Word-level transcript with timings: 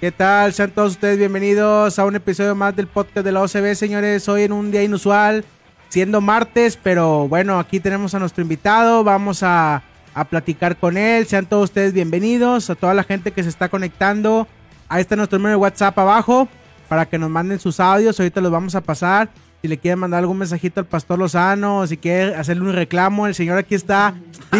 ¿Qué 0.00 0.12
tal? 0.12 0.52
Sean 0.52 0.70
todos 0.70 0.92
ustedes 0.92 1.18
bienvenidos 1.18 1.98
a 1.98 2.04
un 2.04 2.14
episodio 2.14 2.54
más 2.54 2.76
del 2.76 2.86
podcast 2.86 3.24
de 3.24 3.32
la 3.32 3.42
OCB, 3.42 3.74
señores. 3.74 4.28
Hoy 4.28 4.44
en 4.44 4.52
un 4.52 4.70
día 4.70 4.84
inusual, 4.84 5.44
siendo 5.88 6.20
martes, 6.20 6.78
pero 6.80 7.26
bueno, 7.26 7.58
aquí 7.58 7.80
tenemos 7.80 8.14
a 8.14 8.20
nuestro 8.20 8.42
invitado. 8.42 9.02
Vamos 9.02 9.42
a, 9.42 9.82
a 10.14 10.24
platicar 10.26 10.76
con 10.76 10.96
él. 10.96 11.26
Sean 11.26 11.46
todos 11.46 11.64
ustedes 11.64 11.92
bienvenidos. 11.94 12.70
A 12.70 12.76
toda 12.76 12.94
la 12.94 13.02
gente 13.02 13.32
que 13.32 13.42
se 13.42 13.48
está 13.48 13.68
conectando. 13.68 14.46
Ahí 14.88 15.00
está 15.00 15.16
nuestro 15.16 15.40
número 15.40 15.56
de 15.56 15.62
WhatsApp 15.62 15.98
abajo 15.98 16.46
para 16.88 17.06
que 17.06 17.18
nos 17.18 17.28
manden 17.28 17.58
sus 17.58 17.80
audios. 17.80 18.20
Ahorita 18.20 18.40
los 18.40 18.52
vamos 18.52 18.76
a 18.76 18.80
pasar. 18.80 19.28
Si 19.60 19.66
le 19.66 19.78
quieren 19.78 19.98
mandar 19.98 20.20
algún 20.20 20.38
mensajito 20.38 20.80
al 20.80 20.86
Pastor 20.86 21.18
Lozano, 21.18 21.84
si 21.86 21.96
quiere 21.96 22.36
hacerle 22.36 22.62
un 22.62 22.72
reclamo, 22.72 23.26
el 23.26 23.34
señor 23.34 23.58
aquí 23.58 23.74
está. 23.74 24.14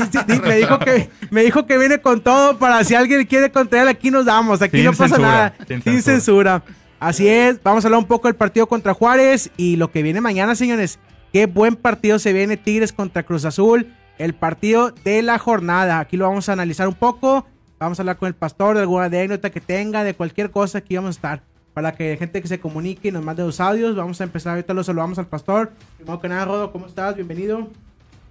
Me, 0.45 0.57
dijo 0.57 0.79
que, 0.81 1.09
me 1.31 1.43
dijo 1.43 1.67
que 1.67 1.79
viene 1.79 1.99
con 2.01 2.21
todo 2.21 2.59
para 2.59 2.85
si 2.85 2.95
alguien 2.95 3.25
quiere 3.27 3.51
contra 3.51 3.83
él, 3.83 3.89
aquí 3.89 4.11
nos 4.11 4.27
damos. 4.27 4.61
Aquí 4.61 4.79
Sin 4.79 4.87
no 4.87 4.91
pasa 4.91 5.09
censura, 5.09 5.29
nada. 5.29 5.55
sin 5.67 5.83
Sin 5.83 6.03
censura. 6.03 6.63
Así 7.01 7.29
es. 7.29 7.63
Vamos 7.63 7.85
a 7.85 7.89
hablar 7.89 8.01
un 8.01 8.07
poco 8.07 8.29
del 8.29 8.35
partido 8.35 8.67
contra 8.67 8.93
Juárez 8.93 9.51
y 9.57 9.77
lo 9.77 9.91
que 9.91 10.03
viene 10.03 10.21
mañana, 10.21 10.55
señores. 10.55 10.99
Qué 11.33 11.47
buen 11.47 11.77
partido 11.77 12.19
se 12.19 12.33
viene 12.33 12.57
Tigres 12.57 12.93
contra 12.93 13.23
Cruz 13.23 13.45
Azul. 13.45 13.87
El 14.19 14.35
partido 14.35 14.91
de 15.05 15.23
la 15.23 15.39
jornada. 15.39 16.01
Aquí 16.01 16.17
lo 16.17 16.27
vamos 16.27 16.49
a 16.49 16.53
analizar 16.53 16.89
un 16.89 16.95
poco. 16.95 17.47
Vamos 17.79 17.99
a 17.99 18.03
hablar 18.03 18.17
con 18.17 18.27
el 18.27 18.35
pastor 18.35 18.75
de 18.75 18.83
alguna 18.83 19.05
anécdota 19.05 19.51
que 19.51 19.61
tenga, 19.61 20.03
de 20.03 20.15
cualquier 20.15 20.51
cosa. 20.51 20.79
Aquí 20.79 20.97
vamos 20.97 21.09
a 21.09 21.19
estar 21.19 21.43
para 21.79 21.93
que 21.93 22.17
gente 22.17 22.43
que 22.43 22.49
se 22.49 22.59
comunique 22.59 23.07
y 23.07 23.13
nos 23.13 23.25
mande 23.25 23.45
los 23.45 23.61
audios. 23.61 23.95
Vamos 23.95 24.21
a 24.21 24.25
empezar, 24.25 24.55
ahorita 24.55 24.75
lo 24.75 24.83
saludamos 24.83 25.17
al 25.21 25.29
pastor. 25.29 25.71
Primero 25.97 26.21
que 26.21 26.29
nada, 26.29 26.45
Rodo, 26.45 26.73
¿cómo 26.73 26.87
estás? 26.87 27.15
Bienvenido. 27.15 27.69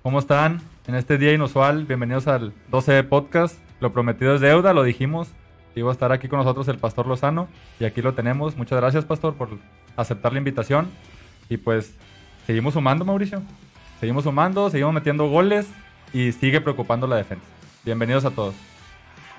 ¿Cómo 0.03 0.19
están? 0.19 0.59
En 0.85 0.95
este 0.95 1.17
día 1.17 1.31
inusual, 1.31 1.85
bienvenidos 1.85 2.27
al 2.27 2.51
12 2.67 3.05
Podcast. 3.05 3.57
Lo 3.79 3.93
prometido 3.93 4.35
es 4.35 4.41
deuda, 4.41 4.73
lo 4.73 4.83
dijimos. 4.83 5.29
Iba 5.75 5.91
a 5.91 5.93
estar 5.93 6.11
aquí 6.11 6.27
con 6.27 6.39
nosotros 6.39 6.67
el 6.67 6.77
Pastor 6.77 7.07
Lozano 7.07 7.47
y 7.79 7.85
aquí 7.85 8.01
lo 8.01 8.13
tenemos. 8.13 8.57
Muchas 8.57 8.81
gracias, 8.81 9.05
Pastor, 9.05 9.35
por 9.35 9.47
aceptar 9.95 10.33
la 10.33 10.39
invitación. 10.39 10.89
Y 11.47 11.55
pues, 11.55 11.93
seguimos 12.45 12.73
sumando, 12.73 13.05
Mauricio. 13.05 13.41
Seguimos 14.01 14.25
sumando, 14.25 14.69
seguimos 14.69 14.93
metiendo 14.93 15.29
goles 15.29 15.69
y 16.11 16.33
sigue 16.33 16.59
preocupando 16.59 17.07
la 17.07 17.15
defensa. 17.15 17.45
Bienvenidos 17.85 18.25
a 18.25 18.31
todos. 18.31 18.55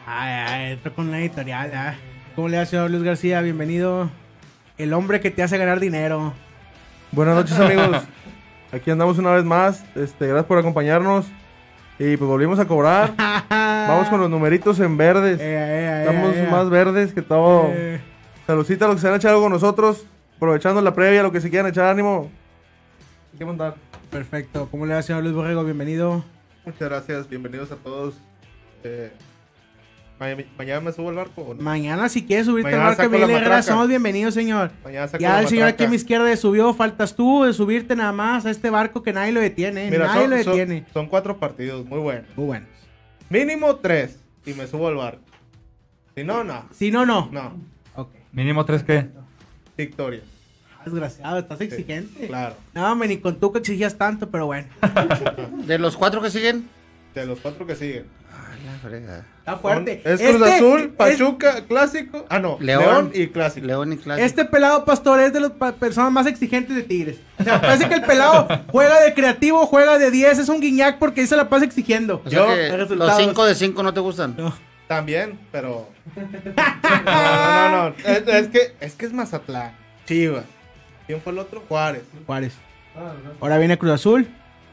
Ay, 0.07 0.33
ay, 0.33 0.73
esto 0.73 0.95
con 0.95 1.11
la 1.11 1.19
editorial, 1.19 1.71
ah. 1.75 1.95
¿Cómo 2.39 2.49
le 2.49 2.57
va, 2.57 2.65
señor 2.67 2.89
Luis 2.93 3.03
García? 3.03 3.41
Bienvenido. 3.41 4.09
El 4.77 4.93
hombre 4.93 5.19
que 5.19 5.33
te 5.33 5.43
hace 5.43 5.59
ganar 5.59 5.81
dinero. 5.81 6.35
Buenas 7.11 7.35
noches 7.35 7.59
amigos, 7.59 8.05
aquí 8.73 8.93
andamos 8.93 9.19
una 9.19 9.33
vez 9.33 9.43
más, 9.43 9.85
este, 9.97 10.29
gracias 10.29 10.47
por 10.47 10.57
acompañarnos 10.57 11.27
y 11.99 12.17
pues 12.17 12.29
volvimos 12.29 12.61
a 12.61 12.65
cobrar, 12.69 13.13
vamos 13.19 14.09
con 14.09 14.21
los 14.21 14.31
numeritos 14.31 14.79
en 14.79 14.97
verdes, 14.97 15.41
Eh, 15.41 15.43
eh, 15.43 15.49
eh, 15.49 16.05
estamos 16.07 16.37
eh, 16.37 16.49
más 16.49 16.71
verdes 16.71 17.13
que 17.13 17.23
todo, 17.23 17.73
eh. 17.73 18.01
saludcita 18.47 18.85
a 18.85 18.89
los 18.89 18.99
que 18.99 19.01
se 19.01 19.09
han 19.09 19.17
echado 19.17 19.43
con 19.43 19.51
nosotros, 19.51 20.07
aprovechando 20.37 20.81
la 20.81 20.95
previa, 20.95 21.25
lo 21.25 21.33
que 21.33 21.41
se 21.41 21.51
quieran 21.51 21.73
echar 21.73 21.87
ánimo, 21.87 22.31
hay 23.33 23.39
que 23.41 23.45
mandar. 23.47 23.75
Perfecto. 24.13 24.69
¿Cómo 24.71 24.87
le 24.87 24.95
va, 24.95 25.03
señor 25.03 25.25
Luis 25.25 25.35
Borrego? 25.35 25.65
Bienvenido. 25.65 26.25
Muchas 26.65 26.89
gracias, 26.89 27.29
bienvenidos 27.29 27.73
a 27.73 27.77
todos. 27.77 28.15
Ma- 30.19 30.27
mañana 30.57 30.81
me 30.81 30.93
subo 30.93 31.11
al 31.11 31.15
barco. 31.15 31.43
¿o 31.43 31.55
no? 31.55 31.63
Mañana, 31.63 32.09
si 32.09 32.25
quieres 32.27 32.47
subirte 32.47 32.71
Mañana 32.71 32.89
al 32.91 32.97
barco 32.97 33.11
Miguel 33.13 33.31
Herrera, 33.31 33.63
somos 33.63 33.89
bienvenidos, 33.89 34.35
señor. 34.35 34.73
Mañana 34.85 35.07
saco 35.07 35.23
Ya 35.23 35.41
el 35.41 35.47
señor 35.49 35.69
aquí 35.69 35.85
a 35.85 35.89
mi 35.89 35.97
izquierda 35.97 36.35
subió, 36.37 36.75
faltas 36.75 37.15
tú 37.15 37.45
de 37.45 37.53
subirte 37.53 37.95
nada 37.95 38.13
más 38.13 38.45
a 38.45 38.51
este 38.51 38.71
barco 38.71 39.03
que 39.03 39.13
nadie 39.13 39.33
lo 39.33 39.41
detiene. 39.41 39.91
Mira, 39.91 40.07
nadie 40.07 40.23
son, 40.23 40.31
lo 40.31 40.37
detiene. 40.37 40.85
son 40.93 41.07
cuatro 41.07 41.39
partidos, 41.39 41.87
muy 41.87 42.01
buenos. 42.01 42.27
Muy 42.37 42.47
bueno. 42.47 42.67
Mínimo 43.31 43.77
tres 43.77 44.19
y 44.45 44.55
me 44.55 44.67
subo 44.67 44.89
al 44.89 44.97
barco. 44.97 45.23
Si 46.17 46.25
no, 46.25 46.43
no. 46.43 46.65
Si 46.73 46.91
no, 46.91 47.07
no. 47.07 47.29
No, 47.31 47.53
Ok. 47.95 48.11
Mínimo 48.33 48.65
3 48.65 48.83
qué? 48.83 49.07
victoria. 49.77 50.23
Desgraciado, 50.85 51.39
estás 51.39 51.61
exigente. 51.61 52.27
Claro. 52.27 52.57
No, 52.75 52.97
me 52.97 53.07
ni 53.07 53.19
con 53.19 53.39
tú 53.39 53.53
que 53.53 53.61
exigías 53.61 53.97
tanto, 53.97 54.29
pero 54.31 54.47
bueno. 54.47 54.67
De 55.67 55.79
los 55.79 55.97
cuatro 55.97 56.21
que 56.21 56.31
siguen. 56.31 56.69
De 57.15 57.25
los 57.27 57.39
cuatro 57.41 57.67
que 57.67 57.77
siguen. 57.77 58.07
Frega. 58.79 59.25
Está 59.39 59.57
fuerte. 59.57 60.03
Es 60.05 60.21
Cruz 60.21 60.35
Este- 60.35 60.55
Azul, 60.55 60.81
es- 60.81 60.89
Pachuca, 60.89 61.65
Clásico. 61.67 62.27
Ah, 62.29 62.39
no. 62.39 62.57
León, 62.61 62.83
León. 62.83 63.11
y 63.15 63.27
Clásico. 63.29 63.67
León 63.67 63.93
y 63.93 63.97
Clásico. 63.97 64.25
Este 64.27 64.45
pelado 64.45 64.85
pastor 64.85 65.21
es 65.21 65.33
de 65.33 65.41
las 65.41 65.53
personas 65.75 66.13
más 66.13 66.27
exigentes 66.27 66.75
de 66.77 66.83
Tigres. 66.83 67.19
O 67.39 67.45
sea, 67.45 67.61
parece 67.61 67.89
que 67.89 67.95
el 67.95 68.03
pelado 68.03 68.47
juega 68.71 69.01
de 69.01 69.15
creativo, 69.15 69.67
juega 69.67 69.99
de 69.99 70.11
10, 70.11 70.39
es 70.39 70.49
un 70.49 70.61
guiñac 70.61 70.99
porque 70.99 71.21
ahí 71.23 71.27
se 71.27 71.37
la 71.37 71.49
pasa 71.49 71.65
exigiendo. 71.65 72.23
O 72.25 72.31
sea 72.31 72.39
Yo- 72.41 72.47
los 72.49 72.69
los 72.71 72.79
resultados. 72.81 73.17
cinco 73.23 73.45
de 73.45 73.55
cinco 73.55 73.83
no 73.83 73.93
te 73.95 74.01
gustan. 74.01 74.37
También, 74.87 75.39
pero. 75.53 75.89
No, 77.05 77.71
no, 77.71 77.91
no. 77.91 77.95
Es, 78.05 78.27
es 78.27 78.49
que, 78.49 78.75
es 78.81 78.95
que 78.95 79.07
es 79.07 79.13
Mazatlán. 79.13 79.73
Chivas. 80.07 80.45
¿Quién 81.07 81.21
fue 81.21 81.33
el 81.33 81.39
otro? 81.39 81.63
Juárez. 81.69 82.03
Juárez. 82.27 82.55
Ahora 83.41 83.59
viene 83.59 83.79
Cruz 83.79 83.93
Azul, 83.93 84.29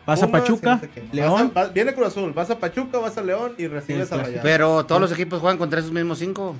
vas 0.06 0.22
a 0.24 0.28
Pachuca, 0.32 0.80
y. 1.12 1.16
León. 1.16 1.52
Vas 1.54 1.66
a- 1.66 1.68
va- 1.68 1.74
viene 1.74 1.94
Cruz 1.94 2.08
Azul, 2.08 2.32
vas 2.34 2.50
a 2.50 2.58
Pachuca, 2.60 2.98
vas 3.00 3.18
a 3.18 3.22
León 3.24 3.54
y 3.58 3.68
recibes 3.68 4.08
Sí, 4.10 4.14
a. 4.14 4.18
Rayados. 4.18 4.40
Pero 4.44 4.86
todos 4.86 5.02
los 5.02 5.12
equipos 5.12 5.40
juegan 5.42 5.58
contra 5.58 5.80
esos 5.80 5.92
mismos 5.92 6.20
cinco. 6.20 6.56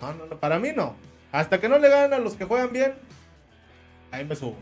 No, 0.00 0.12
no, 0.14 0.26
no, 0.30 0.36
para 0.36 0.58
mí 0.58 0.70
no. 0.76 0.94
Hasta 1.32 1.60
que 1.60 1.68
no 1.68 1.78
le 1.78 1.88
ganen 1.88 2.12
a 2.14 2.18
los 2.18 2.34
que 2.34 2.44
juegan 2.44 2.72
bien, 2.72 2.94
ahí 4.10 4.24
me 4.24 4.34
subo. 4.36 4.56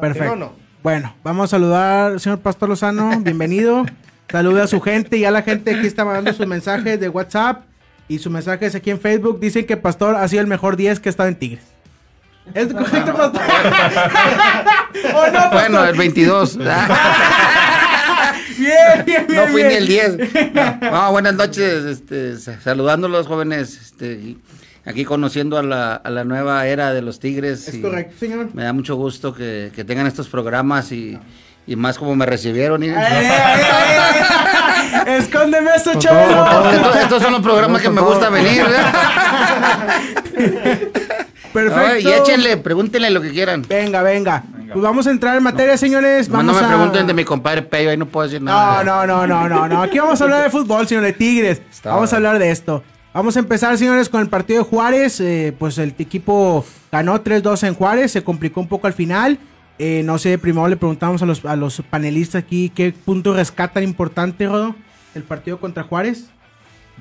Perfecto. 0.00 0.32
Si 0.34 0.38
no, 0.40 0.46
no. 0.46 0.52
Bueno, 0.82 1.14
vamos 1.22 1.44
a 1.44 1.48
saludar 1.56 2.12
al 2.12 2.20
señor 2.20 2.40
Pastor 2.40 2.68
Lozano, 2.68 3.10
bienvenido. 3.20 3.84
Saluda 4.30 4.64
a 4.64 4.66
su 4.66 4.80
gente, 4.80 5.20
ya 5.20 5.30
la 5.30 5.42
gente 5.42 5.74
aquí 5.76 5.86
está 5.86 6.04
mandando 6.04 6.32
sus 6.32 6.46
mensajes 6.46 6.98
de 6.98 7.08
WhatsApp 7.08 7.64
y 8.08 8.18
sus 8.18 8.32
mensajes 8.32 8.74
aquí 8.74 8.90
en 8.90 8.98
Facebook. 8.98 9.38
Dicen 9.40 9.66
que 9.66 9.76
Pastor 9.76 10.16
ha 10.16 10.26
sido 10.26 10.40
el 10.40 10.46
mejor 10.48 10.76
10 10.76 11.00
que 11.00 11.08
ha 11.08 11.10
estado 11.10 11.28
en 11.28 11.36
Tigres. 11.36 11.64
¿Es 12.54 12.66
correcto, 12.72 13.14
Pastor? 13.14 13.42
¿O 15.14 15.26
no, 15.26 15.32
Pastor? 15.32 15.52
Bueno, 15.52 15.84
el 15.84 15.96
22. 15.96 16.56
Bien, 16.58 16.66
bien, 19.06 19.26
bien. 19.26 19.26
No 19.28 19.46
fui 19.46 19.62
bien. 19.62 19.68
ni 19.68 19.74
el 19.74 19.86
10. 19.86 20.18
No, 20.82 21.10
buenas 21.12 21.34
noches, 21.34 21.84
este, 21.84 22.36
sa- 22.38 22.60
saludándolos 22.60 23.26
jóvenes, 23.26 23.78
este, 23.80 24.36
aquí 24.84 25.04
conociendo 25.04 25.56
a 25.58 25.62
la, 25.62 25.94
a 25.94 26.10
la 26.10 26.24
nueva 26.24 26.66
era 26.66 26.92
de 26.92 27.02
los 27.02 27.20
Tigres. 27.20 27.68
Es 27.68 27.78
correcto, 27.80 28.16
señor. 28.20 28.48
Me 28.54 28.64
da 28.64 28.72
mucho 28.72 28.96
gusto 28.96 29.32
que, 29.34 29.70
que 29.74 29.84
tengan 29.84 30.06
estos 30.06 30.28
programas 30.28 30.92
y, 30.92 31.18
y 31.66 31.76
más 31.76 31.96
como 31.98 32.14
me 32.16 32.26
recibieron. 32.26 32.82
y- 32.82 32.90
¡Ay, 32.90 32.96
ay, 32.98 33.26
ay, 33.26 33.62
ay! 35.06 35.14
¡Escóndeme 35.18 35.70
eso, 35.74 35.94
chavalo! 35.98 36.70
Estos, 36.70 36.96
estos 36.96 37.22
son 37.22 37.32
los 37.32 37.40
programas 37.42 37.80
que 37.80 37.88
me 37.90 38.00
gusta 38.02 38.28
venir. 38.28 38.64
Perfecto. 41.52 41.80
Ay, 41.86 42.04
y 42.04 42.08
échenle, 42.08 42.56
pregúntenle 42.56 43.10
lo 43.10 43.20
que 43.20 43.30
quieran. 43.30 43.62
Venga, 43.68 44.02
venga. 44.02 44.44
Pues 44.72 44.82
vamos 44.82 45.06
a 45.06 45.10
entrar 45.10 45.36
en 45.36 45.42
materia, 45.42 45.76
señores. 45.76 46.28
No, 46.28 46.38
Vamos 46.38 46.54
no 46.54 46.60
me 46.60 46.66
a... 46.66 46.70
pregunten 46.76 47.06
de 47.06 47.14
mi 47.14 47.24
compadre 47.24 47.60
Peyo, 47.62 47.90
ahí 47.90 47.96
no 47.96 48.06
puedo 48.06 48.26
decir 48.26 48.40
nada. 48.40 48.82
no, 48.82 49.06
no, 49.06 49.26
no, 49.26 49.48
no, 49.48 49.68
no. 49.68 49.82
Aquí 49.82 49.98
vamos 49.98 50.20
a 50.20 50.24
hablar 50.24 50.42
de 50.44 50.50
fútbol, 50.58 50.86
señor 50.88 51.04
de 51.04 51.12
Tigres. 51.12 51.60
Está 51.70 51.90
Vamos 51.94 52.12
a 52.12 52.16
hablar 52.16 52.38
de 52.38 52.50
esto. 52.50 52.82
Vamos 53.12 53.36
a 53.36 53.40
empezar, 53.40 53.76
señores, 53.76 54.08
con 54.08 54.22
el 54.22 54.28
partido 54.28 54.62
de 54.64 54.70
Juárez. 54.70 55.20
Eh, 55.20 55.54
pues 55.58 55.76
el 55.76 55.94
equipo 55.98 56.64
ganó 56.90 57.22
3-2 57.22 57.68
en 57.68 57.74
Juárez, 57.74 58.12
se 58.12 58.24
complicó 58.24 58.60
un 58.60 58.68
poco 58.68 58.86
al 58.86 58.94
final. 58.94 59.38
Eh, 59.78 60.02
no 60.04 60.16
sé, 60.16 60.38
primero 60.38 60.66
le 60.68 60.76
preguntamos 60.76 61.22
a 61.22 61.26
los, 61.26 61.44
a 61.44 61.56
los 61.56 61.82
panelistas 61.90 62.42
aquí 62.42 62.70
qué 62.74 62.92
punto 62.92 63.34
rescatan 63.34 63.82
importante, 63.82 64.46
Rodo, 64.46 64.74
el 65.14 65.22
partido 65.24 65.60
contra 65.60 65.82
Juárez. 65.82 66.30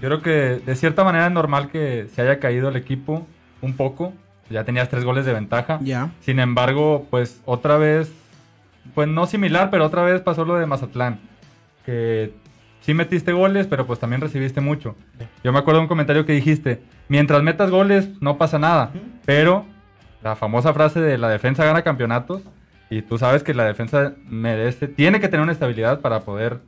Yo 0.01 0.07
creo 0.09 0.21
que 0.21 0.62
de 0.65 0.75
cierta 0.75 1.03
manera 1.06 1.27
es 1.27 1.31
normal 1.31 1.69
que 1.69 2.07
se 2.13 2.21
haya 2.21 2.39
caído 2.39 2.69
el 2.69 2.75
equipo 2.75 3.25
un 3.62 3.75
poco. 3.77 4.13
Ya 4.51 4.63
tenías 4.63 4.89
tres 4.89 5.03
goles 5.03 5.25
de 5.25 5.33
ventaja. 5.33 5.80
Ya. 5.81 6.12
Sin 6.19 6.39
embargo, 6.39 7.07
pues 7.09 7.42
otra 7.45 7.77
vez, 7.77 8.12
pues 8.94 9.07
no 9.07 9.25
similar, 9.25 9.69
pero 9.69 9.86
otra 9.86 10.03
vez 10.03 10.21
pasó 10.21 10.45
lo 10.45 10.56
de 10.56 10.65
Mazatlán. 10.65 11.19
Que 11.86 12.33
sí 12.81 12.94
metiste 12.94 13.31
goles, 13.31 13.68
pero 13.68 13.88
pues 13.88 14.00
también 14.00 14.21
recibiste 14.21 14.62
mucho. 14.62 14.95
Yo 15.44 15.51
me 15.51 15.59
acuerdo 15.59 15.80
de 15.80 15.83
un 15.83 15.88
comentario 15.88 16.25
que 16.25 16.33
dijiste, 16.33 16.81
mientras 17.07 17.42
metas 17.44 17.69
goles 17.69 18.09
no 18.21 18.38
pasa 18.38 18.59
nada, 18.59 18.92
pero 19.25 19.65
la 20.21 20.36
famosa 20.36 20.74
frase 20.74 21.00
de 21.00 21.18
la 21.18 21.30
defensa 21.30 21.65
gana 21.65 21.81
campeonatos 21.81 22.42
y 22.89 23.01
tú 23.01 23.18
sabes 23.18 23.44
que 23.44 23.53
la 23.53 23.65
defensa 23.65 24.13
merece, 24.27 24.88
tiene 24.88 25.19
que 25.19 25.27
tener 25.27 25.42
una 25.42 25.53
estabilidad 25.53 26.01
para 26.01 26.21
poder 26.21 26.59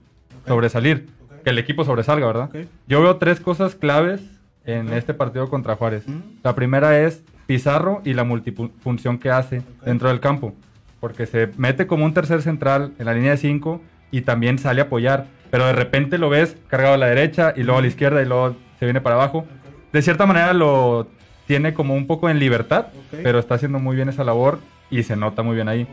sobresalir, 0.48 1.10
que 1.44 1.50
el 1.50 1.60
equipo 1.60 1.84
sobresalga, 1.84 2.26
¿verdad? 2.26 2.50
Yo 2.88 3.02
veo 3.02 3.18
tres 3.18 3.40
cosas 3.40 3.76
claves 3.76 4.22
en 4.66 4.94
este 4.94 5.14
partido 5.14 5.50
contra 5.50 5.76
Juárez. 5.76 6.06
La 6.42 6.56
primera 6.56 7.00
es 7.00 7.24
Pizarro 7.46 8.02
y 8.06 8.14
la 8.14 8.24
multifunción 8.24 9.18
que 9.18 9.30
hace 9.30 9.62
dentro 9.86 10.10
del 10.10 10.20
campo, 10.20 10.54
porque 11.00 11.26
se 11.26 11.50
mete 11.58 11.88
como 11.88 12.06
un 12.06 12.14
tercer 12.14 12.42
central 12.42 12.94
en 13.00 13.06
la 13.06 13.14
línea 13.14 13.32
de 13.32 13.38
5 13.38 13.82
y 14.12 14.22
también 14.22 14.60
sale 14.60 14.82
a 14.82 14.86
apoyar, 14.86 15.28
pero 15.52 15.66
de 15.66 15.74
repente 15.74 16.18
lo 16.18 16.30
ves 16.30 16.56
cargado 16.68 16.96
a 16.96 16.98
la 16.98 17.08
derecha 17.08 17.54
y 17.56 17.64
luego 17.64 17.80
a 17.80 17.82
la 17.82 17.88
izquierda 17.88 18.22
y 18.22 18.26
luego 18.26 18.56
se 18.80 18.86
viene 18.86 19.02
para 19.02 19.16
abajo. 19.16 19.46
De 19.92 20.02
cierta 20.02 20.26
manera 20.26 20.54
lo 20.54 21.08
tiene 21.46 21.74
como 21.74 21.94
un 21.96 22.08
poco 22.08 22.30
en 22.30 22.40
libertad, 22.40 22.88
pero 23.24 23.40
está 23.40 23.56
haciendo 23.56 23.80
muy 23.80 23.96
bien 23.96 24.10
esa 24.10 24.24
labor 24.24 24.60
y 24.90 25.04
se 25.04 25.16
nota 25.16 25.44
muy 25.44 25.56
bien 25.56 25.68
ahí. 25.68 25.88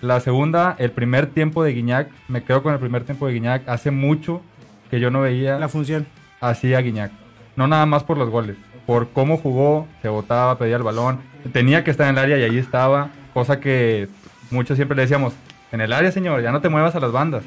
La 0.00 0.20
segunda, 0.20 0.76
el 0.78 0.92
primer 0.92 1.26
tiempo 1.26 1.64
de 1.64 1.72
Guiñac, 1.72 2.08
me 2.28 2.44
quedo 2.44 2.62
con 2.62 2.72
el 2.72 2.78
primer 2.78 3.02
tiempo 3.04 3.26
de 3.26 3.32
Guiñac. 3.34 3.68
Hace 3.68 3.90
mucho 3.90 4.42
que 4.90 5.00
yo 5.00 5.10
no 5.10 5.22
veía 5.22 5.58
La 5.58 5.68
función. 5.68 6.06
así 6.40 6.72
a 6.74 6.80
Guiñac. 6.80 7.10
No 7.56 7.66
nada 7.66 7.84
más 7.86 8.04
por 8.04 8.16
los 8.16 8.30
goles, 8.30 8.56
por 8.88 9.10
cómo 9.10 9.36
jugó, 9.36 9.86
se 10.00 10.08
botaba, 10.08 10.56
pedía 10.56 10.76
el 10.76 10.82
balón, 10.82 11.20
tenía 11.52 11.84
que 11.84 11.90
estar 11.90 12.06
en 12.08 12.16
el 12.16 12.24
área 12.24 12.38
y 12.38 12.42
ahí 12.44 12.56
estaba, 12.56 13.10
cosa 13.34 13.60
que 13.60 14.08
muchos 14.50 14.76
siempre 14.76 14.96
le 14.96 15.02
decíamos, 15.02 15.34
en 15.72 15.82
el 15.82 15.92
área 15.92 16.10
señor, 16.10 16.40
ya 16.42 16.52
no 16.52 16.62
te 16.62 16.70
muevas 16.70 16.94
a 16.96 17.00
las 17.00 17.12
bandas. 17.12 17.42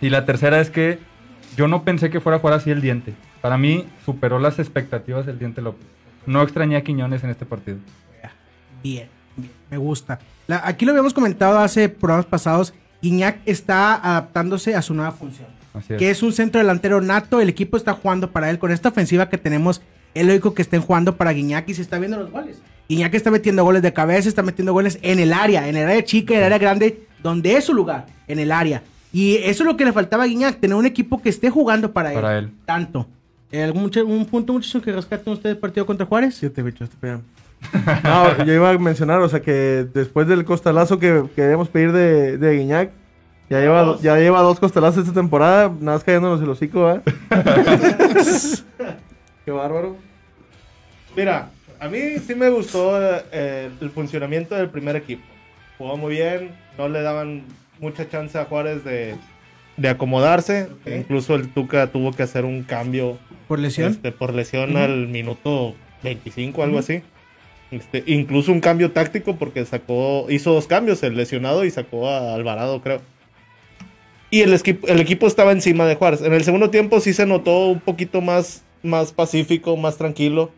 Y 0.00 0.08
la 0.10 0.24
tercera 0.24 0.60
es 0.60 0.70
que 0.70 1.00
yo 1.56 1.66
no 1.66 1.82
pensé 1.82 2.10
que 2.10 2.20
fuera 2.20 2.36
a 2.36 2.38
jugar 2.38 2.54
así 2.54 2.70
el 2.70 2.80
diente. 2.80 3.12
Para 3.42 3.58
mí 3.58 3.88
superó 4.04 4.38
las 4.38 4.60
expectativas 4.60 5.26
del 5.26 5.40
diente 5.40 5.60
López. 5.62 5.84
No 6.26 6.42
extrañé 6.42 6.76
a 6.76 6.82
Quiñones 6.82 7.24
en 7.24 7.30
este 7.30 7.44
partido. 7.44 7.78
Bien, 8.84 9.08
bien, 9.36 9.50
me 9.68 9.78
gusta. 9.78 10.20
La- 10.46 10.62
aquí 10.64 10.84
lo 10.84 10.92
habíamos 10.92 11.12
comentado 11.12 11.58
hace 11.58 11.88
programas 11.88 12.26
pasados. 12.26 12.72
Guiñac 13.02 13.38
está 13.46 13.94
adaptándose 13.96 14.76
a 14.76 14.82
su 14.82 14.94
nueva 14.94 15.10
función. 15.10 15.48
Es. 15.88 15.98
Que 15.98 16.10
es 16.10 16.22
un 16.22 16.32
centro 16.32 16.60
delantero 16.60 17.00
nato. 17.00 17.40
El 17.40 17.48
equipo 17.48 17.76
está 17.76 17.94
jugando 17.94 18.30
para 18.30 18.48
él. 18.48 18.58
Con 18.60 18.70
esta 18.70 18.90
ofensiva 18.90 19.28
que 19.28 19.38
tenemos, 19.38 19.82
es 20.20 20.26
lógico 20.26 20.54
que 20.54 20.62
estén 20.62 20.80
jugando 20.82 21.16
para 21.16 21.32
Guiñac 21.32 21.68
y 21.68 21.74
se 21.74 21.82
está 21.82 21.98
viendo 21.98 22.16
los 22.18 22.30
goles. 22.30 22.58
Guiñac 22.88 23.14
está 23.14 23.30
metiendo 23.30 23.64
goles 23.64 23.82
de 23.82 23.92
cabeza, 23.92 24.28
está 24.28 24.42
metiendo 24.42 24.72
goles 24.72 24.98
en 25.02 25.18
el 25.18 25.32
área, 25.32 25.68
en 25.68 25.76
el 25.76 25.86
área 25.88 26.04
chica, 26.04 26.34
en 26.34 26.38
el 26.40 26.44
área 26.46 26.58
grande, 26.58 27.06
donde 27.22 27.56
es 27.56 27.64
su 27.64 27.74
lugar, 27.74 28.06
en 28.28 28.38
el 28.38 28.52
área. 28.52 28.82
Y 29.12 29.36
eso 29.36 29.62
es 29.62 29.66
lo 29.66 29.76
que 29.76 29.84
le 29.84 29.92
faltaba 29.92 30.24
a 30.24 30.26
Guiñac, 30.26 30.60
tener 30.60 30.76
un 30.76 30.86
equipo 30.86 31.20
que 31.22 31.28
esté 31.28 31.50
jugando 31.50 31.92
para, 31.92 32.12
Para 32.12 32.38
él. 32.38 32.44
él. 32.46 32.50
Tanto. 32.64 33.06
Eh, 33.50 33.62
¿Algún 33.62 33.82
mucha- 33.82 34.04
un 34.04 34.26
punto, 34.26 34.52
muchachos, 34.52 34.82
que 34.82 34.92
rescaten 34.92 35.32
ustedes 35.32 35.54
del 35.54 35.60
partido 35.60 35.86
contra 35.86 36.04
Juárez? 36.06 36.34
Siete 36.34 36.62
bichos, 36.62 36.90
te 36.90 36.96
pegan. 36.96 37.22
No, 38.04 38.44
yo 38.44 38.52
iba 38.52 38.70
a 38.70 38.78
mencionar, 38.78 39.20
o 39.20 39.28
sea, 39.28 39.40
que 39.40 39.86
después 39.94 40.26
del 40.28 40.44
costalazo 40.44 40.98
que 40.98 41.24
queríamos 41.34 41.68
pedir 41.68 41.92
de, 41.92 42.36
de 42.38 42.56
Guiñac, 42.58 42.90
ya 43.48 43.60
lleva, 43.60 43.96
ya 44.02 44.16
lleva 44.18 44.42
dos 44.42 44.58
costalazos 44.60 45.02
esta 45.06 45.14
temporada, 45.14 45.68
nada 45.80 45.96
más 45.96 46.04
cayéndonos 46.04 46.42
el 46.42 46.48
hocico, 46.50 46.90
¿eh? 46.92 47.00
Qué 49.46 49.52
bárbaro. 49.52 49.96
Mira, 51.16 51.50
a 51.80 51.88
mí 51.88 52.00
sí 52.26 52.34
me 52.34 52.50
gustó 52.50 53.00
eh, 53.32 53.70
el 53.80 53.90
funcionamiento 53.90 54.54
del 54.56 54.68
primer 54.68 54.96
equipo. 54.96 55.22
Jugó 55.78 55.96
muy 55.96 56.16
bien, 56.16 56.50
no 56.76 56.88
le 56.88 57.00
daban 57.00 57.44
mucha 57.78 58.08
chance 58.08 58.36
a 58.36 58.44
Juárez 58.46 58.84
de, 58.84 59.14
de 59.76 59.88
acomodarse. 59.88 60.68
Incluso 60.84 61.36
el 61.36 61.48
Tuca 61.48 61.86
tuvo 61.86 62.12
que 62.12 62.24
hacer 62.24 62.44
un 62.44 62.64
cambio 62.64 63.18
¿Por 63.46 63.60
lesión? 63.60 63.92
este, 63.92 64.10
por 64.12 64.34
lesión 64.34 64.76
al 64.76 65.06
minuto 65.06 65.74
25, 66.02 66.62
algo 66.64 66.78
así. 66.80 67.02
Este, 67.70 68.02
incluso 68.06 68.50
un 68.52 68.60
cambio 68.60 68.90
táctico 68.90 69.36
porque 69.36 69.64
sacó, 69.64 70.26
hizo 70.28 70.52
dos 70.52 70.66
cambios, 70.66 71.02
el 71.04 71.16
lesionado 71.16 71.64
y 71.64 71.70
sacó 71.70 72.08
a 72.08 72.34
Alvarado, 72.34 72.80
creo. 72.82 73.00
Y 74.30 74.40
el, 74.40 74.60
el 74.88 75.00
equipo 75.00 75.28
estaba 75.28 75.52
encima 75.52 75.86
de 75.86 75.94
Juárez. 75.94 76.20
En 76.22 76.32
el 76.32 76.42
segundo 76.42 76.70
tiempo 76.70 76.98
sí 77.00 77.12
se 77.12 77.26
notó 77.26 77.68
un 77.68 77.80
poquito 77.80 78.20
más, 78.20 78.64
más 78.86 79.12
pacífico, 79.12 79.76
más 79.76 79.96
tranquilo. 79.96 80.50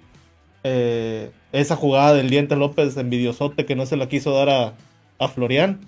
Eh, 0.65 1.31
esa 1.53 1.77
jugada 1.77 2.15
del 2.15 2.31
Diente 2.31 2.57
López 2.57 2.97
envidiosote 2.97 3.65
que 3.65 3.75
no 3.77 3.87
se 3.87 3.97
la 3.97 4.09
quiso 4.09 4.33
dar 4.35 4.49
a, 4.51 4.73
a 5.19 5.29
Florian. 5.29 5.81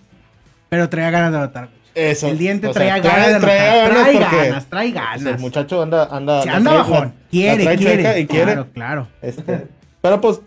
Pero 0.69 0.89
traía 0.89 1.11
ganas 1.11 1.33
de 1.33 1.39
anotar. 1.39 1.69
Eso. 1.95 2.29
El 2.29 2.39
diente 2.39 2.67
sea, 2.69 2.73
traía 2.73 2.97
trae- 2.99 3.03
ganas 3.03 3.27
de 3.29 3.35
anotar. 3.35 3.51
traía 3.51 3.89
ganas 3.89 4.05
Trae 4.31 4.45
ganas, 4.47 4.67
trae 4.67 4.91
ganas. 4.93 5.27
el 5.27 5.39
muchacho 5.41 5.83
anda, 5.83 6.05
anda, 6.11 6.43
Se 6.43 6.49
anda 6.51 6.71
trae- 6.71 6.79
bajón. 6.79 6.95
la- 7.09 7.29
Quiere, 7.31 7.57
la 7.59 7.63
trae 7.65 7.77
quiere. 7.79 8.21
y 8.21 8.27
quiere. 8.27 8.45
Claro, 8.53 8.67
claro. 8.73 9.09
Este, 9.23 9.67
pero 10.01 10.21
pues, 10.21 10.41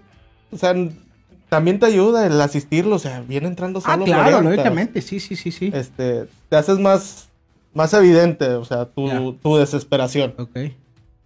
o 0.51 0.57
sea, 0.57 0.74
también 1.50 1.80
te 1.80 1.86
ayuda 1.86 2.25
el 2.25 2.39
asistirlo, 2.42 2.96
o 2.96 3.00
sea, 3.00 3.22
viene 3.28 3.48
entrando 3.48 3.81
Ah, 3.84 3.92
solo. 3.94 4.06
claro, 4.06 4.24
Florian, 4.24 4.46
lógicamente. 4.46 5.01
Sí, 5.01 5.19
sí, 5.19 5.36
sí, 5.36 5.51
sí. 5.51 5.69
Este, 5.74 6.25
te 6.50 6.56
haces 6.56 6.80
más, 6.80 7.28
más 7.74 7.94
evidente, 7.94 8.48
o 8.54 8.63
sea, 8.63 8.86
tu, 8.86 9.34
tu 9.34 9.57
desesperación. 9.57 10.34
Ok. 10.38 10.57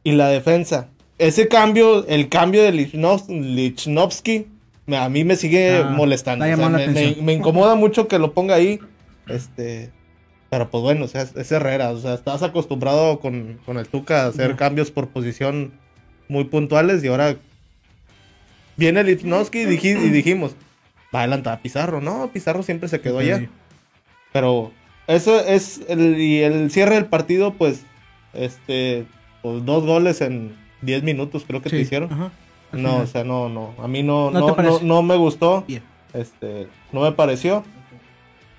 Y 0.07 0.11
la 0.13 0.29
defensa. 0.29 0.87
Ese 1.17 1.47
cambio, 1.47 2.05
el 2.07 2.29
cambio 2.29 2.63
de 2.63 2.71
Lichnowsky, 2.71 4.47
a 4.95 5.09
mí 5.09 5.23
me 5.23 5.35
sigue 5.35 5.79
Ah, 5.79 5.89
molestando. 5.89 6.45
o 6.45 6.47
sea, 6.47 6.55
me, 6.57 6.69
me- 6.69 6.83
atención. 6.83 7.25
me 7.25 7.33
incomoda 7.33 7.75
mucho 7.75 8.07
que 8.07 8.19
lo 8.19 8.33
ponga 8.33 8.55
ahí. 8.55 8.79
Este, 9.27 9.89
pero 10.49 10.69
pues 10.69 10.81
bueno, 10.83 11.05
o 11.05 11.07
sea, 11.07 11.23
es, 11.23 11.51
Herrera. 11.51 11.89
O 11.91 11.99
sea, 11.99 12.13
estás 12.13 12.43
acostumbrado 12.43 13.19
con, 13.19 13.59
con 13.65 13.77
el 13.77 13.87
Tuca 13.87 14.23
a 14.23 14.27
hacer 14.27 14.55
cambios 14.55 14.91
por 14.91 15.09
posición 15.09 15.73
muy 16.29 16.45
puntuales 16.45 17.03
y 17.03 17.07
ahora 17.07 17.35
viene 18.75 19.03
Lichnowsky 19.03 19.59
y, 19.61 19.65
diji- 19.65 20.01
y 20.05 20.09
dijimos, 20.09 20.51
va 21.13 21.19
a 21.19 21.23
adelantar 21.23 21.53
a 21.57 21.61
Pizarro. 21.61 21.99
No, 22.01 22.29
Pizarro 22.31 22.63
siempre 22.63 22.87
se 22.89 23.01
quedó 23.01 23.19
allá. 23.19 23.47
Pero 24.31 24.71
eso 25.07 25.39
es 25.39 25.81
el, 25.89 26.19
y 26.19 26.41
el 26.43 26.69
cierre 26.71 26.95
del 26.95 27.05
partido, 27.07 27.53
pues, 27.53 27.81
este, 28.33 29.05
pues 29.41 29.65
dos 29.65 29.85
goles 29.85 30.21
en 30.21 30.55
10 30.81 31.03
minutos 31.03 31.43
creo 31.47 31.61
que 31.61 31.69
te 31.69 31.79
hicieron. 31.79 32.11
ajá, 32.11 32.31
No, 32.71 32.77
final. 32.77 33.01
o 33.01 33.07
sea, 33.07 33.23
no, 33.23 33.49
no, 33.49 33.73
a 33.81 33.87
mí 33.87 34.03
no, 34.03 34.31
¿No 34.31 34.55
no, 34.55 34.79
no, 34.81 35.03
me 35.03 35.15
gustó, 35.15 35.63
Bien. 35.67 35.83
este, 36.13 36.67
no 36.91 37.01
me 37.01 37.11
pareció. 37.11 37.63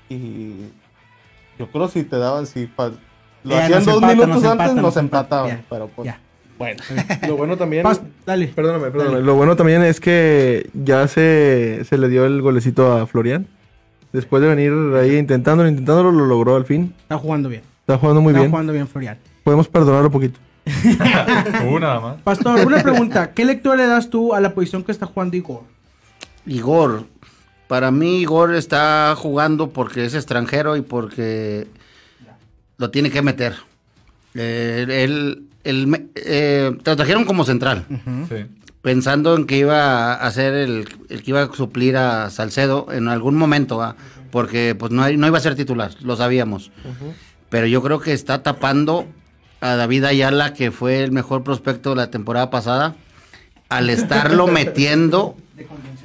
Y 0.08 0.52
yo 1.58 1.66
creo 1.70 1.88
si 1.88 2.04
te 2.04 2.16
daban, 2.18 2.46
si 2.46 2.66
pa- 2.66 2.92
lo 3.44 3.50
Ya, 3.50 3.64
hacían 3.66 3.84
dos 3.84 4.00
minutos 4.02 4.28
nos 4.28 4.44
antes, 4.44 4.74
nos 4.74 4.96
empataban. 4.96 5.64
Pero 5.68 5.88
pues, 5.94 6.06
ya. 6.06 6.18
bueno. 6.58 6.82
Lo 7.26 7.36
bueno 7.36 7.56
también. 7.56 7.84
Pas- 7.84 8.00
dale. 8.26 8.48
Perdóname, 8.48 8.84
perdóname. 8.90 9.14
Dale. 9.16 9.26
Lo 9.26 9.34
bueno 9.34 9.54
también 9.56 9.82
es 9.82 10.00
que 10.00 10.68
ya 10.74 11.06
se, 11.08 11.84
se 11.84 11.98
le 11.98 12.08
dio 12.08 12.24
el 12.26 12.40
golecito 12.42 12.92
a 12.96 13.06
Florian. 13.06 13.46
Después 14.12 14.40
de 14.42 14.48
venir 14.48 14.72
ahí 14.96 15.16
intentándolo, 15.18 15.68
intentándolo, 15.68 16.10
lo 16.10 16.24
logró 16.26 16.56
al 16.56 16.64
fin. 16.64 16.94
Está 17.02 17.18
jugando 17.18 17.48
bien. 17.50 17.62
Está 17.80 17.98
jugando 17.98 18.22
muy 18.22 18.30
Está 18.30 18.40
bien. 18.40 18.50
jugando 18.50 18.72
bien 18.72 18.88
Florian. 18.88 19.18
Podemos 19.44 19.68
perdonarlo 19.68 20.06
un 20.08 20.12
poquito. 20.12 20.40
Tú 21.60 21.78
nada 21.78 22.00
más. 22.00 22.16
Pastor, 22.22 22.66
una 22.66 22.82
pregunta. 22.82 23.32
¿Qué 23.32 23.44
lectura 23.44 23.76
le 23.76 23.86
das 23.86 24.10
tú 24.10 24.34
a 24.34 24.40
la 24.40 24.54
posición 24.54 24.82
que 24.84 24.92
está 24.92 25.06
jugando 25.06 25.36
Igor? 25.36 25.62
Igor, 26.46 27.04
para 27.66 27.90
mí 27.90 28.20
Igor 28.20 28.54
está 28.54 29.14
jugando 29.16 29.70
porque 29.70 30.04
es 30.04 30.14
extranjero 30.14 30.76
y 30.76 30.82
porque 30.82 31.66
lo 32.76 32.90
tiene 32.90 33.10
que 33.10 33.22
meter. 33.22 33.54
Eh, 34.34 35.04
él, 35.04 35.48
eh, 35.64 36.76
te 36.82 36.90
lo 36.90 36.96
trajeron 36.96 37.24
como 37.24 37.44
central, 37.44 37.84
Sí. 38.28 38.46
pensando 38.82 39.36
en 39.36 39.46
que 39.46 39.58
iba 39.58 40.14
a 40.14 40.30
ser 40.30 40.54
el, 40.54 40.88
el 41.08 41.22
que 41.22 41.30
iba 41.30 41.42
a 41.42 41.52
suplir 41.52 41.96
a 41.96 42.30
Salcedo 42.30 42.86
en 42.92 43.08
algún 43.08 43.36
momento, 43.36 43.76
¿va? 43.78 43.96
porque 44.30 44.74
pues 44.78 44.92
no, 44.92 45.08
no 45.10 45.26
iba 45.26 45.38
a 45.38 45.40
ser 45.40 45.54
titular, 45.56 45.90
lo 46.02 46.16
sabíamos. 46.16 46.70
Pero 47.48 47.66
yo 47.66 47.82
creo 47.82 47.98
que 48.00 48.12
está 48.12 48.42
tapando 48.42 49.06
a 49.60 49.76
David 49.76 50.04
Ayala, 50.04 50.54
que 50.54 50.70
fue 50.70 51.02
el 51.02 51.12
mejor 51.12 51.42
prospecto 51.42 51.90
de 51.90 51.96
la 51.96 52.10
temporada 52.10 52.50
pasada, 52.50 52.96
al 53.68 53.90
estarlo 53.90 54.46
metiendo 54.48 55.36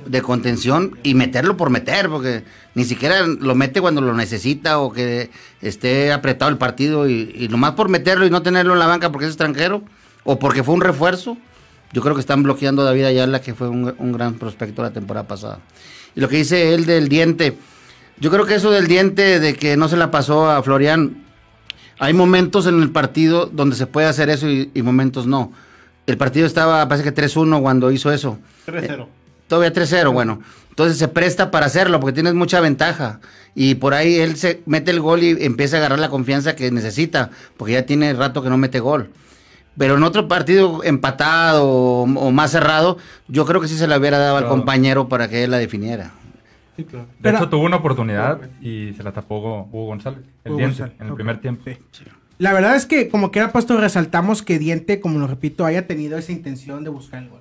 de 0.06 0.22
contención 0.22 0.98
y 1.04 1.14
meterlo 1.14 1.56
por 1.56 1.70
meter, 1.70 2.10
porque 2.10 2.44
ni 2.76 2.84
siquiera 2.84 3.26
lo 3.26 3.56
mete 3.56 3.82
cuando 3.82 4.02
lo 4.02 4.14
necesita 4.14 4.80
o 4.80 4.92
que 4.92 5.30
esté 5.62 6.12
apretado 6.12 6.52
el 6.52 6.58
partido 6.58 7.08
y, 7.08 7.34
y 7.38 7.48
nomás 7.48 7.74
por 7.74 7.90
meterlo 7.90 8.26
y 8.26 8.30
no 8.30 8.42
tenerlo 8.42 8.74
en 8.74 8.80
la 8.80 8.88
banca 8.88 9.12
porque 9.12 9.26
es 9.26 9.32
extranjero 9.32 9.84
o 10.24 10.40
porque 10.40 10.64
fue 10.64 10.76
un 10.76 10.82
refuerzo. 10.82 11.38
Yo 11.94 12.02
creo 12.02 12.16
que 12.16 12.22
están 12.22 12.42
bloqueando 12.42 12.82
a 12.82 12.86
David 12.86 13.06
Ayala, 13.06 13.42
que 13.42 13.54
fue 13.54 13.70
un, 13.70 13.94
un 13.98 14.12
gran 14.12 14.34
prospecto 14.36 14.82
la 14.82 14.92
temporada 14.92 15.28
pasada. 15.28 15.60
Y 16.16 16.22
lo 16.22 16.28
que 16.28 16.38
dice 16.38 16.74
él 16.74 16.86
del 16.86 17.08
diente, 17.08 17.56
yo 18.20 18.32
creo 18.32 18.46
que 18.46 18.56
eso 18.56 18.72
del 18.72 18.88
diente, 18.88 19.40
de 19.40 19.56
que 19.56 19.78
no 19.78 19.88
se 19.88 19.98
la 19.98 20.10
pasó 20.10 20.50
a 20.50 20.62
Florian, 20.64 21.23
hay 22.00 22.14
momentos 22.14 22.68
en 22.68 22.82
el 22.82 22.92
partido 22.92 23.46
donde 23.46 23.76
se 23.76 23.88
puede 23.88 24.08
hacer 24.08 24.30
eso 24.30 24.50
y, 24.50 24.72
y 24.74 24.82
momentos 24.82 25.28
no. 25.28 25.52
El 26.06 26.18
partido 26.18 26.46
estaba, 26.46 26.88
parece 26.88 27.10
que 27.12 27.16
3-1 27.16 27.62
cuando 27.62 27.92
hizo 27.92 28.12
eso. 28.12 28.38
3-0. 28.68 29.08
Todavía 29.48 29.74
3-0, 29.74 30.12
bueno. 30.12 30.42
Entonces 30.70 30.98
se 30.98 31.08
presta 31.08 31.52
para 31.52 31.68
hacerlo 31.68 32.00
porque 32.00 32.14
tienes 32.14 32.34
mucha 32.34 32.60
ventaja. 32.60 33.20
Y 33.56 33.76
por 33.76 33.94
ahí 33.94 34.16
él 34.16 34.36
se 34.36 34.62
mete 34.66 34.92
el 34.92 35.00
gol 35.00 35.22
y 35.24 35.46
empieza 35.46 35.78
a 35.78 35.80
agarrar 35.80 36.00
la 36.00 36.10
confianza 36.10 36.56
que 36.56 36.72
necesita, 36.72 37.30
porque 37.58 37.74
ya 37.74 37.86
tiene 37.86 38.14
rato 38.14 38.42
que 38.42 38.50
no 38.50 38.58
mete 38.58 38.80
gol. 38.80 39.12
Pero 39.78 39.96
en 39.96 40.04
otro 40.04 40.28
partido 40.28 40.84
empatado 40.84 41.66
o, 41.66 42.04
o 42.04 42.32
más 42.32 42.52
cerrado, 42.52 42.98
yo 43.28 43.46
creo 43.46 43.62
que 43.62 43.68
sí 43.68 43.78
se 43.78 43.88
la 43.88 43.98
hubiera 43.98 44.18
dado 44.18 44.38
al 44.38 44.48
compañero 44.48 45.08
para 45.08 45.28
que 45.28 45.44
él 45.44 45.52
la 45.52 45.58
definiera. 45.58 46.12
De 46.78 46.86
Pero- 47.22 47.38
hecho, 47.38 47.50
tuvo 47.50 47.64
una 47.66 47.78
oportunidad 47.78 48.40
y 48.62 48.94
se 48.94 49.04
la 49.04 49.12
tapó 49.12 49.38
Hugo 49.72 49.86
González. 49.88 50.22
El 50.44 50.52
Hugo 50.54 50.60
diente, 50.60 50.80
González, 50.80 51.02
en 51.02 51.08
el 51.08 51.14
primer 51.14 51.40
tiempo. 51.42 51.64
Sí. 51.92 52.04
la 52.40 52.52
verdad 52.54 52.76
es 52.76 52.86
que, 52.86 53.10
como 53.10 53.32
que 53.32 53.40
era 53.40 53.52
puesto, 53.52 53.78
resaltamos 53.80 54.42
que 54.42 54.60
Diente, 54.60 55.00
como 55.00 55.20
lo 55.20 55.28
repito, 55.28 55.66
haya 55.66 55.88
tenido 55.88 56.18
esa 56.18 56.32
intención 56.32 56.84
de 56.84 56.90
buscar 56.90 57.24
el 57.24 57.30
gol. 57.30 57.40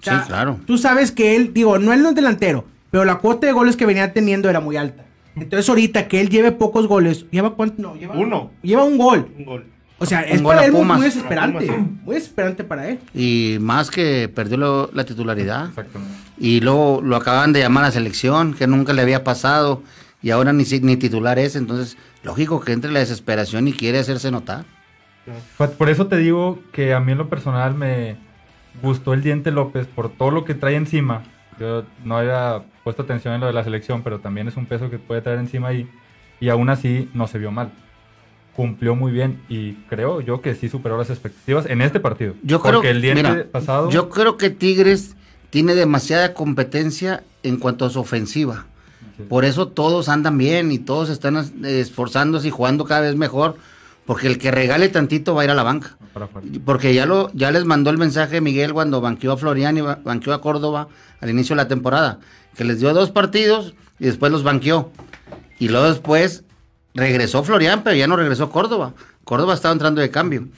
O 0.00 0.02
sea, 0.04 0.20
Sí, 0.20 0.28
claro. 0.28 0.58
Tú 0.66 0.76
sabes 0.78 1.10
que 1.12 1.34
él, 1.34 1.52
digo, 1.54 1.78
no 1.78 1.92
él 1.92 2.02
no 2.02 2.10
es 2.10 2.14
delantero, 2.14 2.64
pero 2.90 3.04
la 3.04 3.16
cuota 3.16 3.46
de 3.46 3.52
goles 3.54 3.74
que 3.76 3.86
venía 3.86 4.12
teniendo 4.12 4.48
era 4.50 4.60
muy 4.60 4.76
alta. 4.76 5.04
Entonces, 5.34 5.68
ahorita 5.68 6.06
que 6.06 6.20
él 6.20 6.28
lleve 6.28 6.52
pocos 6.52 6.86
goles, 6.86 7.26
¿lleva 7.32 7.54
cuánto? 7.56 7.80
No, 7.82 7.96
lleva 7.96 8.14
Uno. 8.14 8.52
Lleva 8.62 8.84
un 8.84 8.98
gol. 8.98 9.28
Un 9.38 9.44
gol. 9.44 9.64
O 9.98 10.06
sea, 10.06 10.20
es 10.22 10.42
para 10.42 10.64
él 10.66 10.72
muy, 10.72 10.82
Pumas. 10.82 10.96
muy 10.98 11.06
desesperante. 11.06 11.70
Muy 12.04 12.14
desesperante 12.16 12.62
para 12.64 12.88
él. 12.90 12.98
Y 13.14 13.56
más 13.60 13.90
que 13.90 14.28
perdió 14.32 14.56
lo- 14.58 14.90
la 14.92 15.04
titularidad. 15.04 15.68
Exactamente. 15.70 16.14
Y 16.38 16.60
luego 16.60 17.00
lo 17.02 17.16
acaban 17.16 17.52
de 17.52 17.60
llamar 17.60 17.84
a 17.84 17.88
la 17.88 17.92
selección, 17.92 18.54
que 18.54 18.66
nunca 18.66 18.92
le 18.92 19.02
había 19.02 19.24
pasado. 19.24 19.82
Y 20.22 20.30
ahora 20.30 20.52
ni, 20.52 20.64
ni 20.64 20.96
titular 20.96 21.38
es. 21.38 21.56
Entonces, 21.56 21.96
lógico 22.22 22.60
que 22.60 22.72
entre 22.72 22.90
la 22.90 23.00
desesperación 23.00 23.68
y 23.68 23.72
quiere 23.72 23.98
hacerse 23.98 24.30
notar. 24.30 24.64
Pues, 25.56 25.70
Por 25.70 25.88
eso 25.90 26.06
te 26.06 26.16
digo 26.16 26.58
que 26.72 26.92
a 26.92 27.00
mí 27.00 27.12
en 27.12 27.18
lo 27.18 27.28
personal 27.28 27.74
me 27.74 28.16
gustó 28.82 29.14
el 29.14 29.22
Diente 29.22 29.50
López 29.50 29.86
por 29.86 30.10
todo 30.10 30.30
lo 30.30 30.44
que 30.44 30.54
trae 30.54 30.76
encima. 30.76 31.22
Yo 31.58 31.84
no 32.04 32.18
había 32.18 32.62
puesto 32.82 33.02
atención 33.02 33.34
en 33.34 33.40
lo 33.40 33.46
de 33.46 33.52
la 33.52 33.64
selección, 33.64 34.02
pero 34.02 34.18
también 34.18 34.48
es 34.48 34.56
un 34.56 34.66
peso 34.66 34.90
que 34.90 34.98
puede 34.98 35.22
traer 35.22 35.38
encima 35.38 35.68
ahí. 35.68 35.88
Y 36.40 36.48
aún 36.48 36.68
así 36.68 37.08
no 37.14 37.26
se 37.26 37.38
vio 37.38 37.52
mal. 37.52 37.70
Cumplió 38.56 38.94
muy 38.94 39.12
bien 39.12 39.40
y 39.48 39.72
creo 39.88 40.20
yo 40.20 40.40
que 40.40 40.54
sí 40.54 40.68
superó 40.68 40.96
las 40.96 41.10
expectativas 41.10 41.66
en 41.66 41.80
este 41.80 42.00
partido. 42.00 42.34
Yo 42.42 42.60
creo 42.60 42.74
Porque 42.74 42.90
el 42.90 43.02
Diente 43.02 43.22
mira, 43.22 43.46
pasado... 43.50 43.90
Yo 43.90 44.10
creo 44.10 44.36
que 44.36 44.50
Tigres 44.50 45.16
tiene 45.54 45.76
demasiada 45.76 46.34
competencia 46.34 47.22
en 47.44 47.58
cuanto 47.58 47.84
a 47.84 47.90
su 47.90 48.00
ofensiva. 48.00 48.66
Por 49.28 49.44
eso 49.44 49.68
todos 49.68 50.08
andan 50.08 50.36
bien 50.36 50.72
y 50.72 50.80
todos 50.80 51.10
están 51.10 51.36
esforzándose 51.64 52.48
y 52.48 52.50
jugando 52.50 52.84
cada 52.84 53.02
vez 53.02 53.14
mejor. 53.14 53.54
Porque 54.04 54.26
el 54.26 54.36
que 54.38 54.50
regale 54.50 54.88
tantito 54.88 55.32
va 55.32 55.42
a 55.42 55.44
ir 55.44 55.50
a 55.52 55.54
la 55.54 55.62
banca. 55.62 55.96
Porque 56.64 56.92
ya 56.92 57.06
lo 57.06 57.30
ya 57.34 57.52
les 57.52 57.64
mandó 57.64 57.90
el 57.90 57.98
mensaje 57.98 58.40
Miguel 58.40 58.72
cuando 58.72 59.00
banqueó 59.00 59.30
a 59.30 59.36
Florian 59.36 59.78
y 59.78 59.80
ba- 59.82 60.00
banqueó 60.04 60.34
a 60.34 60.40
Córdoba 60.40 60.88
al 61.20 61.30
inicio 61.30 61.54
de 61.54 61.62
la 61.62 61.68
temporada. 61.68 62.18
Que 62.56 62.64
les 62.64 62.80
dio 62.80 62.92
dos 62.92 63.12
partidos 63.12 63.74
y 64.00 64.06
después 64.06 64.32
los 64.32 64.42
banqueó. 64.42 64.90
Y 65.60 65.68
luego 65.68 65.86
después 65.88 66.42
regresó 66.94 67.44
Florian, 67.44 67.84
pero 67.84 67.94
ya 67.94 68.08
no 68.08 68.16
regresó 68.16 68.50
Córdoba. 68.50 68.92
Córdoba 69.22 69.54
estaba 69.54 69.72
entrando 69.72 70.00
de 70.00 70.10
cambio. 70.10 70.48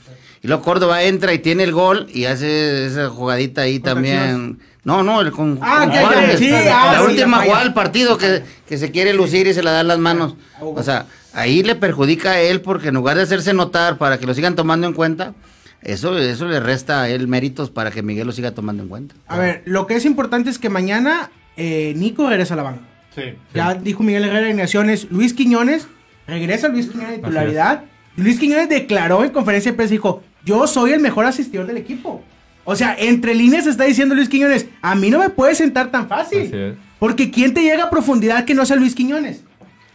Y 0.41 0.47
luego 0.47 0.63
Córdoba 0.63 1.03
entra 1.03 1.33
y 1.33 1.39
tiene 1.39 1.63
el 1.63 1.71
gol 1.71 2.07
y 2.13 2.25
hace 2.25 2.85
esa 2.87 3.09
jugadita 3.09 3.61
ahí 3.61 3.75
¿Contra 3.79 3.93
también. 3.93 4.59
No, 4.87 5.03
no, 5.03 5.19
el 5.19 5.33
con, 5.33 5.59
Ah, 5.61 5.81
con 5.81 5.91
ya, 5.91 6.01
ya, 6.01 6.07
Juárez. 6.07 6.39
sí, 6.39 6.49
la 6.49 6.91
ah, 6.91 6.95
sí, 6.97 7.11
última 7.11 7.41
jugada 7.43 7.63
del 7.65 7.73
partido 7.73 8.17
que, 8.17 8.41
que 8.65 8.77
se 8.77 8.89
quiere 8.89 9.13
lucir 9.13 9.45
y 9.45 9.53
se 9.53 9.61
la 9.61 9.71
dan 9.71 9.89
las 9.89 9.99
manos. 9.99 10.37
O 10.61 10.81
sea, 10.81 11.07
ahí 11.33 11.61
le 11.61 11.75
perjudica 11.75 12.31
a 12.31 12.39
él 12.39 12.61
porque 12.61 12.87
en 12.87 12.93
lugar 12.95 13.17
de 13.17 13.23
hacerse 13.23 13.53
notar 13.53 13.97
para 13.97 14.17
que 14.17 14.25
lo 14.25 14.33
sigan 14.33 14.55
tomando 14.55 14.87
en 14.87 14.93
cuenta, 14.93 15.33
eso, 15.81 16.17
eso 16.17 16.45
le 16.45 16.61
resta 16.61 17.01
a 17.01 17.09
él 17.09 17.27
méritos 17.27 17.69
para 17.69 17.91
que 17.91 18.01
Miguel 18.01 18.27
lo 18.27 18.31
siga 18.31 18.51
tomando 18.51 18.81
en 18.81 18.87
cuenta. 18.87 19.15
A 19.27 19.37
ver, 19.37 19.61
lo 19.65 19.87
que 19.87 19.95
es 19.97 20.05
importante 20.05 20.49
es 20.49 20.57
que 20.57 20.69
mañana 20.69 21.31
eh, 21.57 21.91
Nico 21.97 22.29
regresa 22.29 22.53
a 22.53 22.57
la 22.57 22.63
banca. 22.63 22.81
Sí. 23.13 23.23
Ya 23.53 23.73
dijo 23.73 24.03
Miguel 24.03 24.23
Herrera 24.23 24.49
en 24.49 24.55
Naciones, 24.55 25.07
Luis 25.11 25.33
Quiñones, 25.33 25.89
regresa 26.27 26.69
Luis 26.69 26.87
Quiñones 26.87 27.11
de 27.11 27.17
titularidad. 27.17 27.83
Luis 28.15 28.39
Quiñones 28.39 28.69
declaró 28.69 29.25
en 29.25 29.31
conferencia 29.31 29.69
de 29.69 29.75
prensa, 29.75 29.91
dijo, 29.91 30.23
yo 30.45 30.65
soy 30.65 30.93
el 30.93 31.01
mejor 31.01 31.25
asistidor 31.25 31.67
del 31.67 31.75
equipo. 31.75 32.23
O 32.69 32.75
sea, 32.75 32.97
entre 32.99 33.33
líneas 33.33 33.65
está 33.65 33.85
diciendo 33.85 34.13
Luis 34.13 34.27
Quiñones, 34.27 34.65
a 34.81 34.93
mí 34.93 35.09
no 35.09 35.19
me 35.19 35.29
puedes 35.29 35.57
sentar 35.57 35.89
tan 35.89 36.09
fácil. 36.09 36.41
Así 36.41 36.51
es. 36.53 36.75
Porque 36.99 37.31
¿quién 37.31 37.53
te 37.53 37.61
llega 37.61 37.85
a 37.85 37.89
profundidad 37.89 38.43
que 38.43 38.53
no 38.53 38.65
sea 38.65 38.75
Luis 38.75 38.93
Quiñones? 38.93 39.39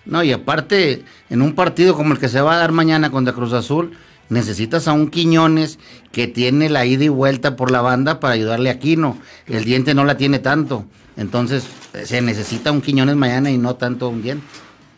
No, 0.07 0.23
y 0.23 0.33
aparte, 0.33 1.05
en 1.29 1.43
un 1.43 1.55
partido 1.55 1.95
como 1.95 2.15
el 2.15 2.19
que 2.19 2.31
se 2.31 2.41
va 2.41 2.55
a 2.55 2.57
dar 2.57 2.73
mañana 2.73 3.11
contra 3.11 3.35
Cruz 3.35 3.53
Azul, 3.53 3.93
necesitas 4.31 4.89
a 4.89 4.95
un 4.95 5.11
Quiñones 5.11 5.79
que 6.13 6.29
tiene 6.29 6.71
la 6.71 6.87
ida 6.87 7.05
y 7.05 7.11
vuelta 7.11 7.57
por 7.57 7.71
la 7.71 7.83
banda 7.83 8.21
para 8.21 8.33
ayudarle 8.33 8.71
a 8.71 8.79
Quino. 8.79 9.19
El 9.47 9.67
diente 9.67 9.93
no 9.93 10.07
la 10.07 10.17
tiene 10.17 10.39
tanto. 10.39 10.87
Entonces, 11.19 11.67
eh, 11.93 12.07
se 12.07 12.23
necesita 12.23 12.73
un 12.73 12.81
Quiñones 12.81 13.17
mañana 13.17 13.51
y 13.51 13.59
no 13.59 13.75
tanto 13.75 14.09
un 14.09 14.23
diente. 14.23 14.47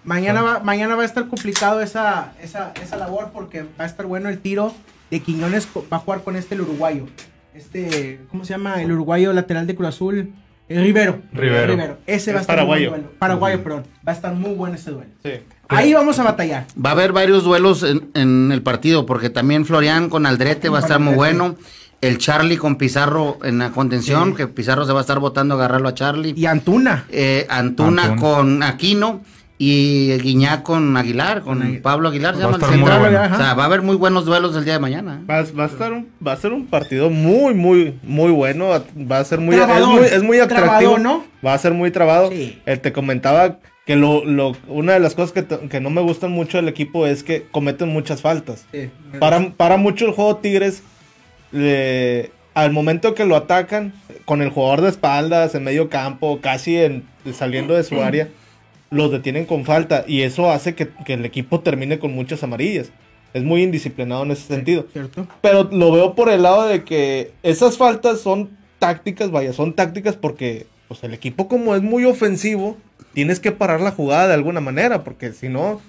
Mañana 0.05 0.43
va, 0.43 0.61
mañana 0.61 0.95
va 0.95 1.03
a 1.03 1.07
estar 1.07 1.27
complicado 1.27 1.81
esa, 1.81 2.35
esa, 2.41 2.73
esa 2.81 2.97
labor 2.97 3.31
porque 3.33 3.63
va 3.63 3.83
a 3.83 3.87
estar 3.87 4.07
bueno 4.07 4.29
el 4.29 4.39
tiro 4.39 4.73
de 5.11 5.19
Quiñones. 5.19 5.67
Va 5.93 5.97
a 5.97 5.99
jugar 5.99 6.23
con 6.23 6.37
este 6.37 6.55
el 6.55 6.61
uruguayo. 6.61 7.09
Este, 7.55 8.21
¿cómo 8.31 8.45
se 8.45 8.53
llama? 8.53 8.83
El 8.83 8.93
uruguayo 8.93 9.33
lateral 9.33 9.67
de 9.67 9.75
Cruz 9.75 9.89
Azul. 9.89 10.33
El 10.69 10.83
Rivero. 10.83 11.21
Rivero. 11.33 11.99
Ese 12.07 12.33
va 12.33 12.39
a 12.39 12.41
Es 12.41 12.43
estar 12.43 12.57
muy 12.57 12.67
paraguayo. 12.67 12.91
buen 12.91 13.03
duelo. 13.03 13.19
Paraguayo, 13.19 13.63
perdón. 13.63 13.83
Va 14.07 14.13
a 14.13 14.15
estar 14.15 14.35
muy 14.35 14.55
bueno 14.55 14.77
ese 14.77 14.91
duelo. 14.93 15.11
Sí. 15.23 15.31
Ahí 15.69 15.93
vamos 15.93 16.19
a 16.19 16.25
batallar. 16.25 16.67
Va 16.83 16.91
a 16.91 16.93
haber 16.93 17.13
varios 17.13 17.45
duelos 17.45 17.83
en, 17.83 18.09
en 18.15 18.51
el 18.51 18.63
partido, 18.63 19.05
porque 19.07 19.31
también 19.31 19.67
Florian 19.67 20.09
con 20.09 20.27
Aldrete 20.27 20.69
va 20.69 20.79
a 20.79 20.81
estar 20.83 21.01
muy 21.01 21.15
bueno. 21.15 21.57
El 22.01 22.19
Charlie 22.19 22.57
con 22.59 22.77
Pizarro 22.77 23.39
en 23.45 23.59
la 23.59 23.71
contención, 23.71 24.31
Sí. 24.31 24.37
que 24.37 24.47
Pizarro 24.47 24.85
se 24.85 24.93
va 24.93 24.99
a 24.99 25.03
estar 25.03 25.19
votando 25.21 25.55
a 25.55 25.59
agarrarlo 25.59 25.89
a 25.89 25.95
Charlie. 25.95 26.35
Y 26.37 26.45
Antuna. 26.47 27.05
Eh, 27.11 27.47
Antuna, 27.49 28.05
Antuna. 28.05 28.21
con 28.21 28.63
Aquino 28.63 29.23
y 29.71 30.19
Guiñac 30.19 30.63
con 30.63 30.97
Aguilar, 30.97 31.43
con 31.43 31.63
Aguilar. 31.63 31.83
Pablo 31.83 32.09
Aguilar. 32.09 32.35
se 32.37 32.43
Va 32.43 32.49
a 32.49 32.53
llama 32.53 32.67
el 32.67 32.73
central. 32.73 33.01
bueno. 33.01 33.35
O 33.35 33.39
sea, 33.39 33.55
va 33.55 33.63
a 33.63 33.67
haber 33.67 33.83
muy 33.83 33.97
buenos 33.97 34.25
duelos 34.25 34.55
el 34.57 34.65
día 34.65 34.75
de 34.75 34.79
mañana. 34.81 35.23
Va, 35.31 35.43
va 35.59 35.65
a 35.65 35.67
estar 35.69 35.93
un, 35.93 36.09
va 36.27 36.33
a 36.33 36.37
ser 36.37 36.53
un 36.53 36.67
partido 36.67 37.11
muy, 37.11 37.55
muy, 37.55 37.99
muy 38.03 38.31
bueno. 38.31 38.69
Va 39.11 39.19
a 39.19 39.25
ser 39.25 39.41
muy, 39.41 39.57
es 39.57 39.87
muy, 39.87 40.05
es 40.05 40.23
muy 40.23 40.39
atractivo. 40.41 40.95
Trabadón, 40.97 41.03
¿no? 41.03 41.25
Va 41.45 41.55
a 41.55 41.59
ser 41.59 41.73
muy 41.73 41.91
trabado. 41.91 42.31
Sí. 42.31 42.61
Eh, 42.67 42.77
te 42.77 42.93
comentaba 42.93 43.59
que 43.87 43.97
lo, 43.97 44.25
lo, 44.25 44.57
una 44.69 44.95
de 44.95 45.01
las 45.01 45.15
cosas 45.15 45.33
que, 45.33 45.43
te- 45.43 45.69
que 45.69 45.81
no 45.81 45.91
me 45.91 46.01
gustan 46.01 46.33
mucho 46.33 46.57
del 46.59 46.69
equipo 46.69 47.07
es 47.07 47.23
que 47.23 47.47
cometen 47.51 47.91
muchas 47.91 48.23
faltas. 48.23 48.67
Para, 49.21 49.51
para 49.51 49.77
mucho 49.77 50.07
el 50.07 50.13
juego 50.13 50.37
Tigres, 50.37 50.83
al 52.55 52.73
momento 52.73 53.15
que 53.15 53.25
lo 53.25 53.37
atacan, 53.37 53.93
con 54.25 54.41
el 54.43 54.49
jugador 54.51 54.81
de 54.81 54.89
espaldas, 54.89 55.55
en 55.55 55.65
medio 55.65 55.89
campo, 55.91 56.41
casi 56.41 56.77
en, 56.77 57.05
saliendo 57.35 57.75
de 57.75 57.83
su 57.85 58.01
área, 58.03 58.29
los 58.95 59.11
detienen 59.11 59.45
con 59.45 59.65
falta. 59.65 60.05
Y 60.07 60.23
eso 60.23 60.51
hace 60.51 60.75
que, 60.75 60.89
que 61.05 61.15
el 61.15 61.25
equipo 61.25 61.61
termine 61.61 61.99
con 61.99 62.13
muchas 62.15 62.43
amarillas. 62.43 62.91
Es 63.33 63.43
muy 63.43 63.63
indisciplinado 63.63 64.23
en 64.23 64.31
ese 64.31 64.47
sentido. 64.47 64.87
¿Cierto? 64.93 65.27
Pero 65.41 65.65
lo 65.73 65.91
veo 65.93 66.15
por 66.15 66.29
el 66.31 66.43
lado 66.43 66.67
de 66.67 66.85
que 66.85 67.33
esas 67.43 67.77
faltas 67.77 68.21
son 68.21 68.51
tácticas, 68.79 69.31
vaya, 69.31 69.53
son 69.53 69.73
tácticas 69.75 70.15
porque 70.17 70.67
pues 70.89 71.03
el 71.03 71.15
equipo 71.15 71.49
como 71.49 71.75
es 71.75 71.83
muy 71.83 72.05
ofensivo, 72.05 72.77
tienes 73.13 73.41
que 73.41 73.51
parar 73.51 73.81
la 73.81 73.91
jugada 73.91 74.29
de 74.29 74.35
alguna 74.35 74.61
manera, 74.61 75.03
porque 75.03 75.33
si 75.33 75.49
no, 75.49 75.81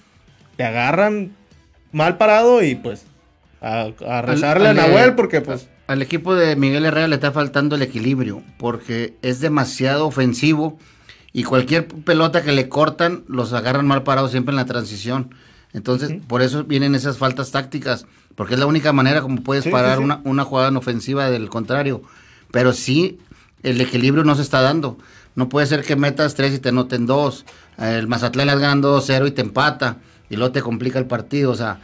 te 0.57 0.63
agarran 0.63 1.35
mal 1.91 2.17
parado 2.17 2.63
y 2.63 2.75
pues 2.75 3.05
a, 3.61 3.89
a 4.07 4.21
rezarle 4.21 4.69
al- 4.69 4.79
a 4.79 4.87
Nahuel 4.87 5.13
porque 5.15 5.41
pues... 5.41 5.67
Al 5.87 6.01
equipo 6.01 6.33
de 6.33 6.55
Miguel 6.55 6.85
Herrera 6.85 7.07
le 7.07 7.15
está 7.15 7.31
faltando 7.31 7.75
el 7.75 7.81
equilibrio, 7.83 8.41
porque 8.57 9.13
es 9.21 9.39
demasiado 9.39 10.07
ofensivo 10.07 10.79
y 11.35 11.43
cualquier 11.43 11.85
pelota 11.85 12.43
que 12.43 12.53
le 12.53 12.69
cortan 12.69 13.25
los 13.27 13.51
agarran 13.51 13.85
mal 13.85 14.03
parados 14.03 14.31
siempre 14.31 14.53
en 14.53 14.55
la 14.55 14.65
transición. 14.65 15.35
Entonces, 15.73 16.15
por 16.27 16.41
eso 16.41 16.63
vienen 16.63 16.95
esas 16.95 17.17
faltas 17.17 17.51
tácticas, 17.51 18.05
porque 18.35 18.53
es 18.53 18.59
la 18.61 18.65
única 18.65 18.93
manera 18.93 19.21
como 19.21 19.43
puedes 19.43 19.65
Sí, 19.65 19.69
parar 19.69 19.97
sí. 19.97 20.03
Una, 20.05 20.21
una 20.23 20.45
jugada 20.45 20.69
en 20.69 20.77
ofensiva 20.77 21.29
del 21.29 21.49
contrario. 21.49 22.01
Pero 22.51 22.71
sí, 22.71 23.19
el 23.63 23.81
equilibrio 23.81 24.23
no 24.23 24.35
se 24.35 24.43
está 24.43 24.61
dando. 24.61 24.97
No 25.35 25.49
puede 25.49 25.67
ser 25.67 25.83
que 25.83 25.97
metas 25.97 26.35
tres 26.35 26.53
y 26.53 26.59
te 26.59 26.71
noten 26.71 27.05
dos. 27.05 27.43
El 27.77 28.07
Mazatlán 28.07 28.47
le 28.47 28.53
ganando 28.55 28.97
2-0 28.97 29.27
y 29.27 29.31
te 29.31 29.41
empata, 29.41 29.97
y 30.29 30.37
luego 30.37 30.53
te 30.53 30.61
complica 30.61 30.99
el 30.99 31.05
partido. 31.07 31.51
O 31.51 31.55
sea, 31.55 31.81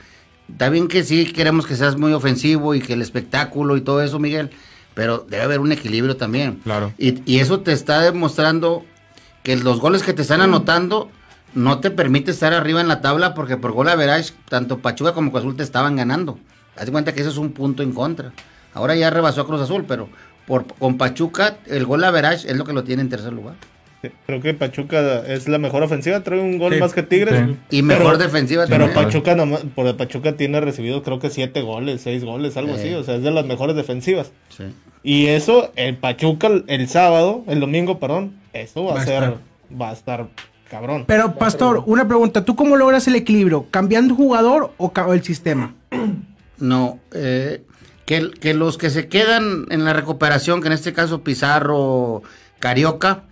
Está 0.50 0.70
bien 0.70 0.88
que 0.88 1.03
sí 1.03 1.25
queremos 1.25 1.65
que 1.65 1.75
seas 1.75 1.98
muy 1.98 2.13
ofensivo 2.13 2.75
y 2.75 2.81
que 2.81 2.93
el 2.93 3.01
espectáculo 3.01 3.77
y 3.77 3.81
todo 3.81 4.01
eso, 4.01 4.20
Miguel, 4.20 4.51
pero 4.93 5.25
debe 5.29 5.43
haber 5.43 5.60
un 5.60 5.72
equilibrio 5.72 6.17
también. 6.17 6.60
Claro. 6.63 6.93
Y, 6.98 7.22
y 7.29 7.39
eso 7.39 7.62
te 7.62 7.72
está 7.72 8.01
demostrando 8.01 8.86
que 9.44 9.56
los 9.58 9.80
goles 9.80 10.04
que 10.04 10.14
te 10.14 10.22
están 10.22 10.42
anotando 10.42 11.10
no 11.54 11.80
te 11.80 11.92
permite 11.92 12.32
estar 12.32 12.54
arriba 12.54 12.80
en 12.82 12.88
la 12.88 13.02
tabla 13.02 13.34
porque 13.34 13.58
por 13.58 13.72
gol 13.74 13.90
a 13.90 13.96
verás, 13.96 14.34
tanto 14.50 14.80
Pachuca 14.80 15.14
como 15.14 15.32
Cruz 15.32 15.42
Azul 15.44 15.56
te 15.58 15.64
estaban 15.64 15.96
ganando. 15.96 16.40
Haz 16.78 16.86
de 16.86 16.92
cuenta 16.92 17.14
que 17.14 17.22
eso 17.22 17.30
es 17.30 17.38
un 17.38 17.52
punto 17.52 17.84
en 17.84 17.92
contra. 17.94 18.32
Ahora 18.74 18.96
ya 18.96 19.10
rebasó 19.10 19.42
a 19.42 19.48
Cruz 19.48 19.60
Azul, 19.62 19.84
pero 19.88 20.08
por, 20.48 20.66
con 20.80 20.98
Pachuca 20.98 21.58
el 21.68 21.86
gol 21.86 22.04
a 22.04 22.12
verás 22.12 22.46
es 22.46 22.56
lo 22.56 22.64
que 22.64 22.74
lo 22.74 22.84
tiene 22.84 23.02
en 23.02 23.10
tercer 23.10 23.34
lugar. 23.34 23.56
Creo 24.26 24.42
que 24.42 24.56
Pachuca 24.56 25.20
es 25.28 25.48
la 25.48 25.60
mejor 25.60 25.84
ofensiva, 25.84 26.22
trae 26.22 26.40
un 26.40 26.58
gol 26.58 26.74
Sí. 26.74 26.80
más 26.80 26.92
que 26.94 27.04
Tigres. 27.04 27.50
Sí. 27.70 27.78
Y 27.78 27.82
mejor 27.84 28.14
Pero- 28.14 28.18
defensiva 28.18 28.66
Pero 28.68 28.86
también. 28.86 29.06
Pachuca, 29.06 29.36
nomás- 29.36 29.64
por 29.76 29.96
Pachuca 29.96 30.38
tiene 30.38 30.60
recibido 30.60 31.04
creo 31.04 31.20
que 31.20 31.30
siete 31.30 31.62
goles, 31.62 32.02
seis 32.02 32.24
goles, 32.24 32.58
algo 32.58 32.74
Sí. 32.76 32.80
así. 32.80 32.94
O 32.96 33.04
sea, 33.04 33.16
es 33.16 33.22
de 33.24 33.30
las 33.30 33.46
mejores 33.46 33.76
defensivas. 33.76 34.32
Sí. 34.50 34.64
Y 35.04 35.28
eso, 35.28 35.72
el 35.76 35.98
Pachuca 35.98 36.48
el, 36.48 36.64
el 36.68 36.88
sábado, 36.88 37.44
el 37.48 37.60
domingo, 37.60 38.00
perdón, 38.00 38.34
eso 38.53 38.84
va, 38.86 38.96
Va 38.96 39.01
a 39.01 39.05
ser, 39.05 39.24
estar. 39.24 39.38
va 39.81 39.89
a 39.89 39.93
estar 39.93 40.27
cabrón. 40.70 41.03
Pero, 41.08 41.36
Pastor, 41.36 41.84
una 41.86 42.08
pregunta. 42.08 42.46
¿Tú 42.46 42.55
cómo 42.55 42.75
logras 42.77 43.08
el 43.08 43.15
equilibrio? 43.15 43.67
¿Cambiando 43.72 44.15
jugador 44.15 44.74
o 44.77 44.91
el 45.13 45.24
sistema? 45.24 45.74
No, 46.58 47.00
eh, 47.13 47.63
que, 48.05 48.29
que 48.39 48.53
los 48.53 48.77
que 48.77 48.91
se 48.91 49.08
quedan 49.08 49.65
en 49.72 49.84
la 49.84 49.93
recuperación, 49.93 50.62
que 50.62 50.67
en 50.67 50.74
este 50.74 50.93
caso 50.93 51.24
Pizarro, 51.24 52.22
Carioca, 52.60 53.24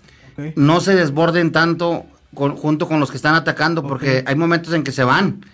no 0.56 0.80
se 0.82 0.96
desborden 0.96 1.52
tanto 1.52 2.06
con- 2.34 2.56
junto 2.56 2.88
con 2.88 3.00
los 3.00 3.12
que 3.12 3.18
están 3.18 3.36
atacando, 3.36 3.84
porque 3.84 4.24
hay 4.26 4.34
momentos 4.34 4.74
en 4.74 4.84
que 4.84 4.92
se 4.92 5.04
van. 5.04 5.46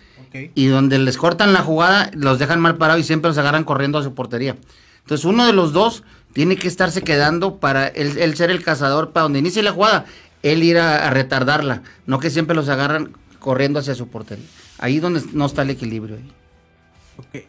Y 0.53 0.67
donde 0.67 0.99
les 0.99 1.17
cortan 1.17 1.51
la 1.51 1.63
jugada, 1.63 2.11
los 2.13 2.39
dejan 2.39 2.61
mal 2.61 2.77
parados 2.77 3.01
y 3.01 3.05
siempre 3.05 3.27
los 3.29 3.37
agarran 3.37 3.65
corriendo 3.65 3.97
a 3.97 4.03
su 4.03 4.13
portería. 4.13 4.55
Entonces 5.01 5.25
uno 5.25 5.45
de 5.45 5.51
los 5.51 5.73
dos 5.73 6.03
tiene 6.35 6.57
que 6.57 6.67
estarse 6.67 7.01
quedando 7.01 7.59
para 7.61 7.87
él, 7.87 8.17
él 8.19 8.35
ser 8.35 8.51
el 8.51 8.61
cazador 8.61 9.11
para 9.13 9.23
donde 9.23 9.39
inicie 9.39 9.63
la 9.63 9.71
jugada, 9.71 10.03
él 10.43 10.63
ir 10.63 10.77
a, 10.77 11.07
a 11.07 11.09
retardarla, 11.09 11.81
no 12.05 12.19
que 12.19 12.29
siempre 12.29 12.53
los 12.57 12.67
agarran 12.67 13.13
corriendo 13.39 13.79
hacia 13.79 13.95
su 13.95 14.09
portería. 14.09 14.43
Ahí 14.77 14.99
donde 14.99 15.23
no 15.31 15.45
está 15.45 15.61
el 15.61 15.69
equilibrio. 15.69 16.17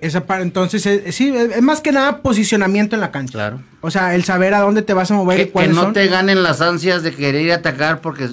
Esa 0.00 0.24
para, 0.24 0.42
entonces, 0.42 0.86
es, 0.86 1.12
sí, 1.16 1.34
es 1.34 1.56
es 1.56 1.62
más 1.62 1.80
que 1.80 1.90
nada 1.90 2.22
posicionamiento 2.22 2.94
en 2.94 3.00
la 3.00 3.10
cancha. 3.10 3.32
Claro. 3.32 3.62
O 3.80 3.90
sea, 3.90 4.14
el 4.14 4.22
saber 4.22 4.54
a 4.54 4.60
dónde 4.60 4.82
te 4.82 4.94
vas 4.94 5.10
a 5.10 5.14
mover 5.14 5.40
y 5.40 5.44
Que, 5.46 5.52
que 5.52 5.68
no 5.68 5.82
son. 5.82 5.92
te 5.92 6.06
ganen 6.06 6.44
las 6.44 6.60
ansias 6.60 7.02
de 7.02 7.12
querer 7.12 7.42
ir 7.42 7.50
a 7.50 7.56
atacar 7.56 8.00
porque, 8.00 8.30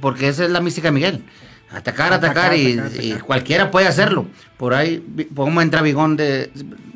porque 0.00 0.28
esa 0.28 0.44
es 0.44 0.50
la 0.50 0.62
mística 0.62 0.88
de 0.88 0.92
Miguel. 0.92 1.24
Atacar, 1.70 2.14
atacar, 2.14 2.52
Atacar, 2.52 2.56
y, 2.56 2.78
atacar, 2.78 3.04
y 3.04 3.10
atacar. 3.10 3.26
cualquiera 3.26 3.70
puede 3.70 3.86
hacerlo. 3.86 4.26
Por 4.56 4.72
ahí, 4.72 5.04
cómo 5.36 5.60
entra 5.60 5.82
Bigón 5.82 6.16
de, 6.16 6.50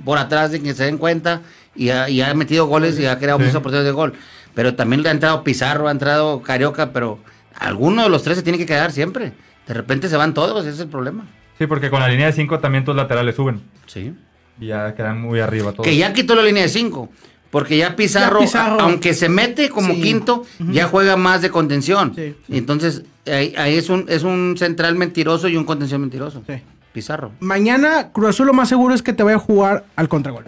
por 0.07 0.17
atrás 0.17 0.53
de 0.53 0.63
que 0.63 0.73
se 0.75 0.85
den 0.85 0.97
cuenta 0.97 1.43
y 1.77 1.91
ha, 1.91 2.09
y 2.09 2.21
ha 2.23 2.33
metido 2.35 2.67
goles 2.67 2.99
y 2.99 3.07
ha 3.07 3.19
creado 3.19 3.39
Sí. 3.39 3.45
muchas 3.45 3.57
oportunidades 3.57 3.87
de 3.87 3.93
gol. 3.93 4.13
Pero 4.55 4.75
también 4.75 5.03
le 5.03 5.09
ha 5.09 5.13
entrado 5.13 5.45
Pizarro, 5.45 5.89
ha 5.89 5.91
entrado 5.91 6.43
Carioca, 6.43 6.93
pero 6.93 7.19
alguno 7.55 8.03
de 8.05 8.09
los 8.09 8.23
tres 8.23 8.37
se 8.39 8.43
tiene 8.43 8.59
que 8.59 8.67
quedar 8.67 8.93
siempre. 8.93 9.33
De 9.67 9.75
repente 9.75 10.09
se 10.09 10.17
van 10.17 10.33
todos, 10.35 10.65
ese 10.65 10.75
es 10.75 10.81
el 10.81 10.89
problema. 10.89 11.27
Sí, 11.59 11.67
porque 11.67 11.91
con 11.91 12.01
la 12.01 12.09
línea 12.09 12.27
de 12.27 12.33
5 12.33 12.59
también 12.61 12.85
tus 12.85 12.95
laterales 12.95 13.35
suben. 13.37 13.63
Sí. 13.87 14.13
Y 14.61 14.67
ya 14.69 14.95
quedan 14.95 15.21
muy 15.21 15.41
arriba 15.41 15.73
todos. 15.73 15.85
Que 15.87 15.97
ya 15.97 16.13
quitó 16.13 16.35
la 16.35 16.43
línea 16.43 16.63
de 16.63 16.69
5. 16.69 17.11
Porque 17.51 17.77
ya 17.79 17.95
Pizarro, 17.97 18.41
Ya 18.41 18.47
Pizarro- 18.47 18.81
a- 18.81 18.85
aunque 18.85 19.15
se 19.15 19.29
mete 19.29 19.69
como 19.71 19.95
Sí. 19.95 20.03
quinto, 20.03 20.45
ya 20.59 20.87
juega 20.89 21.17
más 21.17 21.43
de 21.43 21.51
contención. 21.51 22.13
Sí. 22.15 22.35
Y 22.49 22.59
Entonces, 22.59 23.03
ahí, 23.27 23.55
ahí 23.57 23.77
es, 23.77 23.89
un, 23.89 24.05
es 24.09 24.25
un 24.25 24.57
central 24.59 24.97
mentiroso 24.97 25.49
y 25.49 25.57
un 25.57 25.65
contención 25.65 26.01
mentiroso. 26.01 26.43
Sí. 26.47 26.55
Pizarro. 26.93 27.33
Mañana 27.41 28.11
Cruz 28.13 28.31
Azul 28.31 28.47
lo 28.47 28.53
más 28.53 28.69
seguro 28.69 28.95
es 28.95 29.03
que 29.03 29.13
te 29.13 29.23
vaya 29.23 29.37
a 29.37 29.41
jugar 29.41 29.85
al 29.97 30.09
contragol. 30.09 30.45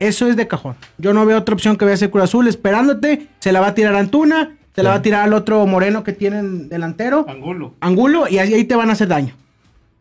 Eso 0.00 0.26
es 0.28 0.36
de 0.36 0.46
cajón. 0.46 0.76
Yo 0.98 1.12
no 1.12 1.26
veo 1.26 1.38
otra 1.38 1.54
opción 1.54 1.76
que 1.76 1.84
vaya 1.84 1.94
a 1.94 1.98
ser 1.98 2.10
Cruz 2.10 2.24
Azul 2.24 2.46
esperándote. 2.48 3.28
Se 3.40 3.52
la 3.52 3.60
va 3.60 3.68
a 3.68 3.74
tirar 3.74 3.94
Antuna, 3.96 4.56
se 4.74 4.82
la 4.82 4.90
va 4.90 4.96
a 4.96 5.02
tirar 5.02 5.22
al 5.22 5.34
otro 5.34 5.66
moreno 5.66 6.04
que 6.04 6.12
tienen 6.12 6.68
delantero. 6.68 7.26
Angulo. 7.28 7.74
Angulo 7.80 8.28
y 8.28 8.38
ahí, 8.38 8.54
ahí 8.54 8.64
te 8.64 8.76
van 8.76 8.90
a 8.90 8.92
hacer 8.92 9.08
daño. 9.08 9.34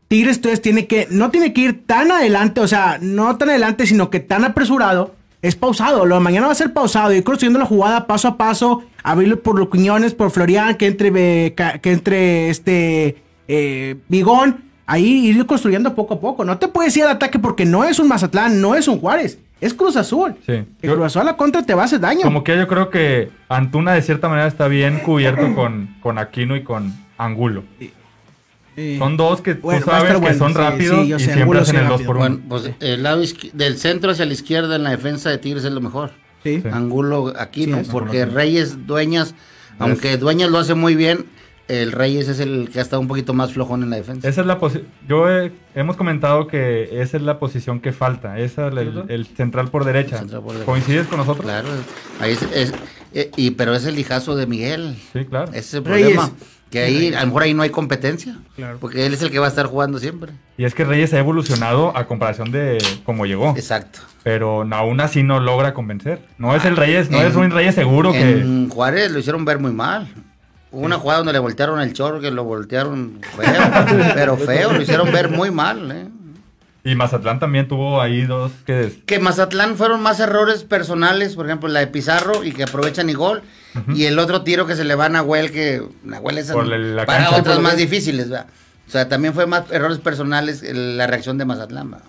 Tigres 0.07 0.37
entonces 0.37 0.61
tiene 0.61 0.87
que, 0.87 1.07
no 1.09 1.31
tiene 1.31 1.51
que 1.51 1.61
ir 1.61 1.85
tan 1.85 2.11
adelante, 2.11 2.61
o 2.61 2.67
sea, 2.67 2.97
no 3.01 3.35
tan 3.37 3.49
adelante, 3.49 3.85
sino 3.85 4.09
que 4.09 4.19
tan 4.19 4.45
apresurado. 4.45 5.15
Es 5.41 5.55
pausado, 5.55 6.05
lo 6.05 6.15
de 6.15 6.21
mañana 6.21 6.47
va 6.47 6.53
a 6.53 6.55
ser 6.55 6.73
pausado, 6.73 7.13
ir 7.13 7.23
construyendo 7.23 7.59
la 7.59 7.65
jugada 7.65 8.07
paso 8.07 8.27
a 8.27 8.37
paso, 8.37 8.83
abrirlo 9.03 9.41
por 9.41 9.59
los 9.59 9.69
Quiñones, 9.69 10.15
por 10.15 10.31
Florian, 10.31 10.75
que 10.75 10.87
entre, 10.87 11.53
que 11.53 11.91
entre 11.91 12.49
este 12.49 13.17
eh, 13.47 13.97
Bigón, 14.07 14.63
ahí 14.87 15.27
ir 15.27 15.45
construyendo 15.45 15.93
poco 15.93 16.15
a 16.15 16.19
poco. 16.19 16.43
No 16.43 16.57
te 16.57 16.67
puedes 16.67 16.95
ir 16.97 17.03
al 17.03 17.11
ataque 17.11 17.37
porque 17.37 17.65
no 17.65 17.83
es 17.83 17.99
un 17.99 18.07
Mazatlán, 18.07 18.59
no 18.61 18.73
es 18.75 18.87
un 18.87 18.99
Juárez, 18.99 19.37
es 19.61 19.73
Cruz 19.73 19.95
Azul. 19.95 20.35
Sí. 20.45 20.63
Yo- 20.81 20.93
Cruz 20.93 21.05
Azul 21.05 21.21
a 21.21 21.25
la 21.25 21.37
contra 21.37 21.63
te 21.63 21.73
va 21.73 21.83
a 21.83 21.85
hacer 21.85 21.99
daño. 21.99 22.21
Como 22.23 22.43
que 22.43 22.55
yo 22.57 22.67
creo 22.67 22.89
que 22.89 23.29
Antuna 23.49 23.93
de 23.93 24.01
cierta 24.01 24.29
manera 24.29 24.47
está 24.47 24.67
bien 24.67 24.99
cubierto 24.99 25.51
con, 25.55 25.95
con 26.01 26.17
Aquino 26.17 26.55
y 26.55 26.63
con 26.63 26.93
Angulo. 27.17 27.63
Sí. 28.75 28.97
Son 28.99 29.17
dos 29.17 29.41
que 29.41 29.55
tú 29.55 29.61
Bueno, 29.63 29.83
sabes 29.85 30.19
que 30.19 30.33
son 30.35 30.51
sí, 30.51 30.57
rápidos 30.57 31.05
sí, 31.07 31.13
y 31.13 31.19
sé, 31.19 31.33
siempre 31.33 31.59
hacen 31.59 31.77
el 31.77 31.87
2 31.87 31.91
rápido. 31.93 32.07
por 32.07 32.17
1 32.17 32.25
Bueno, 32.27 32.41
pues 32.47 32.71
el 32.79 33.01
lado 33.01 33.23
del 33.53 33.77
centro 33.79 34.11
hacia 34.11 34.25
la 34.25 34.33
izquierda 34.33 34.75
en 34.75 34.83
la 34.83 34.91
defensa 34.91 35.31
de 35.31 35.39
Tigres 35.39 35.63
es 35.65 35.71
lo 35.71 35.81
mejor. 35.81 36.11
Sí. 36.43 36.61
Angulo 36.71 37.33
aquí 37.39 37.63
Sí, 37.63 37.71
no, 37.71 37.77
es. 37.77 37.87
porque 37.87 38.25
Reyes, 38.27 38.85
Dueñas, 38.85 39.33
aunque 39.79 40.17
Dueñas 40.17 40.51
lo 40.51 40.59
hace 40.59 40.75
muy 40.75 40.95
bien, 40.95 41.25
el 41.67 41.91
Reyes 41.91 42.27
es 42.29 42.39
el 42.39 42.69
que 42.71 42.79
ha 42.79 42.81
estado 42.81 43.01
un 43.01 43.07
poquito 43.07 43.33
más 43.33 43.53
flojón 43.53 43.83
en 43.83 43.89
la 43.89 43.97
defensa. 43.97 44.27
Esa 44.27 44.41
es 44.41 44.47
la 44.47 44.59
posición. 44.59 44.87
Yo 45.07 45.29
he- 45.29 45.51
hemos 45.75 45.97
comentado 45.97 46.47
que 46.47 47.01
esa 47.01 47.17
es 47.17 47.23
la 47.23 47.39
posición 47.39 47.79
que 47.81 47.91
falta. 47.91 48.39
Esa 48.39 48.67
el, 48.67 48.77
el- 48.77 49.03
el 49.09 49.25
central 49.27 49.69
por 49.69 49.83
derecha. 49.85 50.17
Central 50.19 50.41
por 50.41 50.51
derecha. 50.53 50.65
¿Coincides 50.65 51.07
con 51.07 51.17
nosotros? 51.19 51.45
Claro, 51.45 51.67
ahí 52.19 52.31
es, 52.33 52.41
es- 52.53 52.73
eh, 53.13 53.31
y, 53.35 53.51
pero 53.51 53.73
es 53.75 53.85
el 53.85 53.97
hijazo 53.99 54.35
de 54.35 54.47
Miguel. 54.47 54.95
Sí, 55.13 55.25
claro. 55.25 55.49
Ese 55.51 55.59
es 55.59 55.73
el 55.75 55.85
Reyes. 55.85 56.13
problema. 56.15 56.31
Que 56.69 56.79
ahí, 56.79 57.13
a 57.13 57.21
lo 57.21 57.27
mejor 57.27 57.43
ahí 57.43 57.53
no 57.53 57.63
hay 57.63 57.69
competencia. 57.69 58.37
Claro. 58.57 58.77
Porque 58.81 59.05
él 59.05 59.13
es 59.13 59.21
el 59.21 59.31
que 59.31 59.39
va 59.39 59.45
a 59.45 59.49
estar 59.49 59.67
jugando 59.67 59.99
siempre. 59.99 60.33
Y 60.57 60.65
es 60.65 60.75
que 60.75 60.83
Reyes 60.83 61.13
ha 61.13 61.19
evolucionado 61.19 61.95
a 61.95 62.07
comparación 62.07 62.51
de 62.51 62.77
cómo 63.05 63.25
llegó. 63.25 63.51
Exacto. 63.55 63.99
Pero 64.23 64.67
aún 64.73 64.99
así 64.99 65.23
no 65.23 65.39
logra 65.39 65.73
convencer. 65.73 66.19
No 66.37 66.53
es 66.57 66.65
el 66.65 66.75
Reyes, 66.75 67.09
no 67.09 67.21
En- 67.21 67.27
es 67.27 67.35
un 67.37 67.49
Reyes 67.51 67.73
seguro 67.73 68.11
que. 68.11 68.19
En 68.41 68.67
Juárez 68.67 69.11
lo 69.11 69.19
hicieron 69.19 69.45
ver 69.45 69.59
muy 69.59 69.71
mal. 69.71 70.09
Hubo 70.77 70.85
una 70.85 70.99
jugada 70.99 71.17
donde 71.21 71.33
le 71.33 71.39
voltearon 71.39 71.81
el 71.81 71.91
chorro, 71.93 72.19
que 72.19 72.29
lo 72.29 72.43
voltearon 72.43 73.19
feo. 73.35 74.03
pero 74.13 74.37
feo, 74.37 74.73
lo 74.73 74.79
hicieron 74.79 75.11
ver 75.11 75.31
muy 75.31 75.49
mal. 75.49 75.91
¿eh? 75.91 76.07
Y 76.83 76.93
Mazatlán 76.93 77.39
también 77.39 77.67
tuvo 77.67 77.99
ahí 77.99 78.27
dos 78.27 78.51
que. 78.63 79.01
Que 79.07 79.17
Mazatlán 79.17 79.75
fueron 79.75 80.01
más 80.03 80.19
errores 80.19 80.63
personales, 80.63 81.33
por 81.35 81.47
ejemplo, 81.47 81.67
la 81.67 81.79
de 81.79 81.87
Pizarro 81.87 82.43
y 82.43 82.51
que 82.51 82.61
aprovechan 82.61 83.09
y 83.09 83.15
gol. 83.15 83.41
Y 83.95 84.05
el 84.05 84.19
otro 84.19 84.43
tiro 84.43 84.67
que 84.67 84.75
se 84.75 84.83
le 84.83 84.93
va 84.93 85.05
a 85.05 85.09
Nahuel, 85.09 85.51
que 85.51 85.81
Nahuel 86.03 86.37
es 86.37 86.51
para 86.51 87.05
cancha. 87.05 87.37
otras 87.37 87.59
más 87.59 87.75
difíciles. 87.75 88.29
¿verdad? 88.29 88.45
O 88.87 88.91
sea, 88.91 89.09
también 89.09 89.33
fue 89.33 89.47
más 89.47 89.63
errores 89.71 89.97
personales 89.97 90.61
el- 90.61 90.95
la 90.95 91.07
reacción 91.07 91.39
de 91.39 91.45
Mazatlán. 91.45 91.89
¿verdad? 91.89 92.05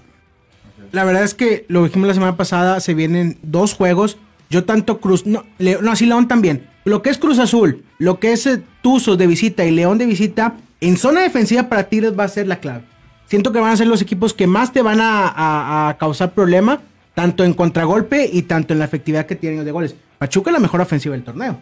La 0.93 1.05
verdad 1.05 1.23
es 1.23 1.33
que 1.33 1.65
lo 1.69 1.85
dijimos 1.85 2.07
la 2.07 2.15
semana 2.15 2.37
pasada, 2.37 2.81
se 2.81 2.93
vienen 2.93 3.39
dos 3.43 3.73
juegos. 3.73 4.19
Yo 4.51 4.65
tanto 4.65 4.99
Cruz, 5.01 5.27
no, 5.27 5.45
Le- 5.59 5.79
no, 5.83 5.95
sí 5.97 6.07
León 6.07 6.29
también. 6.29 6.67
Lo 6.85 7.03
que 7.03 7.11
es 7.11 7.19
Cruz 7.19 7.39
Azul, 7.39 7.85
lo 7.99 8.19
que 8.19 8.33
es 8.33 8.47
eh, 8.47 8.63
Tuzos 8.83 9.19
de 9.19 9.27
visita 9.27 9.65
y 9.65 9.71
León 9.71 9.99
de 9.99 10.07
visita, 10.07 10.55
en 10.81 10.97
zona 10.97 11.21
defensiva 11.21 11.65
para 11.65 11.85
Tigres 11.85 12.19
va 12.19 12.25
a 12.25 12.29
ser 12.29 12.47
la 12.47 12.61
clave. 12.61 12.83
Siento 13.27 13.53
que 13.53 13.61
van 13.61 13.73
a 13.73 13.77
ser 13.77 13.87
los 13.89 14.01
equipos 14.01 14.33
que 14.33 14.47
más 14.47 14.73
te 14.73 14.81
van 14.81 15.01
a, 15.01 15.29
a- 15.29 15.89
a 15.91 15.99
causar 15.99 16.33
problema, 16.33 16.81
tanto 17.15 17.45
en 17.45 17.53
contragolpe 17.53 18.29
y 18.33 18.43
tanto 18.43 18.73
en 18.73 18.79
la 18.79 18.87
efectividad 18.87 19.27
que 19.27 19.35
tienen 19.37 19.65
de 19.65 19.73
goles. 19.73 19.95
Pachuca 20.19 20.51
es 20.51 20.55
la 20.55 20.61
mejor 20.61 20.81
ofensiva 20.81 21.15
del 21.15 21.25
torneo. 21.25 21.59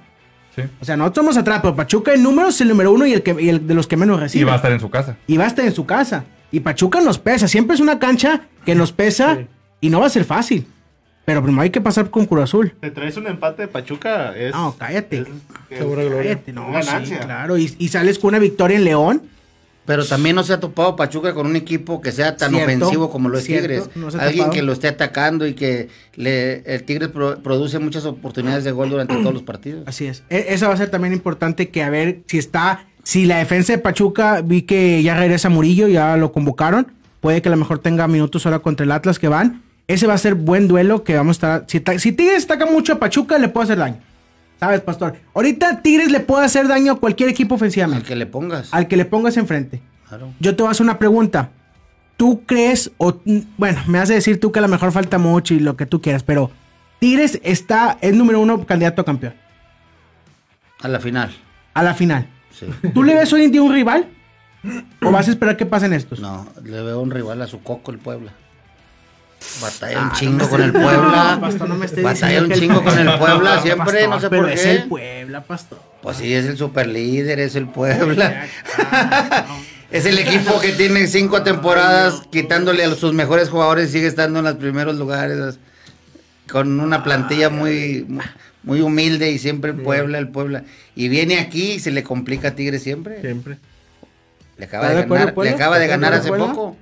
Sí. 0.54 0.62
O 0.80 0.84
sea, 0.84 0.96
nosotros 0.96 1.24
vamos 1.26 1.36
atrás, 1.36 1.58
pero 1.62 1.74
Pachuca 1.74 2.14
en 2.14 2.22
números 2.22 2.54
es 2.54 2.60
el 2.62 2.68
número 2.68 2.92
uno 2.92 3.04
y 3.04 3.12
el, 3.14 3.22
que, 3.22 3.34
y 3.40 3.48
el 3.48 3.66
de 3.66 3.74
los 3.74 3.86
que 3.86 3.96
menos 3.96 4.20
recibe 4.20 4.42
Y 4.42 4.44
va 4.44 4.52
a 4.52 4.56
estar 4.56 4.70
en 4.72 4.80
su 4.80 4.88
casa. 4.90 5.16
y 5.26 5.36
va 5.36 5.44
a 5.44 5.48
estar 5.48 5.64
en 5.64 5.74
su 5.74 5.84
casa. 5.86 6.24
Y 6.52 6.60
Pachuca 6.60 7.00
nos 7.00 7.18
pesa. 7.18 7.48
Siempre 7.48 7.74
es 7.74 7.80
una 7.80 7.98
cancha 7.98 8.42
que 8.64 8.74
nos 8.74 8.92
pesa 8.92 9.38
y 9.80 9.90
no 9.90 10.00
va 10.00 10.06
a 10.06 10.10
ser 10.10 10.24
fácil. 10.24 10.66
Pero 11.26 11.42
primero 11.42 11.62
hay 11.62 11.70
que 11.70 11.80
pasar 11.82 12.08
con 12.08 12.24
Cruz 12.24 12.44
Azul. 12.44 12.72
Te 12.80 12.90
traes 12.90 13.16
un 13.18 13.26
empate 13.26 13.62
de 13.62 13.68
Pachuca. 13.68 14.34
Es, 14.34 14.52
No, 14.54 14.74
cállate. 14.78 15.18
es- 15.18 15.26
es- 15.70 15.78
Segura 15.78 16.04
gloria. 16.04 16.32
Cállate, 16.34 16.52
no, 16.54 16.70
Ganancia. 16.72 17.18
sí, 17.18 17.24
claro. 17.24 17.58
Y, 17.58 17.74
y 17.78 17.88
sales 17.88 18.18
con 18.18 18.28
una 18.28 18.38
victoria 18.38 18.76
en 18.78 18.84
León. 18.84 19.22
Pero 19.86 20.04
también 20.04 20.34
no 20.34 20.42
se 20.42 20.52
ha 20.52 20.58
topado 20.58 20.96
Pachuca 20.96 21.32
con 21.32 21.46
un 21.46 21.54
equipo 21.54 22.00
que 22.00 22.10
sea 22.10 22.36
tan 22.36 22.50
Cierto, 22.50 22.64
ofensivo 22.86 23.08
como 23.10 23.28
lo 23.28 23.38
es 23.38 23.44
cierto, 23.44 23.68
Tigres. 23.68 23.88
no 23.94 24.06
Alguien 24.08 24.36
topado. 24.38 24.50
que 24.52 24.62
lo 24.62 24.72
esté 24.72 24.88
atacando 24.88 25.46
y 25.46 25.54
que 25.54 25.88
le, 26.16 26.62
el 26.74 26.82
Tigres 26.82 27.08
pro- 27.10 27.38
produce 27.40 27.78
muchas 27.78 28.04
oportunidades 28.04 28.64
de 28.64 28.72
gol 28.72 28.90
durante 28.90 29.14
todos 29.14 29.32
los 29.32 29.44
partidos. 29.44 29.84
Así 29.86 30.06
es. 30.06 30.24
E- 30.28 30.46
esa 30.48 30.66
va 30.66 30.74
a 30.74 30.76
ser 30.76 30.90
también 30.90 31.12
importante 31.12 31.68
que 31.68 31.84
a 31.84 31.90
ver 31.90 32.22
si 32.26 32.38
está. 32.38 32.84
Si 33.04 33.26
la 33.26 33.38
defensa 33.38 33.72
de 33.74 33.78
Pachuca, 33.78 34.40
vi 34.42 34.62
que 34.62 35.04
ya 35.04 35.16
regresa 35.16 35.50
Murillo, 35.50 35.86
ya 35.86 36.16
lo 36.16 36.32
convocaron. 36.32 36.88
Puede 37.20 37.40
que 37.40 37.48
a 37.48 37.52
lo 37.52 37.56
mejor 37.56 37.78
tenga 37.78 38.08
minutos 38.08 38.44
ahora 38.44 38.58
contra 38.58 38.82
el 38.84 38.90
Atlas 38.90 39.20
que 39.20 39.28
van. 39.28 39.62
Ese 39.88 40.06
va 40.06 40.14
a 40.14 40.18
ser 40.18 40.34
buen 40.34 40.66
duelo 40.68 41.04
que 41.04 41.16
vamos 41.16 41.42
a 41.44 41.64
estar. 41.68 42.00
Si, 42.00 42.12
Tigres 42.12 42.44
ataca 42.44 42.66
mucho 42.66 42.94
a 42.94 42.98
Pachuca, 42.98 43.38
le 43.38 43.48
puede 43.48 43.64
hacer 43.64 43.78
daño. 43.78 43.98
¿Sabes, 44.58 44.80
Pastor? 44.80 45.16
Ahorita 45.34 45.82
Tigres 45.82 46.10
le 46.10 46.20
puede 46.20 46.44
hacer 46.44 46.66
daño 46.66 46.92
a 46.92 46.96
cualquier 47.00 47.28
equipo 47.28 47.54
Al 47.54 47.58
ofensivamente. 47.58 48.06
que 48.08 48.16
le 48.16 48.26
pongas. 48.26 48.72
Al 48.72 48.88
que 48.88 48.96
le 48.96 49.04
pongas 49.04 49.36
enfrente. 49.36 49.80
Claro. 50.08 50.32
Yo 50.40 50.56
te 50.56 50.62
voy 50.62 50.68
a 50.68 50.72
hacer 50.72 50.84
una 50.84 50.98
pregunta. 50.98 51.50
¿Tú 52.16 52.42
crees, 52.46 52.90
o 52.96 53.20
bueno, 53.58 53.80
me 53.86 53.98
has 53.98 54.08
de 54.08 54.14
decir 54.14 54.40
tú 54.40 54.50
que 54.50 54.58
a 54.58 54.62
lo 54.62 54.68
mejor 54.68 54.90
falta 54.90 55.18
mucho 55.18 55.52
y 55.52 55.60
lo 55.60 55.76
que 55.76 55.84
tú 55.84 56.00
quieras, 56.00 56.22
pero 56.22 56.50
Tigres 56.98 57.38
está, 57.44 57.98
es 58.00 58.14
número 58.14 58.40
uno 58.40 58.64
candidato 58.64 59.02
a 59.02 59.04
campeón, 59.04 59.34
A 60.80 60.88
la 60.88 60.98
final. 60.98 61.30
a 61.74 61.82
la 61.82 61.92
final. 61.94 62.26
Sí. 62.50 62.64
¿Tú 62.94 63.02
le 63.02 63.14
ves 63.14 63.30
hoy 63.34 63.44
en 63.44 63.52
día 63.52 63.60
un 63.62 63.72
rival? 63.74 64.08
¿O 65.02 65.10
vas 65.12 65.28
a 65.28 65.30
esperar 65.30 65.58
que 65.58 65.66
pasen 65.66 65.92
estos? 65.92 66.18
No, 66.20 66.46
le 66.64 66.80
veo 66.82 67.02
un 67.02 67.10
rival 67.10 67.42
a 67.42 67.46
su 67.46 67.62
coco 67.62 67.90
el 67.92 67.98
Puebla. 67.98 68.32
Batalla 69.60 70.00
un 70.02 70.08
Ah, 70.08 70.12
chingo 70.14 70.38
no 70.38 70.48
con 70.48 70.62
el 70.62 70.72
Puebla. 70.72 71.38
Pastor, 71.40 71.68
no 71.68 71.74
me 71.76 71.86
Batalla 71.86 72.42
un 72.42 72.50
chingo 72.52 72.84
con 72.84 72.98
el 72.98 73.18
Puebla 73.18 73.62
siempre, 73.62 73.84
Pastor, 74.06 74.08
no 74.08 74.20
sé 74.20 74.30
pero 74.30 74.42
por 74.42 74.50
es 74.52 74.60
qué. 74.62 74.70
el 74.72 74.84
Puebla, 74.84 75.42
pastor. 75.44 75.80
Pues 76.02 76.16
sí, 76.18 76.34
es 76.34 76.44
el 76.46 76.56
super 76.56 76.86
líder, 76.86 77.40
es 77.40 77.56
el 77.56 77.68
Puebla. 77.68 78.46
es 79.90 80.04
el 80.06 80.18
equipo 80.18 80.60
que 80.60 80.72
tiene 80.72 81.06
cinco 81.06 81.42
temporadas 81.42 82.22
quitándole 82.30 82.84
a 82.84 82.94
sus 82.94 83.12
mejores 83.12 83.48
jugadores 83.48 83.88
y 83.90 83.92
sigue 83.92 84.06
estando 84.06 84.38
en 84.40 84.44
los 84.44 84.54
primeros 84.56 84.96
lugares. 84.96 85.58
Con 86.50 86.78
una 86.78 87.02
plantilla 87.02 87.50
muy, 87.50 88.06
muy 88.62 88.80
humilde 88.80 89.30
y 89.32 89.38
siempre 89.38 89.72
el 89.72 89.78
Puebla, 89.78 90.18
el 90.18 90.28
Puebla. 90.28 90.62
Y 90.94 91.08
viene 91.08 91.38
aquí 91.40 91.72
y 91.72 91.80
se 91.80 91.90
le 91.90 92.02
complica 92.04 92.48
a 92.48 92.50
Tigre 92.54 92.78
siempre. 92.78 93.20
Siempre. 93.20 93.58
Le 94.56 94.64
acaba 94.66 94.86
¿Está 94.88 95.00
de 95.02 95.08
ganar, 95.08 95.34
le 95.36 95.50
acaba 95.50 95.78
de 95.78 95.84
¿Está 95.86 95.86
de 95.86 95.86
ganar 95.88 96.14
hace 96.14 96.28
poco. 96.30 96.76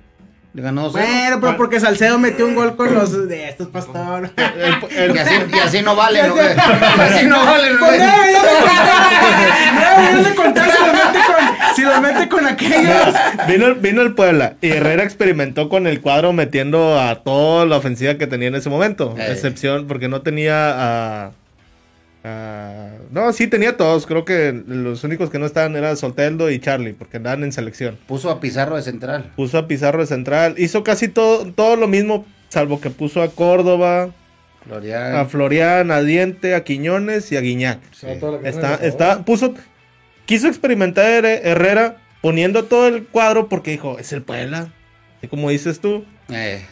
Le 0.54 0.62
ganó 0.62 0.82
2 0.84 0.92
Bueno, 0.92 1.40
pero 1.40 1.56
porque 1.56 1.80
Salcedo 1.80 2.16
metió 2.16 2.46
un 2.46 2.54
gol 2.54 2.76
con 2.76 2.94
los 2.94 3.26
de 3.28 3.48
estos, 3.48 3.66
pastor. 3.68 4.30
y, 4.36 5.18
así, 5.18 5.34
y 5.52 5.58
así 5.58 5.82
no 5.82 5.96
vale, 5.96 6.22
¿no? 6.28 6.36
Y 6.36 7.00
así 7.00 7.26
no 7.26 7.44
vale, 7.44 7.72
¿no? 7.72 7.78
Pues, 7.80 7.98
no, 7.98 8.06
ya 8.06 8.42
le 8.44 8.48
conté. 8.48 9.64
No, 9.74 10.22
ya 10.22 10.28
le 10.28 10.34
conté, 10.36 10.60
se 10.60 10.78
lo 10.78 10.92
mete 10.92 11.18
con, 11.26 11.74
si 11.74 11.82
los 11.82 12.00
mete 12.00 12.28
con 12.28 12.46
aquellos. 12.46 13.14
Vino, 13.48 13.66
el- 13.66 13.74
vino 13.74 14.00
el 14.02 14.14
Puebla 14.14 14.54
y 14.60 14.68
Herrera 14.70 15.02
experimentó 15.02 15.68
con 15.68 15.88
el 15.88 16.00
cuadro 16.00 16.32
metiendo 16.32 17.00
a 17.00 17.16
toda 17.24 17.66
la 17.66 17.76
ofensiva 17.76 18.14
que 18.14 18.28
tenía 18.28 18.46
en 18.46 18.54
ese 18.54 18.70
momento. 18.70 19.16
Excepción, 19.18 19.88
porque 19.88 20.06
no 20.08 20.22
tenía 20.22 21.24
a. 21.26 21.30
a- 22.24 22.90
no, 23.10 23.32
sí 23.32 23.46
tenía 23.46 23.76
todos. 23.76 24.06
Creo 24.06 24.24
que 24.24 24.52
los 24.66 25.04
únicos 25.04 25.30
que 25.30 25.38
no 25.38 25.46
estaban 25.46 25.76
eran 25.76 25.96
Solteldo 25.96 26.50
y 26.50 26.58
Charlie, 26.58 26.94
porque 26.94 27.18
andaban 27.18 27.44
en 27.44 27.52
selección. 27.52 27.98
Puso 28.06 28.30
a 28.30 28.40
Pizarro 28.40 28.76
de 28.76 28.82
central. 28.82 29.32
Puso 29.36 29.58
a 29.58 29.68
Pizarro 29.68 30.00
de 30.00 30.06
central. 30.06 30.54
Hizo 30.58 30.82
casi 30.82 31.08
todo, 31.08 31.52
todo 31.52 31.76
lo 31.76 31.86
mismo, 31.86 32.24
salvo 32.48 32.80
que 32.80 32.90
puso 32.90 33.22
a 33.22 33.28
Córdoba, 33.28 34.10
Florian. 34.64 35.14
a 35.16 35.24
Florian, 35.26 35.90
a 35.90 36.00
Diente, 36.00 36.54
a 36.54 36.64
Quiñones 36.64 37.30
y 37.30 37.36
a 37.36 37.40
Guiñac. 37.42 37.80
Sí. 37.92 38.06
Está, 38.44 38.74
está, 38.76 39.24
puso, 39.24 39.54
quiso 40.24 40.48
experimentar 40.48 41.04
Her- 41.24 41.40
Herrera 41.44 41.98
poniendo 42.22 42.64
todo 42.64 42.88
el 42.88 43.04
cuadro 43.06 43.50
porque 43.50 43.72
dijo, 43.72 43.98
es 43.98 44.10
el 44.14 44.22
Puebla, 44.22 44.72
así 45.18 45.28
como 45.28 45.50
dices 45.50 45.80
tú. 45.80 46.06
Eh, 46.30 46.64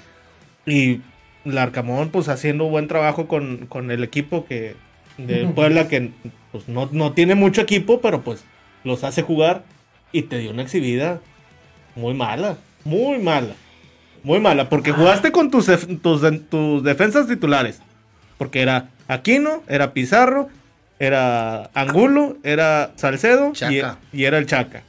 Y 0.65 1.03
Larcamón, 1.45 2.09
pues 2.11 2.29
haciendo 2.29 2.65
buen 2.71 2.89
trabajo 2.89 3.27
con, 3.29 3.67
con 3.67 3.91
el 3.91 4.03
equipo 4.05 4.47
que 4.47 4.77
de 5.19 5.47
Puebla, 5.47 5.89
que 5.89 6.11
pues 6.51 6.69
no, 6.69 6.89
no 6.93 7.13
tiene 7.13 7.35
mucho 7.35 7.61
equipo, 7.61 8.01
pero 8.01 8.23
pues 8.23 8.45
los 8.85 9.05
hace 9.05 9.23
jugar 9.23 9.65
y 10.13 10.23
te 10.23 10.39
dio 10.39 10.51
una 10.51 10.63
exhibida 10.63 11.21
muy 11.95 12.15
mala, 12.15 12.59
muy 12.85 13.19
mala, 13.19 13.55
muy 14.23 14.41
mala, 14.41 14.69
porque 14.69 14.93
jugaste 14.93 15.33
con 15.33 15.51
tus, 15.51 15.67
tus, 16.03 16.49
tus 16.49 16.83
defensas 16.83 17.27
titulares, 17.27 17.81
porque 18.39 18.61
era 18.61 18.91
Aquino, 19.09 19.63
era 19.69 19.93
Pizarro, 19.93 20.49
era 20.99 21.71
Angulo, 21.75 22.37
era 22.45 22.93
Salcedo 22.97 23.53
y, 23.71 23.81
y 24.17 24.25
era 24.25 24.39
el 24.39 24.47
Chaca. 24.47 24.83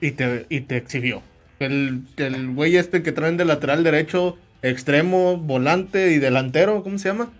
Y 0.00 0.12
te, 0.12 0.46
y 0.48 0.60
te 0.60 0.76
exhibió. 0.76 1.22
El, 1.58 2.02
el 2.16 2.48
güey 2.54 2.76
este 2.76 3.02
que 3.02 3.12
traen 3.12 3.36
de 3.36 3.44
lateral 3.44 3.84
derecho, 3.84 4.38
extremo, 4.62 5.36
volante 5.36 6.12
y 6.12 6.18
delantero, 6.18 6.82
¿cómo 6.82 6.98
se 6.98 7.08
llama? 7.08 7.30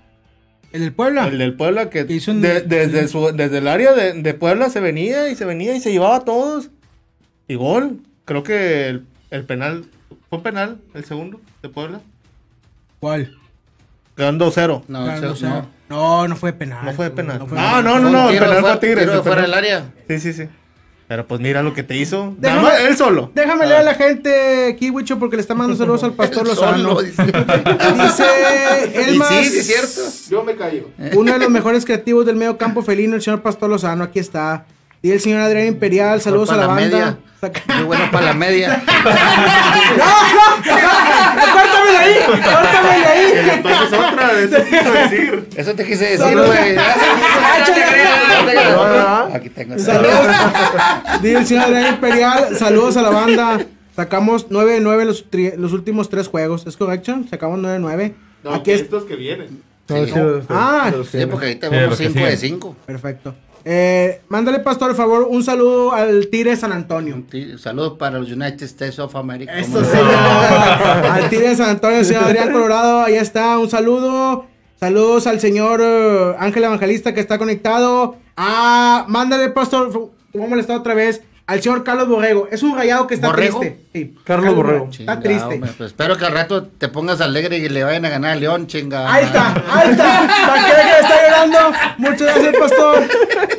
El 0.73 0.83
del 0.83 0.93
Puebla. 0.93 1.27
El 1.29 1.39
del 1.39 1.55
Puebla 1.55 1.91
que 1.91 2.07
Que 2.07 2.13
hizo 2.15 2.31
un- 2.31 2.41
de- 2.43 2.61
desde, 2.63 3.09
su- 3.09 3.33
desde 3.35 3.59
el 3.59 3.67
área 3.69 3.93
de, 3.93 4.13
de 4.15 4.35
Puebla 4.35 4.71
se 4.71 4.81
venía 4.81 5.29
y 5.29 5.35
se 5.35 5.45
venía 5.45 5.75
y 5.75 5.81
se 5.81 5.91
llevaba 5.93 6.17
a 6.17 6.25
todos. 6.25 6.71
Y 7.49 7.57
gol. 7.57 7.99
Creo 8.25 8.43
que 8.45 8.89
el, 8.89 9.07
el 9.31 9.45
penal, 9.45 9.85
¿fue 10.29 10.43
penal 10.43 10.79
el 10.95 11.05
segundo 11.05 11.41
de 11.63 11.69
Puebla? 11.69 12.01
¿Cuál? 13.01 13.37
Quedando 14.17 14.47
2-0. 14.53 14.85
No, 14.89 15.05
Claro, 15.05 15.21
se- 15.21 15.27
o 15.27 15.37
sea, 15.37 15.49
no. 15.49 15.69
no, 15.89 16.29
no 16.29 16.37
fue 16.37 16.53
penal. 16.53 16.85
No 16.85 16.93
fue 16.93 17.11
penal. 17.11 17.39
No 17.41 17.47
fue 17.47 17.59
No, 17.59 17.65
penal. 17.65 17.85
no, 17.85 18.11
no, 18.11 18.31
el 18.31 18.39
penal 18.39 18.61
fue 18.61 18.77
Tigres. 18.77 19.07
tiro 19.09 19.23
fuera 19.25 19.43
del 19.43 19.55
área. 19.55 19.93
Sí, 20.09 20.21
sí, 20.21 20.33
sí. 20.33 20.45
Pero 21.11 21.27
pues 21.27 21.41
mira 21.41 21.61
lo 21.65 21.75
que 21.75 21.83
te 21.83 21.97
hizo. 21.97 22.37
Déjame- 22.39 22.63
Nada 22.63 22.63
más 22.63 22.81
él 22.83 22.97
solo. 22.97 23.33
Déjame 23.35 23.67
leer 23.67 23.81
a 23.81 23.83
la 23.83 23.95
gente, 23.97 24.77
Kiwicho, 24.79 25.19
porque 25.19 25.35
le 25.35 25.43
está 25.43 25.57
mandando 25.57 25.77
saludos 25.83 26.05
al 26.05 26.13
pastor 26.13 26.47
Lozano. 26.47 27.01
Dice. 27.03 27.25
Elmas, 28.95 29.29
sí, 29.29 29.45
sí, 29.47 29.59
es 29.59 29.67
cierto. 29.67 30.01
Yo 30.31 30.45
me 30.45 30.55
callo. 30.55 30.89
uno 31.15 31.33
de 31.33 31.39
los 31.41 31.51
mejores 31.51 31.85
creativos 31.85 32.27
del 32.27 32.37
medio 32.37 32.57
campo 32.57 32.83
felino, 32.83 33.17
el 33.17 33.23
señor 33.23 33.43
Pastor 33.43 33.69
Lozano, 33.71 34.05
aquí 34.05 34.21
está. 34.21 34.67
Y 35.03 35.11
el 35.13 35.21
señor 35.21 35.41
Adrián 35.41 35.67
Imperial, 35.67 36.21
saludos 36.21 36.51
a 36.51 36.55
Para 36.57 36.67
la 36.67 36.75
banda. 36.75 36.83
media. 36.91 37.19
Muy 37.77 37.85
bueno 37.85 38.05
para 38.13 38.27
la 38.27 38.35
media. 38.35 38.83
¡Córtamele 41.53 41.97
ahí! 41.99 42.15
¡Córtamele 42.27 43.07
ahí! 43.07 43.33
Que 43.33 43.43
le 43.43 43.57
toques 43.63 43.93
otra, 43.93 44.33
eso 44.41 44.57
te 44.57 44.69
quiero 44.69 44.93
decir. 44.93 45.49
Eso 45.57 45.75
te 45.75 45.87
quise 45.87 46.05
decir, 46.17 46.37
güey. 46.37 46.77
No 48.71 48.89
no. 49.29 49.35
Aquí 49.35 49.49
tengo. 49.51 49.79
Saludos. 49.79 50.27
Dice 51.23 51.39
el 51.39 51.47
señor 51.47 51.65
Adrián 51.65 51.95
Imperial, 51.95 52.57
saludos 52.57 52.97
a 52.97 53.03
la 53.03 53.11
banda. 53.11 53.61
Sacamos 53.97 54.47
9 54.51 54.73
de 54.75 54.81
9 54.81 55.05
los, 55.05 55.31
tri- 55.31 55.55
los 55.57 55.73
últimos 55.73 56.09
tres 56.09 56.29
juegos. 56.29 56.67
¿Es 56.67 56.77
correcto? 56.77 57.21
Sacamos 57.29 57.59
9 57.59 57.75
de 57.75 57.81
9. 57.81 58.15
No, 58.45 58.55
Aquí 58.55 58.71
es... 58.73 58.83
estos 58.83 59.05
que 59.05 59.17
vienen. 59.17 59.63
No, 59.89 59.97
Sí. 60.05 60.11
de 60.13 60.21
los- 60.23 60.45
Ah. 60.49 60.91
de 60.95 61.05
Sí, 61.05 61.27
porque 61.27 61.47
ahorita 61.47 61.69
vamos 61.69 61.89
los 61.91 61.99
que 61.99 62.07
5 62.09 62.19
de 62.27 62.37
siguen. 62.37 62.55
5. 62.61 62.77
Perfecto. 62.87 63.35
Eh, 63.65 64.21
mándale, 64.29 64.61
pastor, 64.61 64.89
por 64.89 64.97
favor, 64.97 65.23
un 65.29 65.45
saludo 65.45 65.93
al 65.93 66.29
Tigre 66.29 66.57
San 66.57 66.73
Antonio. 66.73 67.23
Saludos 67.59 67.99
para 67.99 68.19
los 68.19 68.31
United 68.31 68.63
States 68.63 68.99
of 68.99 69.15
America. 69.17 69.59
Eso 69.59 69.73
¿Cómo 69.73 69.85
no? 69.85 71.11
Al 71.13 71.29
Tigre 71.29 71.55
San 71.57 71.71
Antonio, 71.71 72.05
señor 72.05 72.25
Adrián 72.25 72.53
Colorado, 72.53 73.03
ahí 73.03 73.15
está, 73.15 73.59
un 73.59 73.69
saludo. 73.69 74.47
Saludos 74.81 75.27
al 75.27 75.41
señor 75.41 75.81
eh, 75.83 76.35
Ángel 76.39 76.65
Evangelista 76.65 77.13
que 77.13 77.21
está 77.21 77.37
conectado. 77.37 78.17
Ah, 78.35 79.05
mándale, 79.09 79.51
pastor, 79.51 79.93
vamos 79.93 80.47
a 80.47 80.49
molestar 80.49 80.79
otra 80.79 80.95
vez. 80.95 81.21
Al 81.51 81.61
señor 81.61 81.83
Carlos 81.83 82.07
Borrego. 82.09 82.47
Es 82.53 82.63
un 82.63 82.77
rayado 82.77 83.09
que 83.09 83.15
está 83.15 83.27
¿Borrego? 83.27 83.59
triste. 83.59 83.87
Sí, 83.93 84.15
Carlos 84.23 84.55
Borrego. 84.55 84.89
Está 84.91 85.19
triste. 85.19 85.43
hombre, 85.55 85.71
pues 85.77 85.91
espero 85.91 86.17
que 86.17 86.25
al 86.25 86.33
rato 86.33 86.63
te 86.63 86.87
pongas 86.87 87.21
alegre 87.21 87.59
y 87.59 87.69
le 87.69 87.83
vayan 87.83 88.05
a 88.05 88.09
ganar 88.09 88.31
a 88.33 88.35
León, 88.37 88.69
chinga. 88.69 89.13
Ahí 89.13 89.25
está, 89.25 89.53
ahí 89.69 89.91
está. 89.91 90.29
¿Para 90.47 90.65
qué 90.65 90.73
que 90.73 91.01
está 91.01 91.29
llorando? 91.29 91.79
Muchas 91.99 92.21
gracias, 92.23 92.55
pastor. 92.57 93.09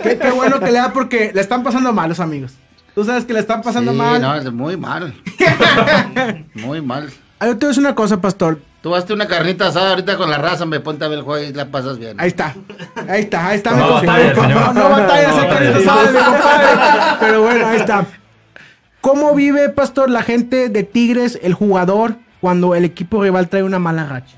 Qué, 0.04 0.18
qué 0.18 0.32
bueno 0.32 0.60
que 0.62 0.68
le 0.68 0.78
da 0.80 0.94
porque 0.94 1.32
le 1.34 1.42
están 1.42 1.64
pasando 1.64 1.92
mal 1.92 2.08
los 2.08 2.22
amigos. 2.22 2.54
Tú 2.96 3.04
sabes 3.04 3.26
que 3.26 3.34
le 3.34 3.40
están 3.42 3.62
pasando 3.62 3.92
Sí, 3.92 3.98
mal. 3.98 4.22
no, 4.22 4.36
es 4.36 4.52
muy 4.54 4.78
mal. 4.78 5.14
muy 6.56 6.82
mal. 6.82 7.10
Yo 7.42 7.48
te 7.50 7.54
voy 7.56 7.66
a 7.66 7.68
decir 7.70 7.82
una 7.84 7.96
cosa, 7.96 8.22
pastor. 8.22 8.60
Tú 8.82 8.96
hazte 8.96 9.14
una 9.14 9.28
carnita 9.28 9.68
asada 9.68 9.92
ahorita 9.92 10.18
con 10.18 10.30
la 10.30 10.38
raza, 10.40 10.66
me 10.66 10.80
ponte 10.80 11.06
a 11.06 11.08
ver 11.08 11.20
el 11.20 11.24
juego 11.24 11.46
y 11.46 11.54
la 11.54 11.70
pasas 11.70 12.00
bien. 12.00 12.20
Ahí 12.20 12.30
está. 12.30 12.56
Ahí 13.08 13.22
está, 13.22 13.48
ahí 13.50 13.58
está 13.58 13.72
No 13.72 13.78
mi 13.78 13.92
compadre. 14.00 14.34
batalla, 14.34 14.54
No, 14.56 14.74
no 14.74 14.90
batalla 14.90 15.32
batalla. 15.34 15.50
carita 15.50 15.78
asada, 15.78 16.12
mi 16.12 16.18
compadre. 16.20 17.18
Pero 17.20 17.42
bueno, 17.44 17.68
ahí 17.68 17.78
está. 17.78 18.06
¿Cómo 19.02 19.36
vive, 19.36 19.70
pastor, 19.70 20.10
la 20.10 20.24
gente 20.24 20.70
de 20.70 20.84
Tigres, 20.84 21.40
el 21.44 21.54
jugador, 21.54 22.16
cuando 22.40 22.74
el 22.74 22.84
equipo 22.86 23.22
rival 23.22 23.50
trae 23.50 23.62
una 23.64 23.78
mala 23.80 24.06
racha? 24.08 24.36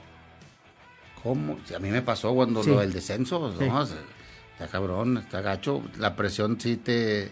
¿Cómo? 1.23 1.57
Si 1.65 1.73
a 1.73 1.79
mí 1.79 1.89
me 1.89 2.01
pasó 2.01 2.33
cuando 2.33 2.63
Sí. 2.63 2.69
lo 2.69 2.79
del 2.79 2.91
descenso, 2.91 3.53
Sí. 3.57 3.65
¿no? 3.65 3.83
Está 3.83 4.67
cabrón, 4.69 5.17
está 5.17 5.41
gacho. 5.41 5.81
La 5.97 6.15
presión 6.15 6.59
sí 6.59 6.75
te, 6.77 7.31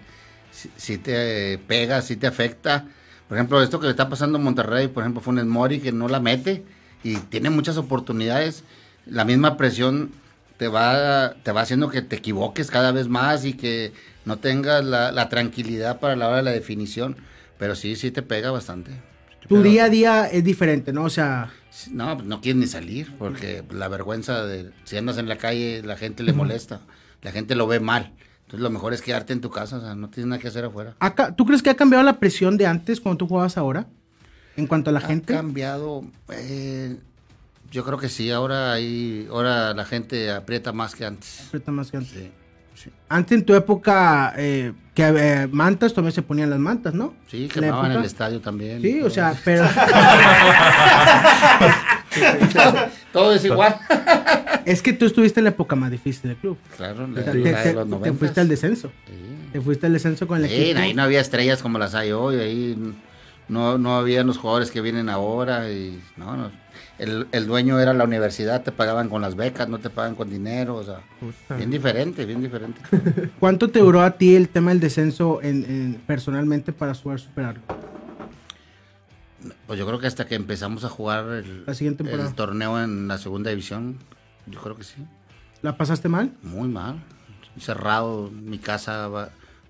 sí, 0.51 0.71
sí 0.77 0.97
te 0.97 1.57
pega, 1.67 2.01
sí 2.01 2.15
te 2.15 2.27
afecta. 2.27 2.85
Por 3.27 3.37
ejemplo, 3.37 3.61
esto 3.61 3.79
que 3.79 3.85
le 3.87 3.91
está 3.91 4.07
pasando 4.09 4.37
en 4.37 4.43
Monterrey, 4.45 4.87
por 4.87 5.03
ejemplo, 5.03 5.21
Funes 5.21 5.45
Mori 5.45 5.79
que 5.81 5.91
no 5.91 6.07
la 6.07 6.19
mete 6.21 6.63
y 7.03 7.15
tiene 7.15 7.49
muchas 7.49 7.77
oportunidades. 7.77 8.63
La 9.05 9.25
misma 9.25 9.57
presión 9.57 10.11
te 10.57 10.67
va, 10.67 11.33
te 11.43 11.51
va 11.51 11.61
haciendo 11.61 11.89
que 11.89 12.01
te 12.01 12.17
equivoques 12.17 12.69
cada 12.69 12.91
vez 12.91 13.07
más 13.07 13.45
y 13.45 13.53
que 13.53 13.93
no 14.25 14.37
tengas 14.37 14.83
la, 14.85 15.11
la 15.11 15.29
tranquilidad 15.29 15.99
para 15.99 16.15
la 16.15 16.27
hora 16.27 16.37
de 16.37 16.43
la 16.43 16.51
definición. 16.51 17.17
Pero 17.57 17.75
sí, 17.75 17.95
sí 17.95 18.11
te 18.11 18.21
pega 18.21 18.51
bastante. 18.51 18.91
Tu 19.47 19.61
día 19.63 19.85
a 19.85 19.89
día 19.89 20.27
es 20.27 20.43
diferente, 20.43 20.93
¿no? 20.93 21.03
O 21.03 21.09
sea, 21.09 21.51
no, 21.91 22.15
pues 22.15 22.27
no 22.27 22.41
quieres 22.41 22.59
ni 22.59 22.67
salir, 22.67 23.11
porque 23.17 23.63
la 23.71 23.87
vergüenza 23.87 24.45
de 24.45 24.71
si 24.83 24.97
andas 24.97 25.17
en 25.17 25.27
la 25.27 25.37
calle, 25.37 25.81
la 25.83 25.97
gente 25.97 26.23
le 26.23 26.33
molesta, 26.33 26.81
la 27.21 27.31
gente 27.31 27.55
lo 27.55 27.67
ve 27.67 27.79
mal. 27.79 28.13
Entonces 28.41 28.61
lo 28.61 28.69
mejor 28.69 28.93
es 28.93 29.01
quedarte 29.01 29.33
en 29.33 29.41
tu 29.41 29.49
casa, 29.49 29.77
o 29.77 29.81
sea, 29.81 29.95
no 29.95 30.09
tienes 30.09 30.27
nada 30.27 30.41
que 30.41 30.47
hacer 30.47 30.65
afuera. 30.65 30.95
acá, 30.99 31.35
¿tú 31.35 31.45
crees 31.45 31.63
que 31.63 31.69
ha 31.69 31.75
cambiado 31.75 32.03
la 32.03 32.19
presión 32.19 32.57
de 32.57 32.65
antes 32.65 32.99
cuando 32.99 33.19
tú 33.19 33.27
jugabas 33.27 33.57
ahora? 33.57 33.87
En 34.57 34.67
cuanto 34.67 34.89
a 34.89 34.93
la 34.93 34.99
Ha 34.99 35.03
gente. 35.07 35.33
cambiado, 35.33 36.03
eh, 36.33 36.97
yo 37.71 37.83
creo 37.85 37.97
que 37.97 38.09
sí, 38.09 38.29
ahora 38.31 38.73
hay, 38.73 39.27
ahora 39.31 39.73
la 39.73 39.85
gente 39.85 40.29
aprieta 40.31 40.73
más 40.73 40.93
que 40.95 41.05
antes. 41.05 41.45
Aprieta 41.47 41.71
más 41.71 41.89
que 41.91 41.97
antes. 41.97 42.11
Sí, 42.11 42.31
sí. 42.75 42.89
Antes 43.07 43.37
en 43.39 43.45
tu 43.45 43.53
época, 43.55 44.33
eh, 44.37 44.73
que 44.93 45.03
eh, 45.07 45.47
mantas, 45.51 45.93
también 45.93 46.11
se 46.13 46.21
ponían 46.21 46.49
las 46.49 46.59
mantas, 46.59 46.93
¿no? 46.93 47.13
Sí, 47.27 47.43
En 47.43 47.49
quemaban 47.49 47.85
el 47.85 47.91
época. 47.93 48.07
estadio 48.07 48.41
también. 48.41 48.81
Sí, 48.81 49.01
o 49.01 49.09
sea, 49.09 49.33
pero 49.45 49.65
todo 53.13 53.33
es 53.33 53.45
igual. 53.45 53.75
es 54.65 54.81
que 54.81 54.93
tú 54.93 55.05
estuviste 55.05 55.39
en 55.39 55.45
la 55.45 55.49
época 55.51 55.75
más 55.75 55.91
difícil 55.91 56.29
del 56.29 56.37
club. 56.37 56.57
claro, 56.77 57.05
Te, 57.07 57.21
la, 57.25 57.31
te- 57.31 57.37
la 57.39 57.57
de 57.59 57.63
te- 57.69 57.73
los 57.73 57.83
te 57.85 57.89
90. 57.89 58.19
fuiste 58.19 58.41
al 58.41 58.47
descenso. 58.47 58.91
Sí. 59.07 59.13
Te 59.53 59.61
fuiste 59.61 59.85
al 59.87 59.93
descenso 59.93 60.27
con 60.27 60.43
el 60.43 60.49
Sí, 60.49 60.55
equipo. 60.55 60.79
ahí 60.79 60.93
no 60.93 61.03
había 61.03 61.19
estrellas 61.21 61.61
como 61.61 61.77
las 61.77 61.93
hay 61.95 62.11
hoy, 62.11 62.35
ahí 62.37 62.93
no, 63.51 63.77
no 63.77 63.95
había 63.97 64.23
los 64.23 64.37
jugadores 64.37 64.71
que 64.71 64.81
vienen 64.81 65.09
ahora 65.09 65.69
y 65.71 66.01
no, 66.17 66.35
no. 66.37 66.49
El, 66.97 67.27
el 67.31 67.47
dueño 67.47 67.79
era 67.79 67.93
la 67.93 68.03
universidad, 68.05 68.63
te 68.63 68.71
pagaban 68.71 69.09
con 69.09 69.21
las 69.21 69.35
becas, 69.35 69.67
no 69.67 69.79
te 69.79 69.89
pagan 69.89 70.15
con 70.15 70.29
dinero, 70.29 70.75
o 70.75 70.83
sea, 70.83 71.01
bien 71.57 71.69
diferente, 71.69 72.25
bien 72.25 72.41
diferente. 72.41 72.79
¿Cuánto 73.39 73.69
te 73.69 73.79
duró 73.79 74.01
a 74.01 74.11
ti 74.11 74.35
el 74.35 74.49
tema 74.49 74.71
del 74.71 74.79
descenso 74.79 75.41
en, 75.41 75.65
en- 75.65 76.01
personalmente 76.07 76.71
para 76.73 76.93
poder 76.93 77.19
superarlo? 77.19 77.61
Pues 79.65 79.79
yo 79.79 79.87
creo 79.87 79.99
que 79.99 80.07
hasta 80.07 80.27
que 80.27 80.35
empezamos 80.35 80.83
a 80.85 80.89
jugar 80.89 81.25
el, 81.29 81.65
La 81.65 81.73
siguiente 81.73 82.03
temporada. 82.03 82.29
el 82.29 82.35
torneo 82.35 82.81
en 82.81 83.07
la 83.07 83.17
segunda 83.17 83.49
división, 83.49 83.97
yo 84.45 84.61
creo 84.61 84.77
que 84.77 84.83
sí, 84.83 84.95
¿La 85.63 85.77
pasaste 85.77 86.07
mal? 86.09 86.31
muy 86.43 86.67
mal, 86.69 86.97
cerrado 87.59 88.27
en 88.27 88.49
mi 88.49 88.59
casa 88.59 89.09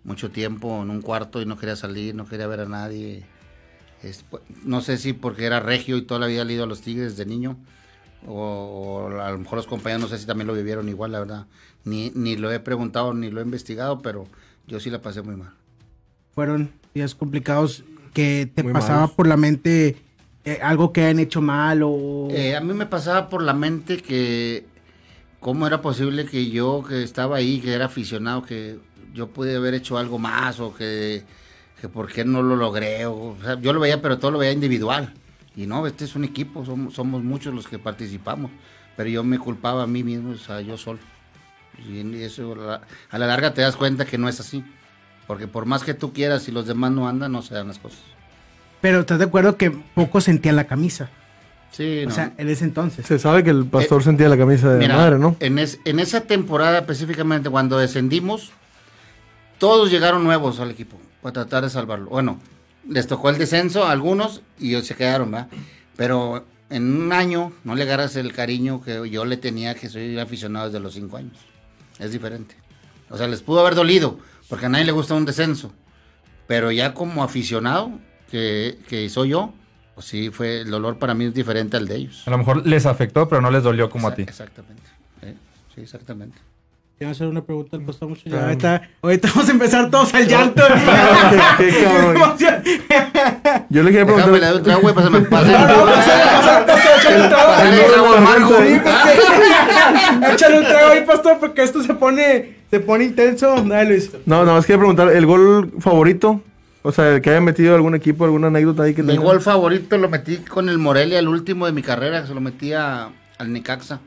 mucho 0.03 0.31
tiempo 0.31 0.81
en 0.83 0.89
un 0.89 1.01
cuarto 1.01 1.41
y 1.41 1.45
no 1.45 1.57
quería 1.57 1.75
salir, 1.75 2.13
no 2.15 2.25
quería 2.25 2.47
ver 2.47 2.61
a 2.61 2.65
nadie. 2.65 3.23
Es, 4.03 4.23
pues, 4.29 4.43
no 4.63 4.81
sé 4.81 4.97
si 4.97 5.13
porque 5.13 5.45
era 5.45 5.59
regio 5.59 5.97
y 5.97 6.01
toda 6.03 6.19
la 6.19 6.27
vida 6.27 6.43
he 6.43 6.53
ido 6.53 6.63
a 6.63 6.67
los 6.67 6.81
Tigres 6.81 7.17
de 7.17 7.25
niño, 7.25 7.57
o, 8.27 8.33
o 9.13 9.19
a 9.21 9.31
lo 9.31 9.37
mejor 9.39 9.57
los 9.57 9.67
compañeros 9.67 10.01
no 10.01 10.07
sé 10.07 10.17
si 10.19 10.25
también 10.25 10.47
lo 10.47 10.53
vivieron 10.53 10.89
igual, 10.89 11.11
la 11.11 11.19
verdad. 11.19 11.47
Ni, 11.83 12.11
ni 12.15 12.35
lo 12.35 12.51
he 12.51 12.59
preguntado 12.59 13.13
ni 13.13 13.29
lo 13.31 13.41
he 13.41 13.43
investigado, 13.43 14.01
pero 14.01 14.27
yo 14.67 14.79
sí 14.79 14.89
la 14.89 15.01
pasé 15.01 15.21
muy 15.21 15.35
mal. 15.35 15.53
fueron 16.33 16.71
días 16.93 17.15
complicados 17.15 17.83
que 18.13 18.49
te 18.53 18.63
Muy 18.63 18.73
pasaba 18.73 19.01
malos. 19.01 19.15
por 19.15 19.27
la 19.27 19.37
mente 19.37 19.97
eh, 20.43 20.59
algo 20.61 20.91
que 20.91 21.01
hayan 21.03 21.19
hecho 21.19 21.41
mal 21.41 21.81
o... 21.83 22.27
Eh, 22.31 22.55
a 22.55 22.61
mí 22.61 22.73
me 22.73 22.85
pasaba 22.85 23.29
por 23.29 23.43
la 23.43 23.53
mente 23.53 24.01
que 24.01 24.65
cómo 25.39 25.67
era 25.67 25.81
posible 25.81 26.25
que 26.25 26.49
yo 26.49 26.83
que 26.87 27.03
estaba 27.03 27.37
ahí, 27.37 27.59
que 27.61 27.73
era 27.73 27.85
aficionado, 27.85 28.43
que 28.43 28.79
yo 29.13 29.27
pude 29.29 29.55
haber 29.55 29.73
hecho 29.73 29.97
algo 29.97 30.19
más 30.19 30.59
o 30.59 30.73
que, 30.73 31.23
que 31.81 31.89
por 31.89 32.11
qué 32.11 32.23
no 32.23 32.43
lo 32.43 32.55
logré. 32.55 33.05
O, 33.07 33.35
sea, 33.43 33.59
yo 33.59 33.73
lo 33.73 33.79
veía, 33.79 34.01
pero 34.01 34.19
todo 34.19 34.31
lo 34.31 34.37
veía 34.37 34.51
individual. 34.53 35.13
Y 35.55 35.65
no, 35.65 35.85
este 35.87 36.05
es 36.05 36.15
un 36.15 36.23
equipo, 36.23 36.63
somos, 36.63 36.93
somos 36.93 37.23
muchos 37.23 37.53
los 37.53 37.67
que 37.67 37.79
participamos. 37.79 38.51
Pero 38.95 39.09
yo 39.09 39.23
me 39.23 39.39
culpaba 39.39 39.83
a 39.83 39.87
mí 39.87 40.03
mismo, 40.03 40.31
o 40.31 40.37
sea, 40.37 40.61
yo 40.61 40.77
solo. 40.77 40.99
Y 41.89 42.21
eso 42.21 42.53
a 42.53 42.55
la- 42.55 42.81
a 43.09 43.17
la 43.17 43.25
larga 43.27 43.53
te 43.53 43.61
das 43.61 43.75
cuenta 43.75 44.05
que 44.05 44.17
no 44.17 44.29
es 44.29 44.39
así. 44.39 44.63
Porque 45.25 45.47
por 45.47 45.65
más 45.65 45.83
que 45.83 45.93
tú 45.93 46.13
quieras 46.13 46.47
y 46.47 46.51
los 46.51 46.67
demás 46.67 46.91
no 46.91 47.07
andan, 47.07 47.31
no 47.31 47.41
se 47.41 47.55
dan 47.55 47.67
las 47.67 47.79
cosas. 47.79 47.99
Pero 48.81 48.99
estás 49.01 49.17
de 49.19 49.25
acuerdo 49.25 49.57
que 49.57 49.71
poco 49.71 50.21
sentían 50.21 50.55
la 50.55 50.65
camisa. 50.67 51.09
Sí, 51.71 52.03
O 52.03 52.09
no. 52.09 52.13
sea, 52.15 52.33
en 52.37 52.49
ese 52.49 52.65
entonces. 52.65 53.05
Se 53.05 53.17
sabe 53.17 53.43
que 53.43 53.49
el 53.49 53.65
pastor 53.65 54.03
sentía 54.03 54.27
la 54.27 54.37
camisa 54.37 54.73
de 54.73 54.79
Mira, 54.79 54.97
madre, 54.97 55.17
¿no? 55.17 55.35
En, 55.39 55.57
es- 55.57 55.79
en 55.85 55.99
esa 55.99 56.21
temporada 56.21 56.79
específicamente, 56.79 57.49
cuando 57.49 57.77
descendimos, 57.77 58.51
todos 59.57 59.89
llegaron 59.89 60.23
nuevos 60.23 60.59
al 60.59 60.71
equipo 60.71 60.97
para 61.21 61.33
tratar 61.33 61.63
de 61.63 61.69
salvarlo. 61.69 62.09
Bueno, 62.09 62.39
les 62.87 63.07
tocó 63.07 63.29
el 63.29 63.37
descenso 63.37 63.85
a 63.85 63.91
algunos 63.91 64.41
y 64.59 64.69
ellos 64.69 64.87
se 64.87 64.95
quedaron, 64.95 65.31
¿verdad? 65.31 65.47
Pero 65.95 66.45
en 66.69 67.01
un 67.01 67.13
año 67.13 67.51
no 67.63 67.75
le 67.75 67.83
agarras 67.83 68.15
el 68.15 68.33
cariño 68.33 68.81
que 68.81 69.09
yo 69.09 69.25
le 69.25 69.37
tenía, 69.37 69.75
que 69.75 69.89
soy 69.89 70.17
aficionado 70.17 70.67
desde 70.67 70.79
los 70.79 70.93
cinco 70.93 71.17
años. 71.17 71.37
Es 71.99 72.11
diferente. 72.11 72.55
O 73.09 73.17
sea, 73.17 73.27
les 73.27 73.41
pudo 73.41 73.59
haber 73.59 73.75
dolido, 73.75 74.19
porque 74.47 74.65
a 74.65 74.69
nadie 74.69 74.85
le 74.85 74.91
gusta 74.91 75.13
un 75.13 75.25
descenso. 75.25 75.71
Pero 76.47 76.71
ya 76.71 76.93
como 76.93 77.23
aficionado, 77.23 77.91
que, 78.29 78.79
que 78.87 79.09
soy 79.09 79.29
yo, 79.29 79.53
pues 79.93 80.07
sí, 80.07 80.29
fue 80.31 80.61
el 80.61 80.71
dolor 80.71 80.97
para 80.97 81.13
mí 81.13 81.25
es 81.25 81.33
diferente 81.33 81.77
al 81.77 81.87
de 81.87 81.95
ellos. 81.95 82.23
A 82.25 82.31
lo 82.31 82.37
mejor 82.37 82.65
les 82.65 82.85
afectó, 82.85 83.27
pero 83.27 83.41
no 83.41 83.51
les 83.51 83.63
dolió 83.63 83.89
como 83.89 84.07
a 84.07 84.15
ti. 84.15 84.23
Exactamente. 84.23 84.89
¿eh? 85.21 85.35
Sí, 85.75 85.81
exactamente. 85.81 86.37
Quiero 87.01 87.13
hacer 87.13 87.25
una 87.25 87.41
pregunta 87.43 87.75
al 87.77 87.81
pastor 87.83 88.09
mucho. 88.09 88.21
Claro. 88.25 88.43
ahorita, 88.45 88.79
ahorita 89.01 89.27
vamos 89.33 89.49
a 89.49 89.51
empezar 89.53 89.89
todos 89.89 90.13
al 90.13 90.27
llanto. 90.27 90.61
Qué- 91.57 91.67
qué 91.67 91.83
cabrón. 91.83 92.15
Yo 93.71 93.81
le 93.81 93.89
quería 93.91 94.05
Déjame, 94.05 94.05
preguntar. 94.05 94.39
le 94.39 94.45
doy 94.45 94.57
un 94.57 94.63
trago, 94.63 94.81
güey, 94.81 94.93
pásame, 94.93 95.21
pásame. 95.21 95.53
Échale 96.99 97.23
un 97.23 97.29
trago. 97.29 97.51
Ah, 100.21 100.31
Échale 100.31 100.59
un 100.59 100.63
trago 100.65 100.91
ahí, 100.91 101.03
pastor, 101.03 101.37
porque 101.39 101.63
esto 101.63 101.81
se 101.81 101.95
pone, 101.95 102.57
se 102.69 102.79
pone 102.79 103.05
intenso. 103.05 103.55
Dale, 103.63 103.89
Luis. 103.89 104.11
No, 104.27 104.45
no, 104.45 104.53
más 104.53 104.67
quería 104.67 104.77
preguntar, 104.77 105.09
¿el 105.11 105.25
gol 105.25 105.73
favorito? 105.79 106.41
O 106.83 106.91
sea, 106.91 107.15
el 107.15 107.21
que 107.23 107.31
haya 107.31 107.41
metido 107.41 107.73
algún 107.73 107.95
equipo, 107.95 108.25
alguna 108.25 108.45
anécdota 108.47 108.83
ahí 108.83 108.93
que 108.93 109.01
Mi 109.01 109.13
tenga? 109.15 109.23
gol 109.23 109.41
favorito 109.41 109.97
lo 109.97 110.07
metí 110.07 110.37
con 110.37 110.69
el 110.69 110.77
Morelia, 110.77 111.17
el 111.17 111.29
último 111.29 111.65
de 111.65 111.71
mi 111.71 111.81
carrera, 111.81 112.27
se 112.27 112.35
lo 112.35 112.41
metí 112.41 112.73
a- 112.73 113.09
al 113.39 113.51
Necaxa. 113.51 114.01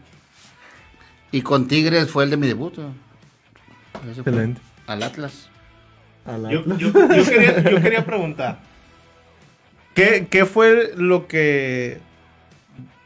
Y 1.35 1.43
con 1.43 1.67
Tigres 1.67 2.09
fue 2.13 2.23
el 2.23 2.31
de 2.31 2.37
mi 2.37 2.47
debut. 2.47 2.79
Excelente. 4.17 4.61
Al 4.87 5.03
Atlas. 5.03 5.49
Yo, 6.49 6.65
yo- 6.77 6.93
yo 6.93 7.25
quería, 7.25 7.61
yo 7.71 7.83
quería 7.83 8.05
preguntar. 8.07 8.61
¿qué, 9.95 10.29
¿Qué 10.31 10.47
fue 10.47 10.93
lo 10.97 11.27
que... 11.27 11.99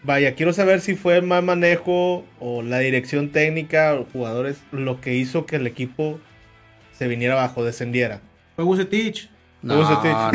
Vaya, 0.02 0.34
quiero 0.34 0.52
saber 0.52 0.82
si 0.82 0.94
fue 0.94 1.16
el 1.16 1.22
mal 1.22 1.42
manejo 1.42 2.26
o 2.38 2.60
la 2.62 2.80
dirección 2.80 3.30
técnica 3.30 3.94
o 3.94 4.04
jugadores 4.12 4.58
lo 4.72 5.00
que 5.00 5.14
hizo 5.14 5.46
que 5.46 5.56
el 5.56 5.66
equipo 5.66 6.20
se 6.98 7.08
viniera 7.08 7.32
abajo, 7.32 7.64
descendiera. 7.64 8.20
Fue 8.56 8.64
Bucetich. 8.64 9.30
No, 9.62 9.76
Bucetich. 9.76 10.12
no 10.12 10.30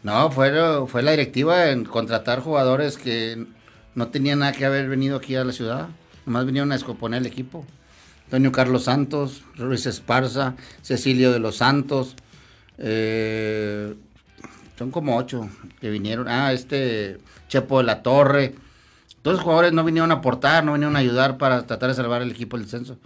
No, 0.03 0.31
fue, 0.31 0.51
fue 0.87 1.03
la 1.03 1.11
directiva 1.11 1.69
en 1.69 1.85
contratar 1.85 2.39
jugadores 2.39 2.97
que 2.97 3.45
no 3.93 4.07
tenían 4.07 4.39
nada 4.39 4.51
que 4.51 4.65
haber 4.65 4.89
venido 4.89 5.17
aquí 5.17 5.35
a 5.35 5.43
la 5.43 5.53
ciudad. 5.53 5.89
Nomás 6.25 6.45
vinieron 6.45 6.71
a 6.71 6.75
escoponer 6.75 7.21
el 7.21 7.27
equipo. 7.27 7.65
Antonio 8.25 8.51
Carlos 8.51 8.85
Santos, 8.85 9.43
Ruiz 9.57 9.85
Esparza, 9.85 10.55
Cecilio 10.81 11.31
de 11.31 11.39
los 11.39 11.57
Santos. 11.57 12.15
eh, 12.77 13.93
son 14.77 14.89
como 14.89 15.15
ocho 15.15 15.47
que 15.79 15.91
vinieron. 15.91 16.27
Ah, 16.27 16.53
este 16.53 17.19
Chepo 17.47 17.77
de 17.77 17.83
la 17.83 18.01
Torre. 18.01 18.55
Todos 19.21 19.37
los 19.37 19.43
jugadores 19.43 19.73
no 19.73 19.83
vinieron 19.83 20.09
a 20.09 20.15
aportar, 20.15 20.63
no 20.63 20.73
vinieron 20.73 20.95
a 20.95 20.99
ayudar 20.99 21.37
para 21.37 21.67
tratar 21.67 21.89
de 21.89 21.95
salvar 21.95 22.23
el 22.23 22.31
equipo 22.31 22.57
del 22.57 22.65
descenso. 22.65 22.97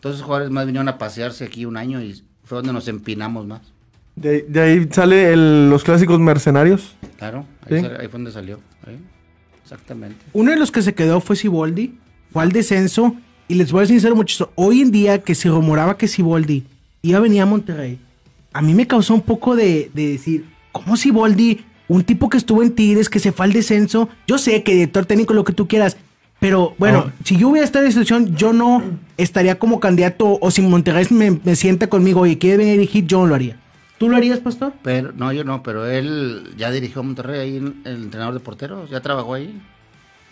Todos 0.00 0.16
los 0.16 0.24
jugadores 0.24 0.50
más 0.50 0.66
vinieron 0.66 0.90
a 0.90 0.98
pasearse 0.98 1.44
aquí 1.44 1.64
un 1.64 1.78
año 1.78 2.02
y 2.02 2.22
fue 2.44 2.58
donde 2.58 2.74
nos 2.74 2.88
empinamos 2.88 3.46
más. 3.46 3.71
De, 4.14 4.28
ahí- 4.30 4.44
de 4.48 4.60
ahí 4.60 4.88
sale 4.90 5.32
el- 5.32 5.70
los 5.70 5.84
clásicos 5.84 6.20
mercenarios. 6.20 6.94
Claro, 7.18 7.46
ahí, 7.70 7.80
Sí. 7.80 7.86
ahí 7.86 8.06
fue 8.08 8.12
donde 8.12 8.32
salió. 8.32 8.56
¿eh? 8.86 8.96
Exactamente. 9.62 10.16
Uno 10.32 10.50
de 10.50 10.58
los 10.58 10.70
que 10.70 10.82
se 10.82 10.94
quedó 10.94 11.20
fue 11.20 11.36
Siboldi. 11.36 11.94
Fue 12.32 12.42
al 12.42 12.52
descenso. 12.52 13.14
Y 13.48 13.54
les 13.54 13.72
voy 13.72 13.82
a 13.82 13.86
ser 13.86 13.94
sincero, 13.96 14.16
muchachos. 14.16 14.48
Hoy 14.54 14.80
en 14.80 14.90
día 14.90 15.18
que 15.22 15.34
se 15.34 15.48
rumoraba 15.48 15.96
que 15.98 16.08
Siboldi 16.08 16.64
iba 17.02 17.18
a 17.18 17.20
venir 17.20 17.42
a 17.42 17.46
Monterrey, 17.46 17.98
a 18.52 18.62
mí 18.62 18.72
me 18.74 18.86
causó 18.86 19.14
un 19.14 19.20
poco 19.22 19.56
de, 19.56 19.90
de 19.94 20.08
decir, 20.12 20.46
¿cómo 20.72 20.96
Siboldi? 20.96 21.64
Un 21.88 22.04
tipo 22.04 22.28
que 22.30 22.38
estuvo 22.38 22.62
en 22.62 22.72
Tigres, 22.74 23.10
que 23.10 23.18
se 23.18 23.32
fue 23.32 23.44
al 23.46 23.52
descenso. 23.52 24.08
Yo 24.26 24.38
sé 24.38 24.62
que 24.62 24.72
director 24.72 25.04
técnico, 25.04 25.34
lo 25.34 25.44
que 25.44 25.52
tú 25.52 25.68
quieras. 25.68 25.96
Pero 26.40 26.74
bueno, 26.78 27.06
No. 27.06 27.12
si 27.24 27.36
yo 27.36 27.48
hubiera 27.50 27.64
estado 27.64 27.84
en 27.84 27.92
situación, 27.92 28.34
yo 28.36 28.52
no 28.52 28.82
estaría 29.18 29.58
como 29.58 29.78
candidato. 29.80 30.38
O 30.40 30.50
si 30.50 30.62
Monterrey 30.62 31.06
me, 31.10 31.38
me 31.44 31.54
sienta 31.56 31.88
conmigo 31.88 32.26
y 32.26 32.36
quiere 32.36 32.56
venir 32.56 32.72
a 32.74 32.76
dirigir, 32.78 33.06
yo 33.06 33.20
no 33.20 33.26
lo 33.26 33.34
haría. 33.34 33.58
¿Tú 34.02 34.08
lo 34.08 34.16
harías, 34.16 34.40
pastor? 34.40 34.72
Pero, 34.82 35.12
no, 35.12 35.32
yo 35.32 35.44
no, 35.44 35.62
pero 35.62 35.86
él 35.86 36.54
ya 36.56 36.72
dirigió 36.72 37.02
a 37.02 37.04
Monterrey 37.04 37.38
ahí, 37.38 37.56
el 37.58 38.02
entrenador 38.02 38.34
de 38.34 38.40
porteros, 38.40 38.90
ya 38.90 39.00
trabajó 39.00 39.34
ahí. 39.34 39.62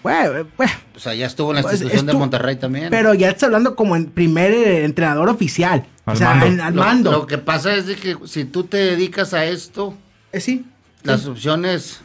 Bueno, 0.02 0.48
bueno, 0.56 0.72
O 0.96 0.98
sea, 0.98 1.14
ya 1.14 1.26
estuvo 1.26 1.50
en 1.50 1.56
la 1.56 1.62
Pues, 1.62 1.74
institución 1.74 2.06
de 2.06 2.14
Monterrey 2.14 2.56
también. 2.56 2.88
pero 2.90 3.14
ya 3.14 3.28
estás 3.28 3.44
hablando 3.44 3.76
como 3.76 3.94
en 3.94 4.06
primer 4.06 4.50
eh, 4.50 4.84
entrenador 4.84 5.28
oficial. 5.28 5.86
Al 6.04 6.14
o 6.14 6.18
sea, 6.18 6.30
mando. 6.30 6.46
en- 6.46 6.60
al 6.60 6.74
lo, 6.74 6.82
mando. 6.82 7.12
lo 7.12 7.26
que 7.28 7.38
pasa 7.38 7.72
es 7.76 7.86
de 7.86 7.94
que 7.94 8.16
si 8.24 8.44
tú 8.44 8.64
te 8.64 8.78
dedicas 8.78 9.34
a 9.34 9.44
esto, 9.44 9.94
Eh, 10.32 10.40
sí. 10.40 10.64
las 11.04 11.26
opciones, 11.26 12.00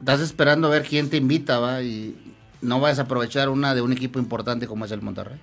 estás 0.00 0.18
esperando 0.20 0.66
a 0.66 0.70
ver 0.70 0.82
quién 0.82 1.10
te 1.10 1.16
invita, 1.18 1.60
¿va? 1.60 1.80
Y 1.80 2.16
no 2.60 2.80
vas 2.80 2.98
a 2.98 3.02
aprovechar 3.02 3.50
una 3.50 3.72
de 3.76 3.82
un 3.82 3.92
equipo 3.92 4.18
importante 4.18 4.66
como 4.66 4.84
es 4.84 4.90
el 4.90 5.00
Monterrey. 5.00 5.38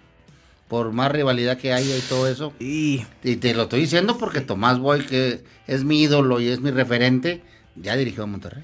Por 0.71 0.93
más 0.93 1.11
rivalidad 1.11 1.57
que 1.57 1.73
haya 1.73 1.97
y 1.97 1.99
todo 1.99 2.27
eso. 2.29 2.53
Y 2.57 3.05
Y 3.23 3.35
te 3.35 3.53
lo 3.53 3.63
estoy 3.63 3.81
diciendo 3.81 4.17
porque 4.17 4.39
Tomás 4.39 4.79
Boy, 4.79 5.05
que 5.05 5.43
es 5.67 5.83
mi 5.83 6.01
ídolo 6.01 6.39
y 6.39 6.47
es 6.47 6.61
mi 6.61 6.71
referente, 6.71 7.41
ya 7.75 7.97
dirigió 7.97 8.23
a 8.23 8.27
Monterrey. 8.27 8.63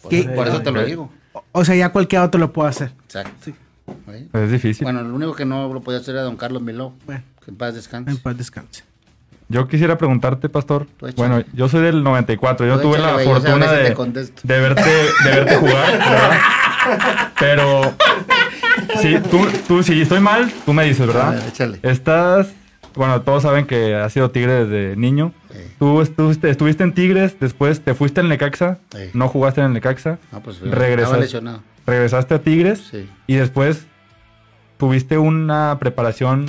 Por, 0.00 0.14
eso- 0.14 0.34
por 0.34 0.48
eso 0.48 0.62
te 0.62 0.72
lo 0.72 0.82
digo. 0.82 1.10
O- 1.34 1.44
O 1.52 1.62
sea, 1.66 1.74
ya 1.76 1.90
cualquier 1.90 2.22
otro 2.22 2.40
lo 2.40 2.54
puede 2.54 2.70
hacer. 2.70 2.92
Exacto. 3.04 3.32
¿Sí? 3.44 3.54
Pues 4.32 4.44
es 4.44 4.50
difícil. 4.52 4.84
Bueno, 4.84 5.02
lo 5.02 5.14
único 5.14 5.34
que 5.34 5.44
no 5.44 5.70
lo 5.70 5.82
podía 5.82 5.98
hacer 6.00 6.14
era 6.14 6.24
don 6.24 6.38
Carlos 6.38 6.62
Miló. 6.62 6.94
Bueno, 7.04 7.22
Que 7.44 7.50
en 7.50 7.56
paz 7.58 7.74
descanse. 7.74 8.10
en 8.10 8.16
paz 8.16 8.38
descanse. 8.38 8.82
Yo 9.50 9.68
quisiera 9.68 9.98
preguntarte, 9.98 10.48
pastor. 10.48 10.86
Bueno, 11.16 11.42
yo 11.52 11.68
soy 11.68 11.82
del 11.82 12.02
94. 12.02 12.66
Yo 12.66 12.76
Tú 12.76 12.82
tuve 12.88 12.96
échale, 12.98 13.24
la 13.26 13.30
fortuna 13.30 13.72
de, 13.72 13.94
de 14.44 14.60
verte, 14.60 14.90
de 14.90 15.30
verte 15.30 15.56
jugar, 15.56 15.92
¿verdad? 15.98 16.38
Pero, 17.38 17.94
sí, 19.02 19.16
tú, 19.30 19.46
tú, 19.68 19.82
si 19.82 20.00
estoy 20.02 20.20
mal, 20.20 20.50
tú 20.66 20.72
me 20.72 20.84
dices, 20.84 21.06
¿verdad? 21.06 21.32
ver, 21.34 21.48
échale. 21.48 21.78
Estás, 21.82 22.52
bueno, 22.94 23.22
todos 23.22 23.42
saben 23.42 23.66
que 23.66 23.94
has 23.94 24.12
sido 24.12 24.30
tigre 24.30 24.64
desde 24.66 24.96
niño. 24.96 25.32
Sí. 25.52 25.58
Tú 25.78 26.00
estuviste, 26.00 26.50
estuviste 26.50 26.84
en 26.84 26.92
Tigres, 26.92 27.36
después 27.40 27.80
te 27.80 27.94
fuiste 27.94 28.20
al 28.20 28.28
Necaxa, 28.28 28.78
Sí. 28.92 29.10
no 29.14 29.28
jugaste 29.28 29.60
en 29.60 29.68
el 29.68 29.72
Necaxa, 29.72 30.18
No, 30.32 30.42
pues 30.42 30.60
Regresas. 30.60 31.04
estaba 31.08 31.22
lesionado. 31.22 31.62
regresaste 31.86 32.34
a 32.34 32.38
Tigres 32.42 32.88
Sí. 32.90 33.08
y 33.26 33.34
después 33.36 33.86
tuviste 34.78 35.18
una 35.18 35.76
preparación 35.80 36.46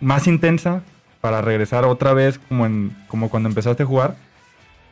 más 0.00 0.26
intensa 0.26 0.82
para 1.20 1.42
regresar 1.42 1.84
otra 1.84 2.14
vez 2.14 2.38
como, 2.48 2.64
en, 2.66 2.96
como 3.08 3.28
cuando 3.28 3.48
empezaste 3.48 3.82
a 3.82 3.86
jugar 3.86 4.16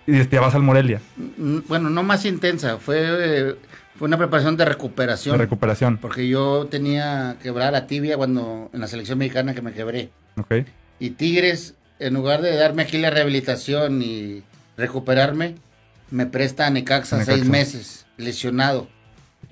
y 0.06 0.22
te 0.24 0.38
vas 0.38 0.54
al 0.54 0.62
Morelia 0.62 1.00
Mm, 1.38 1.58
Bueno, 1.68 1.88
no 1.90 2.02
más 2.02 2.24
intensa. 2.24 2.78
Fue, 2.78 3.56
fue 3.98 4.06
una 4.06 4.16
preparación 4.16 4.56
de 4.56 4.64
recuperación. 4.64 5.36
de 5.36 5.44
recuperación. 5.44 5.98
Porque 5.98 6.28
yo 6.28 6.68
tenía 6.70 7.36
quebrar 7.42 7.72
la 7.72 7.86
tibia 7.88 8.16
cuando 8.16 8.70
en 8.72 8.80
la 8.80 8.86
selección 8.86 9.18
mexicana 9.18 9.54
que 9.54 9.62
me 9.62 9.72
quebré. 9.72 10.10
¿ok? 10.36 10.66
Y 11.00 11.10
Tigres, 11.10 11.74
en 11.98 12.14
lugar 12.14 12.40
de 12.40 12.54
darme 12.56 12.82
aquí 12.82 12.98
la 12.98 13.10
rehabilitación 13.10 14.00
y 14.00 14.44
recuperarme, 14.76 15.56
me 16.10 16.26
presta 16.26 16.66
a 16.66 16.70
Necaxa, 16.70 17.18
Necaxa. 17.18 17.32
seis 17.32 17.48
meses, 17.48 18.06
lesionado. 18.16 18.88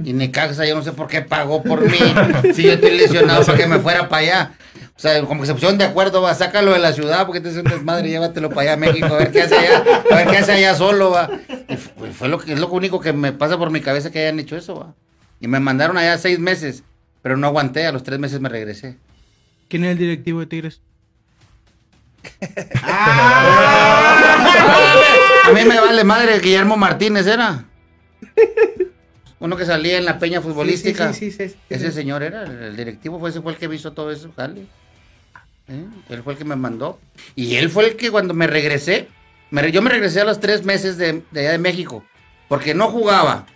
Y 0.02 0.12
Necaxa, 0.12 0.64
yo 0.64 0.76
no 0.76 0.82
sé 0.82 0.92
por 0.92 1.09
qué 1.09 1.22
pagó 1.22 1.62
por 1.64 1.82
mí. 1.82 1.98
si 2.54 2.62
yo 2.62 2.72
estoy 2.72 2.96
lesionado 2.96 3.42
para 3.46 3.59
que 3.59 3.66
me 3.66 3.80
fuera 3.80 4.09
para 4.09 4.22
allá. 4.22 4.54
O 4.96 4.98
sea, 4.98 5.22
como 5.24 5.42
que 5.42 5.46
se 5.46 5.52
pusieron 5.52 5.76
de 5.76 5.85
acuerdo, 5.85 6.22
va, 6.22 6.35
sácalo 6.35 6.72
de 6.72 6.78
la 6.78 6.94
ciudad 6.94 7.26
porque 7.26 7.42
te 7.42 7.50
es 7.50 7.56
un 7.56 7.64
desmadre, 7.64 8.09
llévatelo 8.09 8.48
para 8.48 8.62
allá 8.62 8.72
a 8.72 8.76
México, 8.78 9.06
a 9.06 9.18
ver 9.18 9.30
qué 9.30 9.42
hace 9.42 9.54
allá, 9.54 9.85
a 10.11 10.14
ver 10.16 10.28
qué 10.28 10.38
hace 10.38 10.52
allá 10.52 10.74
solo, 10.74 11.11
va. 11.11 11.28
Y 11.68 11.76
fue, 11.76 12.12
fue 12.12 12.28
lo 12.28 12.38
que, 12.38 12.54
es 12.54 12.59
lo 12.59 12.68
único 12.68 12.98
que 12.98 13.12
me 13.12 13.32
pasa 13.32 13.59
por 13.59 13.70
mi 13.70 13.82
cabeza 13.82 14.11
que 14.11 14.20
hayan 14.20 14.40
hecho 14.40 14.56
eso, 14.56 14.74
va. 14.74 14.94
Y 15.38 15.48
me 15.48 15.61
mandaron 15.61 15.98
allá 15.98 16.16
seis 16.16 16.38
meses, 16.38 16.82
pero 17.20 17.37
no 17.37 17.46
aguanté, 17.46 17.85
a 17.85 17.92
los 17.92 18.04
tres 18.04 18.18
meses 18.18 18.40
me 18.40 18.48
regresé. 18.48 18.96
¿Quién 19.68 19.85
es 19.85 19.92
el 19.92 19.98
directivo 19.98 20.40
de 20.40 20.46
Tigres? 20.46 20.80
A 25.46 25.52
mí 25.52 25.64
me 25.64 25.78
vale 25.78 26.04
madre, 26.04 26.40
Guillermo 26.40 26.76
Martínez 26.78 27.26
era. 27.26 27.66
Uno 29.38 29.56
que 29.56 29.66
salía 29.66 29.98
en 29.98 30.06
la 30.06 30.18
peña 30.18 30.40
futbolística. 30.40 31.12
Sí, 31.12 31.30
sí, 31.30 31.50
sí. 31.50 31.56
Ese 31.68 31.92
señor 31.92 32.22
era 32.22 32.44
el, 32.44 32.62
el 32.62 32.76
directivo, 32.76 33.20
fue 33.20 33.28
ese 33.30 33.42
fue 33.42 33.52
el 33.52 33.59
que 33.59 33.72
hizo 33.72 33.92
todo 33.92 34.11
eso, 34.11 34.32
jale. 34.35 34.66
¿Eh? 35.68 35.85
Él 36.11 36.22
fue 36.22 36.35
el 36.35 36.38
que 36.38 36.44
me 36.44 36.57
mandó. 36.57 36.98
Y 37.35 37.57
él 37.57 37.70
fue 37.70 37.87
el 37.87 37.96
que 37.96 38.11
cuando 38.11 38.35
me 38.35 38.46
regresé, 38.46 39.09
me 39.50 39.70
yo 39.72 39.83
me 39.83 39.90
regresé 39.90 40.20
a 40.20 40.24
los 40.24 40.40
tres 40.40 40.64
meses 40.64 40.96
de, 40.96 41.22
de 41.31 41.40
allá 41.40 41.52
de 41.52 41.59
México, 41.59 42.05
porque 42.48 42.74
no 42.74 42.88
jugaba, 42.88 43.46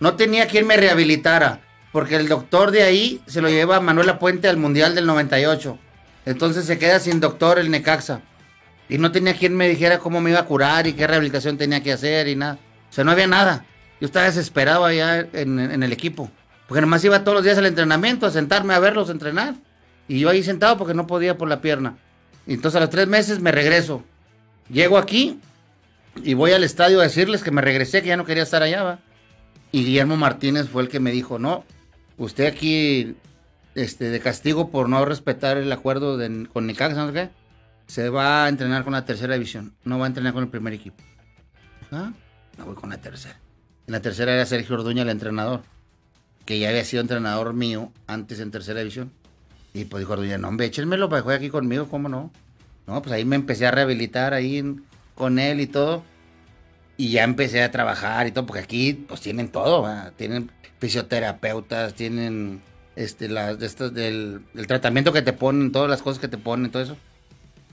no 0.00 0.14
tenía 0.14 0.46
quien 0.46 0.66
me 0.66 0.76
rehabilitara, 0.76 1.60
porque 1.92 2.16
el 2.16 2.28
doctor 2.28 2.70
de 2.70 2.82
ahí 2.82 3.20
se 3.26 3.40
lo 3.40 3.48
lleva 3.48 3.76
a 3.76 3.80
Manuela 3.80 4.18
Puente 4.18 4.48
al 4.48 4.56
Mundial 4.56 4.94
del 4.94 5.06
98. 5.06 5.78
Entonces 6.26 6.66
se 6.66 6.78
queda 6.78 7.00
sin 7.00 7.20
doctor 7.20 7.58
el 7.58 7.70
Necaxa. 7.70 8.20
Y 8.88 8.98
no 8.98 9.12
tenía 9.12 9.34
quien 9.34 9.56
me 9.56 9.68
dijera 9.68 9.98
cómo 9.98 10.20
me 10.20 10.30
iba 10.30 10.40
a 10.40 10.44
curar 10.44 10.86
y 10.86 10.94
qué 10.94 11.06
rehabilitación 11.06 11.58
tenía 11.58 11.82
que 11.82 11.92
hacer 11.92 12.28
y 12.28 12.36
nada. 12.36 12.58
O 12.90 12.92
sea, 12.92 13.04
no 13.04 13.10
había 13.10 13.26
nada. 13.26 13.64
Yo 14.00 14.06
estaba 14.06 14.26
desesperado 14.26 14.84
allá 14.84 15.26
en, 15.32 15.58
en 15.58 15.82
el 15.82 15.92
equipo. 15.92 16.30
Porque 16.66 16.80
nomás 16.80 17.04
iba 17.04 17.24
todos 17.24 17.36
los 17.36 17.44
días 17.44 17.58
al 17.58 17.66
entrenamiento 17.66 18.26
a 18.26 18.30
sentarme 18.30 18.74
a 18.74 18.78
verlos 18.78 19.10
entrenar. 19.10 19.54
Y 20.08 20.18
yo 20.20 20.30
ahí 20.30 20.42
sentado 20.42 20.76
porque 20.78 20.94
no 20.94 21.06
podía 21.06 21.36
por 21.36 21.48
la 21.48 21.60
pierna. 21.60 21.98
Entonces 22.46 22.76
a 22.76 22.80
los 22.80 22.90
tres 22.90 23.06
meses 23.06 23.40
me 23.40 23.52
regreso. 23.52 24.02
Llego 24.70 24.96
aquí 24.98 25.38
y 26.22 26.34
voy 26.34 26.52
al 26.52 26.64
estadio 26.64 27.00
a 27.00 27.04
decirles 27.04 27.42
que 27.42 27.50
me 27.50 27.60
regresé, 27.60 28.02
que 28.02 28.08
ya 28.08 28.16
no 28.16 28.24
quería 28.24 28.42
estar 28.42 28.62
allá. 28.62 28.82
¿va? 28.82 28.98
Y 29.70 29.84
Guillermo 29.84 30.16
Martínez 30.16 30.68
fue 30.68 30.82
el 30.82 30.88
que 30.88 30.98
me 31.00 31.10
dijo, 31.10 31.38
no, 31.38 31.64
usted 32.16 32.46
aquí 32.46 33.16
este, 33.74 34.06
de 34.10 34.20
castigo 34.20 34.70
por 34.70 34.88
no 34.88 35.04
respetar 35.04 35.58
el 35.58 35.70
acuerdo 35.70 36.16
de- 36.16 36.48
con 36.52 36.66
Necaxa, 36.66 36.96
¿no 37.02 37.08
sé 37.08 37.12
qué? 37.12 37.30
Se 37.86 38.08
va 38.08 38.44
a 38.44 38.48
entrenar 38.48 38.84
con 38.84 38.92
la 38.94 39.04
tercera 39.04 39.34
división, 39.34 39.74
no 39.84 39.98
va 39.98 40.06
a 40.06 40.08
entrenar 40.08 40.32
con 40.32 40.42
el 40.42 40.48
primer 40.50 40.72
equipo. 40.74 40.96
¿Ah? 41.92 42.12
Me 42.56 42.64
voy 42.64 42.74
con 42.74 42.90
la 42.90 42.98
tercera. 42.98 43.38
En 43.86 43.92
la 43.92 44.00
tercera 44.00 44.34
era 44.34 44.44
Sergio 44.46 44.74
Orduña 44.74 45.02
el 45.02 45.08
entrenador, 45.10 45.62
que 46.44 46.58
ya 46.58 46.68
había 46.70 46.84
sido 46.84 47.00
entrenador 47.00 47.54
mío 47.54 47.92
antes 48.06 48.40
en 48.40 48.50
tercera 48.50 48.80
división. 48.80 49.12
Y 49.74 49.84
pues 49.84 50.00
dijo 50.00 50.14
Orduña, 50.14 50.38
no, 50.38 50.48
hombre, 50.48 50.66
échenmelo 50.66 51.08
para 51.08 51.20
que 51.20 51.24
juegue 51.24 51.38
aquí 51.38 51.50
conmigo, 51.50 51.88
¿cómo 51.88 52.08
no? 52.08 52.32
No, 52.86 53.02
pues 53.02 53.12
ahí 53.12 53.24
me 53.24 53.36
empecé 53.36 53.66
a 53.66 53.70
rehabilitar 53.70 54.32
ahí 54.34 54.58
en- 54.58 54.82
con 55.14 55.38
él 55.38 55.60
y 55.60 55.66
todo. 55.66 56.02
Y 56.96 57.10
ya 57.10 57.22
empecé 57.24 57.62
a 57.62 57.70
trabajar 57.70 58.26
y 58.26 58.32
todo, 58.32 58.46
porque 58.46 58.62
aquí 58.62 58.92
pues 58.94 59.20
tienen 59.20 59.48
todo, 59.48 59.82
¿va? 59.82 60.10
tienen 60.16 60.50
fisioterapeutas, 60.80 61.94
tienen 61.94 62.60
este, 62.96 63.28
las, 63.28 63.60
estas 63.62 63.94
del, 63.94 64.40
del 64.54 64.66
tratamiento 64.66 65.12
que 65.12 65.22
te 65.22 65.32
ponen, 65.32 65.70
todas 65.70 65.88
las 65.88 66.02
cosas 66.02 66.18
que 66.18 66.28
te 66.28 66.38
ponen, 66.38 66.70
todo 66.70 66.82
eso. 66.82 66.96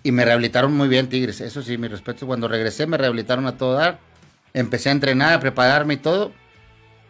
Y 0.04 0.12
me 0.12 0.24
rehabilitaron 0.26 0.74
muy 0.74 0.88
bien, 0.88 1.10
Tigres, 1.10 1.42
eso 1.42 1.64
sí, 1.64 1.78
mi 1.80 1.88
respeto. 1.88 2.28
Cuando 2.28 2.48
regresé 2.48 2.86
me 2.86 2.98
rehabilitaron 2.98 3.48
a 3.48 3.58
todo 3.58 3.74
dar, 3.74 4.00
empecé 4.54 4.90
a 4.90 4.92
entrenar, 4.92 5.34
a 5.34 5.40
prepararme 5.40 5.96
y 5.96 5.98
todo. 5.98 6.32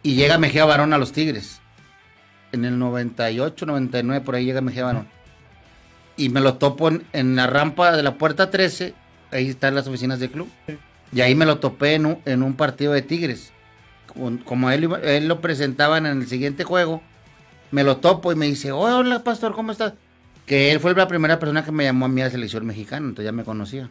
Y 0.02 0.14
llega 0.14 0.38
Mejía 0.38 0.64
Barón 0.64 0.94
a 0.94 0.98
los 0.98 1.12
Tigres. 1.12 1.60
En 2.56 2.64
el 2.64 2.78
98, 2.78 3.66
99, 3.66 4.24
por 4.24 4.34
ahí 4.34 4.44
llega 4.44 4.60
Mejía 4.60 4.84
Barón. 4.84 5.06
Y 6.16 6.30
me 6.30 6.40
lo 6.40 6.54
topo 6.54 6.88
en, 6.88 7.04
en 7.12 7.36
la 7.36 7.46
rampa 7.46 7.94
de 7.94 8.02
la 8.02 8.16
puerta 8.16 8.50
13, 8.50 8.94
ahí 9.30 9.48
están 9.48 9.74
las 9.74 9.86
oficinas 9.86 10.18
del 10.18 10.30
club. 10.30 10.48
Y 11.12 11.20
ahí 11.20 11.34
me 11.34 11.44
lo 11.46 11.58
topé 11.58 11.94
en 11.94 12.06
un, 12.06 12.18
en 12.24 12.42
un 12.42 12.54
partido 12.54 12.92
de 12.92 13.02
Tigres. 13.02 13.52
Como, 14.44 14.70
él, 14.70 14.88
él 15.02 15.28
lo 15.28 15.40
presentaban 15.42 16.06
en 16.06 16.22
el 16.22 16.26
siguiente 16.26 16.64
juego, 16.64 17.02
me 17.70 17.84
lo 17.84 17.98
topo 17.98 18.32
y 18.32 18.34
me 18.34 18.46
dice, 18.46 18.72
"Oh, 18.72 18.80
hola 18.80 19.22
pastor, 19.22 19.54
¿cómo 19.54 19.72
estás? 19.72 19.92
Que 20.46 20.72
él 20.72 20.80
fue 20.80 20.94
la 20.94 21.06
primera 21.06 21.38
persona 21.38 21.64
que 21.64 21.72
me 21.72 21.84
llamó 21.84 22.06
a 22.06 22.08
mí 22.08 22.22
a 22.22 22.24
la 22.24 22.30
selección 22.30 22.64
mexicana, 22.64 23.08
entonces 23.08 23.26
ya 23.26 23.32
me 23.32 23.44
conocía. 23.44 23.90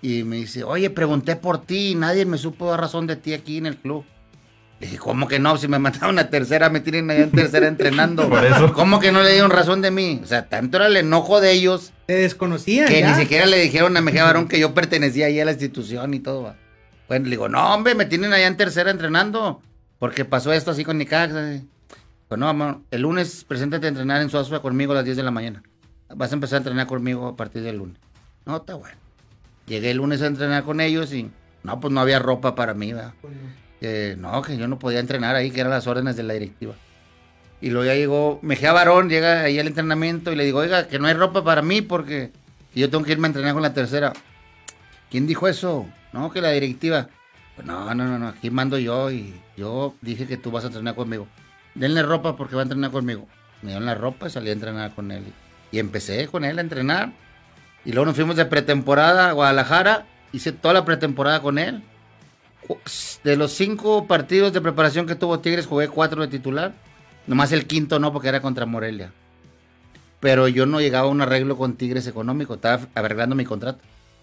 Y 0.00 0.22
me 0.22 0.36
dice, 0.36 0.64
oye, 0.64 0.88
pregunté 0.88 1.36
por 1.36 1.60
ti 1.62 1.90
y 1.90 1.94
nadie 1.96 2.24
me 2.24 2.38
supo 2.38 2.70
dar 2.70 2.80
razón 2.80 3.06
de 3.06 3.16
ti 3.16 3.34
aquí 3.34 3.58
en 3.58 3.66
el 3.66 3.76
club. 3.76 4.04
Le 4.80 4.86
dije, 4.86 4.98
¿cómo 4.98 5.26
que 5.26 5.38
no? 5.38 5.56
Si 5.56 5.68
me 5.68 5.78
mandaron 5.78 6.18
a 6.18 6.28
tercera, 6.28 6.68
me 6.68 6.80
tienen 6.80 7.10
allá 7.10 7.22
en 7.24 7.30
tercera 7.30 7.66
entrenando. 7.66 8.28
Por 8.28 8.44
eso. 8.44 8.72
¿Cómo 8.74 9.00
que 9.00 9.10
no 9.10 9.22
le 9.22 9.32
dieron 9.32 9.50
razón 9.50 9.80
de 9.80 9.90
mí? 9.90 10.20
O 10.22 10.26
sea, 10.26 10.48
tanto 10.48 10.76
era 10.76 10.86
el 10.88 10.96
enojo 10.98 11.40
de 11.40 11.52
ellos 11.52 11.92
Te 12.06 12.14
desconocían. 12.14 12.86
que 12.86 13.00
ya. 13.00 13.14
ni 13.16 13.22
siquiera 13.22 13.46
le 13.46 13.58
dijeron 13.58 13.96
a 13.96 14.00
Mejía 14.02 14.24
Barón 14.24 14.48
que 14.48 14.58
yo 14.60 14.74
pertenecía 14.74 15.26
ahí 15.26 15.40
a 15.40 15.44
la 15.46 15.52
institución 15.52 16.12
y 16.12 16.20
todo. 16.20 16.42
va. 16.42 16.56
Bueno, 17.08 17.24
le 17.24 17.30
digo, 17.30 17.48
no, 17.48 17.72
hombre, 17.74 17.94
me 17.94 18.04
tienen 18.04 18.32
allá 18.32 18.46
en 18.46 18.56
tercera 18.56 18.90
entrenando. 18.90 19.62
Porque 19.98 20.26
pasó 20.26 20.52
esto 20.52 20.72
así 20.72 20.84
con 20.84 20.98
Nicaxa. 20.98 21.60
Pues 22.28 22.38
no, 22.38 22.48
amor, 22.48 22.80
el 22.90 23.02
lunes 23.02 23.44
preséntate 23.48 23.86
a 23.86 23.88
entrenar 23.88 24.20
en 24.20 24.28
Suazua 24.28 24.60
conmigo 24.60 24.92
a 24.92 24.96
las 24.96 25.04
10 25.04 25.16
de 25.16 25.22
la 25.22 25.30
mañana. 25.30 25.62
Vas 26.14 26.32
a 26.32 26.34
empezar 26.34 26.56
a 26.56 26.58
entrenar 26.58 26.86
conmigo 26.86 27.28
a 27.28 27.36
partir 27.36 27.62
del 27.62 27.76
lunes. 27.78 27.96
No, 28.44 28.56
está 28.58 28.74
bueno. 28.74 28.96
Llegué 29.66 29.92
el 29.92 29.96
lunes 29.96 30.20
a 30.22 30.26
entrenar 30.26 30.64
con 30.64 30.80
ellos 30.80 31.12
y 31.14 31.30
no, 31.62 31.80
pues 31.80 31.94
no 31.94 32.00
había 32.00 32.18
ropa 32.18 32.54
para 32.54 32.74
mí, 32.74 32.92
¿verdad? 32.92 33.14
Que 33.80 34.16
no, 34.18 34.40
que 34.42 34.56
yo 34.56 34.68
no 34.68 34.78
podía 34.78 35.00
entrenar 35.00 35.36
ahí, 35.36 35.50
que 35.50 35.60
eran 35.60 35.70
las 35.70 35.86
órdenes 35.86 36.16
de 36.16 36.22
la 36.22 36.34
directiva. 36.34 36.74
Y 37.60 37.70
luego 37.70 37.86
ya 37.86 37.94
llegó 37.94 38.38
Mejía 38.42 38.72
Barón, 38.72 39.08
llega 39.08 39.42
ahí 39.42 39.58
al 39.58 39.66
entrenamiento 39.66 40.32
y 40.32 40.36
le 40.36 40.44
digo, 40.44 40.58
oiga, 40.58 40.88
que 40.88 40.98
no 40.98 41.08
hay 41.08 41.14
ropa 41.14 41.42
para 41.42 41.62
mí 41.62 41.82
porque 41.82 42.32
yo 42.74 42.90
tengo 42.90 43.04
que 43.04 43.12
irme 43.12 43.26
a 43.26 43.30
entrenar 43.30 43.54
con 43.54 43.62
la 43.62 43.72
tercera. 43.72 44.12
¿Quién 45.10 45.26
dijo 45.26 45.48
eso? 45.48 45.86
No, 46.12 46.30
que 46.30 46.40
la 46.40 46.50
directiva. 46.50 47.08
Pues 47.54 47.66
no, 47.66 47.94
no, 47.94 48.04
no, 48.04 48.18
no, 48.18 48.28
aquí 48.28 48.50
mando 48.50 48.78
yo 48.78 49.10
y 49.10 49.34
yo 49.56 49.94
dije 50.02 50.26
que 50.26 50.36
tú 50.36 50.50
vas 50.50 50.64
a 50.64 50.66
entrenar 50.66 50.94
conmigo. 50.94 51.26
Denle 51.74 52.02
ropa 52.02 52.36
porque 52.36 52.54
va 52.54 52.62
a 52.62 52.64
entrenar 52.64 52.90
conmigo. 52.90 53.26
Me 53.62 53.70
dieron 53.70 53.86
la 53.86 53.94
ropa 53.94 54.26
y 54.26 54.30
salí 54.30 54.50
a 54.50 54.52
entrenar 54.52 54.94
con 54.94 55.10
él. 55.10 55.24
Y 55.72 55.78
empecé 55.78 56.26
con 56.26 56.44
él 56.44 56.58
a 56.58 56.60
entrenar. 56.60 57.12
Y 57.84 57.92
luego 57.92 58.06
nos 58.06 58.16
fuimos 58.16 58.36
de 58.36 58.44
pretemporada 58.44 59.30
a 59.30 59.32
Guadalajara. 59.32 60.06
Hice 60.32 60.52
toda 60.52 60.74
la 60.74 60.84
pretemporada 60.84 61.40
con 61.40 61.58
él. 61.58 61.82
De 63.24 63.36
los 63.36 63.52
cinco 63.52 64.06
partidos 64.06 64.52
de 64.52 64.60
preparación 64.60 65.06
que 65.06 65.14
tuvo 65.14 65.40
Tigres, 65.40 65.66
jugué 65.66 65.88
cuatro 65.88 66.22
de 66.22 66.28
titular. 66.28 66.74
Nomás 67.26 67.52
el 67.52 67.66
quinto 67.66 67.98
no, 67.98 68.12
porque 68.12 68.28
era 68.28 68.40
contra 68.40 68.66
Morelia. 68.66 69.12
Pero 70.20 70.48
yo 70.48 70.66
no 70.66 70.80
llegaba 70.80 71.08
a 71.08 71.10
un 71.10 71.20
arreglo 71.20 71.56
con 71.56 71.76
Tigres 71.76 72.06
económico, 72.06 72.54
estaba 72.54 72.88
arreglando 72.94 73.34
mi 73.36 73.44
contrato. 73.44 73.80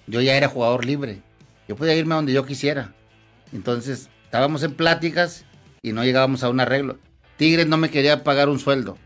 Yo 0.08 0.21
ya 0.21 0.36
era 0.36 0.47
jugador 0.47 0.86
libre. 0.86 1.21
Yo 1.67 1.75
podía 1.75 1.95
irme 1.95 2.13
a 2.13 2.17
donde 2.17 2.34
yo 2.34 2.45
quisiera. 2.45 2.93
Entonces, 3.53 4.10
estábamos 4.25 4.63
en 4.63 4.73
pláticas 4.73 5.45
y 5.82 5.93
no 5.93 6.03
llegábamos 6.03 6.43
a 6.43 6.49
un 6.49 6.60
arreglo. 6.60 6.97
Tigres 7.38 7.67
no 7.67 7.77
me 7.77 7.89
quería 7.89 8.23
pagar 8.23 8.49
un 8.49 8.60
sueldo. 8.60 8.97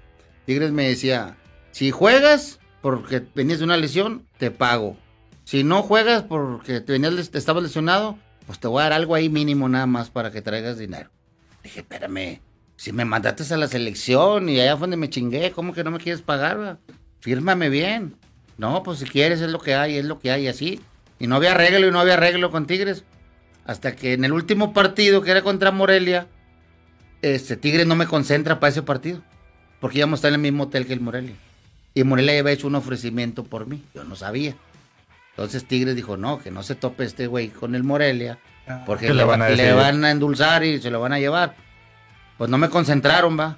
Tigres 0.46 0.72
me 0.72 0.88
decía, 0.88 1.38
si 1.72 1.92
juegas 1.92 2.60
porque 2.82 3.24
venías 3.36 3.60
de 3.60 3.66
una 3.66 3.78
lesión, 3.78 4.26
te 4.38 4.52
pago. 4.52 4.98
Si 5.44 5.64
no 5.64 5.82
juegas 5.82 6.24
porque 6.24 6.82
te 6.82 6.94
venías, 6.94 7.30
te 7.30 7.38
estabas 7.38 7.64
lesionado, 7.64 8.18
pues 8.48 8.60
te 8.60 8.68
voy 8.68 8.80
a 8.80 8.84
dar 8.84 8.94
algo 8.94 9.14
ahí 9.14 9.30
mínimo 9.30 9.70
nada 9.70 9.86
más 9.86 10.10
para 10.10 10.32
que 10.32 10.42
traigas 10.42 10.78
dinero. 10.78 11.12
Dije, 11.64 11.82
espérame, 11.82 12.40
si 12.78 12.94
me 12.94 13.06
mandaste 13.06 13.54
a 13.54 13.58
la 13.58 13.68
selección 13.68 14.48
y 14.48 14.60
allá 14.60 14.78
fue 14.78 14.82
donde 14.82 14.98
me 14.98 15.10
chingué, 15.10 15.52
¿cómo 15.52 15.74
que 15.74 15.84
no 15.84 15.92
me 15.92 16.00
quieres 16.00 16.22
pagar? 16.22 16.60
va? 16.60 16.78
Fírmame 17.20 17.70
bien. 17.70 18.16
No, 18.58 18.84
pues 18.84 19.00
si 19.00 19.06
quieres 19.06 19.42
es 19.42 19.52
lo 19.52 19.60
que 19.60 19.76
hay, 19.76 19.98
es 19.98 20.06
lo 20.06 20.20
que 20.20 20.32
hay, 20.32 20.48
así. 20.48 20.80
Y 21.20 21.28
no 21.28 21.36
había 21.36 21.52
arreglo 21.52 21.88
y 21.88 21.92
no 21.92 22.00
había 22.00 22.14
arreglo 22.14 22.50
con 22.50 22.66
Tigres. 22.66 23.04
Hasta 23.66 23.96
que 23.96 24.14
en 24.14 24.24
el 24.24 24.32
último 24.32 24.74
partido, 24.74 25.22
que 25.22 25.32
era 25.32 25.42
contra 25.42 25.72
Morelia, 25.72 26.28
este 27.22 27.58
Tigres 27.58 27.86
no 27.86 27.96
me 27.96 28.08
concentra 28.08 28.60
para 28.60 28.72
ese 28.72 28.82
partido. 28.82 29.22
Porque 29.82 29.98
íbamos 29.98 30.18
a 30.18 30.20
estar 30.20 30.30
en 30.30 30.36
el 30.36 30.42
mismo 30.42 30.64
hotel 30.64 30.88
que 30.88 30.94
el 30.94 31.02
Morelia. 31.02 31.36
Y 31.94 32.04
Morelia 32.04 32.40
había 32.40 32.54
hecho 32.54 32.68
un 32.68 32.76
ofrecimiento 32.76 33.44
por 33.44 33.68
mí. 33.68 33.84
Yo 33.94 34.04
no 34.04 34.16
sabía. 34.16 34.56
Entonces 35.38 35.66
Tigres 35.68 35.96
dijo, 35.96 36.18
no, 36.18 36.40
que 36.40 36.50
no 36.50 36.64
se 36.64 36.74
tope 36.74 37.04
este 37.04 37.28
güey 37.28 37.50
con 37.50 37.76
el 37.76 37.84
Morelia. 37.84 38.40
Porque 38.88 39.08
¿Qué 39.08 39.14
le, 39.14 39.24
van 39.24 39.40
va- 39.42 39.46
a 39.46 39.50
le 39.50 39.56
decir? 39.64 39.76
van 39.76 40.04
a 40.04 40.10
endulzar 40.12 40.64
y 40.64 40.82
se 40.82 40.90
lo 40.90 41.00
van 41.00 41.14
a 41.14 41.20
llevar. 41.20 41.56
Pues 42.40 42.50
no 42.50 42.58
me 42.58 42.70
concentraron, 42.70 43.40
va. 43.40 43.58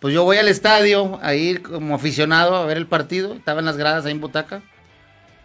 Pues 0.00 0.14
yo 0.14 0.24
voy 0.24 0.38
al 0.38 0.48
estadio 0.48 1.20
a 1.22 1.34
ir 1.34 1.60
como 1.62 1.94
aficionado 1.94 2.56
a 2.56 2.64
ver 2.64 2.78
el 2.78 2.86
partido. 2.86 3.34
Estaba 3.34 3.60
en 3.60 3.66
las 3.66 3.76
gradas 3.76 4.06
ahí 4.06 4.12
en 4.12 4.20
Butaca. 4.20 4.62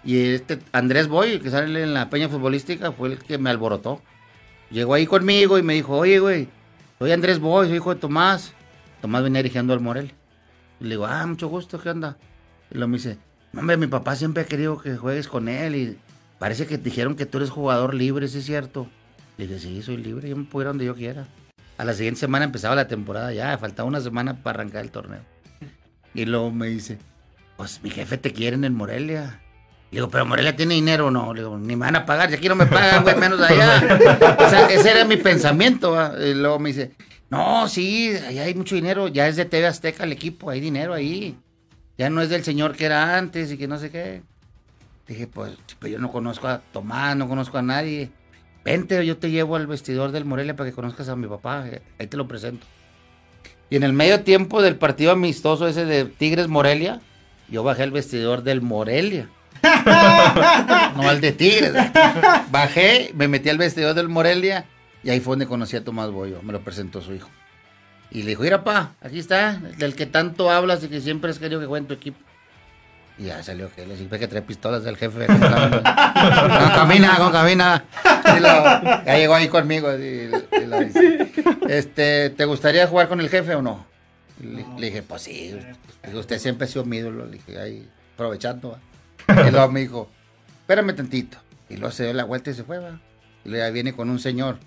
Y 0.03 0.33
este 0.33 0.59
Andrés 0.71 1.07
Boy, 1.09 1.33
el 1.33 1.41
que 1.41 1.49
sale 1.51 1.83
en 1.83 1.93
la 1.93 2.09
peña 2.09 2.29
futbolística, 2.29 2.91
fue 2.93 3.09
el 3.09 3.19
que 3.19 3.37
me 3.37 3.49
alborotó. 3.49 4.01
Llegó 4.71 4.93
ahí 4.93 5.05
conmigo 5.05 5.57
y 5.57 5.63
me 5.63 5.73
dijo, 5.73 5.97
oye, 5.97 6.19
güey, 6.19 6.47
soy 6.99 7.11
Andrés 7.11 7.39
Boy, 7.39 7.67
soy 7.67 7.75
hijo 7.77 7.93
de 7.93 7.99
Tomás. 7.99 8.53
Tomás 9.01 9.23
venía 9.23 9.39
dirigiendo 9.43 9.73
al 9.73 9.81
Morel. 9.81 10.13
Y 10.79 10.85
le 10.85 10.91
digo, 10.91 11.05
ah, 11.05 11.25
mucho 11.27 11.47
gusto, 11.49 11.79
¿qué 11.81 11.89
onda? 11.89 12.17
Y 12.71 12.75
luego 12.75 12.87
me 12.89 12.97
dice, 12.97 13.15
"No, 13.15 13.21
hombre, 13.57 13.77
mi 13.77 13.87
papá 13.87 14.15
siempre 14.15 14.43
ha 14.43 14.45
querido 14.45 14.77
que 14.81 14.97
juegues 14.97 15.27
con 15.27 15.47
él 15.47 15.75
y 15.75 15.97
parece 16.39 16.67
que 16.67 16.77
te 16.77 16.85
dijeron 16.85 17.15
que 17.15 17.25
tú 17.25 17.37
eres 17.37 17.49
jugador 17.49 17.93
libre, 17.93 18.27
¿sí 18.27 18.39
es 18.39 18.45
cierto? 18.45 18.87
Le 19.37 19.47
dije, 19.47 19.59
sí, 19.59 19.81
soy 19.81 19.97
libre, 19.97 20.29
yo 20.29 20.35
me 20.35 20.45
puedo 20.45 20.63
ir 20.63 20.67
donde 20.67 20.85
yo 20.85 20.95
quiera. 20.95 21.27
A 21.77 21.83
la 21.83 21.93
siguiente 21.93 22.19
semana 22.19 22.45
empezaba 22.45 22.75
la 22.75 22.87
temporada 22.87 23.33
ya, 23.33 23.57
faltaba 23.57 23.87
una 23.87 23.99
semana 23.99 24.41
para 24.41 24.59
arrancar 24.59 24.83
el 24.83 24.91
torneo. 24.91 25.21
Y 26.13 26.25
luego 26.25 26.51
me 26.51 26.67
dice, 26.67 26.97
pues 27.57 27.81
mi 27.83 27.89
jefe 27.89 28.17
te 28.17 28.31
quiere 28.31 28.55
en 28.55 28.63
el 28.63 28.71
Morelia. 28.71 29.41
Le 29.91 29.97
digo, 29.99 30.09
pero 30.09 30.25
Morelia 30.25 30.55
tiene 30.55 30.75
dinero 30.75 31.11
no. 31.11 31.33
Le 31.33 31.41
digo, 31.41 31.57
ni 31.57 31.75
me 31.75 31.85
van 31.85 31.97
a 31.97 32.05
pagar, 32.05 32.29
si 32.29 32.35
aquí 32.35 32.47
no 32.47 32.55
me 32.55 32.65
pagan, 32.65 33.03
güey, 33.03 33.15
menos 33.17 33.41
allá. 33.41 34.35
O 34.39 34.49
sea, 34.49 34.67
ese 34.67 34.91
era 34.91 35.05
mi 35.05 35.17
pensamiento. 35.17 35.95
Y 36.17 36.33
luego 36.33 36.59
me 36.59 36.69
dice, 36.69 36.91
no, 37.29 37.67
sí, 37.67 38.13
allá 38.27 38.43
hay 38.43 38.53
mucho 38.53 38.75
dinero, 38.75 39.09
ya 39.09 39.27
es 39.27 39.35
de 39.35 39.45
TV 39.45 39.67
Azteca 39.67 40.05
el 40.05 40.13
equipo, 40.13 40.49
hay 40.49 40.61
dinero 40.61 40.93
ahí. 40.93 41.37
Ya 41.97 42.09
no 42.09 42.21
es 42.21 42.29
del 42.29 42.43
señor 42.43 42.75
que 42.75 42.85
era 42.85 43.17
antes 43.17 43.51
y 43.51 43.57
que 43.57 43.67
no 43.67 43.77
sé 43.77 43.89
qué. 43.89 44.21
Dije, 45.07 45.27
pues, 45.27 45.53
pues 45.79 45.91
yo 45.91 45.99
no 45.99 46.11
conozco 46.11 46.47
a 46.47 46.59
Tomás, 46.59 47.15
no 47.15 47.27
conozco 47.27 47.57
a 47.57 47.61
nadie. 47.61 48.09
Vente, 48.63 49.05
yo 49.05 49.17
te 49.17 49.29
llevo 49.29 49.55
al 49.55 49.67
vestidor 49.67 50.11
del 50.11 50.25
Morelia 50.25 50.55
para 50.55 50.69
que 50.69 50.75
conozcas 50.75 51.07
a 51.09 51.15
mi 51.15 51.27
papá. 51.27 51.65
Ahí 51.99 52.07
te 52.07 52.17
lo 52.17 52.27
presento. 52.27 52.65
Y 53.69 53.75
en 53.75 53.83
el 53.83 53.93
medio 53.93 54.23
tiempo 54.23 54.61
del 54.61 54.75
partido 54.75 55.11
amistoso 55.11 55.67
ese 55.67 55.85
de 55.85 56.05
Tigres 56.05 56.47
Morelia, 56.47 57.01
yo 57.49 57.63
bajé 57.63 57.83
al 57.83 57.91
vestidor 57.91 58.43
del 58.43 58.61
Morelia. 58.61 59.29
no 60.95 61.09
al 61.09 61.21
de 61.21 61.31
Tigres. 61.31 61.73
Bajé, 62.51 63.11
me 63.15 63.27
metí 63.27 63.49
al 63.49 63.57
vestidor 63.57 63.93
del 63.93 64.09
Morelia 64.09 64.65
y 65.03 65.11
ahí 65.11 65.19
fue 65.19 65.33
donde 65.33 65.47
conocí 65.47 65.75
a 65.75 65.83
Tomás 65.83 66.09
Boyo. 66.09 66.41
Me 66.41 66.51
lo 66.51 66.61
presentó 66.61 67.01
su 67.01 67.13
hijo. 67.13 67.29
Y 68.15 68.21
le 68.23 68.29
dijo, 68.29 68.43
mira, 68.43 68.63
pa, 68.63 68.93
aquí 69.01 69.19
está, 69.19 69.53
del 69.77 69.93
que 69.95 70.05
tanto 70.05 70.49
hablas 70.49 70.83
y 70.83 70.87
que 70.87 71.01
siempre 71.01 71.29
has 71.31 71.37
querido 71.39 71.59
que 71.59 71.65
juegue 71.65 71.81
en 71.83 71.87
tu 71.87 71.93
equipo. 71.93 72.17
Y 73.17 73.25
ya 73.25 73.41
salió 73.43 73.69
que 73.73 73.85
le 73.85 73.95
dije 73.97 74.19
que 74.19 74.27
trae 74.27 74.41
pistolas 74.41 74.83
del 74.83 74.97
jefe. 74.97 75.25
Con 75.25 75.39
camina, 76.75 77.17
con 77.17 77.31
camina. 77.31 77.83
Y 78.37 78.39
lo- 78.39 78.83
ya 79.05 79.17
llegó 79.17 79.35
ahí 79.35 79.47
conmigo. 79.47 79.93
y, 79.97 80.31
y 80.61 80.65
lo 80.65 80.79
dice, 80.79 81.31
este, 81.69 82.29
¿te 82.29 82.45
gustaría 82.45 82.87
jugar 82.87 83.07
con 83.07 83.19
el 83.19 83.29
jefe 83.29 83.55
o 83.55 83.61
no? 83.61 83.85
Le, 84.41 84.65
le 84.77 84.85
dije, 84.87 85.01
pues 85.01 85.21
sí. 85.23 85.51
Le 85.51 85.75
dije, 86.09 86.17
usted 86.17 86.39
siempre 86.39 86.65
ha 86.65 86.69
sido 86.69 86.85
mi 86.85 86.97
ídolo. 86.97 87.25
Le 87.25 87.33
dije, 87.33 87.59
ahí, 87.59 87.87
aprovechando. 88.15 88.77
¿va? 89.29 89.47
Y 89.47 89.51
luego 89.51 89.69
me 89.71 89.79
dijo, 89.81 90.09
espérame 90.61 90.93
tantito. 90.95 91.37
Y 91.69 91.77
luego 91.77 91.91
se 91.91 92.03
dio 92.03 92.13
la 92.13 92.25
vuelta 92.25 92.51
y 92.51 92.53
se 92.53 92.63
fue, 92.63 92.79
va. 92.79 92.99
Y 93.43 93.49
luego 93.49 93.65
ya 93.65 93.71
viene 93.71 93.93
con 93.93 94.09
un 94.09 94.19
señor, 94.19 94.57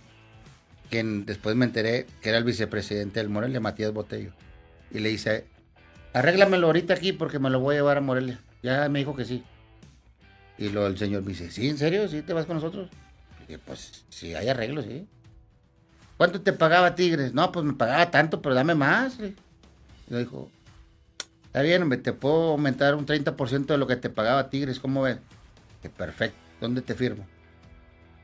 quien 0.89 1.27
después 1.27 1.57
me 1.57 1.65
enteré 1.65 2.07
que 2.21 2.31
era 2.31 2.39
el 2.39 2.45
vicepresidente 2.45 3.21
del 3.21 3.29
Morelia, 3.29 3.61
Matías 3.61 3.93
Botello. 3.93 4.33
Y 4.91 5.01
le 5.01 5.11
dice, 5.11 5.45
arréglamelo 6.13 6.67
ahorita 6.67 6.95
aquí 6.95 7.13
porque 7.13 7.39
me 7.39 7.51
lo 7.51 7.61
voy 7.61 7.75
a 7.75 7.79
llevar 7.79 7.99
a 7.99 8.01
Morelia. 8.01 8.41
Ya 8.63 8.89
me 8.89 9.01
dijo 9.01 9.15
que 9.15 9.25
sí. 9.25 9.45
Y 10.57 10.71
luego 10.71 10.89
el 10.89 10.99
señor 10.99 11.23
me 11.23 11.29
dice, 11.29 11.51
¿sí? 11.51 11.69
¿En 11.69 11.79
serio? 11.79 12.09
¿Sí 12.09 12.23
te 12.23 12.33
vas 12.33 12.47
con 12.47 12.57
nosotros? 12.57 12.89
Y 13.39 13.53
dije, 13.53 13.59
pues 13.65 14.05
si 14.09 14.35
hay 14.35 14.49
arreglo, 14.49 14.83
sí. 14.83 15.07
¿Cuánto 16.17 16.41
te 16.41 16.53
pagaba 16.53 16.97
Tigres? 16.97 17.33
No, 17.33 17.53
pues 17.53 17.65
me 17.65 17.75
pagaba 17.75 18.11
tanto, 18.11 18.43
pero 18.43 18.55
dame 18.55 18.75
más. 18.75 19.19
Y 19.21 19.35
le 20.09 20.19
dijo, 20.19 20.51
está 21.47 21.63
bien, 21.63 21.89
te 22.03 22.13
puedo 22.13 22.51
aumentar 22.51 22.97
un 22.97 23.07
30% 23.07 23.67
de 23.67 23.79
lo 23.79 23.87
que 23.87 23.97
te 23.97 24.11
pagaba 24.11 24.51
Tigres, 24.51 24.81
¿cómo 24.81 25.03
ves? 25.03 25.19
Perfecto, 25.97 26.39
¿dónde 26.61 26.83
te 26.83 26.95
firmo? 26.95 27.25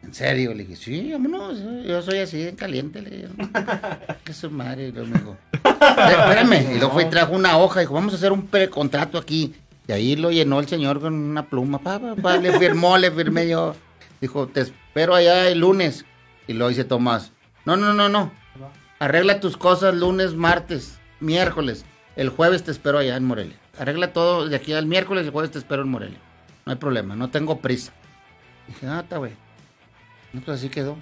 ¿En 0.05 0.15
serio? 0.15 0.53
Le 0.55 0.65
dije, 0.65 0.77
sí, 0.77 1.11
vámonos, 1.13 1.59
yo 1.87 2.03
soy 2.03 2.19
así 2.19 2.43
en 2.49 2.57
caliente. 2.57 3.01
Le 3.03 3.11
dije, 3.11 3.29
que 4.25 4.33
su 4.33 4.51
madre, 4.51 4.89
y 4.89 4.93
luego 4.93 5.09
me 5.09 5.19
dijo, 5.19 5.37
"Eh, 5.65 6.17
espérame. 6.19 6.73
Y 6.75 6.79
luego 6.79 6.93
fue 6.93 7.05
y 7.05 7.11
trajo 7.11 7.33
una 7.33 7.57
hoja, 7.59 7.81
dijo, 7.81 7.95
vamos 7.95 8.13
a 8.13 8.17
hacer 8.17 8.33
un 8.33 8.47
precontrato 8.47 9.19
aquí. 9.19 9.55
Y 9.87 9.93
ahí 9.93 10.17
lo 10.17 10.31
llenó 10.31 10.61
el 10.61 10.69
señor 10.69 11.01
con 11.01 11.15
una 11.15 11.47
pluma, 11.47 11.79
pa, 11.79 11.99
pa, 11.99 12.15
pa, 12.17 12.37
le 12.37 12.59
firmó, 12.59 12.97
le 12.99 13.11
firmé 13.11 13.49
yo. 13.49 13.75
Dijo, 14.21 14.47
te 14.47 14.61
espero 14.61 15.15
allá 15.15 15.49
el 15.49 15.59
lunes. 15.61 16.05
Y 16.47 16.53
lo 16.55 16.69
dice 16.69 16.85
Tomás, 16.85 17.33
no, 17.65 17.77
no, 17.77 17.93
no, 17.95 18.09
no. 18.09 18.33
Arregla 18.99 19.41
tus 19.41 19.57
cosas 19.57 19.95
lunes, 19.95 20.35
martes, 20.35 20.99
miércoles. 21.21 21.85
El 22.17 22.29
jueves 22.29 22.63
te 22.63 22.71
espero 22.71 22.99
allá 22.99 23.17
en 23.17 23.25
Morelia. 23.25 23.57
Arregla 23.79 24.13
todo 24.13 24.49
de 24.49 24.57
aquí 24.57 24.73
al 24.73 24.87
miércoles 24.87 25.25
y 25.25 25.27
el 25.27 25.33
jueves 25.33 25.51
te 25.51 25.59
espero 25.59 25.83
en 25.83 25.89
Morelia. 25.89 26.19
No 26.65 26.73
hay 26.73 26.79
problema, 26.79 27.17
no 27.17 27.29
tengo 27.31 27.59
prisa. 27.61 27.93
Dije, 28.69 28.87
ah, 28.87 29.01
está 29.03 29.19
güey. 29.19 29.33
No, 30.35 30.43
pues 30.43 30.59
así 30.59 30.69
quedó. 30.69 30.99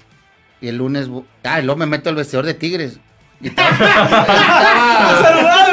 Y 0.61 0.69
el 0.69 0.77
lunes, 0.77 1.09
ah, 1.43 1.61
y 1.61 1.65
luego 1.65 1.79
me 1.79 1.87
meto 1.87 2.09
al 2.11 2.15
vestidor 2.15 2.47
de 2.47 2.55
Tigres. 2.55 2.99
Y 3.41 3.49
estaba- 3.49 3.71
estaba- 3.71 4.27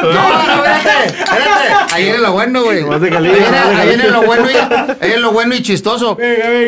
No, 0.02 0.48
no, 0.48 0.66
espérate, 0.66 1.08
espérate. 1.08 1.94
Ahí 1.94 2.04
viene 2.06 2.18
lo 2.20 2.32
bueno, 2.32 2.64
güey. 2.64 2.80
Ahí 2.84 3.88
viene, 3.90 4.10
lo 4.10 4.22
bueno 4.24 4.50
y, 4.50 4.56
ahí 4.56 4.96
viene 5.02 5.18
lo 5.20 5.32
bueno 5.32 5.54
y 5.56 5.62
chistoso. 5.62 6.18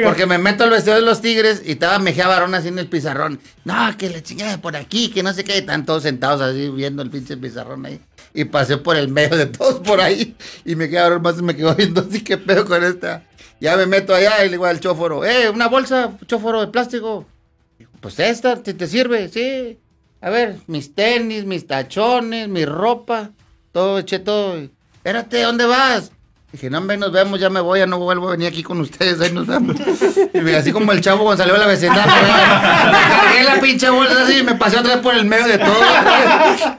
Porque 0.03 0.25
me 0.27 0.37
meto 0.37 0.63
al 0.63 0.69
vestidor 0.69 0.99
de 0.99 1.05
los 1.05 1.21
Tigres 1.21 1.63
y 1.65 1.71
estaba 1.71 1.97
Mejía 1.99 2.27
Barón 2.27 2.53
así 2.53 2.67
en 2.67 2.77
el 2.77 2.87
pizarrón. 2.87 3.39
No, 3.63 3.97
que 3.97 4.09
la 4.09 4.21
chingada 4.21 4.57
por 4.59 4.75
aquí, 4.75 5.09
que 5.09 5.23
no 5.23 5.33
sé 5.33 5.43
qué. 5.43 5.57
Están 5.59 5.85
todos 5.85 6.03
sentados 6.03 6.41
así 6.41 6.69
viendo 6.69 7.01
el 7.01 7.09
pinche 7.09 7.37
pizarrón 7.37 7.85
ahí. 7.85 7.99
Y 8.33 8.45
pasé 8.45 8.77
por 8.77 8.95
el 8.95 9.07
medio 9.07 9.35
de 9.37 9.45
todos 9.47 9.79
por 9.79 10.01
ahí. 10.01 10.35
Y 10.65 10.75
me 10.75 10.89
quedé 10.89 11.17
más 11.19 11.39
y 11.39 11.41
me 11.41 11.55
quedo 11.55 11.73
viendo 11.75 12.05
así 12.07 12.23
que 12.23 12.37
pedo 12.37 12.65
con 12.65 12.83
esta. 12.83 13.23
Ya 13.61 13.77
me 13.77 13.85
meto 13.85 14.15
allá 14.15 14.43
y 14.43 14.45
le 14.45 14.53
digo 14.53 14.65
al 14.65 14.79
chóforo, 14.79 15.23
eh, 15.23 15.47
una 15.49 15.67
bolsa, 15.67 16.17
chóforo 16.25 16.61
de 16.61 16.67
plástico. 16.67 17.27
Pues 17.99 18.19
esta, 18.19 18.55
si 18.65 18.73
te 18.73 18.87
sirve, 18.87 19.29
sí. 19.29 19.77
A 20.19 20.31
ver, 20.31 20.55
mis 20.65 20.95
tenis, 20.95 21.45
mis 21.45 21.67
tachones, 21.67 22.47
mi 22.47 22.65
ropa, 22.65 23.29
todo, 23.71 23.99
eché 23.99 24.17
todo. 24.17 24.57
Espérate, 24.95 25.43
¿dónde 25.43 25.65
vas? 25.65 26.11
Dije, 26.51 26.71
no, 26.71 26.79
hombre, 26.79 26.97
nos 26.97 27.11
vemos, 27.11 27.39
ya 27.39 27.51
me 27.51 27.61
voy, 27.61 27.79
ya 27.79 27.85
no 27.85 27.99
vuelvo 27.99 28.29
a 28.29 28.31
venir 28.31 28.47
aquí 28.47 28.63
con 28.63 28.81
ustedes, 28.81 29.21
ahí 29.21 29.31
nos 29.31 29.45
vemos. 29.45 29.77
Y 30.33 30.41
me, 30.41 30.55
así 30.55 30.71
como 30.71 30.91
el 30.91 30.99
chavo 30.99 31.23
cuando 31.23 31.43
salió 31.43 31.55
a 31.55 31.59
la 31.59 31.67
vecindad, 31.67 32.05
me, 32.05 32.91
me 32.91 32.99
cargué 32.99 33.43
la 33.43 33.61
pinche 33.61 33.89
bolsa 33.91 34.23
así 34.23 34.39
y 34.39 34.43
me 34.43 34.55
pasé 34.55 34.77
otra 34.77 34.95
vez 34.95 35.03
por 35.03 35.13
el 35.13 35.25
medio 35.25 35.47
de 35.47 35.59
todo. 35.59 35.81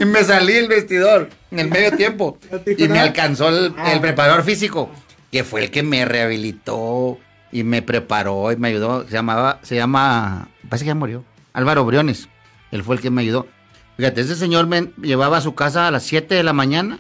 Y 0.01 0.05
me 0.05 0.25
salí 0.25 0.55
el 0.55 0.67
vestidor 0.69 1.31
en 1.53 1.61
el 1.61 1.69
medio 1.69 1.97
tiempo. 1.97 2.39
Y 2.77 2.89
me 2.89 2.99
alcanzó 2.99 3.49
el, 3.49 3.73
el 3.87 4.01
preparador 4.01 4.43
físico, 4.43 4.91
que 5.33 5.45
fue 5.45 5.65
el 5.65 5.71
que 5.71 5.83
me 5.83 6.05
rehabilitó 6.05 7.19
y 7.51 7.65
me 7.65 7.83
preparó 7.83 8.53
y 8.53 8.57
me 8.57 8.69
ayudó. 8.69 9.05
Se 9.09 9.15
llamaba, 9.15 9.59
se 9.63 9.75
llama, 9.75 10.49
parece 10.69 10.85
que 10.85 10.89
ya 10.89 10.95
murió, 10.95 11.25
Álvaro 11.55 11.85
Briones. 11.85 12.29
Él 12.71 12.85
fue 12.85 12.97
el 12.97 13.03
que 13.03 13.11
me 13.11 13.23
ayudó. 13.23 13.49
Fíjate, 13.97 14.21
ese 14.21 14.37
señor 14.37 14.67
me 14.67 14.91
llevaba 15.01 15.39
a 15.39 15.41
su 15.41 15.55
casa 15.55 15.89
a 15.89 15.91
las 15.91 16.03
7 16.05 16.35
de 16.35 16.43
la 16.43 16.53
mañana 16.53 16.99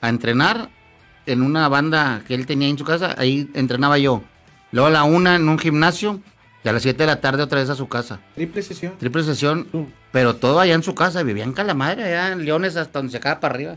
a 0.00 0.08
entrenar 0.08 0.70
en 1.26 1.42
una 1.42 1.68
banda 1.68 2.22
que 2.26 2.34
él 2.34 2.46
tenía 2.46 2.68
en 2.68 2.78
su 2.78 2.84
casa. 2.84 3.14
Ahí 3.18 3.50
entrenaba 3.54 3.98
yo. 3.98 4.22
Luego 4.70 4.88
a 4.88 4.90
la 4.90 5.04
una 5.04 5.36
en 5.36 5.48
un 5.48 5.58
gimnasio 5.58 6.20
y 6.62 6.68
a 6.68 6.72
las 6.72 6.82
7 6.82 6.98
de 6.98 7.06
la 7.06 7.20
tarde 7.20 7.42
otra 7.42 7.60
vez 7.60 7.70
a 7.70 7.74
su 7.74 7.88
casa. 7.88 8.20
Triple 8.34 8.62
sesión. 8.62 8.94
Triple 8.98 9.22
sesión, 9.24 9.68
pero 10.12 10.36
todo 10.36 10.60
allá 10.60 10.74
en 10.74 10.82
su 10.82 10.94
casa. 10.94 11.22
Vivía 11.22 11.44
en 11.44 11.52
Calamadre, 11.52 12.04
allá 12.04 12.32
en 12.32 12.44
Leones, 12.44 12.76
hasta 12.76 13.00
donde 13.00 13.12
se 13.12 13.18
acaba 13.18 13.40
para 13.40 13.54
arriba. 13.54 13.76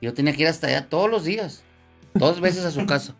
Yo 0.00 0.12
tenía 0.14 0.32
que 0.34 0.42
ir 0.42 0.48
hasta 0.48 0.66
allá 0.66 0.88
todos 0.88 1.10
los 1.10 1.24
días, 1.24 1.62
dos 2.18 2.40
veces 2.40 2.64
a 2.64 2.70
su 2.70 2.86
casa. 2.86 3.14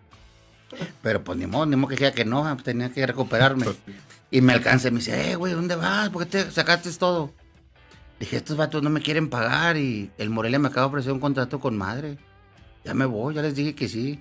Pero 1.02 1.22
pues 1.22 1.38
ni 1.38 1.46
modo, 1.46 1.66
ni 1.66 1.76
modo 1.76 1.88
que 1.88 1.94
dijera 1.94 2.14
que 2.14 2.24
no, 2.24 2.42
pues, 2.42 2.64
tenía 2.64 2.90
que 2.90 3.06
recuperarme. 3.06 3.66
Y 4.30 4.40
me 4.40 4.52
alcanza 4.52 4.88
y 4.88 4.90
me 4.90 4.98
dice, 4.98 5.30
eh, 5.30 5.36
güey, 5.36 5.52
¿dónde 5.52 5.76
vas? 5.76 6.10
¿Por 6.10 6.26
qué 6.26 6.44
te 6.44 6.50
sacaste 6.50 6.90
todo? 6.92 7.32
Dije, 8.18 8.36
estos 8.38 8.56
vatos 8.56 8.82
no 8.82 8.90
me 8.90 9.00
quieren 9.00 9.28
pagar 9.28 9.76
y 9.76 10.10
el 10.18 10.30
Morelia 10.30 10.58
me 10.58 10.68
acaba 10.68 10.86
de 10.86 10.88
ofrecer 10.88 11.12
un 11.12 11.20
contrato 11.20 11.60
con 11.60 11.76
madre. 11.76 12.18
Ya 12.84 12.94
me 12.94 13.04
voy, 13.04 13.34
ya 13.34 13.42
les 13.42 13.54
dije 13.54 13.74
que 13.74 13.88
sí. 13.88 14.20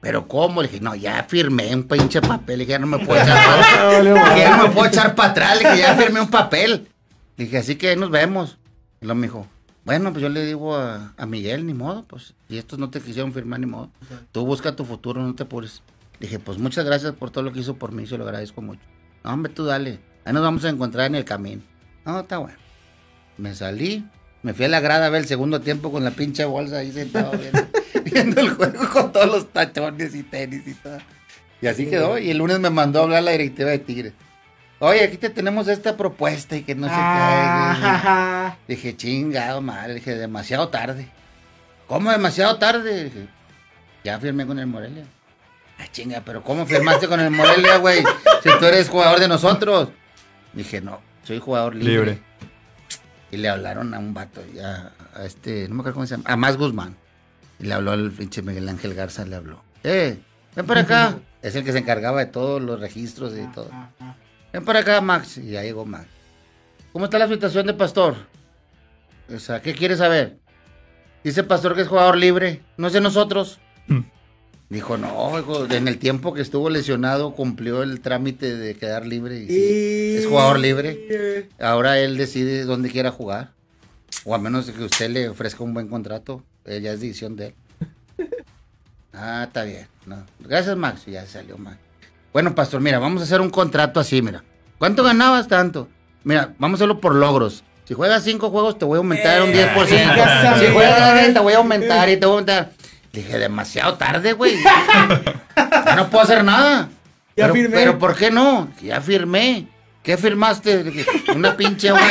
Pero 0.00 0.28
¿cómo? 0.28 0.62
Le 0.62 0.68
dije, 0.68 0.80
no, 0.80 0.94
ya 0.94 1.24
firmé 1.28 1.74
un 1.74 1.84
pinche 1.84 2.20
papel. 2.20 2.58
Le 2.58 2.64
dije, 2.64 2.72
ya 2.72 2.78
no 2.78 2.86
me 2.86 2.98
puedo 2.98 3.20
echar 3.20 3.36
para 3.46 3.60
atrás. 3.60 4.04
Dije, 4.04 4.38
ya 4.38 4.56
no 4.56 4.62
me 4.62 4.70
puedo 4.70 4.86
echar 4.86 5.14
para 5.14 5.30
atrás. 5.30 5.62
Le 5.62 5.70
dije, 5.70 5.82
ya 5.82 5.94
firmé 5.96 6.20
un 6.20 6.30
papel. 6.30 6.88
Le 7.36 7.44
dije, 7.44 7.58
así 7.58 7.76
que 7.76 7.96
nos 7.96 8.10
vemos. 8.10 8.58
Y 9.00 9.06
luego 9.06 9.20
me 9.20 9.26
dijo, 9.26 9.46
bueno, 9.84 10.12
pues 10.12 10.22
yo 10.22 10.28
le 10.28 10.44
digo 10.44 10.76
a, 10.76 11.14
a 11.16 11.26
Miguel, 11.26 11.66
ni 11.66 11.74
modo, 11.74 12.04
pues, 12.04 12.34
y 12.48 12.58
estos 12.58 12.78
no 12.78 12.90
te 12.90 13.00
quisieron 13.00 13.32
firmar, 13.32 13.60
ni 13.60 13.66
modo. 13.66 13.90
Tú 14.32 14.44
busca 14.44 14.76
tu 14.76 14.84
futuro, 14.84 15.22
no 15.22 15.34
te 15.34 15.44
apures. 15.44 15.82
Dije, 16.18 16.38
pues 16.38 16.58
muchas 16.58 16.84
gracias 16.84 17.14
por 17.14 17.30
todo 17.30 17.44
lo 17.44 17.52
que 17.52 17.60
hizo 17.60 17.76
por 17.76 17.92
mí, 17.92 18.06
se 18.06 18.18
lo 18.18 18.24
agradezco 18.24 18.60
mucho. 18.60 18.82
No, 19.24 19.32
hombre, 19.32 19.52
tú 19.52 19.64
dale. 19.64 20.00
Ahí 20.24 20.34
nos 20.34 20.42
vamos 20.42 20.64
a 20.64 20.68
encontrar 20.68 21.06
en 21.06 21.14
el 21.14 21.24
camino. 21.24 21.62
No, 22.04 22.20
está 22.20 22.38
bueno. 22.38 22.56
Me 23.38 23.54
salí, 23.54 24.04
me 24.42 24.52
fui 24.52 24.66
a 24.66 24.68
la 24.68 24.80
grada 24.80 25.06
a 25.06 25.10
ver 25.10 25.22
el 25.22 25.28
segundo 25.28 25.60
tiempo 25.60 25.90
con 25.90 26.04
la 26.04 26.10
pinche 26.10 26.44
bolsa 26.44 26.78
ahí 26.78 26.92
sentado 26.92 27.32
viendo, 27.38 27.66
viendo 28.04 28.40
el 28.40 28.50
juego 28.50 28.88
con 28.92 29.12
todos 29.12 29.26
los 29.26 29.50
tachones 29.50 30.14
y 30.14 30.22
tenis 30.22 30.66
y 30.66 30.74
todo. 30.74 30.98
Y 31.62 31.66
así 31.66 31.86
quedó. 31.86 32.18
Y 32.18 32.30
el 32.30 32.38
lunes 32.38 32.60
me 32.60 32.70
mandó 32.70 33.00
a 33.00 33.02
hablar 33.04 33.22
la 33.22 33.32
directiva 33.32 33.70
de 33.70 33.78
Tigre. 33.78 34.12
Oye, 34.80 35.04
aquí 35.04 35.18
te 35.18 35.28
tenemos 35.30 35.68
esta 35.68 35.96
propuesta 35.96 36.56
y 36.56 36.62
que 36.62 36.74
no 36.74 36.88
sé 36.88 36.94
Ah, 36.96 38.56
qué. 38.66 38.74
Dije, 38.74 38.96
chingado, 38.96 39.60
madre. 39.60 39.94
Dije, 39.94 40.14
demasiado 40.16 40.68
tarde. 40.68 41.08
¿Cómo 41.86 42.10
demasiado 42.10 42.56
tarde? 42.58 43.04
Dije, 43.04 43.28
ya 44.04 44.18
firmé 44.18 44.46
con 44.46 44.58
el 44.58 44.66
Morelia. 44.66 45.04
Ah, 45.78 45.84
chinga, 45.92 46.22
pero 46.24 46.42
¿cómo 46.42 46.64
firmaste 46.66 47.08
con 47.08 47.20
el 47.20 47.30
Morelia, 47.30 47.76
güey? 47.76 48.02
Si 48.42 48.48
tú 48.58 48.64
eres 48.64 48.88
jugador 48.88 49.20
de 49.20 49.28
nosotros. 49.28 49.90
Dije, 50.54 50.80
no, 50.80 51.00
soy 51.24 51.38
jugador 51.38 51.74
libre. 51.74 51.92
Libre. 51.94 52.22
Y 53.30 53.36
le 53.36 53.48
hablaron 53.48 53.94
a 53.94 53.98
un 53.98 54.12
vato, 54.12 54.42
ya, 54.52 54.92
a 55.14 55.24
este, 55.24 55.68
no 55.68 55.74
me 55.76 55.80
acuerdo 55.82 55.94
cómo 55.94 56.06
se 56.06 56.16
llama, 56.16 56.24
a 56.28 56.36
Más 56.36 56.56
Guzmán. 56.56 56.96
Y 57.60 57.66
le 57.66 57.74
habló 57.74 57.92
al 57.92 58.10
pinche 58.10 58.42
Miguel 58.42 58.68
Ángel 58.68 58.94
Garza, 58.94 59.24
le 59.24 59.36
habló. 59.36 59.62
Eh, 59.84 60.18
ven 60.56 60.66
para 60.66 60.80
acá. 60.80 61.18
es 61.42 61.54
el 61.54 61.64
que 61.64 61.72
se 61.72 61.78
encargaba 61.78 62.18
de 62.20 62.26
todos 62.26 62.60
los 62.60 62.80
registros 62.80 63.34
y 63.38 63.42
todo. 63.54 63.70
Ven 64.52 64.64
para 64.64 64.80
acá, 64.80 65.00
Max. 65.00 65.38
Y 65.38 65.50
ya 65.50 65.62
llegó 65.62 65.84
Max. 65.84 66.06
¿Cómo 66.92 67.04
está 67.04 67.18
la 67.18 67.28
situación 67.28 67.66
de 67.66 67.74
Pastor? 67.74 68.16
O 69.34 69.38
sea, 69.38 69.60
¿qué 69.62 69.74
quiere 69.74 69.96
saber? 69.96 70.38
Dice 71.22 71.44
Pastor 71.44 71.74
que 71.74 71.82
es 71.82 71.88
jugador 71.88 72.16
libre. 72.16 72.62
No 72.76 72.88
es 72.88 72.92
de 72.92 73.00
nosotros. 73.00 73.60
Mm. 73.86 74.00
Dijo, 74.70 74.96
no, 74.96 75.38
hijo, 75.38 75.66
en 75.66 75.88
el 75.88 75.98
tiempo 75.98 76.32
que 76.32 76.42
estuvo 76.42 76.70
lesionado 76.70 77.34
cumplió 77.34 77.82
el 77.82 78.00
trámite 78.00 78.56
de 78.56 78.76
quedar 78.76 79.04
libre. 79.06 79.38
Y 79.38 79.46
sí, 79.48 80.16
es 80.18 80.26
jugador 80.26 80.60
libre. 80.60 81.48
Ahora 81.60 81.98
él 81.98 82.16
decide 82.16 82.64
dónde 82.64 82.90
quiera 82.90 83.10
jugar. 83.10 83.52
O 84.24 84.34
a 84.34 84.38
menos 84.38 84.70
que 84.70 84.84
usted 84.84 85.10
le 85.10 85.28
ofrezca 85.28 85.64
un 85.64 85.74
buen 85.74 85.88
contrato. 85.88 86.44
eh, 86.64 86.80
ya 86.80 86.92
es 86.92 87.00
decisión 87.00 87.36
de 87.36 87.46
él. 87.48 87.54
Ah, 89.12 89.42
está 89.48 89.64
bien. 89.64 89.88
No. 90.06 90.24
Gracias, 90.38 90.76
Max. 90.76 91.04
Ya 91.06 91.26
salió 91.26 91.58
Max. 91.58 91.78
Bueno, 92.32 92.54
pastor, 92.54 92.80
mira, 92.80 92.98
vamos 92.98 93.22
a 93.22 93.24
hacer 93.24 93.40
un 93.40 93.50
contrato 93.50 93.98
así, 94.00 94.22
mira. 94.22 94.44
¿Cuánto 94.78 95.02
ganabas 95.02 95.48
tanto? 95.48 95.88
Mira, 96.24 96.54
vamos 96.58 96.78
a 96.78 96.84
hacerlo 96.84 97.00
por 97.00 97.14
logros. 97.14 97.64
Si 97.84 97.94
juegas 97.94 98.22
cinco 98.22 98.50
juegos, 98.50 98.78
te 98.78 98.84
voy 98.84 98.96
a 98.96 98.98
aumentar 98.98 99.42
un 99.42 99.50
10%. 99.50 99.86
venga, 99.90 100.58
si 100.58 100.66
juegas 100.72 101.00
madre. 101.00 101.20
10, 101.22 101.34
te 101.34 101.40
voy 101.40 101.52
a 101.54 101.56
aumentar 101.56 102.08
y 102.08 102.16
te 102.16 102.26
voy 102.26 102.36
a 102.36 102.38
aumentar. 102.38 102.70
Dije, 103.12 103.38
demasiado 103.38 103.94
tarde, 103.94 104.32
güey. 104.34 104.54
Ya 104.62 105.96
no 105.96 106.08
puedo 106.08 106.24
hacer 106.24 106.44
nada. 106.44 106.88
Ya 107.36 107.44
pero, 107.44 107.54
firmé. 107.54 107.76
Pero 107.76 107.98
¿por 107.98 108.16
qué 108.16 108.30
no? 108.30 108.68
Ya 108.82 109.00
firmé. 109.00 109.66
¿Qué 110.02 110.16
firmaste? 110.16 110.82
Dije, 110.82 111.06
una 111.34 111.56
pinche 111.56 111.90
güey. 111.90 112.02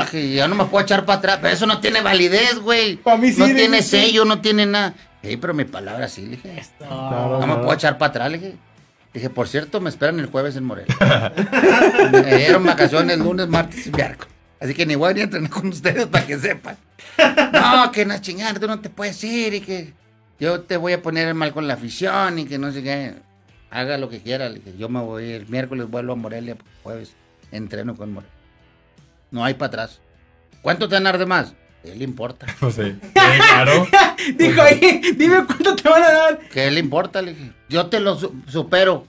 Dije, 0.00 0.34
ya 0.34 0.48
no 0.48 0.54
me 0.56 0.64
puedo 0.64 0.84
echar 0.84 1.04
para 1.04 1.18
atrás. 1.18 1.38
Pero 1.40 1.54
eso 1.54 1.64
no 1.64 1.80
tiene 1.80 2.00
validez, 2.02 2.58
güey. 2.58 2.96
Pa' 2.96 3.16
mí 3.16 3.32
sí, 3.32 3.38
No 3.38 3.46
tiene 3.46 3.80
sello, 3.82 4.24
no 4.24 4.40
tiene 4.40 4.66
nada. 4.66 4.94
Sí, 5.24 5.36
pero 5.36 5.54
mi 5.54 5.64
palabra 5.64 6.08
sí, 6.08 6.22
le 6.22 6.30
dije. 6.36 6.62
Claro, 6.78 7.40
No 7.40 7.46
me 7.46 7.56
puedo 7.56 7.72
echar 7.72 7.98
para 7.98 8.10
atrás, 8.10 8.30
le 8.30 8.38
dije. 8.38 8.56
Dije, 9.12 9.30
por 9.30 9.46
cierto, 9.46 9.80
me 9.80 9.90
esperan 9.90 10.18
el 10.18 10.26
jueves 10.26 10.56
en 10.56 10.64
Morelia. 10.64 10.94
me 12.12 12.36
dieron 12.36 12.64
vacaciones 12.64 13.16
lunes, 13.18 13.46
martes 13.46 13.86
y 13.86 13.90
miércoles. 13.92 14.34
Así 14.60 14.74
que 14.74 14.86
ni 14.86 14.96
voy 14.96 15.14
ni 15.14 15.20
a 15.20 15.24
entrenar 15.24 15.50
con 15.50 15.68
ustedes 15.68 16.06
para 16.06 16.26
que 16.26 16.38
sepan. 16.38 16.76
No, 17.52 17.92
que 17.92 18.04
no 18.04 18.18
chingar, 18.18 18.58
tú 18.58 18.66
no 18.66 18.80
te 18.80 18.90
puedes 18.90 19.22
ir 19.22 19.54
y 19.54 19.60
que 19.60 19.92
yo 20.40 20.62
te 20.62 20.76
voy 20.76 20.94
a 20.94 21.02
poner 21.02 21.32
mal 21.34 21.52
con 21.52 21.68
la 21.68 21.74
afición 21.74 22.40
y 22.40 22.46
que 22.46 22.58
no 22.58 22.72
sé 22.72 22.82
qué. 22.82 23.14
Haga 23.70 23.98
lo 23.98 24.08
que 24.08 24.20
quiera. 24.20 24.48
Le 24.48 24.58
dije, 24.58 24.76
yo 24.76 24.88
me 24.88 25.00
voy 25.00 25.30
el 25.32 25.46
miércoles, 25.48 25.88
vuelvo 25.88 26.14
a 26.14 26.16
Morelia, 26.16 26.56
jueves, 26.82 27.14
entreno 27.52 27.94
con 27.96 28.12
Morelia. 28.12 28.34
No 29.30 29.44
hay 29.44 29.54
para 29.54 29.68
atrás. 29.68 30.00
¿Cuánto 30.62 30.88
te 30.88 30.94
van 30.94 31.06
a 31.06 31.10
dar 31.10 31.18
de 31.18 31.26
más? 31.26 31.54
¿Qué 31.84 31.94
le 31.94 32.04
importa? 32.04 32.46
Pues 32.60 32.74
sí. 32.76 32.82
Sí, 33.02 33.10
claro. 33.12 33.86
Dijo, 34.38 34.62
oye, 34.62 35.00
dime 35.16 35.44
cuánto 35.46 35.76
te 35.76 35.88
van 35.88 36.02
a 36.02 36.10
dar. 36.12 36.40
¿Qué 36.52 36.70
le 36.70 36.80
importa? 36.80 37.20
Le 37.22 37.34
dije, 37.34 37.52
yo 37.68 37.86
te 37.86 38.00
lo 38.00 38.16
su- 38.18 38.34
supero. 38.48 39.06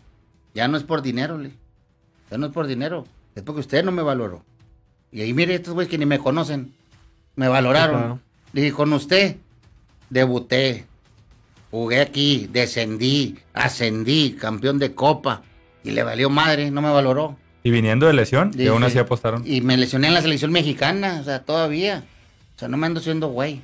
Ya 0.53 0.67
no 0.67 0.77
es 0.77 0.83
por 0.83 1.01
dinero, 1.01 1.37
le 1.37 1.45
dije. 1.49 1.57
Ya 2.31 2.37
no 2.37 2.47
es 2.47 2.51
por 2.53 2.67
dinero. 2.67 3.05
Es 3.35 3.43
porque 3.43 3.61
usted 3.61 3.83
no 3.83 3.91
me 3.91 4.01
valoró. 4.01 4.43
Y 5.11 5.21
ahí 5.21 5.33
mire 5.33 5.55
estos 5.55 5.73
güeyes 5.73 5.89
que 5.89 5.97
ni 5.97 6.05
me 6.05 6.19
conocen. 6.19 6.73
Me 7.35 7.47
valoraron. 7.47 8.21
Le 8.53 8.61
dije, 8.61 8.73
con 8.73 8.91
usted 8.93 9.37
debuté. 10.09 10.85
Jugué 11.71 11.99
aquí, 12.01 12.47
descendí, 12.51 13.37
ascendí, 13.53 14.35
campeón 14.39 14.79
de 14.79 14.93
copa. 14.93 15.41
Y 15.83 15.91
le 15.91 16.03
valió 16.03 16.29
madre, 16.29 16.71
no 16.71 16.81
me 16.81 16.89
valoró. 16.89 17.37
Y 17.63 17.71
viniendo 17.71 18.05
de 18.07 18.13
lesión, 18.13 18.51
y 18.57 18.67
aún 18.67 18.83
así 18.83 18.97
apostaron. 18.97 19.43
Y 19.45 19.61
me 19.61 19.75
lesioné 19.75 20.07
en 20.07 20.13
la 20.13 20.21
selección 20.21 20.51
mexicana, 20.51 21.17
o 21.19 21.23
sea, 21.23 21.43
todavía. 21.43 22.03
O 22.55 22.59
sea, 22.59 22.67
no 22.67 22.77
me 22.77 22.85
ando 22.87 22.99
siendo 22.99 23.27
güey. 23.27 23.61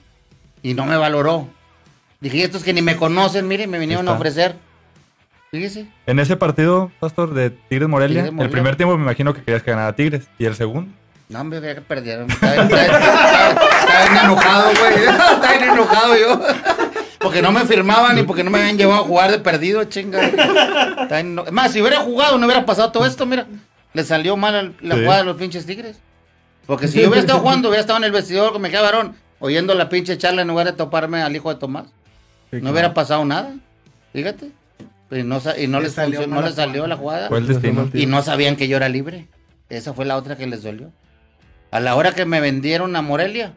Y 0.64 0.74
no 0.74 0.86
me 0.86 0.98
valoró. 0.98 1.48
Dije, 2.20 2.38
y 2.38 2.42
estos 2.44 2.64
que 2.64 2.74
ni 2.74 2.82
me 2.82 2.96
conocen, 2.98 3.48
miren, 3.48 3.70
me 3.70 3.80
vinieron 3.80 4.08
a 4.08 4.14
ofrecer. 4.14 4.56
Fíjese. 5.50 5.88
En 6.06 6.20
ese 6.20 6.38
partido, 6.38 6.92
Pastor, 7.00 7.34
de 7.34 7.50
Tigres 7.50 7.89
Morelia, 7.89 8.20
Tigres 8.22 8.32
Morelia. 8.34 8.46
el 8.46 8.52
primer 8.52 8.76
tiempo 8.76 8.96
me 8.98 9.04
imagino 9.04 9.34
que 9.34 9.42
querías 9.44 9.64
que 9.64 9.72
ganara 9.72 9.94
Tigres. 9.96 10.28
¿Y 10.38 10.46
el 10.46 10.56
segundo? 10.56 10.92
No, 11.30 11.42
hombre, 11.42 11.60
veía 11.60 11.76
que 11.76 11.82
perdieron. 11.82 12.30
Estaba, 12.30 12.54
bien 12.64 14.18
enojado, 14.24 14.72
güey. 14.80 14.94
Estaba 15.08 15.52
bien 15.58 15.64
enojado 15.72 16.16
yo. 16.18 16.42
Porque 17.20 17.42
no 17.42 17.52
me 17.52 17.66
firmaban 17.66 18.18
y 18.18 18.24
porque 18.24 18.44
no 18.44 18.50
me 18.52 18.60
habían 18.60 18.78
llevado 18.78 19.02
a 19.02 19.06
jugar 19.06 19.32
de 19.32 19.39
perdido, 19.39 19.84
chinga. 19.86 20.22
Es 20.26 21.52
más, 21.52 21.72
si 21.72 21.82
hubiera 21.82 22.00
jugado, 22.02 22.38
no 22.38 22.46
hubiera 22.46 22.66
pasado 22.66 22.92
todo 22.92 23.06
esto, 23.06 23.26
mira. 23.26 23.46
Le 23.94 24.04
salió 24.04 24.38
mal 24.38 24.56
al- 24.56 24.76
la 24.82 24.96
Sí. 24.96 25.02
jugada 25.02 25.20
de 25.20 25.26
los 25.26 25.38
pinches 25.38 25.66
tigres. 25.66 26.00
Porque 26.72 26.88
si 26.88 27.01
yo 27.01 27.09
hubiera 27.09 27.19
estado 27.19 27.39
jugando, 27.41 27.67
hubiera 27.67 27.82
estado 27.82 27.97
en 27.97 28.05
el 28.05 28.13
vestidor 28.13 28.53
con 28.53 28.61
me 28.61 28.69
queda 28.69 28.82
varón, 28.82 29.13
oyendo 29.39 29.76
la 29.76 29.89
pinche 29.89 30.17
charla 30.17 30.43
en 30.43 30.47
lugar 30.47 30.67
de 30.67 30.72
toparme 30.72 31.22
al 31.22 31.36
hijo 31.36 31.53
de 31.53 31.59
Tomás. 31.59 31.88
no 32.49 32.72
hubiera 32.72 32.93
pasado 32.93 33.26
nada. 33.26 33.53
Fíjate. 34.13 34.51
Y 35.11 35.24
no, 35.24 35.41
y 35.57 35.67
les, 35.67 35.91
salió 35.91 36.26
no 36.28 36.39
la 36.39 36.47
les 36.47 36.55
salió 36.55 36.84
jugada. 36.84 36.88
la 36.88 36.95
jugada. 36.95 37.28
Fue 37.28 37.39
el 37.39 37.47
destino. 37.47 37.89
Y 37.93 38.05
no 38.05 38.22
sabían 38.22 38.55
que 38.55 38.69
yo 38.69 38.78
era 38.78 38.88
libre. 38.88 39.28
Esa 39.67 39.93
fue 39.93 40.05
la 40.05 40.15
otra 40.15 40.38
que 40.38 40.47
les 40.47 40.63
dolió. 40.63 40.93
A 41.72 41.82
la 41.82 41.93
hora 41.97 42.13
que 42.13 42.24
me 42.24 42.39
vendieron 42.39 42.95
a 42.95 43.01
Morelia, 43.01 43.51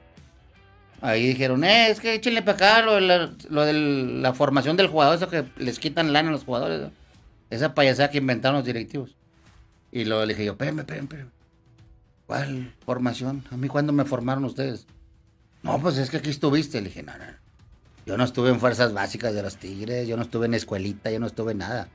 ahí 1.00 1.24
dijeron, 1.28 1.62
eh, 1.62 1.90
es 1.90 2.00
que 2.00 2.14
échenle 2.14 2.42
para 2.42 2.56
acá 2.56 2.82
lo 2.82 2.94
de, 2.96 3.00
la, 3.00 3.30
lo 3.48 3.64
de 3.64 3.74
la 3.74 4.34
formación 4.34 4.76
del 4.76 4.88
jugador, 4.88 5.14
eso 5.14 5.30
que 5.30 5.44
les 5.56 5.78
quitan 5.78 6.12
lana 6.12 6.30
a 6.30 6.32
los 6.32 6.42
jugadores. 6.42 6.80
¿no? 6.80 6.90
Esa 7.48 7.74
payasada 7.74 8.10
que 8.10 8.18
inventaron 8.18 8.56
los 8.56 8.66
directivos. 8.66 9.14
Y 9.92 10.04
lo 10.04 10.26
le 10.26 10.34
dije 10.34 10.46
yo, 10.46 10.52
espérame, 10.54 10.80
espérame, 10.80 11.04
espérame. 11.04 11.43
¿Cuál 12.26 12.72
formación? 12.84 13.44
¿A 13.50 13.56
mí 13.56 13.68
cuándo 13.68 13.92
me 13.92 14.04
formaron 14.04 14.44
ustedes? 14.44 14.86
No, 15.62 15.80
pues 15.80 15.98
es 15.98 16.10
que 16.10 16.18
aquí 16.18 16.30
estuviste. 16.30 16.80
Le 16.80 16.88
dije, 16.88 17.02
no, 17.02 17.12
no. 17.12 17.24
Yo 18.06 18.16
no 18.18 18.24
estuve 18.24 18.50
en 18.50 18.60
fuerzas 18.60 18.92
básicas 18.92 19.34
de 19.34 19.42
los 19.42 19.56
Tigres, 19.56 20.06
yo 20.06 20.16
no 20.16 20.22
estuve 20.22 20.46
en 20.46 20.54
escuelita, 20.54 21.10
yo 21.10 21.18
no 21.18 21.26
estuve 21.26 21.52
en 21.52 21.58
nada. 21.58 21.88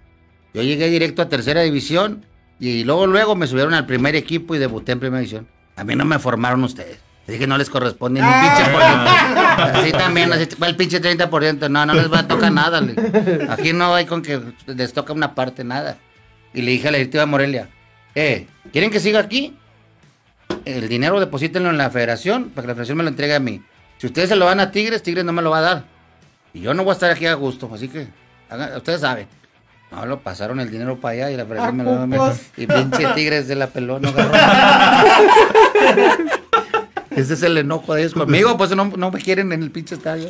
Yo 0.54 0.64
llegué 0.64 0.90
directo 0.90 1.22
a 1.22 1.30
tercera 1.30 1.62
división 1.62 2.26
y 2.60 2.84
luego 2.84 3.06
luego 3.06 3.36
me 3.36 3.46
subieron 3.46 3.76
al 3.76 3.86
primer 3.86 4.16
equipo 4.16 4.56
y 4.56 4.58
debuté 4.58 4.94
en 4.94 5.00
primera 5.00 5.20
división. 5.20 5.48
A 5.76 5.84
mí 5.84 5.96
no 5.96 6.06
me 6.06 6.18
formaron 6.18 6.64
ustedes. 6.64 6.98
Le 7.28 7.34
dije 7.34 7.46
no 7.46 7.60
les 7.60 7.70
corresponde 7.70 8.22
ni 8.22 8.28
un 8.28 8.34
pinche 8.34 8.72
por 8.72 8.82
ciento. 8.82 9.10
Así 9.78 9.92
también, 9.92 10.34
así 10.34 10.48
el 10.66 10.76
pinche 10.76 11.00
30%. 11.00 11.70
No, 11.70 11.86
no 11.86 11.94
les 11.94 12.12
va 12.12 12.20
a 12.20 12.28
tocar 12.28 12.52
nada. 12.52 12.82
le. 12.82 12.96
Aquí 13.50 13.72
no 13.72 13.94
hay 13.94 14.08
con 14.08 14.24
que 14.24 14.42
les 14.66 14.94
toca 14.94 15.14
una 15.14 15.36
parte, 15.36 15.64
nada. 15.64 16.00
Y 16.56 16.64
le 16.64 16.72
dije 16.72 16.88
a 16.88 16.92
la 16.92 16.98
directiva 16.98 17.22
de 17.22 17.28
Morelia, 17.28 17.70
eh, 18.16 18.48
¿quieren 18.72 18.90
que 18.90 19.00
siga 19.00 19.20
aquí? 19.20 19.56
El 20.66 20.88
dinero 20.90 21.20
deposítenlo 21.20 21.70
en 21.70 21.78
la 21.78 21.90
federación 21.90 22.50
para 22.50 22.64
que 22.64 22.68
la 22.68 22.74
federación 22.76 22.98
me 22.98 23.04
lo 23.04 23.10
entregue 23.10 23.36
a 23.36 23.40
mí. 23.40 23.62
Si 23.98 24.08
ustedes 24.08 24.30
se 24.30 24.36
lo 24.36 24.46
dan 24.46 24.60
a 24.60 24.72
Tigres, 24.72 25.04
Tigres 25.04 25.26
no 25.26 25.34
me 25.34 25.42
lo 25.42 25.50
va 25.50 25.58
a 25.60 25.62
dar. 25.62 25.84
Y 26.54 26.62
yo 26.62 26.74
no 26.74 26.84
voy 26.84 26.92
a 26.92 26.94
estar 26.94 27.12
aquí 27.12 27.26
a 27.26 27.34
gusto, 27.34 27.70
así 27.74 27.88
que 27.90 28.08
hagan- 28.50 28.76
ustedes 28.78 29.02
saben. 29.02 29.28
No, 29.92 30.06
lo 30.06 30.20
pasaron 30.20 30.60
el 30.60 30.70
dinero 30.70 30.98
para 31.00 31.14
allá 31.14 31.32
y 31.32 31.38
la 31.38 31.46
federación 31.46 31.78
me 31.78 31.84
lo 31.84 31.92
dio 31.92 32.02
a 32.02 32.08
mí. 32.08 32.16
cupos. 32.18 32.40
Y 32.58 32.68
pinche 32.68 33.08
Tigres 33.16 33.48
de 33.48 33.56
la 33.56 33.70
no 33.76 33.96
agarró. 33.98 34.32
Ese 37.16 37.34
es 37.34 37.44
el 37.44 37.58
enojo 37.58 37.94
de 37.96 38.02
ellos 38.02 38.14
conmigo, 38.14 38.56
pues 38.58 38.70
no, 38.76 38.86
no 38.86 39.12
me 39.12 39.20
quieren 39.20 39.52
en 39.52 39.64
el 39.64 39.72
pinche 39.72 39.96
estadio. 39.96 40.30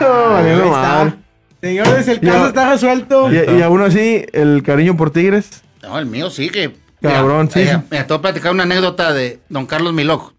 No, 0.00 0.36
Ahí 0.36 0.50
está. 0.50 0.64
madre. 0.70 1.14
Señores, 1.62 2.08
el 2.08 2.20
caso 2.20 2.46
está 2.48 2.70
resuelto. 2.70 3.32
Y, 3.32 3.58
y 3.58 3.62
aún 3.62 3.80
así, 3.82 4.26
el 4.32 4.62
cariño 4.62 4.96
por 4.96 5.10
Tigres. 5.10 5.62
No, 5.82 5.98
el 5.98 6.06
mío 6.06 6.28
sí 6.28 6.50
que. 6.50 6.76
Cabrón, 7.12 7.50
sí, 7.50 7.60
Mira, 7.60 7.78
sí. 7.80 7.86
mira, 7.90 8.06
te 8.06 8.12
voy 8.12 8.18
a 8.18 8.22
platicar 8.22 8.52
una 8.52 8.62
anécdota 8.64 9.12
de 9.12 9.40
don 9.48 9.66
Carlos 9.66 9.92
Milok. 9.92 10.34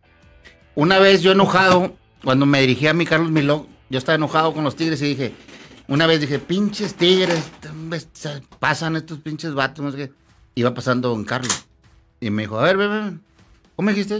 Una 0.75 0.99
vez 0.99 1.21
yo 1.21 1.31
enojado, 1.31 1.95
cuando 2.23 2.45
me 2.45 2.61
dirigí 2.61 2.87
a 2.87 2.93
mi 2.93 3.05
Carlos 3.05 3.31
Milok, 3.31 3.67
yo 3.89 3.97
estaba 3.97 4.15
enojado 4.15 4.53
con 4.53 4.63
los 4.63 4.75
tigres 4.75 5.01
y 5.01 5.05
dije, 5.09 5.33
una 5.87 6.05
vez 6.07 6.19
dije, 6.21 6.39
pinches 6.39 6.95
tigres, 6.95 7.49
pasan 8.59 8.95
estos 8.95 9.19
pinches 9.19 9.53
vatos, 9.53 9.83
no 9.83 9.91
sé 9.91 9.97
qué. 9.97 10.11
Iba 10.55 10.73
pasando 10.73 11.09
don 11.09 11.23
Carlos. 11.23 11.65
Y 12.19 12.29
me 12.29 12.43
dijo, 12.43 12.59
a 12.59 12.63
ver, 12.63 12.77
ven, 12.77 12.89
ven. 12.89 13.21
¿Cómo 13.75 13.85
me 13.87 13.93
dijiste? 13.93 14.19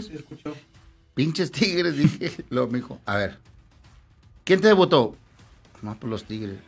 Pinches 1.14 1.50
tigres, 1.52 1.96
dije. 2.20 2.44
Luego 2.50 2.68
me 2.70 2.78
dijo, 2.78 3.00
a 3.06 3.16
ver, 3.16 3.38
¿quién 4.44 4.60
te 4.60 4.68
debutó? 4.68 5.16
No, 5.82 5.98
por 5.98 6.08
los 6.10 6.24
tigres. 6.24 6.58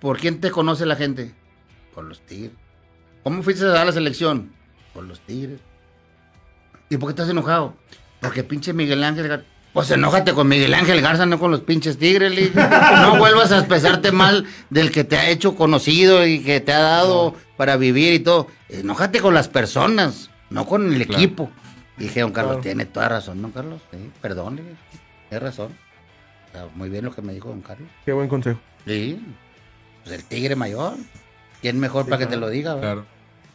¿Por 0.00 0.18
quién 0.18 0.40
te 0.40 0.50
conoce 0.50 0.84
la 0.84 0.96
gente? 0.96 1.32
Por 1.94 2.04
los 2.04 2.20
tigres. 2.26 2.52
¿Cómo 3.22 3.42
fuiste 3.42 3.64
a 3.64 3.68
dar 3.68 3.86
la 3.86 3.92
selección? 3.92 4.52
Por 4.94 5.04
los 5.04 5.20
tigres. 5.20 5.60
¿Y 6.90 6.96
por 6.96 7.08
qué 7.08 7.12
estás 7.12 7.28
enojado? 7.30 7.74
Porque 8.20 8.44
pinche 8.44 8.72
Miguel 8.72 9.02
Ángel 9.02 9.28
Garza. 9.28 9.46
Pues 9.72 9.90
enójate 9.90 10.34
con 10.34 10.48
Miguel 10.48 10.74
Ángel 10.74 11.00
Garza, 11.00 11.24
no 11.24 11.38
con 11.38 11.50
los 11.50 11.60
pinches 11.62 11.96
tigres, 11.96 12.34
le 12.34 12.42
dije. 12.42 12.60
No 13.00 13.16
vuelvas 13.18 13.52
a 13.52 13.58
expresarte 13.58 14.12
mal 14.12 14.46
del 14.68 14.90
que 14.92 15.02
te 15.02 15.16
ha 15.16 15.30
hecho 15.30 15.54
conocido 15.56 16.26
y 16.26 16.42
que 16.42 16.60
te 16.60 16.72
ha 16.74 16.80
dado 16.80 17.34
para 17.56 17.76
vivir 17.78 18.12
y 18.12 18.18
todo. 18.20 18.48
Enójate 18.68 19.20
con 19.20 19.32
las 19.32 19.48
personas, 19.48 20.28
no 20.50 20.66
con 20.66 20.92
el 20.92 21.06
Claro. 21.06 21.22
equipo. 21.22 21.50
Dije, 21.96 22.20
don 22.20 22.32
Carlos, 22.32 22.52
Claro. 22.56 22.62
tiene 22.62 22.84
toda 22.84 23.08
razón, 23.08 23.40
don 23.40 23.50
Carlos. 23.52 23.80
Sí, 23.90 24.10
perdón. 24.20 24.60
Tiene 25.30 25.40
razón. 25.44 25.68
Está 26.46 26.66
muy 26.74 26.90
bien 26.90 27.06
lo 27.06 27.14
que 27.14 27.22
me 27.22 27.32
dijo 27.32 27.48
don 27.48 27.62
Carlos. 27.62 27.88
Qué 28.04 28.12
buen 28.12 28.28
consejo. 28.28 28.60
Sí. 28.86 29.24
Pues 30.04 30.16
el 30.16 30.24
tigre 30.24 30.54
mayor. 30.54 30.96
¿Quién 31.62 31.80
mejor 31.80 32.04
para 32.04 32.18
que 32.18 32.26
te 32.26 32.36
lo 32.36 32.50
diga? 32.50 32.74
verdad? 32.74 32.92
Claro. 32.94 33.06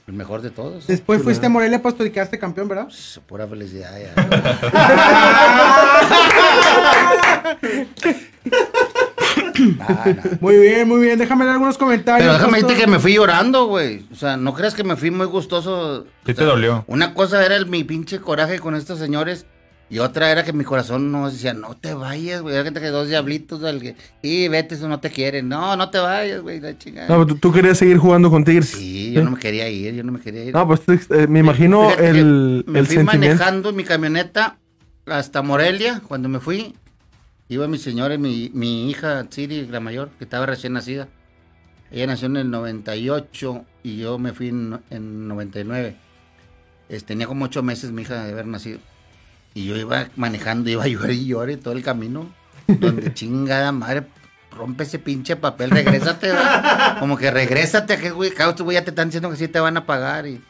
El 0.07 0.13
mejor 0.13 0.41
de 0.41 0.51
todos. 0.51 0.87
Después 0.87 1.21
fuiste 1.21 1.47
a 1.47 1.49
Morelia, 1.49 1.81
Pastor, 1.81 2.07
y 2.07 2.11
quedaste 2.11 2.39
campeón, 2.39 2.69
¿verdad? 2.69 2.85
Pues, 2.85 3.19
Pura 3.27 3.45
felicidad 3.45 3.91
ya. 3.99 4.15
Nah, 9.77 10.05
nah. 10.15 10.15
Muy 10.39 10.57
bien, 10.59 10.87
muy 10.87 11.01
bien. 11.01 11.19
Déjame 11.19 11.43
dar 11.43 11.55
algunos 11.55 11.77
comentarios. 11.77 12.25
Pero 12.25 12.33
déjame 12.33 12.61
decirte 12.61 12.81
que 12.81 12.87
me 12.89 12.99
fui 12.99 13.15
llorando, 13.15 13.65
güey. 13.65 14.05
O 14.09 14.15
sea, 14.15 14.37
no 14.37 14.53
creas 14.53 14.73
que 14.73 14.85
me 14.85 14.95
fui 14.95 15.11
muy 15.11 15.25
gustoso. 15.25 16.05
Sí 16.25 16.31
O 16.31 16.35
te 16.35 16.45
dolió. 16.45 16.85
Una 16.87 17.13
cosa 17.13 17.45
era 17.45 17.57
el, 17.57 17.65
mi 17.65 17.83
pinche 17.83 18.21
coraje 18.21 18.59
con 18.59 18.75
estos 18.75 18.99
señores. 18.99 19.45
Y 19.89 19.99
otra 19.99 20.29
era 20.31 20.43
que 20.43 20.51
mi 20.51 20.65
corazón 20.65 21.11
no 21.13 21.29
decía, 21.31 21.53
no 21.53 21.73
te 21.75 21.93
vayas, 21.93 22.41
güey. 22.41 22.53
Era 22.55 22.65
gente 22.65 22.81
que 22.81 22.87
dos 22.87 23.07
diablitos, 23.07 23.61
del 23.61 23.79
que, 23.81 23.95
y 24.21 24.49
vete, 24.49 24.75
eso 24.75 24.89
no 24.89 24.99
te 24.99 25.09
quieren. 25.09 25.47
No, 25.47 25.77
no 25.77 25.89
te 25.89 25.97
vayas, 25.97 26.41
güey, 26.41 26.59
la 26.59 26.77
chingada. 26.77 27.07
No, 27.07 27.13
pero 27.15 27.27
tú, 27.27 27.35
tú 27.37 27.53
querías 27.53 27.77
seguir 27.77 27.97
jugando 27.97 28.29
con 28.29 28.43
Tigres. 28.43 28.67
Sí, 28.69 29.13
yo 29.13 29.23
no 29.23 29.31
me 29.31 29.39
quería 29.39 29.69
ir, 29.69 29.93
yo 29.95 30.03
no 30.03 30.11
me 30.11 30.19
quería 30.19 30.43
ir. 30.43 30.53
No, 30.53 30.67
pues 30.67 30.81
eh, 30.87 31.27
me 31.27 31.39
imagino 31.39 31.89
Fíjate 31.89 32.09
el, 32.09 32.63
me 32.67 32.79
el 32.79 32.85
fui 32.85 32.95
sentimiento. 32.97 33.27
manejando 33.37 33.71
mi 33.71 33.85
camioneta 33.85 34.57
hasta 35.05 35.41
Morelia 35.41 36.01
cuando 36.05 36.27
me 36.27 36.39
fui 36.41 36.75
Iba 37.49 37.65
mi 37.69 37.77
señora 37.77 38.13
y 38.15 38.17
mi, 38.17 38.51
mi 38.53 38.89
hija, 38.89 39.25
Siri, 39.29 39.67
la 39.67 39.79
mayor, 39.79 40.09
que 40.17 40.25
estaba 40.25 40.45
recién 40.45 40.73
nacida. 40.73 41.07
Ella 41.91 42.07
nació 42.07 42.25
en 42.27 42.35
el 42.35 42.51
98 42.51 43.63
y 43.83 43.95
yo 43.95 44.19
me 44.19 44.33
fui 44.33 44.49
en, 44.49 44.77
en 44.89 45.29
99. 45.29 45.95
Es- 46.89 47.05
tenía 47.05 47.25
como 47.25 47.45
ocho 47.45 47.63
meses 47.63 47.93
mi 47.93 48.01
hija 48.01 48.25
de 48.25 48.33
haber 48.33 48.47
nacido. 48.47 48.79
Y 49.53 49.65
yo 49.65 49.75
iba 49.75 50.09
manejando, 50.15 50.69
iba 50.69 50.83
a 50.85 50.87
llorar 50.87 51.11
y 51.11 51.25
llorar 51.25 51.57
todo 51.57 51.73
el 51.73 51.83
camino. 51.83 52.31
Donde 52.67 53.13
chingada 53.13 53.71
madre, 53.71 54.07
rompe 54.51 54.83
ese 54.83 54.99
pinche 54.99 55.35
papel, 55.35 55.71
regrésate. 55.71 56.27
¿verdad? 56.27 56.99
Como 56.99 57.17
que 57.17 57.31
regrésate, 57.31 57.97
que 57.97 58.11
güey 58.11 58.33
ya 58.73 58.83
te 58.83 58.89
están 58.89 59.07
diciendo 59.07 59.29
que 59.29 59.37
sí 59.37 59.47
te 59.47 59.59
van 59.59 59.77
a 59.77 59.85
pagar. 59.85 60.27
Y 60.27 60.41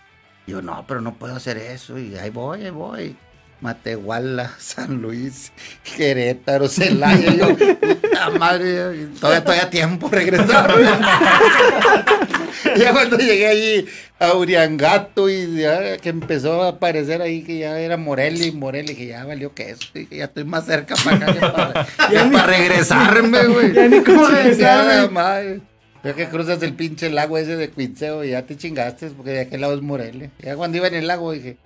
yo, 0.48 0.62
no, 0.62 0.86
pero 0.88 1.02
no 1.02 1.14
puedo 1.14 1.36
hacer 1.36 1.58
eso. 1.58 2.00
Y 2.00 2.16
ahí 2.16 2.30
voy, 2.30 2.64
ahí 2.64 2.72
voy. 2.72 3.16
Matehuala, 3.62 4.52
San 4.60 5.02
Luis, 5.02 5.52
Querétaro, 5.96 6.68
Celaya. 6.68 7.34
Yo, 7.34 7.58
puta 7.58 8.30
madre, 8.38 9.08
todavía, 9.20 9.44
todavía 9.44 9.70
tiempo 9.70 10.10
regresar. 10.10 10.74
ya 12.78 12.92
cuando 12.92 13.18
llegué 13.18 13.48
allí 13.48 13.86
a 14.20 14.34
Uriangato 14.34 15.30
y 15.30 15.58
ya 15.58 15.98
que 15.98 16.10
empezó 16.10 16.64
a 16.64 16.70
aparecer 16.70 17.22
ahí 17.22 17.44
que 17.44 17.60
ya 17.60 17.80
era 17.80 17.98
Morelli, 17.98 18.52
Morelli, 18.52 18.96
que 18.96 19.08
ya 19.08 19.26
valió 19.26 19.54
que 19.54 19.72
eso, 19.72 19.88
y 19.96 20.06
que 20.06 20.18
ya 20.18 20.26
estoy 20.26 20.44
más 20.44 20.66
cerca 20.66 20.96
para 20.96 21.18
acá 21.18 21.34
que 21.34 21.40
para, 21.40 21.88
ya 22.12 22.32
para 22.32 22.48
regresarme, 22.48 23.46
güey. 23.46 23.74
Ya 23.74 23.88
ni 23.88 24.04
cómo 24.04 24.28
regresar, 24.28 25.12
madre. 25.12 25.62
Ya 26.04 26.14
que 26.14 26.28
cruzas 26.28 26.62
el 26.62 26.74
pinche 26.74 27.10
lago 27.10 27.38
ese 27.38 27.58
de 27.58 27.72
Quinceo 27.72 28.24
y 28.24 28.30
ya 28.30 28.44
te 28.44 28.56
chingaste, 28.56 29.08
porque 29.10 29.32
de 29.32 29.42
aquel 29.42 29.62
lado 29.62 29.74
es 29.74 29.82
Morelia. 29.82 30.30
Ya 30.40 30.56
cuando 30.56 30.78
iba 30.78 30.88
en 30.88 30.96
el 30.96 31.08
lago 31.08 31.32
dije, 31.32 31.58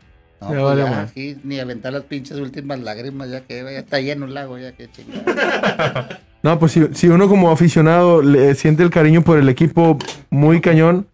no, 0.42 0.48
pues 0.48 0.62
vale 0.62 0.84
ya, 0.84 0.90
madre. 0.90 1.08
aquí 1.10 1.38
ni 1.44 1.60
aventar 1.60 1.94
las 1.94 2.04
pinches 2.04 2.38
últimas 2.38 2.80
lágrimas, 2.80 3.30
ya 3.30 3.42
que 3.42 3.64
ya 3.64 3.80
está 3.80 4.00
lleno 4.00 4.26
el 4.26 4.34
lago, 4.34 4.58
ya 4.58 4.72
que 4.74 4.90
chingada. 4.90 6.20
No, 6.44 6.58
pues 6.58 6.72
si, 6.72 6.88
si 6.96 7.08
uno 7.08 7.30
como 7.30 7.52
aficionado 7.52 8.24
le 8.24 8.56
siente 8.56 8.82
el 8.82 8.90
cariño 8.90 9.22
por 9.22 9.38
el 9.38 9.48
equipo 9.48 10.00
muy 10.32 10.60
cañón, 10.60 11.06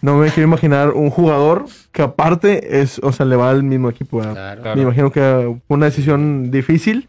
no 0.00 0.16
me 0.16 0.30
quiero 0.30 0.46
imaginar 0.46 0.90
un 0.90 1.10
jugador 1.10 1.66
que 1.90 2.02
aparte 2.02 2.80
es, 2.80 3.00
o 3.02 3.12
sea, 3.12 3.26
le 3.26 3.34
va 3.34 3.50
al 3.50 3.64
mismo 3.64 3.90
equipo. 3.90 4.22
Me 4.22 4.82
imagino 4.82 5.10
que 5.10 5.20
fue 5.66 5.76
una 5.76 5.86
decisión 5.86 6.52
difícil, 6.52 7.08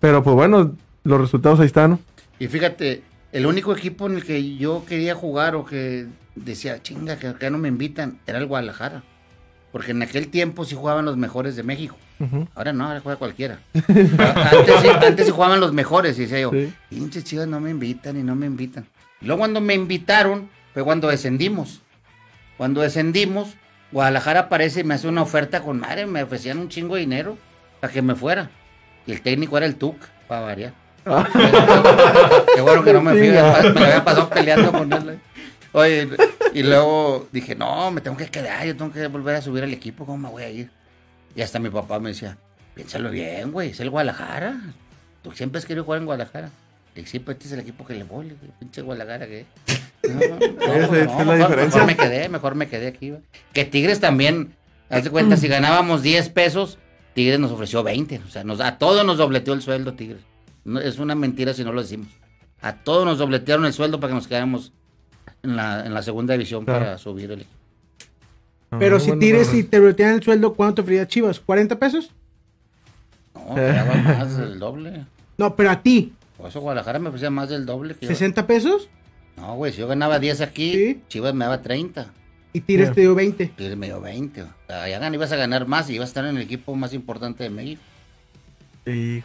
pero 0.00 0.24
pues 0.24 0.34
bueno, 0.34 0.74
los 1.04 1.20
resultados 1.20 1.60
ahí 1.60 1.66
están. 1.66 2.00
Y 2.40 2.48
fíjate, 2.48 3.02
el 3.30 3.46
único 3.46 3.72
equipo 3.72 4.06
en 4.06 4.16
el 4.16 4.24
que 4.24 4.56
yo 4.56 4.84
quería 4.84 5.14
jugar 5.14 5.54
o 5.54 5.64
que 5.64 6.06
decía, 6.34 6.82
chinga, 6.82 7.16
que 7.18 7.28
acá 7.28 7.50
no 7.50 7.58
me 7.58 7.68
invitan, 7.68 8.18
era 8.26 8.38
el 8.38 8.46
Guadalajara. 8.46 9.04
Porque 9.76 9.90
en 9.90 10.00
aquel 10.02 10.28
tiempo 10.28 10.64
sí 10.64 10.74
jugaban 10.74 11.04
los 11.04 11.18
mejores 11.18 11.54
de 11.54 11.62
México. 11.62 11.98
Ahora 12.54 12.72
no, 12.72 12.86
ahora 12.86 13.00
juega 13.00 13.18
cualquiera. 13.18 13.58
antes, 13.74 14.74
sí, 14.80 14.88
antes 14.88 15.26
sí 15.26 15.30
jugaban 15.30 15.60
los 15.60 15.74
mejores, 15.74 16.18
y 16.18 16.22
decía 16.22 16.40
yo, 16.40 16.50
Sí. 16.50 17.22
chivas 17.22 17.46
no 17.46 17.60
me 17.60 17.68
invitan 17.68 18.16
y 18.16 18.22
no 18.22 18.34
me 18.34 18.46
invitan. 18.46 18.86
Y 19.20 19.26
luego 19.26 19.40
cuando 19.40 19.60
me 19.60 19.74
invitaron, 19.74 20.48
fue 20.72 20.82
cuando 20.82 21.08
descendimos. 21.08 21.82
Cuando 22.56 22.80
descendimos, 22.80 23.50
Guadalajara 23.92 24.40
aparece 24.40 24.80
y 24.80 24.84
me 24.84 24.94
hace 24.94 25.08
una 25.08 25.20
oferta 25.20 25.60
con 25.60 25.78
madre, 25.78 26.06
me 26.06 26.22
ofrecían 26.22 26.56
un 26.58 26.70
chingo 26.70 26.94
de 26.94 27.02
dinero 27.02 27.36
para 27.78 27.92
que 27.92 28.00
me 28.00 28.14
fuera. 28.14 28.48
Y 29.06 29.12
el 29.12 29.20
técnico 29.20 29.58
era 29.58 29.66
el 29.66 29.76
TUC, 29.76 29.98
para 30.26 30.40
variar. 30.40 30.72
Qué 32.54 32.62
bueno 32.62 32.82
que 32.82 32.94
no 32.94 33.02
me 33.02 33.10
fui, 33.12 33.28
me 33.28 33.42
me 33.74 33.84
había 33.84 34.02
pasado 34.02 34.30
peleando 34.30 34.72
con 34.72 34.90
él. 34.90 35.18
Oye, 35.72 36.08
y 36.54 36.62
luego 36.62 37.28
dije, 37.32 37.54
no, 37.54 37.90
me 37.90 38.00
tengo 38.00 38.16
que 38.16 38.26
quedar, 38.26 38.66
yo 38.66 38.76
tengo 38.76 38.92
que 38.92 39.06
volver 39.08 39.36
a 39.36 39.42
subir 39.42 39.62
al 39.64 39.72
equipo, 39.72 40.04
¿cómo 40.06 40.18
me 40.18 40.28
voy 40.28 40.42
a 40.42 40.50
ir? 40.50 40.70
Y 41.34 41.42
hasta 41.42 41.58
mi 41.58 41.70
papá 41.70 41.98
me 42.00 42.10
decía, 42.10 42.38
piénsalo 42.74 43.10
bien, 43.10 43.52
güey, 43.52 43.70
es 43.70 43.80
el 43.80 43.90
Guadalajara. 43.90 44.58
Tú 45.22 45.32
siempre 45.32 45.58
has 45.58 45.66
querido 45.66 45.84
jugar 45.84 46.00
en 46.00 46.06
Guadalajara. 46.06 46.50
Y 46.94 47.04
sí, 47.04 47.18
pues 47.18 47.36
este 47.36 47.48
es 47.48 47.52
el 47.52 47.60
equipo 47.60 47.84
que 47.84 47.94
le 47.94 48.04
voy, 48.04 48.34
pinche 48.58 48.80
Guadalajara, 48.80 49.26
¿qué? 49.26 49.44
No, 50.08 50.14
no, 50.14 50.38
no, 50.38 50.38
no, 51.24 51.24
la 51.24 51.34
mejor, 51.34 51.36
diferencia. 51.36 51.64
mejor 51.64 51.86
me 51.86 51.96
quedé, 51.96 52.28
mejor 52.28 52.54
me 52.54 52.68
quedé 52.68 52.86
aquí. 52.86 53.10
güey. 53.10 53.22
Que 53.52 53.64
Tigres 53.64 54.00
también, 54.00 54.54
haz 54.88 55.04
de 55.04 55.10
cuenta, 55.10 55.36
si 55.36 55.48
ganábamos 55.48 56.02
10 56.02 56.30
pesos, 56.30 56.78
Tigres 57.12 57.38
nos 57.38 57.50
ofreció 57.50 57.82
20. 57.82 58.20
O 58.26 58.28
sea, 58.28 58.44
nos, 58.44 58.60
a 58.60 58.78
todos 58.78 59.04
nos 59.04 59.18
dobleteó 59.18 59.52
el 59.52 59.60
sueldo, 59.62 59.94
Tigres. 59.94 60.22
No, 60.64 60.80
es 60.80 60.98
una 60.98 61.14
mentira 61.14 61.52
si 61.52 61.64
no 61.64 61.72
lo 61.72 61.82
decimos. 61.82 62.08
A 62.62 62.76
todos 62.76 63.04
nos 63.04 63.18
dobletearon 63.18 63.66
el 63.66 63.72
sueldo 63.74 64.00
para 64.00 64.12
que 64.12 64.14
nos 64.16 64.26
quedáramos 64.26 64.72
en 65.42 65.56
la, 65.56 65.84
en 65.86 65.94
la 65.94 66.02
segunda 66.02 66.34
división 66.34 66.64
Claro. 66.64 66.84
para 66.84 66.98
subir 66.98 67.30
el 67.30 67.40
equipo. 67.42 67.56
Pero 68.78 68.96
Ah, 68.96 69.00
si 69.00 69.06
bueno, 69.08 69.20
tires 69.20 69.46
bueno. 69.46 69.60
y 69.60 69.62
te 69.64 69.80
bloquean 69.80 70.14
el 70.14 70.22
sueldo, 70.22 70.54
¿cuánto 70.54 70.76
te 70.76 70.80
ofrecía 70.82 71.06
Chivas? 71.06 71.40
¿40 71.44 71.78
pesos? 71.78 72.10
No, 73.34 73.54
me 73.54 73.60
daba 73.62 73.94
más 73.94 74.36
del 74.36 74.58
doble. 74.58 75.04
No, 75.38 75.54
pero 75.54 75.70
a 75.70 75.82
ti, 75.82 76.12
Por 76.36 76.48
eso 76.50 76.60
Guadalajara 76.60 76.98
me 76.98 77.08
ofrecía 77.08 77.30
más 77.30 77.48
del 77.48 77.64
doble. 77.64 77.94
Que 77.94 78.06
yo. 78.06 78.12
¿60 78.12 78.44
pesos? 78.46 78.88
No, 79.36 79.54
güey, 79.56 79.72
si 79.72 79.78
yo 79.80 79.86
ganaba 79.86 80.18
10 80.18 80.40
aquí, 80.40 80.72
Sí. 80.72 81.02
Chivas 81.08 81.32
me 81.34 81.44
daba 81.44 81.62
30. 81.62 82.08
Y 82.52 82.60
Tigres 82.62 82.92
te 82.92 83.02
dio 83.02 83.14
20. 83.14 83.46
Tigres 83.48 83.76
me 83.76 83.86
dio 83.86 84.00
20. 84.00 84.42
O 84.42 84.48
sea, 84.66 84.82
allá 84.84 84.98
gan- 85.00 85.14
ibas 85.14 85.30
a 85.32 85.36
ganar 85.36 85.66
más 85.66 85.88
y 85.90 85.94
ibas 85.94 86.06
a 86.06 86.10
estar 86.10 86.24
en 86.24 86.36
el 86.36 86.42
equipo 86.42 86.74
más 86.74 86.92
importante 86.94 87.44
de 87.44 87.50
México. 87.50 87.82
Híjole. 88.86 89.22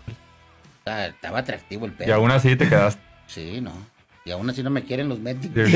O 0.81 0.83
sea, 0.83 1.07
estaba 1.07 1.39
atractivo 1.39 1.85
el 1.85 1.93
pedo. 1.93 2.09
Y 2.09 2.11
aún 2.11 2.29
así 2.31 2.55
te 2.55 2.67
quedaste. 2.67 3.01
Sí, 3.27 3.61
no. 3.61 3.71
Y 4.25 4.31
aún 4.31 4.49
así 4.49 4.61
no 4.63 4.69
me 4.69 4.83
quieren 4.83 5.09
los 5.09 5.19
médicos. 5.19 5.51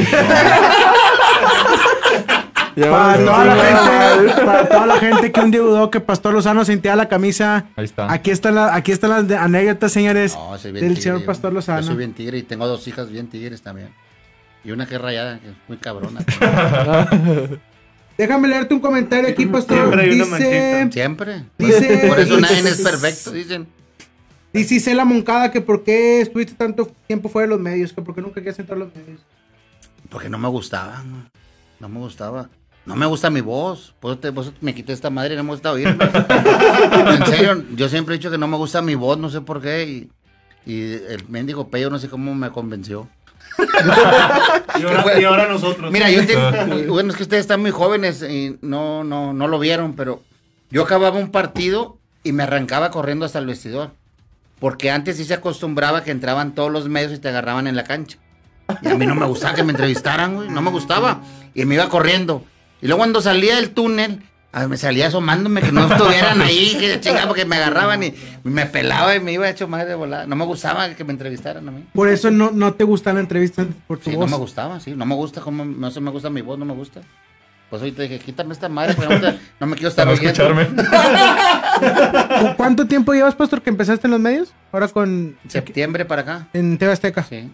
Ya 2.75 2.91
Para 2.91 3.17
toda, 3.23 3.45
la 3.45 3.55
gente, 3.55 4.41
para 4.43 4.67
toda 4.67 4.85
la 4.85 4.97
gente 4.97 5.31
que 5.31 5.39
un 5.39 5.49
día 5.49 5.61
dudó 5.61 5.89
que 5.89 6.01
Pastor 6.01 6.33
Lozano 6.33 6.65
sentía 6.65 6.97
la 6.97 7.07
camisa, 7.07 7.67
Ahí 7.77 7.85
está. 7.85 8.11
aquí 8.11 8.31
están, 8.31 8.55
la- 8.55 8.75
aquí 8.75 8.91
están 8.91 9.11
las 9.11 9.39
anécdotas, 9.41 9.93
señores, 9.93 10.35
No, 10.35 10.57
soy 10.57 10.73
bien 10.73 10.83
del 10.83 10.89
tigre, 10.95 11.01
señor 11.03 11.19
yo. 11.21 11.25
Pastor 11.25 11.51
Yo 11.51 11.55
Lozano. 11.55 11.83
soy 11.83 11.95
bien 11.95 12.11
tigre 12.13 12.37
y 12.37 12.43
tengo 12.43 12.67
dos 12.67 12.85
hijas 12.89 13.09
bien 13.09 13.27
tigres 13.27 13.61
también. 13.61 13.87
Y 14.65 14.71
una 14.71 14.85
que 14.87 14.95
es 14.95 15.01
rayada, 15.01 15.39
que 15.39 15.47
es 15.51 15.53
muy 15.69 15.77
cabrona. 15.77 16.19
Déjame 18.17 18.47
leerte 18.49 18.73
un 18.73 18.81
comentario 18.81 19.29
aquí, 19.29 19.45
Pastor. 19.45 19.77
Siempre 19.77 20.01
hay 20.01 20.09
una 20.09 20.25
Dice, 20.25 20.31
manchita. 20.81 20.91
Siempre. 20.91 21.43
Dice- 21.57 22.05
Por 22.09 22.19
eso 22.19 22.39
nadie 22.41 22.59
es 22.59 22.81
perfecto, 22.81 23.31
dicen. 23.31 23.67
Dice 24.59 24.75
Isela 24.75 25.05
Moncada 25.05 25.51
que 25.51 25.61
por 25.61 25.83
qué 25.83 26.21
estuviste 26.21 26.53
tanto 26.55 26.91
tiempo 27.07 27.29
fuera 27.29 27.47
de 27.47 27.49
los 27.55 27.59
medios, 27.59 27.93
que 27.93 28.01
por 28.01 28.15
qué 28.15 28.21
nunca 28.21 28.35
querías 28.35 28.57
entrar 28.59 28.77
a 28.77 28.85
los 28.85 28.95
medios. 28.95 29.21
Porque 30.09 30.29
no 30.29 30.37
me 30.37 30.47
gustaba, 30.47 31.03
no, 31.03 31.29
no 31.79 31.89
me 31.89 31.99
gustaba. 31.99 32.49
No 32.85 32.95
me 32.95 33.07
gusta 33.07 33.31
mi 33.31 33.41
voz, 33.41 33.95
por 33.99 34.11
eso, 34.11 34.19
te- 34.19 34.31
por 34.31 34.43
eso 34.43 34.53
me 34.61 34.75
quité 34.75 34.93
esta 34.93 35.09
madre 35.09 35.33
y 35.33 35.37
no 35.37 35.43
me 35.43 35.49
gusta 35.49 35.71
oírme. 35.71 35.97
en 37.15 37.25
serio, 37.25 37.63
yo 37.75 37.89
siempre 37.89 38.13
he 38.13 38.17
dicho 38.19 38.29
que 38.29 38.37
no 38.37 38.47
me 38.47 38.57
gusta 38.57 38.83
mi 38.83 38.93
voz, 38.93 39.17
no 39.17 39.29
sé 39.31 39.41
por 39.41 39.59
qué. 39.59 39.85
Y, 39.85 40.71
y 40.71 40.81
el 40.93 41.27
mendigo 41.27 41.67
pello 41.69 41.89
no 41.89 41.97
sé 41.97 42.09
cómo 42.09 42.35
me 42.35 42.51
convenció. 42.51 43.07
Y 44.77 44.83
ahora, 44.83 45.19
y 45.19 45.23
ahora 45.23 45.47
nosotros. 45.47 45.91
Mira, 45.91 46.11
yo 46.11 46.25
tengo, 46.27 46.93
bueno, 46.93 47.09
es 47.11 47.15
que 47.15 47.23
ustedes 47.23 47.41
están 47.41 47.61
muy 47.61 47.71
jóvenes 47.71 48.21
y 48.21 48.57
no, 48.61 49.03
no, 49.03 49.33
no 49.33 49.47
lo 49.47 49.57
vieron, 49.57 49.93
pero 49.93 50.21
yo 50.69 50.83
acababa 50.83 51.17
un 51.17 51.31
partido 51.31 51.97
y 52.23 52.33
me 52.33 52.43
arrancaba 52.43 52.91
corriendo 52.91 53.25
hasta 53.25 53.39
el 53.39 53.45
vestidor. 53.45 53.91
Porque 54.59 54.89
antes 54.91 55.17
sí 55.17 55.25
se 55.25 55.33
acostumbraba 55.33 56.03
que 56.03 56.11
entraban 56.11 56.55
todos 56.55 56.71
los 56.71 56.87
medios 56.87 57.13
y 57.13 57.19
te 57.19 57.29
agarraban 57.29 57.67
en 57.67 57.75
la 57.75 57.83
cancha. 57.83 58.17
Y 58.81 58.87
a 58.87 58.95
mí 58.95 59.05
no 59.05 59.13
me 59.15 59.25
gustaba 59.25 59.53
que 59.53 59.63
me 59.63 59.71
entrevistaran, 59.71 60.35
güey, 60.35 60.49
no 60.49 60.61
me 60.61 60.71
gustaba. 60.71 61.21
Y 61.53 61.65
me 61.65 61.75
iba 61.75 61.87
corriendo. 61.89 62.43
Y 62.81 62.87
luego 62.87 62.99
cuando 62.99 63.21
salía 63.21 63.57
del 63.57 63.71
túnel, 63.71 64.21
ah, 64.53 64.67
me 64.67 64.77
salía 64.77 65.07
asomándome 65.07 65.61
que 65.61 65.71
no 65.71 65.91
estuvieran 65.91 66.41
ahí, 66.41 66.75
que 66.79 66.99
chingada, 66.99 67.27
porque 67.27 67.45
me 67.45 67.57
agarraban 67.57 68.01
y 68.03 68.13
me 68.43 68.65
pelaba 68.65 69.15
y 69.15 69.19
me 69.19 69.33
iba 69.33 69.49
hecho 69.49 69.67
más 69.67 69.85
de 69.85 69.93
volada. 69.95 70.25
No 70.25 70.35
me 70.35 70.45
gustaba 70.45 70.89
que 70.95 71.03
me 71.03 71.11
entrevistaran 71.11 71.67
a 71.67 71.71
mí. 71.71 71.83
Por 71.93 72.09
eso 72.09 72.31
no, 72.31 72.51
no 72.51 72.73
te 72.73 72.83
gustan 72.85 73.15
las 73.15 73.23
entrevistas 73.23 73.67
por 73.87 73.99
tu 73.99 74.09
Sí, 74.09 74.15
voz. 74.15 74.25
no 74.29 74.37
me 74.37 74.41
gustaba, 74.41 74.79
sí, 74.79 74.91
no 74.95 75.05
me 75.05 75.15
gusta, 75.15 75.41
como, 75.41 75.63
no 75.65 75.91
sé, 75.91 75.99
me 76.01 76.11
gusta 76.11 76.29
mi 76.29 76.41
voz, 76.41 76.57
no 76.57 76.65
me 76.65 76.73
gusta. 76.73 77.01
Pues 77.69 77.81
ahorita 77.81 78.03
dije, 78.03 78.19
quítame 78.19 78.53
esta 78.53 78.69
madre, 78.69 78.93
porque 78.93 79.13
no, 79.15 79.21
te- 79.21 79.37
no 79.59 79.67
me 79.67 79.75
quiero 79.75 79.89
estar 79.89 80.05
Para 80.05 80.15
escucharme. 80.15 80.67
¿Cu- 82.41 82.55
¿Cuánto 82.57 82.87
tiempo 82.87 83.13
llevas, 83.13 83.35
Pastor, 83.35 83.61
que 83.61 83.69
empezaste 83.69 84.07
en 84.07 84.11
los 84.11 84.19
medios? 84.19 84.53
Ahora 84.71 84.87
con... 84.87 85.35
Septiembre 85.47 86.05
para 86.05 86.21
acá, 86.21 86.47
En 86.53 86.77
TV 86.77 86.91
Azteca. 86.91 87.23
sí. 87.23 87.49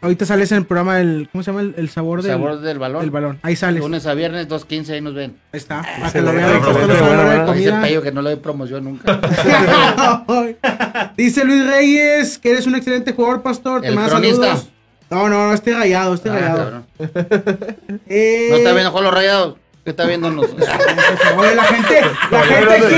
Ahorita 0.00 0.26
sales 0.26 0.50
en 0.50 0.58
el 0.58 0.66
programa 0.66 0.96
del... 0.96 1.28
¿Cómo 1.30 1.44
se 1.44 1.52
llama? 1.52 1.60
El, 1.60 1.74
el 1.76 1.88
sabor, 1.88 2.22
del, 2.22 2.32
Sabor 2.32 2.58
del 2.60 2.76
balón. 2.80 3.02
del 3.02 3.10
balón. 3.12 3.38
Ahí 3.42 3.54
sales. 3.54 3.80
Lunes 3.80 4.04
a 4.06 4.14
viernes, 4.14 4.48
2.15, 4.48 4.90
ahí 4.94 5.00
nos 5.00 5.14
ven. 5.14 5.36
Ahí 5.52 5.58
está. 5.58 5.80
Para 5.82 6.10
que 6.12 6.20
lo 6.20 6.32
vean. 6.32 7.54
Dice. 7.54 7.72
Pello 7.80 8.02
que 8.02 8.10
no 8.10 8.20
le 8.20 8.30
doy 8.30 8.40
promoción 8.40 8.82
nunca. 8.82 9.20
Dice 11.16 11.44
Luis 11.44 11.64
Reyes 11.66 12.36
que 12.38 12.50
eres 12.50 12.66
un 12.66 12.74
excelente 12.74 13.12
jugador, 13.12 13.42
Pastor. 13.42 13.82
Te 13.82 13.88
El 13.88 13.94
saludos. 13.94 14.68
No, 15.12 15.28
no, 15.28 15.48
no, 15.48 15.52
esté 15.52 15.74
rayado, 15.74 16.14
esté 16.14 16.30
Ah, 16.30 16.32
rayado. 16.32 16.56
cabrón. 16.58 16.86
Eh, 18.08 18.46
¿No 18.50 18.56
está 18.56 18.72
viendo 18.72 18.90
Juan 18.92 19.04
los 19.04 19.12
Rayados? 19.14 19.56
¿Qué 19.84 19.90
está 19.90 20.04
viendo? 20.06 20.28
Oye, 21.36 21.54
la 21.54 21.64
gente, 21.64 22.00
la 22.30 22.42
gente 22.42 22.72
aquí. 22.72 22.94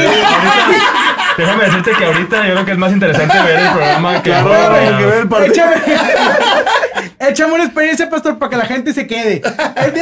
Déjame 1.39 1.65
decirte 1.65 1.91
que 1.99 2.05
ahorita 2.05 2.47
yo 2.47 2.53
creo 2.53 2.65
que 2.67 2.71
es 2.73 2.79
más 2.79 2.93
interesante 2.93 3.35
ver 3.43 3.59
el 3.59 3.69
programa 3.71 4.23
que 4.23 4.31
Claro, 4.31 4.49
ver 4.51 5.19
el 5.23 5.29
partido. 5.29 5.53
Échame, 5.55 5.75
échame 7.31 7.53
una 7.55 7.65
experiencia, 7.65 8.09
pastor, 8.09 8.39
para 8.39 8.51
que 8.51 8.57
la 8.59 8.67
gente 8.67 8.93
se 8.93 9.07
quede. 9.09 9.43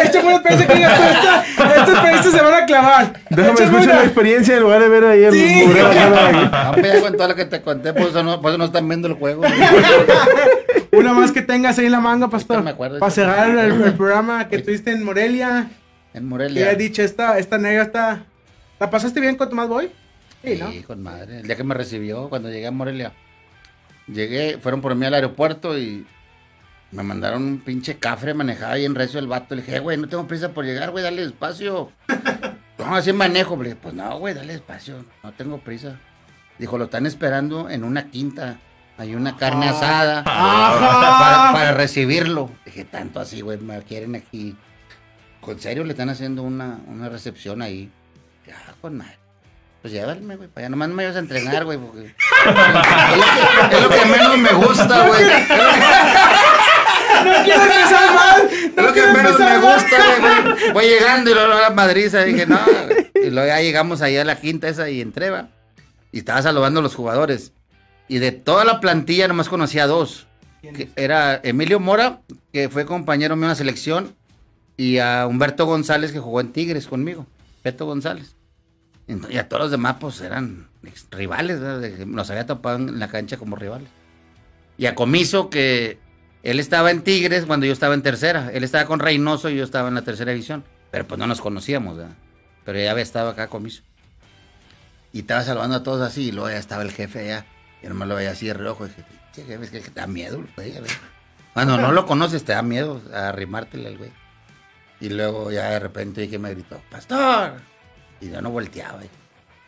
Échame 0.05 0.27
una 0.27 0.37
experiencia 0.37 0.67
que 0.67 0.75
digas, 0.75 0.97
tú, 0.97 1.03
esta, 1.05 1.45
esta 1.77 1.93
experiencia 1.93 2.31
se 2.33 2.43
van 2.43 2.55
a 2.63 2.67
clavar. 2.67 3.13
Déjame 3.31 3.53
Échame 3.55 3.65
escuchar 3.71 3.85
una. 3.89 3.95
la 3.95 4.05
experiencia 4.05 4.57
en 4.57 4.63
lugar 4.63 4.81
de 4.83 4.89
ver 4.89 5.05
ahí 5.07 5.25
el 5.25 5.33
Sí. 5.33 5.65
murero 5.67 5.89
de- 5.89 5.95
No, 5.95 6.73
pues 6.75 6.93
ya 6.93 7.01
con 7.01 7.17
todo 7.17 7.29
lo 7.29 7.35
que 7.37 7.45
te 7.47 7.63
conté, 7.63 7.93
por 7.95 8.09
eso 8.09 8.23
no, 8.23 8.43
por 8.43 8.51
eso 8.51 8.59
no 8.59 8.65
están 8.67 8.87
viendo 8.89 9.09
el 9.09 9.15
juego. 9.15 9.43
Una 10.93 11.13
más 11.15 11.33
que 11.33 11.43
tengas 11.43 11.79
ahí 11.79 11.87
en 11.87 11.93
la 11.93 12.01
manga, 12.01 12.29
pastor. 12.29 12.63
Me 12.63 12.71
acuerdo, 12.71 12.99
Para 12.99 13.11
cerrar 13.11 13.49
el, 13.51 13.83
el 13.83 13.95
programa 13.95 14.49
que 14.49 14.59
tuviste 14.59 14.91
en 14.91 15.03
Morelia. 15.05 15.71
En 16.13 16.29
Morelia. 16.29 16.71
has 16.71 16.79
dicho, 16.79 17.03
esta, 17.03 17.39
esta 17.39 17.57
negra 17.59 17.83
está. 17.85 18.25
¿La 18.79 18.91
pasaste 18.91 19.21
bien 19.21 19.37
con 19.37 19.49
Tomás 19.49 19.69
Boy? 19.69 19.91
Sí, 20.45 20.57
¿no? 20.61 20.71
Sí, 20.71 20.83
con 20.83 21.03
madre. 21.03 21.41
El 21.41 21.47
día 21.47 21.57
que 21.57 21.65
me 21.65 21.75
recibió, 21.75 22.29
cuando 22.29 22.51
llegué 22.51 22.67
a 22.67 22.71
Morelia. 22.73 23.13
Llegué, 24.07 24.59
fueron 24.61 24.81
por 24.81 24.95
mí 24.95 25.07
al 25.07 25.15
aeropuerto 25.15 25.79
y 25.79 26.05
me 26.91 27.03
mandaron 27.03 27.43
un 27.45 27.59
pinche 27.61 27.97
cafre, 27.97 28.35
manejaba 28.35 28.75
bien 28.75 28.95
recio 28.95 29.19
el 29.19 29.29
vato. 29.29 29.55
Le 29.55 29.63
dije, 29.63 29.77
"Eh, 29.77 29.81
güey, 29.81 29.97
no 29.97 30.09
tengo 30.09 30.27
prisa 30.27 30.51
por 30.51 30.65
llegar, 30.65 30.91
güey, 30.91 31.03
dale 31.05 31.23
despacio. 31.23 31.91
No, 32.79 32.97
así 32.97 33.13
manejo. 33.13 33.57
Le 33.59 33.65
dije, 33.71 33.79
pues 33.81 33.95
no, 33.95 34.19
güey, 34.19 34.35
dale 34.35 34.55
despacio, 34.55 35.05
no 35.23 35.31
tengo 35.33 35.59
prisa. 35.59 36.01
Dijo, 36.59 36.77
lo 36.79 36.85
están 36.87 37.07
esperando 37.07 37.71
en 37.71 37.85
una 37.85 38.11
quinta. 38.11 38.57
Hay 39.03 39.17
una 39.17 39.37
carne 39.37 39.69
asada 39.69 40.23
para, 40.23 41.53
para 41.53 41.73
recibirlo. 41.73 42.49
Dije, 42.65 42.85
tanto 42.85 43.19
así, 43.19 43.41
güey, 43.41 43.59
me 43.59 43.83
quieren 43.83 44.15
aquí. 44.15 44.57
¿Con 45.41 45.59
serio 45.59 45.83
le 45.83 45.91
están 45.91 46.09
haciendo 46.09 46.45
una, 46.45 46.79
una 46.87 47.09
recepción 47.09 47.63
ahí? 47.63 47.91
Ya, 48.47 48.55
con 48.81 48.99
madre. 48.99 49.19
Pues 49.81 49.93
llévame, 49.93 50.37
güey, 50.37 50.49
para 50.49 50.67
allá. 50.67 50.71
Nomás 50.71 50.91
me 50.91 51.05
vas 51.05 51.17
a 51.17 51.19
entrenar, 51.19 51.65
güey, 51.65 51.79
porque... 51.79 52.15
es, 52.15 52.15
lo 52.47 52.53
que, 53.71 53.77
es 53.77 53.83
lo 53.83 53.89
que 53.89 54.05
menos 54.05 54.39
me 54.39 54.53
gusta, 54.53 55.07
güey. 55.09 55.25
No 57.25 57.45
quiero 57.45 57.63
empezar 57.63 58.15
mal. 58.15 58.49
Es 58.51 58.77
No 58.77 58.83
lo 58.83 58.93
que 58.93 59.03
menos 59.03 59.39
me 59.39 59.59
gusta, 59.59 59.97
güey. 60.21 60.73
Voy 60.73 60.85
llegando 60.85 61.31
y 61.31 61.35
luego 61.35 61.53
a 61.53 61.61
la 61.61 61.71
madriza. 61.71 62.23
Dije, 62.23 62.47
no. 62.47 62.59
Y 63.15 63.31
luego 63.31 63.49
ya 63.49 63.61
llegamos 63.61 64.01
ahí 64.01 64.17
a 64.17 64.25
la 64.25 64.37
quinta 64.41 64.69
esa 64.69 64.89
y 64.89 65.01
entré, 65.01 65.31
va. 65.31 65.49
Y 66.13 66.19
estaba 66.19 66.41
saludando 66.41 66.79
a 66.81 66.83
los 66.85 66.95
jugadores. 66.95 67.53
Y 68.09 68.19
de 68.19 68.33
toda 68.33 68.65
la 68.65 68.81
plantilla 68.81 69.29
nomás 69.29 69.49
conocía 69.49 69.85
a 69.85 69.87
dos. 69.87 70.27
Que 70.61 70.91
era 70.97 71.41
Emilio 71.43 71.81
Mora, 71.81 72.21
que 72.53 72.69
fue 72.69 72.87
compañero 72.87 73.37
mío 73.37 73.47
en 73.47 73.51
la 73.51 73.55
selección. 73.55 74.15
Y 74.77 74.99
a 74.99 75.27
Humberto 75.27 75.67
González, 75.67 76.13
que 76.13 76.21
jugó 76.21 76.41
en 76.41 76.53
Tigres 76.53 76.87
conmigo. 76.87 77.27
Beto 77.65 77.87
González. 77.87 78.35
Y 79.07 79.37
a 79.37 79.49
todos 79.49 79.63
los 79.63 79.71
demás, 79.71 79.97
pues 80.01 80.21
eran 80.21 80.69
rivales. 81.11 81.61
¿verdad? 81.61 82.07
Nos 82.07 82.31
había 82.31 82.47
topado 82.47 82.79
en 82.79 82.99
la 82.99 83.09
cancha 83.09 83.37
como 83.37 83.57
rivales. 83.57 83.89
Y 84.79 84.87
a 84.87 84.95
Comiso, 84.95 85.51
que 85.51 85.99
él 86.43 86.59
estaba 86.59 86.91
en 86.91 87.03
Tigres 87.03 87.45
cuando 87.45 87.67
yo 87.67 87.73
estaba 87.73 87.95
en 87.95 88.03
tercera. 88.03 88.51
Él 88.53 88.65
estaba 88.65 88.87
con 88.87 89.01
Reynoso 89.01 89.51
y 89.51 89.57
yo 89.57 89.65
estaba 89.65 89.89
en 89.89 89.95
la 89.95 90.03
tercera 90.03 90.33
división. 90.33 90.65
Pero 90.91 91.07
pues 91.07 91.19
no 91.19 91.27
nos 91.27 91.41
conocíamos, 91.41 91.97
¿verdad? 91.97 92.15
Pero 92.65 92.79
ya 92.79 92.91
había 92.91 93.03
estado 93.03 93.31
acá 93.31 93.49
Comiso. 93.49 93.83
Y 95.13 95.21
estaba 95.21 95.43
saludando 95.43 95.77
a 95.77 95.83
todos 95.83 96.01
así. 96.01 96.29
Y 96.29 96.33
luego 96.33 96.51
ya 96.51 96.59
estaba 96.59 96.83
el 96.83 96.93
jefe 96.93 97.21
allá. 97.21 97.47
Y 97.83 97.87
nomás 97.89 98.09
lo 98.09 98.15
veía 98.15 98.31
así 98.31 98.47
de 98.47 98.55
reojo. 98.55 98.87
Y 98.87 98.89
dije, 98.89 99.03
che, 99.33 99.45
jefe, 99.45 99.65
es 99.65 99.71
que 99.71 99.81
te 99.81 100.01
da 100.01 100.07
miedo, 100.07 100.43
güey. 100.57 100.77
a 100.77 100.81
ver". 100.81 100.91
Cuando 101.55 101.77
no 101.79 101.93
lo 101.93 102.07
conoces, 102.07 102.45
te 102.45 102.53
da 102.53 102.63
miedo 102.63 103.01
arrimártele 103.13 103.89
al 103.89 103.99
güey. 103.99 104.11
Y 105.01 105.09
luego 105.11 105.51
ya 105.51 105.69
de 105.71 105.79
repente 105.81 106.29
que 106.31 106.39
me 106.39 106.51
gritó, 106.51 106.81
¡Pastor! 106.91 107.55
Y 108.21 108.31
yo 108.31 108.41
no 108.41 108.51
volteaba. 108.51 109.05
y, 109.05 109.11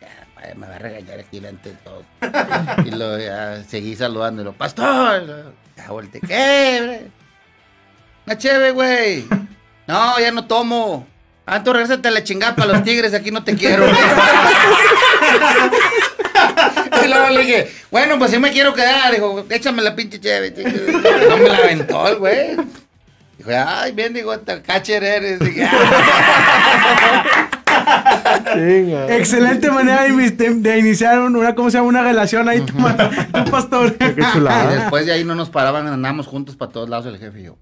Ya, 0.01 0.25
vaya, 0.35 0.55
me 0.55 0.67
va 0.67 0.75
a 0.75 0.79
regañar 0.79 1.19
aquí 1.19 1.39
delante 1.39 1.69
de 1.69 1.75
todos. 1.75 2.05
y 2.85 2.91
luego 2.91 3.17
ya 3.17 3.63
seguí 3.65 3.95
saludándolo, 3.95 4.53
¡Pastor! 4.53 5.53
Ya 5.75 5.89
volteé, 5.91 6.21
¿qué? 6.21 7.07
Una 8.25 8.37
cheve, 8.37 8.71
güey. 8.71 9.25
No, 9.87 10.17
ya 10.19 10.31
no 10.31 10.47
tomo. 10.47 11.05
Ah, 11.45 11.61
tú 11.63 11.73
regresate 11.73 12.07
a 12.07 12.11
la 12.11 12.23
chingada 12.23 12.55
para 12.55 12.73
los 12.73 12.83
tigres, 12.83 13.13
aquí 13.13 13.29
no 13.29 13.43
te 13.43 13.55
quiero. 13.55 13.85
y 17.05 17.07
luego 17.07 17.29
le 17.29 17.41
dije, 17.41 17.71
bueno, 17.91 18.17
pues 18.19 18.31
si 18.31 18.39
me 18.39 18.51
quiero 18.51 18.73
quedar. 18.73 19.13
Dijo, 19.13 19.45
échame 19.49 19.81
la 19.81 19.95
pinche 19.95 20.19
cheve. 20.19 20.53
No 21.29 21.37
me 21.37 21.49
la 21.49 21.57
aventó 21.57 22.07
el 22.07 22.15
güey. 22.17 22.55
Dijo, 23.37 23.51
ay, 23.67 23.91
bien, 23.91 24.13
digo, 24.13 24.31
hasta 24.31 24.61
catcher 24.61 25.03
eres. 25.03 25.39
Dije, 25.39 25.65
"Ah". 25.65 27.25
Excelente 29.09 29.69
manera 29.71 30.03
de, 30.03 30.77
iniciar 30.79 31.19
un- 31.19 31.35
una, 31.35 31.55
¿cómo 31.55 31.69
se 31.69 31.77
llama? 31.77 31.89
Una 31.89 32.03
relación 32.03 32.47
ahí, 32.49 32.61
tu, 32.61 32.73
tu 32.73 33.45
pastor. 33.51 33.93
Qué 33.95 34.15
Y 34.17 34.31
chulada. 34.33 34.75
después 34.75 35.05
de 35.05 35.13
ahí 35.13 35.23
no 35.23 35.35
nos 35.35 35.49
paraban, 35.49 35.87
andábamos 35.87 36.27
juntos 36.27 36.55
para 36.55 36.71
todos 36.71 36.89
lados 36.89 37.05
el 37.07 37.17
jefe 37.17 37.41
y 37.41 37.43
yo. 37.43 37.57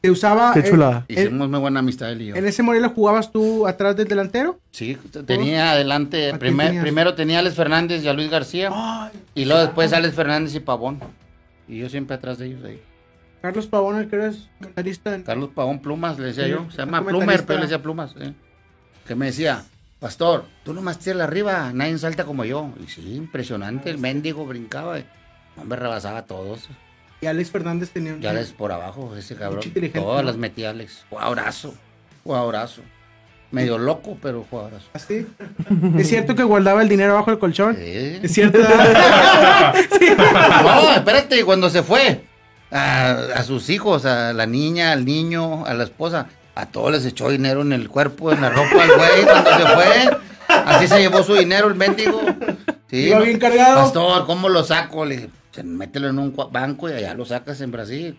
Te 0.00 0.10
usaba. 0.10 0.52
Qué 0.54 0.60
eh, 0.60 0.70
chulada. 0.70 1.04
Hicimos 1.08 1.48
muy 1.50 1.60
buena 1.60 1.80
amistad 1.80 2.10
él 2.10 2.22
y 2.22 2.26
yo. 2.28 2.34
¿En 2.36 2.46
ese 2.46 2.62
Morelia 2.62 2.88
jugabas 2.88 3.30
tú 3.30 3.66
atrás 3.66 3.96
del 3.96 4.08
delantero? 4.08 4.58
Sí, 4.70 4.96
tenía 5.26 5.72
adelante, 5.72 6.28
¿A 6.28 6.30
quién 6.30 6.38
primer- 6.38 6.80
primero 6.80 7.14
tenía 7.14 7.36
a 7.36 7.40
Alex 7.40 7.54
Fernández 7.56 8.02
y 8.02 8.08
a 8.08 8.12
Luis 8.14 8.30
García. 8.30 8.70
Ay, 8.72 9.10
y 9.34 9.44
luego 9.44 9.60
después 9.60 9.92
Alex 9.92 10.14
Fernández 10.14 10.54
y 10.54 10.60
Pavón. 10.60 11.00
Y 11.68 11.78
yo 11.78 11.88
siempre 11.88 12.16
atrás 12.16 12.38
de 12.38 12.46
ellos 12.46 12.64
ahí. 12.64 12.80
Carlos 13.42 13.66
Pavón, 13.66 13.98
el 13.98 14.08
que 14.08 14.16
eres 14.16 14.48
comentarista 14.58 15.14
en- 15.14 15.22
Carlos 15.22 15.50
Pavón 15.54 15.80
Plumas, 15.80 16.18
le 16.18 16.26
decía 16.26 16.44
Sí, 16.44 16.50
yo. 16.50 16.66
Se 16.70 16.78
llama 16.78 17.04
Plumer, 17.04 17.44
pero 17.46 17.54
yo 17.54 17.60
le 17.60 17.62
decía 17.66 17.82
Plumas. 17.82 18.14
sí. 18.18 18.34
Que 19.06 19.14
me 19.14 19.26
decía, 19.26 19.64
Pastor, 19.98 20.44
tú 20.64 20.72
nomás 20.72 20.98
tiras 20.98 21.20
arriba, 21.20 21.72
nadie 21.74 21.98
salta 21.98 22.24
como 22.24 22.44
yo. 22.46 22.70
Y 22.82 22.88
sí, 22.88 23.14
impresionante, 23.16 23.90
el 23.90 23.98
mendigo 23.98 24.46
brincaba. 24.46 24.98
Hombre, 25.58 25.78
rebasaba 25.78 26.20
a 26.20 26.24
todos. 26.26 26.68
Y 27.20 27.26
Alex 27.26 27.50
Fernández 27.50 27.90
tenía 27.90 28.14
un. 28.14 28.20
Ya 28.20 28.32
les 28.32 28.52
por 28.52 28.72
abajo, 28.72 29.14
ese 29.16 29.36
cabrón. 29.36 29.62
Todas 29.92 30.22
¿no? 30.22 30.26
las 30.26 30.36
metía 30.36 30.70
Alex. 30.70 31.04
Jugadorazo. 31.10 31.74
Jugadorazo. 32.24 32.82
Medio 33.50 33.78
loco, 33.78 34.16
pero 34.22 34.46
jugadorazo. 34.48 34.86
¿Así? 34.92 35.26
¿Es 35.98 36.08
cierto 36.08 36.36
que 36.36 36.44
guardaba 36.44 36.82
el 36.82 36.88
dinero 36.88 37.14
bajo 37.14 37.30
el 37.32 37.38
colchón? 37.38 37.76
Sí. 37.76 38.20
¿Es 38.22 38.32
cierto? 38.32 38.58
¿verdad? 38.60 39.74
No, 40.62 40.92
espérate, 40.94 41.44
cuando 41.44 41.68
se 41.68 41.82
fue 41.82 42.24
a, 42.70 43.10
a 43.34 43.42
sus 43.42 43.68
hijos, 43.68 44.04
a 44.04 44.32
la 44.32 44.46
niña, 44.46 44.92
al 44.92 45.04
niño, 45.04 45.66
a 45.66 45.74
la 45.74 45.82
esposa, 45.84 46.28
a 46.54 46.66
todos 46.66 46.92
les 46.92 47.04
echó 47.06 47.28
dinero 47.28 47.62
en 47.62 47.72
el 47.72 47.88
cuerpo, 47.88 48.32
en 48.32 48.40
la 48.40 48.50
ropa 48.50 48.82
al 48.82 48.96
güey 48.96 49.24
cuando 49.24 49.50
se 49.50 49.66
fue. 49.66 50.18
Así 50.48 50.88
se 50.88 50.98
llevó 51.00 51.22
su 51.22 51.34
dinero 51.34 51.68
el 51.68 51.74
mendigo. 51.74 52.20
Sí, 52.88 53.08
Iba 53.08 53.20
bien 53.20 53.38
cargado. 53.38 53.82
Pastor, 53.82 54.26
¿cómo 54.26 54.48
lo 54.48 54.64
saco? 54.64 55.04
Le 55.04 55.16
dije, 55.16 55.30
"Se- 55.60 55.66
mételo 55.66 56.08
en 56.08 56.18
un 56.18 56.34
banco 56.50 56.88
y 56.88 56.92
allá 56.92 57.14
lo 57.14 57.24
sacas 57.24 57.60
en 57.60 57.70
Brasil. 57.70 58.16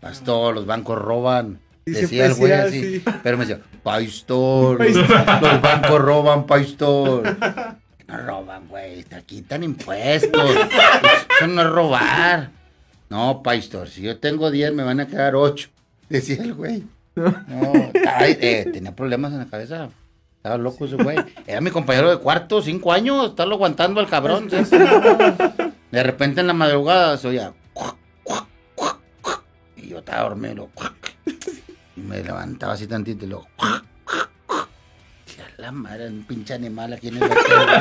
Pastor, 0.00 0.54
los 0.54 0.66
bancos 0.66 0.98
roban. 0.98 1.58
Y 1.84 1.92
Decía 1.92 2.26
el 2.26 2.34
güey 2.34 2.52
así. 2.52 3.02
así. 3.04 3.18
Pero 3.22 3.38
me 3.38 3.46
decía, 3.46 3.62
Pastor, 3.82 4.84
los 4.84 5.62
bancos 5.62 6.00
roban, 6.00 6.46
Pastor. 6.46 7.36
No 8.08 8.16
roban, 8.18 8.68
güey, 8.68 9.02
te 9.04 9.22
quitan 9.22 9.62
impuestos. 9.64 10.50
Eso 11.38 11.46
no 11.48 11.62
es 11.62 11.68
robar. 11.70 12.50
No, 13.08 13.42
Pastor, 13.42 13.88
si 13.88 14.02
yo 14.02 14.18
tengo 14.18 14.50
10, 14.50 14.72
me 14.74 14.82
van 14.82 15.00
a 15.00 15.06
quedar 15.06 15.34
8. 15.36 15.68
Decía 16.08 16.42
el 16.42 16.54
güey. 16.54 16.84
No, 17.14 17.72
ay, 18.16 18.36
eh, 18.40 18.68
tenía 18.72 18.94
problemas 18.94 19.32
en 19.32 19.38
la 19.38 19.46
cabeza. 19.46 19.88
Estaba 20.36 20.58
loco 20.58 20.84
ese 20.84 20.96
güey. 20.96 21.16
Era 21.46 21.60
mi 21.60 21.70
compañero 21.70 22.10
de 22.10 22.18
cuarto, 22.18 22.60
cinco 22.62 22.92
años, 22.92 23.30
estarlo 23.30 23.54
aguantando 23.56 24.00
al 24.00 24.08
cabrón. 24.08 24.48
¿sí? 24.50 24.56
De 25.90 26.02
repente 26.02 26.40
en 26.40 26.46
la 26.48 26.52
madrugada 26.52 27.16
se 27.16 27.28
oía. 27.28 27.52
Y 29.76 29.88
yo 29.88 29.98
estaba 29.98 30.22
dormido. 30.28 30.68
Y 31.96 32.00
me 32.00 32.22
levantaba 32.22 32.72
así 32.74 32.86
tantito 32.86 33.24
y 33.24 33.28
luego. 33.28 33.46
cuac, 33.56 33.84
cuac, 34.04 34.30
cuac. 34.46 34.68
Dije, 35.26 35.42
"A 35.42 35.62
la 35.62 35.72
madre, 35.72 36.08
un 36.08 36.24
pinche 36.24 36.54
animal 36.54 36.92
aquí 36.92 37.08
en 37.08 37.16
el 37.18 37.22
hotel, 37.24 37.36
güey". 37.46 37.78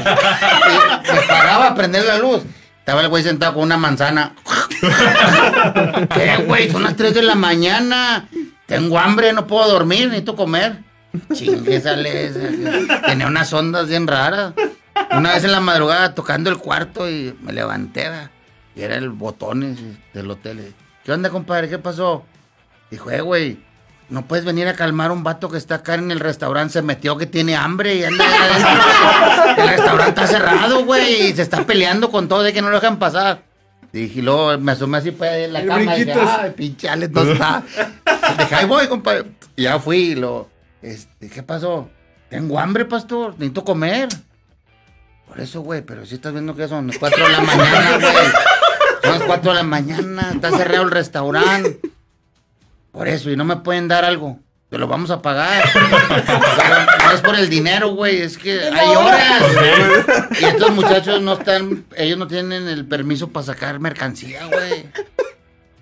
Y 1.09 1.11
Me 1.13 1.21
paraba 1.27 1.67
a 1.69 1.75
prender 1.75 2.05
la 2.05 2.17
luz. 2.19 2.43
Estaba 2.79 3.01
el 3.01 3.07
güey 3.09 3.23
sentado 3.23 3.55
con 3.55 3.63
una 3.63 3.77
manzana. 3.77 4.35
¿Qué, 6.13 6.43
güey? 6.45 6.69
Son 6.69 6.83
las 6.83 6.95
3 6.95 7.15
de 7.15 7.23
la 7.23 7.33
mañana. 7.35 8.29
Tengo 8.67 8.99
hambre, 8.99 9.33
no 9.33 9.47
puedo 9.47 9.67
dormir, 9.69 10.07
necesito 10.07 10.35
comer. 10.35 10.83
Chingue, 11.33 11.81
sale. 11.81 12.31
Tenía 13.07 13.25
unas 13.27 13.51
ondas 13.53 13.87
bien 13.87 14.05
raras. 14.05 14.53
Una 15.11 15.33
vez 15.33 15.43
en 15.43 15.51
la 15.51 15.59
madrugada 15.59 16.13
tocando 16.15 16.49
el 16.49 16.57
cuarto 16.57 17.09
y 17.09 17.37
me 17.41 17.53
levanté. 17.53 18.09
¿va? 18.09 18.31
Y 18.75 18.81
era 18.81 18.95
el 18.95 19.09
botones 19.09 19.77
del 20.13 20.29
hotel. 20.29 20.73
¿Qué 21.03 21.11
onda, 21.11 21.29
compadre? 21.29 21.69
¿Qué 21.69 21.77
pasó? 21.77 22.25
Dijo, 22.91 23.09
eh, 23.11 23.21
güey, 23.21 23.57
no 24.09 24.25
puedes 24.27 24.45
venir 24.45 24.67
a 24.67 24.73
calmar 24.73 25.09
a 25.09 25.13
un 25.13 25.23
vato 25.23 25.49
que 25.49 25.57
está 25.57 25.75
acá 25.75 25.95
en 25.95 26.11
el 26.11 26.19
restaurante. 26.19 26.73
Se 26.73 26.81
metió 26.81 27.17
que 27.17 27.25
tiene 27.25 27.55
hambre 27.55 27.95
y 27.95 28.03
anda. 28.03 28.25
El 29.57 29.69
restaurante 29.69 30.21
está 30.21 30.27
cerrado, 30.27 30.83
güey, 30.85 31.27
y 31.27 31.33
se 31.33 31.41
está 31.41 31.65
peleando 31.65 32.11
con 32.11 32.27
todo 32.27 32.43
de 32.43 32.53
que 32.53 32.61
no 32.61 32.69
lo 32.69 32.79
dejan 32.79 32.99
pasar. 32.99 33.43
Dije, 33.91 34.19
y 34.19 34.21
luego 34.21 34.57
me 34.57 34.73
asomé 34.73 34.97
así 34.97 35.11
pues, 35.11 35.31
en 35.31 35.53
la 35.53 35.61
El 35.61 35.67
cama 35.67 35.95
y 35.95 36.03
dije, 36.03 36.19
ay, 36.19 36.51
pinche 36.51 36.89
Alex, 36.89 37.13
no 37.13 37.21
está. 37.21 37.63
Dije, 38.37 38.55
ahí 38.55 38.65
voy, 38.65 38.87
compadre. 38.87 39.31
Y 39.55 39.63
ya 39.63 39.79
fui 39.79 39.97
y 39.97 40.15
lo, 40.15 40.49
este, 40.81 41.29
¿qué 41.29 41.41
pasó? 41.41 41.89
Tengo 42.29 42.59
hambre, 42.59 42.85
pastor, 42.85 43.31
necesito 43.33 43.63
comer. 43.63 44.09
Por 45.27 45.39
eso, 45.39 45.61
güey, 45.61 45.81
pero 45.81 46.05
si 46.05 46.15
estás 46.15 46.33
viendo 46.33 46.55
que 46.55 46.67
son 46.67 46.87
las 46.87 46.97
4 46.97 47.23
de 47.25 47.31
la 47.31 47.41
mañana, 47.41 47.97
güey. 47.97 48.25
Son 49.03 49.11
las 49.11 49.23
4 49.23 49.51
de 49.51 49.55
la 49.57 49.63
mañana, 49.63 50.31
está 50.33 50.51
cerrado 50.51 50.83
el 50.83 50.91
restaurante. 50.91 51.79
Por 52.91 53.07
eso, 53.07 53.29
y 53.29 53.35
no 53.35 53.43
me 53.43 53.57
pueden 53.57 53.87
dar 53.87 54.05
algo. 54.05 54.39
te 54.69 54.77
lo 54.77 54.87
vamos 54.87 55.11
a 55.11 55.21
pagar. 55.21 55.63
Pero 55.73 56.85
no 57.03 57.11
es 57.11 57.21
por 57.21 57.35
el 57.35 57.49
dinero, 57.49 57.89
güey, 57.89 58.21
es 58.21 58.37
que 58.37 58.61
hay 58.61 58.95
horas. 58.95 59.43
Y 60.39 60.45
estos 60.45 60.71
muchachos 60.71 61.21
no 61.21 61.33
están, 61.33 61.85
ellos 61.97 62.17
no 62.17 62.27
tienen 62.27 62.67
el 62.67 62.85
permiso 62.85 63.29
para 63.29 63.45
sacar 63.45 63.79
mercancía, 63.79 64.45
güey. 64.45 64.85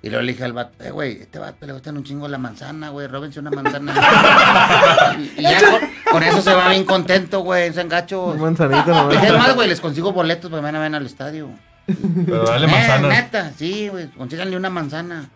Y 0.02 0.10
luego 0.10 0.24
le 0.24 0.34
dije 0.34 0.44
al 0.44 0.52
vato, 0.52 0.84
eh, 0.84 0.92
güey, 0.92 1.22
este 1.22 1.40
vato 1.40 1.66
le 1.66 1.72
gustan 1.72 1.96
un 1.96 2.04
chingo 2.04 2.28
la 2.28 2.38
manzana, 2.38 2.90
güey, 2.90 3.08
róbense 3.08 3.40
una 3.40 3.52
manzana. 3.52 3.94
y, 5.18 5.40
y 5.40 5.44
ya 5.44 5.62
con, 5.62 5.80
con 6.14 6.24
eso 6.24 6.42
se 6.42 6.54
va 6.54 6.70
bien 6.70 6.86
contento, 6.86 7.40
güey, 7.42 7.68
ese 7.68 7.82
engacho. 7.82 8.26
Un 8.28 8.40
manzanito 8.42 9.12
es 9.12 9.34
más, 9.34 9.56
güey, 9.56 9.68
les 9.68 9.82
consigo 9.82 10.14
boletos 10.14 10.50
para 10.50 10.62
que 10.62 10.66
van 10.66 10.76
a 10.76 10.80
ver 10.80 10.96
al 10.96 11.06
estadio. 11.06 11.50
Pero 12.26 12.44
dale 12.46 12.66
Eh, 12.68 12.70
manzanas. 12.72 13.10
neta, 13.12 13.52
sí, 13.58 13.90
güey, 13.90 14.08
consíganle 14.12 14.56
una 14.56 14.70
manzana. 14.70 15.30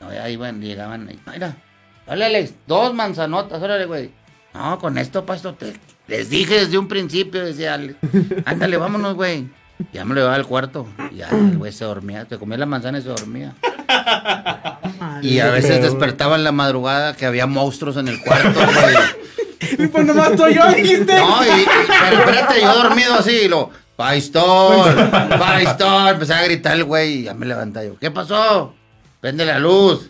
No, 0.00 0.12
ya 0.12 0.28
iban, 0.28 0.60
llegaban 0.60 1.06
ahí. 1.08 1.20
Mira, 1.32 1.54
dale, 2.06 2.24
Alex, 2.24 2.54
dos 2.66 2.92
manzanotas, 2.94 3.62
órale, 3.62 3.84
güey. 3.86 4.10
No, 4.54 4.78
con 4.80 4.98
esto, 4.98 5.24
pastor, 5.24 5.54
te- 5.56 5.78
les 6.08 6.28
dije 6.28 6.60
desde 6.60 6.76
un 6.76 6.88
principio, 6.88 7.44
decía 7.44 7.74
Alex. 7.74 7.94
Ándale, 8.44 8.76
vámonos, 8.78 9.14
güey. 9.14 9.46
Ya 9.92 10.04
me 10.04 10.14
lo 10.14 10.20
llevaba 10.20 10.36
al 10.36 10.46
cuarto. 10.46 10.86
Y 11.12 11.16
Ya, 11.16 11.28
el 11.28 11.56
güey 11.58 11.72
se 11.72 11.84
dormía, 11.84 12.24
te 12.24 12.36
comía 12.38 12.58
la 12.58 12.66
manzana 12.66 12.98
y 12.98 13.02
se 13.02 13.08
dormía. 13.08 13.54
Y 15.22 15.38
a 15.40 15.50
veces 15.50 15.82
despertaba 15.82 16.36
en 16.36 16.44
la 16.44 16.52
madrugada 16.52 17.14
que 17.16 17.26
había 17.26 17.46
monstruos 17.46 17.96
en 17.96 18.08
el 18.08 18.20
cuarto, 18.20 18.60
güey. 18.60 18.94
Y 19.78 19.86
pues 19.86 20.04
nomás 20.06 20.30
estoy 20.32 20.54
yo, 20.54 20.66
dijiste. 20.72 21.16
No, 21.18 21.44
y, 21.44 21.60
y- 21.60 21.66
pero 22.10 22.18
espérate, 22.20 22.60
yo 22.60 22.74
dormido 22.82 23.14
así, 23.14 23.30
y 23.44 23.48
lo, 23.48 23.70
Paistor, 23.96 24.94
Paistor, 25.38 26.10
empecé 26.14 26.34
a 26.34 26.42
gritar 26.42 26.74
el 26.76 26.84
güey 26.84 27.12
y 27.18 27.22
ya 27.24 27.34
me 27.34 27.46
levanté 27.46 27.86
yo. 27.86 27.98
¿Qué 27.98 28.10
pasó? 28.10 28.74
Prende 29.20 29.44
la 29.44 29.58
luz. 29.58 30.08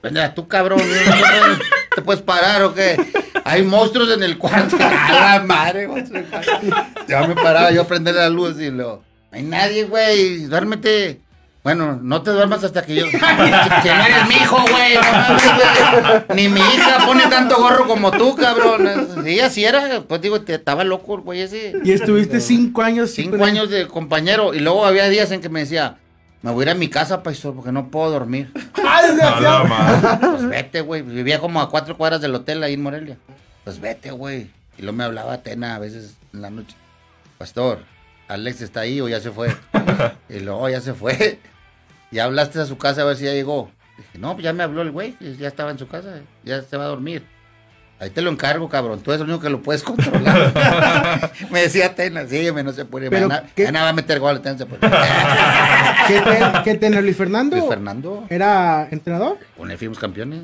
Prende 0.00 0.26
tú, 0.30 0.46
cabrón. 0.48 0.78
¿no 0.78 0.84
te 0.84 1.10
puedes- 1.10 1.58
¿Te 1.94 2.02
puedes 2.02 2.22
parar 2.22 2.62
o 2.64 2.74
qué? 2.74 2.96
Hay 3.44 3.62
monstruos 3.62 4.10
en 4.12 4.22
el 4.24 4.36
cuarto. 4.36 4.76
¡A 4.80 5.12
la 5.38 5.42
madre! 5.44 5.88
Ya 7.08 7.26
me 7.26 7.34
paraba 7.34 7.70
yo 7.70 7.82
a 7.82 7.86
prender 7.86 8.14
la 8.16 8.28
luz 8.28 8.58
y 8.60 8.70
lo. 8.70 8.96
No 9.30 9.38
hay 9.38 9.42
nadie, 9.42 9.84
güey. 9.84 10.40
Duérmete. 10.46 11.20
Bueno, 11.64 11.98
no 12.02 12.20
te 12.20 12.30
duermas 12.30 12.62
hasta 12.62 12.82
que 12.82 12.94
yo. 12.94 13.06
Que 13.10 13.18
no 13.18 14.04
eres 14.04 14.28
mi 14.28 14.34
hijo, 14.34 14.58
güey. 14.70 14.94
No. 14.94 16.34
Ni 16.34 16.48
mi 16.48 16.60
hija 16.60 17.06
pone 17.06 17.26
tanto 17.28 17.56
gorro 17.56 17.86
como 17.86 18.12
tú, 18.12 18.36
cabrón. 18.36 19.24
Sí, 19.24 19.40
así 19.40 19.64
era. 19.64 20.02
Pues 20.02 20.20
digo, 20.20 20.42
te, 20.42 20.56
estaba 20.56 20.84
loco 20.84 21.14
el 21.14 21.22
güey 21.22 21.40
ese. 21.40 21.72
Y 21.82 21.92
estuviste 21.92 22.42
cinco 22.42 22.82
años. 22.82 23.12
Cinco 23.12 23.38
con 23.38 23.48
años 23.48 23.70
de 23.70 23.88
compañero. 23.88 24.52
Y 24.52 24.60
luego 24.60 24.84
había 24.84 25.08
días 25.08 25.30
en 25.32 25.40
que 25.40 25.48
me 25.48 25.60
decía, 25.60 25.96
me 26.42 26.50
voy 26.50 26.64
a 26.64 26.66
ir 26.66 26.70
a 26.72 26.74
mi 26.74 26.88
casa, 26.88 27.22
paisor, 27.22 27.54
porque 27.54 27.72
no 27.72 27.88
puedo 27.90 28.10
dormir. 28.10 28.52
Madre. 28.82 30.20
Pues 30.20 30.46
vete, 30.46 30.82
güey. 30.82 31.00
Vivía 31.00 31.38
como 31.38 31.62
a 31.62 31.70
cuatro 31.70 31.96
cuadras 31.96 32.20
del 32.20 32.34
hotel 32.34 32.62
ahí 32.62 32.74
en 32.74 32.82
Morelia. 32.82 33.16
Pues 33.64 33.80
vete, 33.80 34.10
güey. 34.10 34.50
Y 34.76 34.82
luego 34.82 34.98
me 34.98 35.04
hablaba 35.04 35.32
Atena 35.32 35.76
a 35.76 35.78
veces 35.78 36.14
en 36.34 36.42
la 36.42 36.50
noche. 36.50 36.76
Pastor, 37.38 37.78
Alex 38.28 38.60
está 38.60 38.80
ahí 38.80 39.00
o 39.00 39.08
ya 39.08 39.20
se 39.20 39.30
fue. 39.30 39.56
y 40.28 40.40
luego 40.40 40.68
ya 40.68 40.82
se 40.82 40.92
fue. 40.92 41.38
Ya 42.10 42.24
hablaste 42.24 42.60
a 42.60 42.66
su 42.66 42.78
casa 42.78 43.02
a 43.02 43.04
ver 43.04 43.16
si 43.16 43.24
ya 43.24 43.32
llegó. 43.32 43.70
Dije, 43.96 44.18
no, 44.18 44.32
pues 44.32 44.44
ya 44.44 44.52
me 44.52 44.62
habló 44.62 44.82
el 44.82 44.90
güey, 44.90 45.16
ya 45.38 45.48
estaba 45.48 45.70
en 45.70 45.78
su 45.78 45.86
casa, 45.86 46.20
ya 46.42 46.62
se 46.62 46.76
va 46.76 46.84
a 46.84 46.88
dormir. 46.88 47.24
Ahí 48.00 48.10
te 48.10 48.22
lo 48.22 48.30
encargo, 48.30 48.68
cabrón. 48.68 49.00
Tú 49.00 49.12
eres 49.12 49.22
el 49.22 49.28
único 49.28 49.42
que 49.42 49.50
lo 49.50 49.62
puedes 49.62 49.82
controlar. 49.82 50.52
me 51.50 51.62
decía 51.62 51.86
Atena, 51.86 52.26
sígueme, 52.26 52.62
no 52.62 52.72
se 52.72 52.84
puede. 52.84 53.08
Pero, 53.08 53.28
¿qué? 53.54 53.64
mañana 53.64 53.84
va 53.84 53.88
a 53.90 53.92
meter 53.92 54.18
gol, 54.18 54.36
Atena 54.36 54.58
se 54.58 54.66
puede. 54.66 54.80
¿Qué, 56.08 56.20
te, 56.20 56.40
qué 56.64 56.74
tenía 56.74 57.00
Luis 57.00 57.16
Fernando? 57.16 57.56
Luis 57.56 57.68
Fernando. 57.68 58.26
¿Era 58.28 58.88
entrenador? 58.90 59.38
Con 59.56 59.70
él 59.70 59.78
fuimos 59.78 59.98
campeones. 59.98 60.42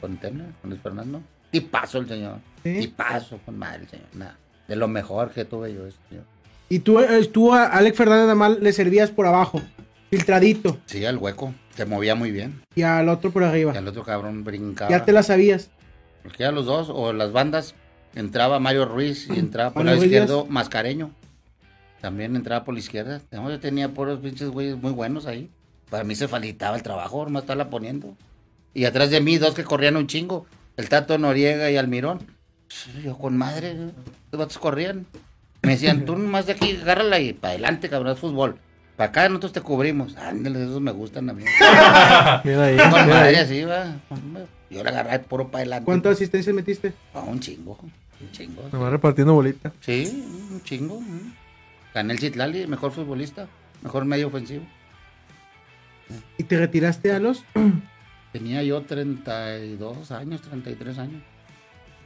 Con 0.00 0.16
Terna, 0.18 0.44
con 0.60 0.70
Luis 0.70 0.82
Fernando. 0.82 1.20
Tipazo 1.50 1.98
el 1.98 2.08
señor. 2.08 2.38
Sí. 2.62 2.78
Tipazo 2.78 3.38
con 3.44 3.58
madre 3.58 3.82
el 3.82 3.88
señor. 3.88 4.06
Nada. 4.14 4.38
De 4.68 4.76
lo 4.76 4.88
mejor 4.88 5.30
que 5.30 5.44
tuve 5.44 5.74
yo 5.74 5.86
ese 5.86 5.98
señor. 6.08 6.24
Y 6.68 6.78
tú, 6.78 7.00
eh, 7.00 7.24
tú 7.26 7.52
a 7.52 7.66
Alex 7.66 7.96
Fernández 7.96 8.22
nada 8.22 8.34
más 8.34 8.58
le 8.58 8.72
servías 8.72 9.10
por 9.10 9.26
abajo, 9.26 9.60
filtradito, 10.16 10.78
Sí, 10.86 11.04
al 11.04 11.18
hueco. 11.18 11.54
Se 11.76 11.84
movía 11.86 12.14
muy 12.14 12.30
bien. 12.30 12.62
y 12.74 12.82
al 12.82 13.08
otro 13.08 13.30
por 13.32 13.42
Y 13.42 13.46
arriba. 13.46 13.72
al 13.72 13.88
otro 13.88 14.04
cabrón 14.04 14.44
brincaba. 14.44 14.90
Ya 14.90 15.04
te 15.04 15.12
la 15.12 15.22
sabías. 15.22 15.70
Porque 16.22 16.44
a 16.44 16.52
los 16.52 16.66
dos, 16.66 16.88
o 16.90 17.12
las 17.12 17.32
bandas, 17.32 17.74
entraba 18.14 18.58
Mario 18.60 18.84
Ruiz 18.86 19.28
y 19.28 19.38
entraba 19.38 19.70
por 19.72 19.82
Mario 19.84 19.90
lado 19.96 20.00
Ruiz 20.02 20.12
izquierdo 20.12 20.46
Mascareño. 20.46 21.10
También 22.00 22.36
entraba 22.36 22.64
por 22.64 22.74
la 22.74 22.80
izquierda. 22.80 23.20
Yo 23.32 23.60
tenía 23.60 23.88
puros 23.88 24.20
pinches 24.20 24.48
güeyes 24.50 24.76
muy 24.76 24.92
buenos 24.92 25.26
ahí. 25.26 25.50
Para 25.90 26.04
mí 26.04 26.14
se 26.14 26.28
facilitaba 26.28 26.76
el 26.76 26.82
trabajo, 26.82 27.24
nomás 27.24 27.42
estarla 27.44 27.70
poniendo. 27.70 28.16
Y 28.72 28.84
atrás 28.84 29.10
de 29.10 29.20
mí, 29.20 29.38
dos 29.38 29.54
que 29.54 29.64
corrían 29.64 29.96
un 29.96 30.06
chingo. 30.06 30.46
El 30.76 30.88
Tato 30.88 31.16
Noriega 31.18 31.70
y 31.70 31.76
Almirón. 31.76 32.20
Yo 33.04 33.16
con 33.18 33.36
madre, 33.36 33.74
los 34.32 34.38
vatos 34.38 34.58
corrían. 34.58 35.06
Me 35.62 35.72
decían, 35.72 36.04
tú 36.04 36.16
nomás 36.16 36.46
de 36.46 36.52
aquí, 36.52 36.76
agárrala 36.82 37.20
y 37.20 37.32
para 37.32 37.52
adelante, 37.52 37.88
cabrón, 37.88 38.12
es 38.12 38.18
fútbol. 38.18 38.58
Para 38.96 39.10
acá 39.10 39.28
nosotros 39.28 39.52
te 39.52 39.60
cubrimos. 39.60 40.16
Ándale, 40.16 40.62
esos 40.64 40.80
me 40.80 40.92
gustan 40.92 41.28
a 41.30 41.32
mí. 41.32 41.42
Mira 42.44 42.64
ahí, 42.64 42.76
Con 42.76 42.88
mira 42.90 43.06
madre 43.06 43.28
ahí. 43.28 43.34
así, 43.36 43.62
va. 43.64 43.96
Yo 44.70 44.82
le 44.84 44.88
agarré 44.90 45.18
puro 45.20 45.48
para 45.48 45.62
adelante. 45.62 45.84
¿Cuántas 45.84 46.12
asistencias 46.12 46.54
metiste? 46.54 46.92
Ah, 47.12 47.20
un 47.26 47.40
chingo, 47.40 47.76
un 47.82 48.30
chingo. 48.32 48.62
Me 48.72 48.78
va 48.78 48.90
repartiendo 48.90 49.34
bolita. 49.34 49.72
Sí, 49.80 50.24
un 50.52 50.62
chingo. 50.62 51.00
mm. 51.00 51.32
Gané 51.94 52.12
el 52.14 52.18
Citlali, 52.20 52.66
mejor 52.66 52.92
futbolista, 52.92 53.46
mejor 53.82 54.04
medio 54.04 54.28
ofensivo. 54.28 54.64
¿Y 56.38 56.44
te 56.44 56.56
retiraste 56.58 57.12
a 57.12 57.18
los? 57.20 57.44
Tenía 58.32 58.62
yo 58.62 58.82
32 58.82 60.10
años, 60.12 60.42
33 60.42 60.98
años. 60.98 61.22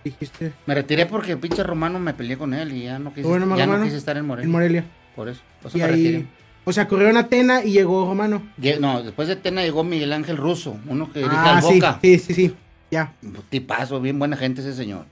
Dijiste. 0.04 0.52
Me 0.66 0.74
retiré 0.74 1.06
porque 1.06 1.32
el 1.32 1.38
pinche 1.38 1.62
Romano 1.62 1.98
me 1.98 2.14
peleé 2.14 2.36
con 2.38 2.54
él 2.54 2.72
y 2.72 2.84
ya 2.84 2.98
no 2.98 3.12
quise, 3.12 3.26
Bueno, 3.26 3.56
ya 3.56 3.66
no 3.66 3.82
quise 3.82 3.96
estar 3.96 4.16
en 4.16 4.26
Morelia. 4.26 4.46
En 4.46 4.52
Morelia. 4.52 4.84
Por 5.16 5.28
eso. 5.28 5.40
Por 5.62 5.68
eso 5.70 5.78
Y 5.78 5.80
me 5.80 5.86
retiré. 5.88 6.26
O 6.68 6.72
sea, 6.74 6.86
corrieron 6.86 7.16
a 7.16 7.20
Atena 7.20 7.64
y 7.64 7.72
llegó 7.72 8.04
Romano. 8.06 8.42
No, 8.78 9.02
después 9.02 9.26
de 9.26 9.36
Tena 9.36 9.62
llegó 9.62 9.84
Miguel 9.84 10.12
Ángel 10.12 10.36
Russo, 10.36 10.76
uno 10.86 11.10
que 11.10 11.20
dirige 11.20 11.34
Ah, 11.38 11.56
al 11.56 11.62
sí, 11.62 11.74
Boca. 11.76 11.98
sí, 12.02 12.18
sí, 12.18 12.34
sí. 12.34 12.54
Ya. 12.90 13.14
Tipazo, 13.48 14.02
bien 14.02 14.18
buena 14.18 14.36
gente 14.36 14.60
ese 14.60 14.74
señor. 14.74 15.06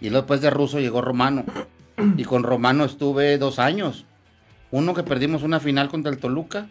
Y 0.00 0.06
luego 0.10 0.22
después 0.22 0.40
de 0.40 0.50
Russo 0.50 0.80
llegó 0.80 1.00
Romano. 1.00 1.44
Y 2.16 2.24
con 2.24 2.42
Romano 2.42 2.84
estuve 2.84 3.38
dos 3.38 3.60
años. 3.60 4.06
Uno 4.72 4.92
que 4.92 5.04
perdimos 5.04 5.44
una 5.44 5.60
final 5.60 5.88
contra 5.88 6.10
el 6.10 6.18
Toluca. 6.18 6.66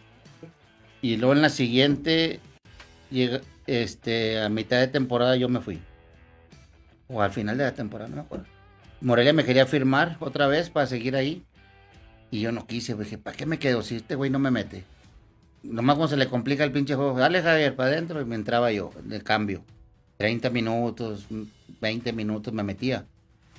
Y 1.00 1.16
luego 1.16 1.32
en 1.32 1.40
la 1.40 1.48
siguiente, 1.48 2.40
este, 3.66 4.42
a 4.42 4.50
mitad 4.50 4.78
de 4.78 4.88
temporada 4.88 5.36
yo 5.36 5.48
me 5.48 5.60
fui. 5.62 5.78
O 7.08 7.22
al 7.22 7.30
final 7.30 7.56
de 7.56 7.64
la 7.64 7.72
temporada, 7.72 8.10
no 8.10 8.16
me 8.16 8.22
acuerdo. 8.22 8.44
Morelia 9.00 9.32
me 9.32 9.44
quería 9.44 9.64
firmar 9.64 10.18
otra 10.20 10.48
vez 10.48 10.68
para 10.68 10.86
seguir 10.86 11.16
ahí. 11.16 11.42
Y 12.30 12.40
yo 12.40 12.52
no 12.52 12.66
quise, 12.66 12.94
dije, 12.94 13.18
¿para 13.18 13.36
qué 13.36 13.46
me 13.46 13.58
quedo 13.58 13.82
si 13.82 13.96
este 13.96 14.14
güey 14.14 14.30
no 14.30 14.38
me 14.38 14.50
mete? 14.50 14.84
Nomás 15.62 15.96
cuando 15.96 16.08
se 16.08 16.16
le 16.16 16.28
complica 16.28 16.62
el 16.64 16.72
pinche 16.72 16.94
juego, 16.94 17.18
dale 17.18 17.42
Javier, 17.42 17.74
para 17.74 17.90
adentro, 17.90 18.20
y 18.20 18.24
me 18.24 18.34
entraba 18.34 18.70
yo, 18.70 18.90
de 19.04 19.20
cambio. 19.22 19.62
30 20.18 20.50
minutos, 20.50 21.26
20 21.80 22.12
minutos 22.12 22.52
me 22.52 22.62
metía. 22.62 23.06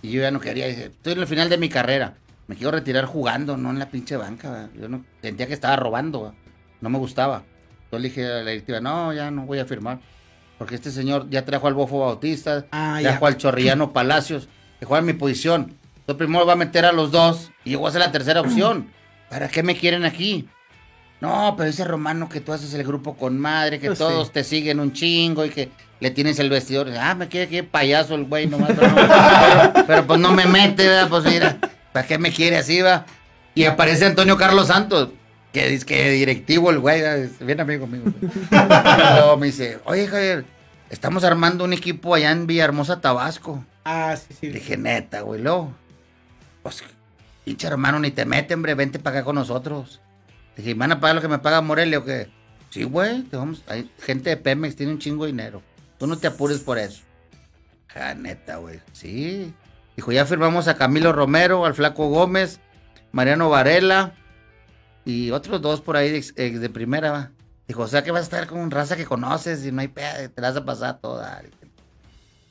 Y 0.02 0.12
yo 0.12 0.22
ya 0.22 0.32
no 0.32 0.40
quería, 0.40 0.68
dije, 0.68 0.86
estoy 0.86 1.14
en 1.14 1.20
el 1.20 1.28
final 1.28 1.50
de 1.50 1.58
mi 1.58 1.70
carrera. 1.70 2.14
Me 2.48 2.56
quiero 2.56 2.72
retirar 2.72 3.06
jugando, 3.06 3.58
no 3.58 3.70
en 3.70 3.80
la 3.80 3.90
pinche 3.90 4.18
banca. 4.18 4.70
Yo 4.80 4.88
no 4.88 5.04
sentía 5.22 5.48
que 5.48 5.54
estaba 5.54 5.76
robando, 5.76 6.34
no 6.82 6.90
me 6.90 6.98
gustaba. 6.98 7.44
Entonces 7.86 8.02
le 8.02 8.10
dije 8.10 8.26
a 8.26 8.44
la 8.44 8.50
directiva, 8.52 8.80
no, 8.82 9.14
ya 9.14 9.30
no 9.32 9.46
voy 9.46 9.60
a 9.60 9.66
firmar. 9.66 10.00
Porque 10.58 10.76
este 10.76 10.92
señor 10.92 11.30
ya 11.30 11.46
trajo 11.46 11.68
al 11.68 11.74
Bofo 11.74 12.00
Bautista, 12.00 12.66
Ah, 12.72 13.00
ya. 13.02 13.10
trajo 13.12 13.28
al 13.28 13.38
Chorrillano 13.38 13.94
Palacios, 13.94 14.48
que 14.80 14.86
juega 14.86 15.00
en 15.00 15.06
mi 15.06 15.14
posición. 15.14 15.76
Primero 16.18 16.46
va 16.46 16.54
a 16.54 16.58
meter 16.58 16.86
a 16.86 16.92
los 16.92 17.12
dos 17.12 17.52
y 17.64 17.72
yo 17.72 17.80
voy 17.80 17.90
a 17.90 17.92
ser 17.92 18.02
la 18.02 18.12
tercera 18.12 18.42
opción. 18.42 18.88
¿Para 19.30 19.48
qué 19.48 19.62
me 19.64 19.76
quieren 19.76 20.06
aquí? 20.06 20.48
No, 21.22 21.56
pero 21.58 21.70
ese 21.70 21.84
romano 21.84 22.30
que 22.30 22.40
tú 22.40 22.54
haces 22.54 22.74
el 22.74 22.84
grupo 22.84 23.16
con 23.18 23.38
madre, 23.38 23.80
que 23.80 23.88
Pues 23.88 24.00
todos 24.00 24.28
sí. 24.28 24.34
te 24.34 24.44
siguen 24.46 24.80
un 24.80 24.94
chingo 24.94 25.44
y 25.46 25.50
que 25.50 25.70
le 26.00 26.12
tienes 26.12 26.40
el 26.40 26.50
vestidor. 26.50 26.90
Ah, 26.98 27.14
me 27.14 27.28
quiere 27.28 27.50
que 27.50 27.62
payaso 27.64 28.16
el 28.16 28.24
güey 28.24 28.48
nomás. 28.48 28.72
Pero, 28.74 28.88
no- 28.88 28.96
pero- 28.96 29.86
pero, 29.88 30.08
pues 30.08 30.20
no 30.20 30.32
me 30.32 30.46
mete, 30.46 30.88
¿verdad? 30.88 31.10
Pues 31.10 31.26
mira, 31.26 31.58
¿para 31.92 32.08
qué 32.08 32.18
me 32.18 32.32
quiere 32.32 32.56
así, 32.58 32.82
va? 32.82 33.06
Y 33.54 33.66
aparece 33.66 34.06
Antonio 34.06 34.38
Carlos 34.38 34.68
Santos, 34.68 35.10
que 35.52 35.68
dice 35.68 35.86
que 35.86 36.10
directivo 36.12 36.70
el 36.72 36.80
güey, 36.80 37.02
bien 37.42 37.60
amigo 37.60 37.86
mío. 37.86 38.04
luego 38.52 39.36
me 39.38 39.48
dice, 39.48 39.80
oye 39.84 40.08
Javier, 40.08 40.46
estamos 40.90 41.26
armando 41.26 41.66
un 41.66 41.74
equipo 41.74 42.16
allá 42.16 42.32
en 42.32 42.48
Villahermosa, 42.48 43.02
Tabasco. 43.02 43.66
Ah, 43.84 44.16
sí, 44.16 44.34
sí. 44.40 44.48
Le 44.48 44.60
dije, 44.60 44.78
neta, 44.78 45.22
güey, 45.22 45.42
luego. 45.42 45.74
Pues, 46.70 46.84
pinche 47.46 47.66
hermano, 47.66 48.00
ni 48.00 48.12
te 48.12 48.26
mete, 48.26 48.54
hombre, 48.54 48.76
vente 48.76 49.00
para 49.00 49.18
acá 49.18 49.26
con 49.26 49.36
nosotros. 49.36 50.02
Le 50.56 50.64
dije, 50.64 50.76
¿van 50.76 50.92
a 50.92 51.00
pagar 51.00 51.16
lo 51.16 51.22
que 51.22 51.28
me 51.28 51.40
paga 51.40 51.62
Morelia 51.62 52.00
o? 52.00 52.04
Sí, 52.70 52.84
güey. 52.84 53.26
Hay 53.68 53.90
gente 54.00 54.30
de 54.30 54.38
Pemex, 54.38 54.76
tiene 54.76 54.92
un 54.92 55.00
chingo 55.00 55.26
de 55.26 55.32
dinero. 55.32 55.64
Tú 55.98 56.06
no 56.06 56.18
te 56.18 56.28
apures 56.28 56.60
por 56.60 56.78
eso. 56.78 57.02
Ja, 57.88 58.14
neta, 58.14 58.58
güey. 58.58 58.80
Sí. 58.92 59.52
Dijo, 59.96 60.12
ya 60.12 60.26
firmamos 60.26 60.68
a 60.68 60.76
Camilo 60.76 61.12
Romero, 61.12 61.66
al 61.66 61.74
Flaco 61.74 62.08
Gómez, 62.08 62.60
Mariano 63.12 63.50
Varela 63.50 64.14
y 65.04 65.32
otros 65.32 65.62
dos 65.62 65.82
por 65.82 65.98
ahí 65.98 66.22
de, 66.36 66.60
de 66.60 66.70
primera. 66.70 67.32
Dijo, 67.68 67.82
o 67.82 67.88
sea 67.88 68.04
que 68.04 68.12
vas 68.12 68.22
a 68.22 68.24
estar 68.24 68.48
con 68.48 68.70
raza 68.70 68.96
que 68.96 69.06
conoces 69.06 69.66
y 69.66 69.72
no 69.72 69.82
hay 69.82 69.88
pedo, 69.88 70.30
te 70.30 70.42
la 70.42 70.50
vas 70.50 70.58
a 70.58 70.66
pasar 70.66 71.00
toda. 71.00 71.42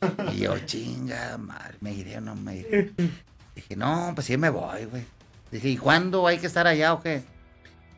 Y 0.33 0.41
yo, 0.41 0.57
chinga, 0.61 1.39
madre, 1.39 1.77
¿me 1.81 1.93
iré 1.93 2.19
o 2.19 2.21
no 2.21 2.37
me 2.37 2.59
iré? 2.59 2.93
Dije, 3.69 3.79
no, 3.79 4.13
pues 4.15 4.27
sí 4.27 4.37
me 4.37 4.51
voy, 4.51 4.85
güey. 4.87 5.05
Dije, 5.51 5.69
¿y 5.69 5.77
cuándo 5.77 6.27
hay 6.27 6.39
que 6.39 6.47
estar 6.47 6.67
allá 6.67 6.93
o 6.95 7.01
qué? 7.03 7.23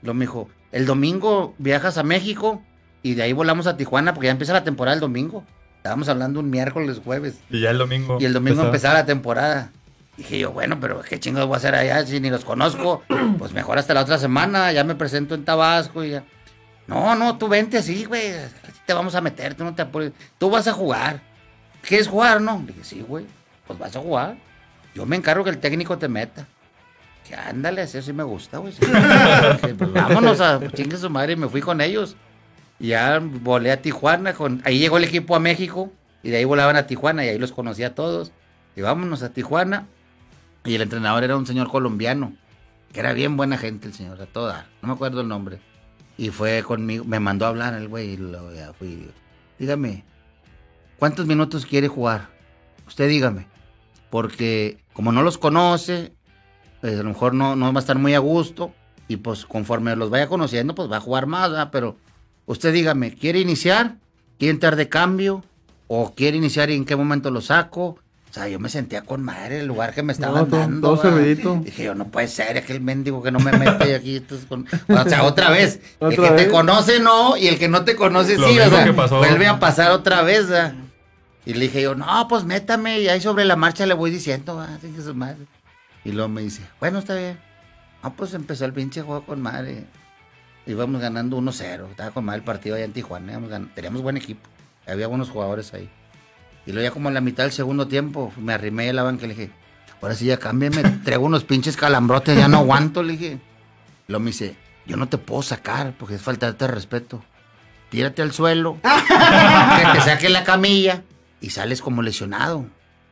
Lo 0.02 0.14
me 0.14 0.24
dijo, 0.24 0.48
el 0.72 0.86
domingo 0.86 1.54
viajas 1.58 1.98
a 1.98 2.02
México 2.02 2.62
y 3.02 3.14
de 3.14 3.22
ahí 3.22 3.32
volamos 3.32 3.66
a 3.66 3.76
Tijuana 3.76 4.14
porque 4.14 4.26
ya 4.26 4.32
empieza 4.32 4.52
la 4.52 4.64
temporada 4.64 4.94
el 4.94 5.00
domingo. 5.00 5.44
Estábamos 5.76 6.08
hablando 6.08 6.40
un 6.40 6.50
miércoles, 6.50 7.00
jueves. 7.02 7.38
Y 7.48 7.60
ya 7.60 7.70
el 7.70 7.78
domingo. 7.78 8.18
Y 8.20 8.24
el 8.24 8.32
domingo 8.32 8.62
empezaba. 8.62 8.94
la 8.94 9.06
temporada. 9.06 9.70
Dije 10.16 10.38
yo, 10.38 10.52
bueno, 10.52 10.78
pero 10.80 11.00
¿qué 11.00 11.18
chingados 11.18 11.48
voy 11.48 11.54
a 11.54 11.58
hacer 11.58 11.74
allá 11.74 12.04
si 12.04 12.20
ni 12.20 12.28
los 12.30 12.44
conozco? 12.44 13.02
Pues 13.38 13.52
mejor 13.52 13.78
hasta 13.78 13.94
la 13.94 14.02
otra 14.02 14.18
semana, 14.18 14.70
ya 14.72 14.84
me 14.84 14.94
presento 14.94 15.34
en 15.34 15.44
Tabasco 15.44 16.04
y 16.04 16.10
ya. 16.10 16.24
No, 16.86 17.14
no, 17.14 17.38
tú 17.38 17.48
vente 17.48 17.78
así, 17.78 18.04
güey. 18.04 18.32
Así 18.32 18.80
te 18.84 18.92
vamos 18.92 19.14
a 19.14 19.20
meter, 19.20 19.54
tú 19.54 19.64
no 19.64 19.74
te 19.74 19.82
apures. 19.82 20.12
Tú 20.36 20.50
vas 20.50 20.68
a 20.68 20.72
jugar. 20.72 21.22
¿Quieres 21.80 22.08
jugar, 22.08 22.40
no? 22.42 22.62
Dije, 22.66 22.84
sí, 22.84 23.00
güey. 23.06 23.24
Pues 23.66 23.78
vas 23.78 23.96
a 23.96 24.00
jugar. 24.00 24.36
Yo 24.94 25.06
me 25.06 25.16
encargo 25.16 25.44
que 25.44 25.50
el 25.50 25.58
técnico 25.58 25.98
te 25.98 26.08
meta. 26.08 26.46
Que 27.26 27.34
ándale, 27.34 27.82
eso 27.82 28.02
sí 28.02 28.12
me 28.12 28.22
gusta, 28.22 28.58
güey. 28.58 28.72
Sí. 28.80 28.86
Pues 29.76 29.92
vámonos 29.92 30.40
a 30.40 30.60
chingue 30.72 30.96
su 30.96 31.10
madre 31.10 31.34
y 31.34 31.36
me 31.36 31.48
fui 31.48 31.60
con 31.60 31.80
ellos. 31.80 32.16
Y 32.78 32.88
ya 32.88 33.20
volé 33.20 33.72
a 33.72 33.82
Tijuana. 33.82 34.32
Con... 34.32 34.62
Ahí 34.64 34.78
llegó 34.78 34.96
el 34.96 35.04
equipo 35.04 35.36
a 35.36 35.40
México 35.40 35.92
y 36.22 36.30
de 36.30 36.38
ahí 36.38 36.44
volaban 36.44 36.76
a 36.76 36.86
Tijuana 36.86 37.24
y 37.24 37.28
ahí 37.28 37.38
los 37.38 37.52
conocí 37.52 37.82
a 37.82 37.94
todos. 37.94 38.32
Y 38.76 38.80
vámonos 38.80 39.22
a 39.22 39.32
Tijuana. 39.32 39.86
Y 40.64 40.74
el 40.74 40.82
entrenador 40.82 41.24
era 41.24 41.36
un 41.36 41.46
señor 41.46 41.68
colombiano, 41.70 42.34
que 42.92 43.00
era 43.00 43.12
bien 43.12 43.36
buena 43.36 43.56
gente 43.56 43.86
el 43.86 43.94
señor, 43.94 44.20
a 44.20 44.26
toda. 44.26 44.66
No 44.82 44.88
me 44.88 44.94
acuerdo 44.94 45.22
el 45.22 45.28
nombre. 45.28 45.60
Y 46.18 46.28
fue 46.28 46.62
conmigo, 46.62 47.04
me 47.04 47.18
mandó 47.18 47.46
a 47.46 47.48
hablar 47.48 47.74
el 47.74 47.88
güey 47.88 48.10
y 48.10 48.16
lo, 48.18 48.52
ya 48.54 48.72
fui. 48.74 49.10
Dígame, 49.58 50.04
¿cuántos 50.98 51.26
minutos 51.26 51.64
quiere 51.64 51.88
jugar? 51.88 52.28
Usted 52.86 53.08
dígame. 53.08 53.46
Porque 54.10 54.78
como 54.92 55.12
no 55.12 55.22
los 55.22 55.38
conoce, 55.38 56.12
pues 56.80 56.94
a 56.98 57.02
lo 57.02 57.08
mejor 57.10 57.34
no, 57.34 57.56
no 57.56 57.72
va 57.72 57.78
a 57.78 57.82
estar 57.82 57.98
muy 57.98 58.14
a 58.14 58.18
gusto. 58.18 58.72
Y 59.08 59.16
pues 59.16 59.44
conforme 59.44 59.94
los 59.96 60.10
vaya 60.10 60.28
conociendo, 60.28 60.74
pues 60.74 60.90
va 60.90 60.98
a 60.98 61.00
jugar 61.00 61.26
más, 61.26 61.50
¿verdad? 61.50 61.70
Pero 61.72 61.96
usted 62.46 62.72
dígame, 62.72 63.14
¿quiere 63.14 63.40
iniciar? 63.40 63.96
¿Quiere 64.38 64.52
entrar 64.52 64.76
de 64.76 64.88
cambio? 64.88 65.44
¿O 65.88 66.14
quiere 66.14 66.36
iniciar 66.36 66.70
y 66.70 66.74
en 66.76 66.84
qué 66.84 66.94
momento 66.94 67.30
lo 67.30 67.40
saco? 67.40 67.98
O 68.30 68.32
sea, 68.32 68.46
yo 68.46 68.60
me 68.60 68.68
sentía 68.68 69.02
con 69.02 69.24
madre 69.24 69.58
el 69.58 69.66
lugar 69.66 69.92
que 69.92 70.04
me 70.04 70.12
estaban 70.12 70.48
todo- 70.48 70.60
dando. 70.60 70.94
todo 70.94 71.02
servidito. 71.02 71.60
Dije 71.64 71.82
yo, 71.82 71.96
no 71.96 72.04
puede 72.06 72.28
ser 72.28 72.56
aquel 72.56 72.80
mendigo 72.80 73.20
que 73.24 73.32
no 73.32 73.40
me 73.40 73.50
mete 73.50 73.96
aquí. 73.96 74.18
entonces 74.18 74.46
con- 74.46 74.66
O 74.88 75.08
sea, 75.08 75.24
otra 75.24 75.50
vez. 75.50 75.80
el 76.00 76.06
Otra 76.06 76.28
que 76.28 76.30
te 76.36 76.42
vez. 76.44 76.48
conoce 76.52 77.00
no, 77.00 77.36
y 77.36 77.48
el 77.48 77.58
que 77.58 77.66
no 77.68 77.84
te 77.84 77.96
conoce 77.96 78.38
Lo 78.38 78.46
sí. 78.46 78.60
O 78.60 78.70
sea, 78.70 78.84
que 78.84 78.92
pasó. 78.92 79.18
vuelve 79.18 79.48
a 79.48 79.58
pasar 79.58 79.90
otra 79.90 80.22
vez. 80.22 80.48
¿verdad? 80.48 80.74
Y 81.46 81.54
le 81.54 81.60
dije 81.60 81.82
yo, 81.82 81.94
no, 81.94 82.26
pues 82.28 82.44
métame. 82.44 83.00
Y 83.00 83.08
ahí 83.08 83.20
sobre 83.20 83.44
la 83.44 83.56
marcha 83.56 83.86
le 83.86 83.94
voy 83.94 84.10
diciendo, 84.10 84.64
que 84.80 85.02
su 85.02 85.14
madre. 85.14 85.46
Y 86.04 86.12
luego 86.12 86.28
me 86.28 86.42
dice, 86.42 86.62
bueno, 86.80 86.98
está 86.98 87.14
bien. 87.14 87.38
Ah, 88.02 88.10
pues 88.10 88.32
empezó 88.34 88.64
el 88.64 88.72
pinche 88.72 89.02
juego 89.02 89.24
con 89.24 89.40
madre. 89.40 89.84
Íbamos 90.66 91.00
ganando 91.00 91.38
1-0. 91.38 91.90
Estaba 91.90 92.10
con 92.10 92.24
madre 92.24 92.38
el 92.38 92.44
partido 92.44 92.76
allá 92.76 92.84
en 92.84 92.92
Tijuana. 92.92 93.32
íbamos 93.32 93.50
gan- 93.50 93.72
Teníamos 93.74 94.02
buen 94.02 94.16
equipo. 94.16 94.48
Había 94.86 95.06
buenos 95.06 95.30
jugadores 95.30 95.72
ahí. 95.74 95.88
Y 96.66 96.72
luego 96.72 96.88
ya 96.88 96.92
como 96.92 97.08
en 97.08 97.14
la 97.14 97.20
mitad 97.20 97.44
del 97.44 97.52
segundo 97.52 97.88
tiempo, 97.88 98.32
me 98.36 98.52
arrimé 98.52 98.90
a 98.90 98.92
la 98.92 99.02
banca 99.02 99.24
y 99.24 99.28
le 99.28 99.34
dije, 99.34 99.50
ahora 100.02 100.14
sí 100.14 100.26
ya 100.26 100.38
cámbiame, 100.38 100.82
traigo 101.04 101.24
unos 101.24 101.44
pinches 101.44 101.76
calambrotes, 101.76 102.36
ya 102.36 102.48
no 102.48 102.58
aguanto, 102.58 103.02
le 103.02 103.12
dije. 103.12 103.38
Luego 104.08 104.22
me 104.24 104.30
dice, 104.30 104.56
yo 104.86 104.96
no 104.96 105.08
te 105.08 105.16
puedo 105.18 105.42
sacar 105.42 105.94
porque 105.98 106.16
es 106.16 106.22
faltarte 106.22 106.66
de 106.66 106.70
respeto. 106.70 107.22
Tírate 107.90 108.22
al 108.22 108.32
suelo, 108.32 108.78
que 108.82 109.92
te 109.92 110.00
saque 110.02 110.28
la 110.28 110.44
camilla 110.44 111.02
y 111.40 111.50
sales 111.50 111.82
como 111.82 112.02
lesionado. 112.02 112.66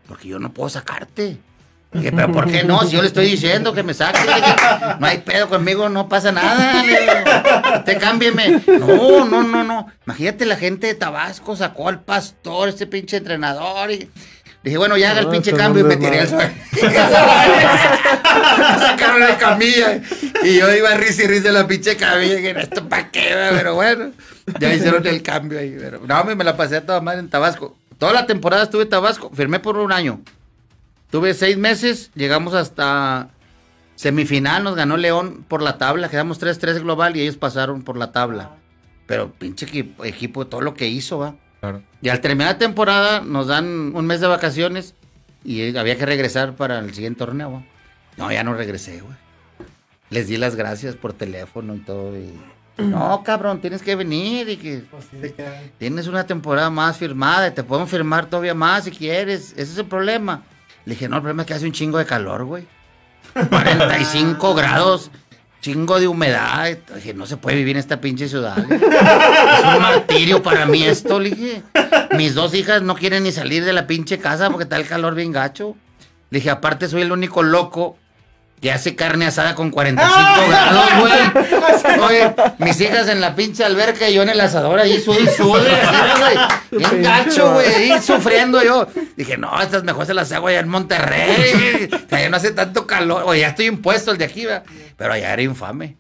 Porque 0.07 0.29
yo 0.29 0.39
no 0.39 0.53
puedo 0.53 0.69
sacarte. 0.69 1.39
Dije, 1.93 2.13
pero 2.17 2.33
¿por 2.33 2.51
qué 2.51 2.65
no? 2.65 2.83
Si 2.83 2.93
yo 2.93 3.03
le 3.03 3.09
estoy 3.09 3.27
diciendo 3.27 3.73
que 3.73 3.83
me 3.83 3.95
saque, 3.95 4.21
no 4.99 5.07
hay 5.07 5.19
pedo 5.19 5.49
conmigo, 5.49 5.89
no 5.89 6.09
pasa 6.09 6.33
nada. 6.33 7.85
Te 7.85 7.97
cámbieme. 7.99 8.63
No, 8.67 9.25
no, 9.25 9.43
no, 9.43 9.65
no. 9.65 9.87
Imagínate 10.07 10.47
la 10.47 10.57
gente 10.57 10.87
de 10.89 10.95
Tabasco 10.95 11.57
sacó 11.57 11.89
al 11.89 12.01
pastor, 12.01 12.69
este 12.69 12.87
pinche 12.87 13.19
entrenador. 13.19 13.91
Y... 13.91 14.11
Dije, 14.63 14.77
bueno, 14.77 14.97
ya 14.97 15.13
haga 15.13 15.21
el 15.21 15.27
No, 15.27 15.33
pinche 15.33 15.53
cambio 15.53 15.85
y 15.85 15.89
me 15.89 15.97
tiré 15.97 16.21
al 16.21 16.29
suelo. 16.29 16.53
Sacaron 18.81 19.21
la 19.21 19.39
camilla. 19.39 20.01
Y 20.43 20.59
yo 20.59 20.75
iba 20.75 20.95
risa 20.95 21.23
y 21.23 21.27
risa 21.29 21.53
la 21.53 21.67
pinche 21.67 21.97
camilla. 21.97 22.35
Y 22.35 22.37
dije, 22.37 22.61
¿esto 22.61 22.89
para 22.89 23.09
qué? 23.11 23.35
va?" 23.35 23.51
Pero 23.57 23.77
bueno, 23.77 24.11
ya 24.59 24.75
hicieron 24.75 25.07
el 25.07 25.23
cambio 25.23 25.61
ahí. 25.61 25.77
Pero, 25.79 26.01
no, 26.05 26.25
me 26.25 26.45
la 26.45 26.57
pasé 26.57 26.79
a 26.79 26.85
toda 26.85 27.01
madre 27.01 27.21
en 27.21 27.31
Tabasco. 27.31 27.78
Toda 27.99 28.13
la 28.13 28.27
temporada 28.27 28.63
estuve 28.65 28.85
en 28.85 28.89
Tabasco. 28.89 29.31
Firmé 29.31 29.59
por 29.61 29.77
un 29.77 29.93
año. 29.93 30.21
Tuve 31.11 31.35
seis 31.35 31.57
meses. 31.57 32.11
Llegamos 32.15 32.55
hasta 32.55 33.31
semifinal. 33.97 34.63
Nos 34.63 34.77
ganó 34.77 34.97
León 34.97 35.45
por 35.49 35.63
la 35.63 35.79
tabla. 35.79 36.09
Quedamos 36.09 36.41
3-3 36.41 36.81
global 36.81 37.17
y 37.17 37.23
ellos 37.23 37.37
pasaron 37.37 37.83
por 37.83 37.97
la 37.97 38.13
tabla. 38.13 38.53
Pero 39.07 39.33
pinche 39.33 39.67
equipo, 39.67 40.05
equipo 40.05 40.47
todo 40.47 40.61
lo 40.61 40.75
que 40.75 40.87
hizo, 40.87 41.19
va. 41.19 41.35
Claro. 41.61 41.83
Y 42.01 42.09
al 42.09 42.21
terminar 42.21 42.53
la 42.53 42.59
temporada 42.59 43.21
nos 43.21 43.49
dan 43.49 43.93
un 43.95 44.07
mes 44.07 44.21
de 44.21 44.29
vacaciones 44.29 44.95
y 45.45 45.77
había 45.77 45.97
que 45.97 46.07
regresar 46.07 46.55
para 46.55 46.79
el 46.79 46.95
siguiente 46.95 47.19
torneo. 47.19 47.53
¿va? 47.53 47.63
No, 48.17 48.31
ya 48.31 48.45
no 48.45 48.55
regresé, 48.55 49.01
güey. 49.01 49.17
Les 50.11 50.29
di 50.29 50.37
las 50.37 50.55
gracias 50.55 50.95
por 50.95 51.15
teléfono 51.15 51.75
y 51.75 51.81
todo. 51.81 52.17
y, 52.17 52.33
no, 52.79 53.23
cabrón, 53.25 53.61
tienes 53.61 53.83
que 53.83 53.97
venir 53.97 54.49
y 54.49 54.57
que 54.57 54.85
tienes 55.79 56.07
una 56.07 56.27
temporada 56.27 56.71
más 56.71 56.97
firmada 56.97 57.49
y 57.49 57.51
te 57.51 57.63
podemos 57.65 57.91
firmar 57.91 58.27
todavía 58.27 58.55
más 58.55 58.85
si 58.85 58.91
quieres. 58.91 59.53
Ese 59.53 59.73
es 59.73 59.79
el 59.79 59.87
problema. 59.87 60.43
Le 60.85 60.95
dije, 60.95 61.09
no, 61.09 61.17
el 61.17 61.23
problema 61.23 61.43
es 61.43 61.47
que 61.49 61.55
hace 61.55 61.67
un 61.67 61.73
chingo 61.73 61.99
de 61.99 62.07
calor, 62.07 62.45
güey. 62.45 62.67
45 63.51 64.55
grados, 64.55 65.11
chingo 65.61 65.99
de 66.01 66.09
humedad. 66.09 66.79
Dije, 66.95 67.15
no 67.15 67.27
se 67.27 67.37
puede 67.37 67.57
vivir 67.57 67.77
en 67.77 67.81
esta 67.81 68.01
pinche 68.01 68.29
ciudad. 68.29 68.57
güey. 68.67 68.81
Es 69.59 69.65
un 69.65 69.83
martirio 69.83 70.43
para 70.43 70.67
mí 70.67 70.83
esto, 70.85 71.19
le 71.21 71.31
dije. 71.31 71.63
Mis 72.17 72.35
dos 72.35 72.55
hijas 72.55 72.83
no 72.83 72.95
quieren 72.95 73.25
ni 73.25 73.33
salir 73.33 73.65
de 73.65 73.73
la 73.73 73.87
pinche 73.87 74.19
casa 74.19 74.49
porque 74.51 74.65
está 74.65 74.77
el 74.77 74.87
calor 74.87 75.15
bien 75.15 75.33
gacho. 75.33 75.77
Le 76.31 76.39
dije, 76.39 76.51
aparte 76.51 76.89
soy 76.89 77.03
el 77.03 77.13
único 77.13 77.43
loco 77.43 77.99
que 78.61 78.73
hace 78.73 78.97
carne 78.97 79.27
asada 79.27 79.55
con 79.55 79.71
45 79.71 80.15
grados, 80.49 80.87
güey. 81.01 82.01
Oye, 82.09 82.35
mis 82.59 82.81
hijas 82.81 83.09
en 83.09 83.21
la 83.21 83.35
pinche 83.37 83.65
alberca 83.65 84.09
y 84.09 84.15
yo 84.15 84.23
en 84.23 84.29
el 84.31 84.41
asador 84.41 84.79
ahí 84.81 85.01
sude 85.01 85.23
y 85.23 85.27
sude. 85.29 85.71
Bien 86.71 87.03
gacho, 87.03 87.53
güey, 87.55 87.67
ahí 87.67 88.03
sufriendo 88.03 88.63
yo. 88.63 88.87
Dije, 89.17 89.37
no, 89.37 89.61
estas 89.61 89.85
mejor 89.85 90.07
se 90.07 90.15
las 90.15 90.31
hago 90.33 90.49
allá 90.49 90.61
en 90.61 90.69
Monterrey. 90.69 91.89
Allá 92.11 92.29
no 92.29 92.37
hace 92.37 92.51
tanto 92.53 92.87
calor. 92.87 93.23
Oye, 93.27 93.41
ya 93.41 93.49
estoy 93.49 93.67
impuesto 93.67 94.11
el 94.11 94.19
de 94.19 94.25
aquí, 94.25 94.45
¿verdad? 94.47 94.65
Pero 94.97 95.13
allá 95.13 95.33
era 95.33 95.43
infame. 95.43 95.97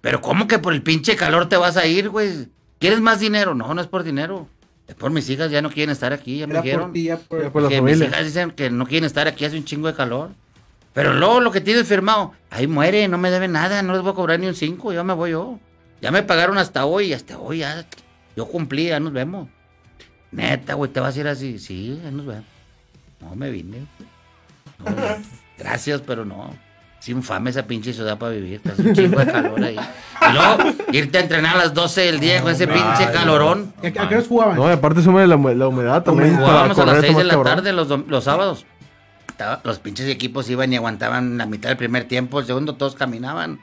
Pero 0.00 0.20
¿cómo 0.20 0.46
que 0.48 0.58
por 0.58 0.72
el 0.72 0.82
pinche 0.82 1.14
calor 1.16 1.48
te 1.48 1.56
vas 1.56 1.76
a 1.76 1.86
ir, 1.86 2.08
güey? 2.08 2.48
¿Quieres 2.78 3.00
más 3.00 3.20
dinero? 3.20 3.54
No, 3.54 3.72
no 3.74 3.80
es 3.80 3.86
por 3.86 4.02
dinero. 4.02 4.48
Es 4.88 4.94
por 4.96 5.10
mis 5.12 5.28
hijas, 5.30 5.50
ya 5.52 5.62
no 5.62 5.70
quieren 5.70 5.90
estar 5.90 6.12
aquí, 6.12 6.38
ya 6.38 6.46
me 6.48 6.54
Era 6.54 6.62
dijeron. 6.62 6.84
por 6.86 6.92
ti, 6.92 7.04
ya 7.04 7.16
por- 7.18 7.42
Ya 7.42 7.50
por 7.50 7.62
la 7.62 7.68
que 7.68 7.80
mis 7.80 8.00
hijas 8.00 8.24
dicen 8.24 8.50
que 8.50 8.70
no 8.70 8.86
quieren 8.86 9.04
estar 9.04 9.28
aquí, 9.28 9.44
hace 9.44 9.56
un 9.56 9.64
chingo 9.64 9.86
de 9.86 9.94
calor. 9.94 10.30
Pero 10.92 11.14
luego 11.14 11.40
lo 11.40 11.52
que 11.52 11.60
tienes 11.60 11.86
firmado, 11.86 12.32
ahí 12.50 12.66
muere, 12.66 13.06
no 13.08 13.16
me 13.16 13.30
debe 13.30 13.46
nada, 13.48 13.82
no 13.82 13.92
les 13.92 14.02
voy 14.02 14.12
a 14.12 14.14
cobrar 14.14 14.40
ni 14.40 14.46
un 14.48 14.54
5, 14.54 14.92
ya 14.92 15.04
me 15.04 15.12
voy 15.14 15.30
yo. 15.30 15.58
Ya 16.00 16.10
me 16.10 16.22
pagaron 16.22 16.58
hasta 16.58 16.84
hoy, 16.84 17.12
hasta 17.12 17.38
hoy 17.38 17.58
ya. 17.58 17.86
Yo 18.36 18.46
cumplí, 18.46 18.86
ya 18.88 18.98
nos 19.00 19.12
vemos. 19.12 19.48
Neta, 20.32 20.74
güey, 20.74 20.90
te 20.90 21.00
vas 21.00 21.16
a 21.16 21.20
ir 21.20 21.28
así. 21.28 21.58
Sí, 21.58 22.00
ya 22.02 22.10
nos 22.10 22.26
vemos. 22.26 22.44
No 23.20 23.34
me 23.36 23.50
vine. 23.50 23.86
No, 24.78 24.86
gracias, 25.58 26.00
pero 26.00 26.24
no. 26.24 26.54
Es 26.98 27.08
infame 27.08 27.50
esa 27.50 27.66
pinche 27.66 27.92
ciudad 27.92 28.18
para 28.18 28.32
vivir. 28.32 28.60
Hace 28.70 28.82
un 28.82 28.94
chingo 28.94 29.18
de 29.18 29.26
calor 29.26 29.62
ahí. 29.62 29.76
Y 29.76 30.32
luego 30.32 30.76
irte 30.92 31.18
a 31.18 31.20
entrenar 31.22 31.56
a 31.56 31.58
las 31.58 31.74
12 31.74 32.00
del 32.02 32.20
día 32.20 32.42
con 32.42 32.52
ese 32.52 32.66
pinche 32.66 33.10
calorón. 33.12 33.72
¿A, 33.82 33.86
a 33.86 33.90
qué 33.90 34.14
horas 34.14 34.28
jugaban? 34.28 34.56
No, 34.56 34.66
aparte 34.68 35.02
sube 35.02 35.26
la, 35.26 35.36
la 35.36 35.68
humedad 35.68 36.02
también. 36.02 36.34
para 36.34 36.46
Jugábamos 36.46 36.78
a 36.78 36.84
las 36.86 36.94
correr 36.96 37.04
6 37.06 37.16
de 37.16 37.24
la 37.24 37.42
tarde 37.42 37.72
los 37.72 38.24
sábados. 38.24 38.66
Estaba- 39.40 39.60
los 39.64 39.78
pinches 39.78 40.06
equipos 40.08 40.50
iban 40.50 40.70
y 40.70 40.76
aguantaban 40.76 41.38
la 41.38 41.46
mitad 41.46 41.70
del 41.70 41.78
primer 41.78 42.04
tiempo, 42.04 42.40
el 42.40 42.46
segundo 42.46 42.74
todos 42.74 42.94
caminaban. 42.94 43.60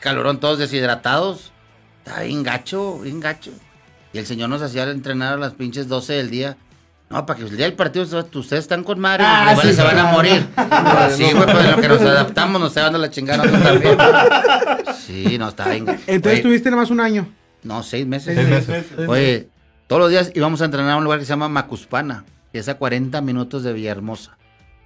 Calorón, 0.00 0.40
todos 0.40 0.58
deshidratados. 0.58 1.52
Estaba 2.04 2.22
bien 2.24 2.42
gacho, 2.42 2.98
bien 2.98 3.20
gacho. 3.20 3.52
Y 4.12 4.18
el 4.18 4.26
señor 4.26 4.48
nos 4.48 4.60
hacía 4.60 4.82
entrenar 4.90 5.34
a 5.34 5.36
las 5.36 5.52
pinches 5.54 5.86
12 5.86 6.14
del 6.14 6.30
día. 6.30 6.56
No, 7.10 7.26
para 7.26 7.38
que 7.38 7.44
el 7.44 7.56
día 7.56 7.66
del 7.66 7.74
partido 7.74 8.04
ustedes 8.04 8.52
están 8.64 8.82
con 8.82 8.98
madre, 8.98 9.22
Ah, 9.24 9.50
igual 9.52 9.68
sí, 9.68 9.72
se 9.74 9.82
van 9.84 9.98
a 9.98 10.04
morir. 10.12 10.46
Sí, 11.16 11.22
güey, 11.32 11.44
pues 11.44 11.64
en 11.64 11.70
lo 11.72 11.80
que 11.80 11.88
nos 11.88 12.00
adaptamos 12.00 12.60
nos 12.60 12.70
está 12.70 12.82
dando 12.82 12.98
la 12.98 13.10
chingada 13.10 13.44
nosotros 13.44 13.62
también. 13.62 13.98
Sí, 15.06 15.38
no, 15.38 15.48
estaba 15.48 15.70
bien. 15.70 15.84
gacho. 15.84 16.00
Entonces 16.08 16.40
Oye, 16.40 16.42
tuviste 16.42 16.70
nada 16.70 16.82
más 16.82 16.90
un 16.90 16.98
año. 17.00 17.28
no, 17.62 17.84
seis 17.84 18.04
meses. 18.06 18.34
Seis 18.36 18.48
meses. 18.48 18.86
Oye, 19.08 19.48
todos 19.86 20.00
los 20.00 20.10
días 20.10 20.32
íbamos 20.34 20.60
a 20.60 20.64
entrenar 20.64 20.90
a 20.92 20.96
un 20.96 21.04
lugar 21.04 21.20
que 21.20 21.24
se 21.24 21.30
llama 21.30 21.48
Macuspana, 21.48 22.24
que 22.52 22.58
es 22.58 22.68
a 22.68 22.74
40 22.74 23.20
minutos 23.20 23.62
de 23.62 23.72
Villahermosa. 23.72 24.36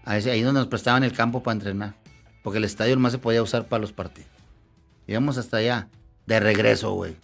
Ahí 0.04 0.42
donde 0.42 0.60
nos 0.60 0.68
prestaban 0.68 1.02
el 1.04 1.12
campo 1.12 1.42
para 1.42 1.54
entrenar, 1.54 1.94
porque 2.42 2.58
el 2.58 2.64
estadio 2.64 2.94
nomás 2.94 3.12
se 3.12 3.18
podía 3.18 3.42
usar 3.42 3.66
para 3.66 3.80
los 3.80 3.92
partidos. 3.92 4.30
Íbamos 5.06 5.38
hasta 5.38 5.58
allá, 5.58 5.88
de 6.26 6.40
regreso, 6.40 6.92
güey. 6.92 7.16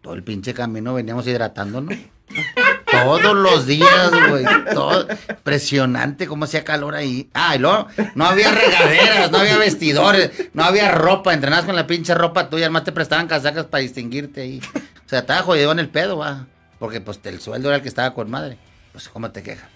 Todo 0.00 0.14
el 0.14 0.22
pinche 0.22 0.54
camino 0.54 0.94
veníamos 0.94 1.26
hidratándonos. 1.26 1.96
Todos 2.90 3.36
los 3.36 3.66
días, 3.66 4.10
güey. 4.28 4.44
Todo, 4.72 5.06
impresionante 5.28 6.26
cómo 6.26 6.44
hacía 6.44 6.64
calor 6.64 6.94
ahí. 6.94 7.28
Ah, 7.34 7.56
y 7.56 7.58
luego 7.58 7.88
no 8.14 8.26
había 8.26 8.52
regaderas, 8.52 9.30
no 9.30 9.38
había 9.38 9.58
vestidores, 9.58 10.30
no 10.52 10.64
había 10.64 10.92
ropa. 10.92 11.34
Entrenabas 11.34 11.66
con 11.66 11.76
la 11.76 11.86
pinche 11.86 12.14
ropa 12.14 12.48
tuya, 12.48 12.66
además 12.66 12.84
te 12.84 12.92
prestaban 12.92 13.26
casacas 13.26 13.66
para 13.66 13.82
distinguirte 13.82 14.42
ahí. 14.42 14.60
O 14.74 15.08
sea, 15.08 15.20
estaba 15.20 15.42
jodido 15.42 15.72
en 15.72 15.78
el 15.78 15.88
pedo, 15.88 16.18
va. 16.18 16.46
Porque 16.78 17.00
pues 17.00 17.20
el 17.24 17.40
sueldo 17.40 17.68
era 17.68 17.76
el 17.76 17.82
que 17.82 17.88
estaba 17.88 18.14
con 18.14 18.30
madre. 18.30 18.58
Pues, 18.92 19.08
¿cómo 19.08 19.30
te 19.30 19.42
quejas? 19.42 19.68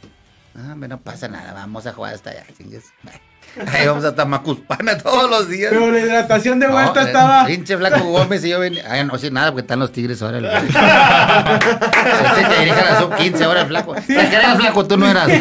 Ah, 0.57 0.75
no 0.77 1.01
pasa 1.01 1.29
nada, 1.29 1.53
vamos 1.53 1.87
a 1.87 1.93
jugar 1.93 2.15
hasta 2.15 2.31
allá. 2.31 2.45
Ahí 3.73 3.87
vamos 3.87 4.05
a 4.05 4.15
Tamacuspana 4.15 4.97
todos 4.99 5.29
los 5.29 5.49
días. 5.49 5.71
Pero 5.73 5.91
la 5.91 5.99
hidratación 5.99 6.61
de 6.61 6.69
vuelta 6.69 7.01
No, 7.01 7.07
estaba. 7.07 7.45
Pinche 7.47 7.77
flaco 7.77 8.05
Gómez 8.05 8.45
y 8.45 8.51
yo 8.51 8.61
venía. 8.61 8.85
Ay, 8.89 9.05
no 9.05 9.19
sé 9.19 9.31
nada 9.31 9.51
porque 9.51 9.63
están 9.63 9.81
los 9.81 9.91
tigres 9.91 10.23
ahora. 10.23 10.39
el 10.39 10.45
dirige 12.59 12.85
la 12.85 13.01
sub 13.01 13.15
15 13.17 13.45
ahora 13.45 13.67
flaco. 13.67 13.95
¿De 13.95 14.03
qué 14.05 14.37
eras 14.37 14.59
flaco? 14.59 14.87
Tú 14.87 14.97
no 14.97 15.09
eras. 15.09 15.29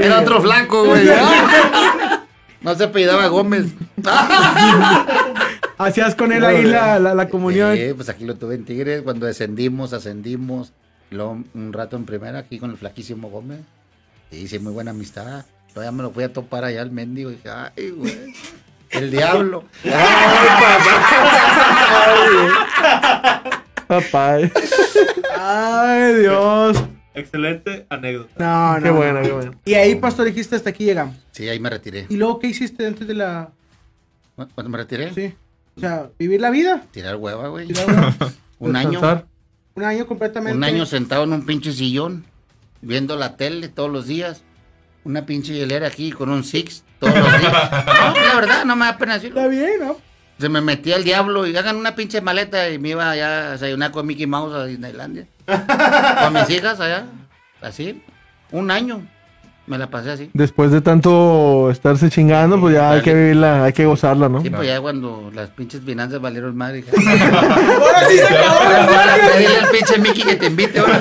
Era 0.00 0.20
otro 0.20 0.40
flaco, 0.40 0.84
güey. 0.84 1.08
No 2.60 2.74
se 2.74 2.84
apellidaba 2.84 3.26
Gómez. 3.28 3.66
Hacías 5.78 6.14
con 6.14 6.32
él 6.32 6.44
ahí 6.44 6.64
la, 6.64 6.98
la, 6.98 7.14
la 7.14 7.28
comunión. 7.28 7.76
Sí, 7.76 7.92
pues 7.94 8.08
aquí 8.08 8.24
lo 8.24 8.36
tuve 8.36 8.54
en 8.54 8.64
Tigres. 8.64 9.02
Cuando 9.02 9.26
descendimos, 9.26 9.92
ascendimos. 9.92 10.72
Luego 11.10 11.42
un 11.54 11.72
rato 11.72 11.96
en 11.96 12.04
primera 12.04 12.38
aquí 12.38 12.58
con 12.58 12.70
el 12.70 12.76
flaquísimo 12.76 13.28
Gómez. 13.30 13.60
Y 14.30 14.38
hice 14.38 14.58
muy 14.58 14.72
buena 14.72 14.90
amistad. 14.92 15.44
Todavía 15.72 15.92
me 15.92 16.02
lo 16.02 16.10
fui 16.10 16.24
a 16.24 16.32
topar 16.32 16.64
allá 16.64 16.82
al 16.82 16.90
mendigo. 16.90 17.30
Y 17.30 17.34
dije, 17.34 17.50
ay, 17.50 17.90
güey. 17.90 18.34
El 18.90 19.10
diablo. 19.10 19.64
Papá. 23.86 24.38
Ay, 25.38 26.14
Dios. 26.14 26.82
Excelente 27.14 27.86
anécdota. 27.88 28.32
No, 28.38 28.74
no. 28.74 28.82
Qué 28.82 28.88
no. 28.88 28.96
bueno, 28.96 29.22
qué 29.22 29.32
bueno. 29.32 29.52
Y 29.64 29.74
ahí, 29.74 29.94
pastor, 29.96 30.26
dijiste 30.26 30.56
hasta 30.56 30.70
aquí 30.70 30.84
llegamos. 30.84 31.16
Sí, 31.32 31.48
ahí 31.48 31.60
me 31.60 31.70
retiré. 31.70 32.06
¿Y 32.08 32.16
luego 32.16 32.38
qué 32.38 32.48
hiciste 32.48 32.86
antes 32.86 33.06
de 33.06 33.14
la. 33.14 33.50
¿Cuándo 34.34 34.68
me 34.68 34.78
retiré? 34.78 35.12
Sí. 35.14 35.34
O 35.76 35.80
sea, 35.80 36.10
vivir 36.18 36.40
la 36.40 36.50
vida? 36.50 36.82
Tirar 36.90 37.16
hueva, 37.16 37.48
güey. 37.48 37.66
Tirar 37.66 38.14
Un 38.58 38.76
año. 38.76 39.00
Un 39.74 39.84
año 39.84 40.06
completamente. 40.06 40.56
Un 40.56 40.64
año 40.64 40.86
sentado 40.86 41.24
en 41.24 41.34
un 41.34 41.44
pinche 41.44 41.72
sillón, 41.72 42.24
viendo 42.80 43.16
la 43.16 43.36
tele 43.36 43.68
todos 43.68 43.90
los 43.90 44.06
días. 44.06 44.42
Una 45.04 45.26
pinche 45.26 45.52
hielera 45.52 45.86
aquí 45.86 46.10
con 46.12 46.30
un 46.30 46.44
six 46.44 46.82
todos 46.98 47.14
los 47.14 47.40
días. 47.40 47.52
No, 48.16 48.20
la 48.20 48.34
verdad, 48.34 48.64
no 48.64 48.74
me 48.74 48.86
da 48.86 48.96
pena 48.96 49.14
decirlo. 49.14 49.40
Está 49.40 49.50
bien, 49.50 49.80
¿no? 49.80 49.96
Se 50.38 50.48
me 50.48 50.60
metía 50.60 50.96
el 50.96 51.04
diablo 51.04 51.46
y 51.46 51.56
hagan 51.56 51.76
una 51.76 51.94
pinche 51.94 52.20
maleta 52.20 52.70
y 52.70 52.78
me 52.78 52.90
iba 52.90 53.10
allá 53.10 53.48
a 53.48 53.50
desayunar 53.52 53.90
con 53.90 54.06
Mickey 54.06 54.26
Mouse 54.26 54.54
a 54.54 54.64
Disneylandia. 54.64 55.26
con 55.46 56.32
mis 56.32 56.50
hijas 56.50 56.80
allá. 56.80 57.06
Así. 57.60 58.02
Un 58.50 58.70
año. 58.70 59.06
Me 59.66 59.78
la 59.78 59.88
pasé 59.90 60.12
así. 60.12 60.30
Después 60.32 60.70
de 60.70 60.80
tanto 60.80 61.70
estarse 61.72 62.08
chingando, 62.08 62.60
pues 62.60 62.74
ya 62.74 62.92
hay 62.92 63.02
que 63.02 63.12
vivirla, 63.12 63.64
hay 63.64 63.72
que 63.72 63.84
gozarla, 63.84 64.28
¿no? 64.28 64.40
Sí, 64.40 64.48
pues 64.50 64.68
ya 64.68 64.80
cuando 64.80 65.30
las 65.34 65.50
pinches 65.50 65.80
finanzas 65.82 66.20
valieron 66.20 66.56
madre. 66.56 66.84
Ahora 66.92 68.08
sí 68.08 68.16
se 68.16 68.24
acabó 68.24 68.62
la 68.70 68.84
Ahora. 68.84 69.38
Dile 69.38 69.56
al 69.56 69.68
pinche 69.70 69.98
Mickey 69.98 70.22
que 70.22 70.36
te 70.36 70.46
invite 70.46 70.78
ahora. 70.78 71.00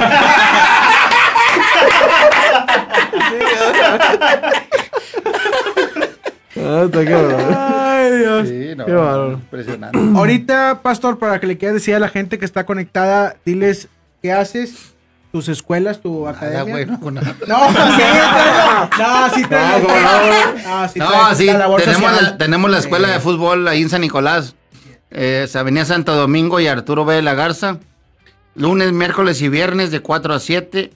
Ah, 6.57 6.84
está 6.86 7.05
cabrón. 7.05 7.55
Ay, 7.57 8.18
Dios. 8.18 8.47
Sí, 8.47 8.74
no, 8.76 8.86
Qué 8.86 8.91
bárbaro. 8.93 9.32
impresionante. 9.34 9.99
Ahorita, 10.16 10.80
pastor, 10.82 11.20
para 11.20 11.39
que 11.39 11.47
le 11.47 11.57
quieras 11.57 11.76
decir 11.76 11.95
a 11.95 11.99
la 11.99 12.07
gente 12.09 12.39
que 12.39 12.45
está 12.45 12.66
conectada, 12.66 13.36
diles 13.45 13.89
qué 14.22 14.32
haces, 14.32 14.95
tus 15.36 15.49
escuelas, 15.49 15.99
tu 16.01 16.23
Nada, 16.23 16.38
academia. 16.38 16.73
güey, 16.73 16.86
no, 16.86 16.97
no. 17.11 17.11
No, 17.11 17.21
sí, 17.21 17.33
traigo- 17.43 18.89
no, 18.97 19.29
sí, 19.36 19.43
traigo- 19.43 19.88
No, 19.89 20.81
no, 20.81 20.88
sí, 20.88 20.99
No, 20.99 21.07
traigo 21.09 21.36
sí, 21.36 21.45
la 21.47 21.75
tenemos 21.83 22.21
la, 22.21 22.38
tenemos 22.38 22.71
la 22.71 22.77
escuela 22.77 23.09
Eh. 23.09 23.11
de 23.11 23.19
fútbol 23.19 23.67
ahí 23.67 23.81
en 23.81 23.89
San 23.89 23.99
Nicolás. 23.99 24.55
Eh, 25.11 25.45
Avenida 25.53 25.83
Santo 25.83 26.15
Domingo 26.15 26.61
y 26.61 26.67
Arturo 26.67 27.03
B. 27.03 27.15
de 27.15 27.21
la 27.21 27.33
Garza. 27.33 27.79
Lunes, 28.55 28.93
miércoles 28.93 29.41
y 29.41 29.49
viernes 29.49 29.91
de 29.91 29.99
4 29.99 30.33
a 30.33 30.39
7. 30.39 30.93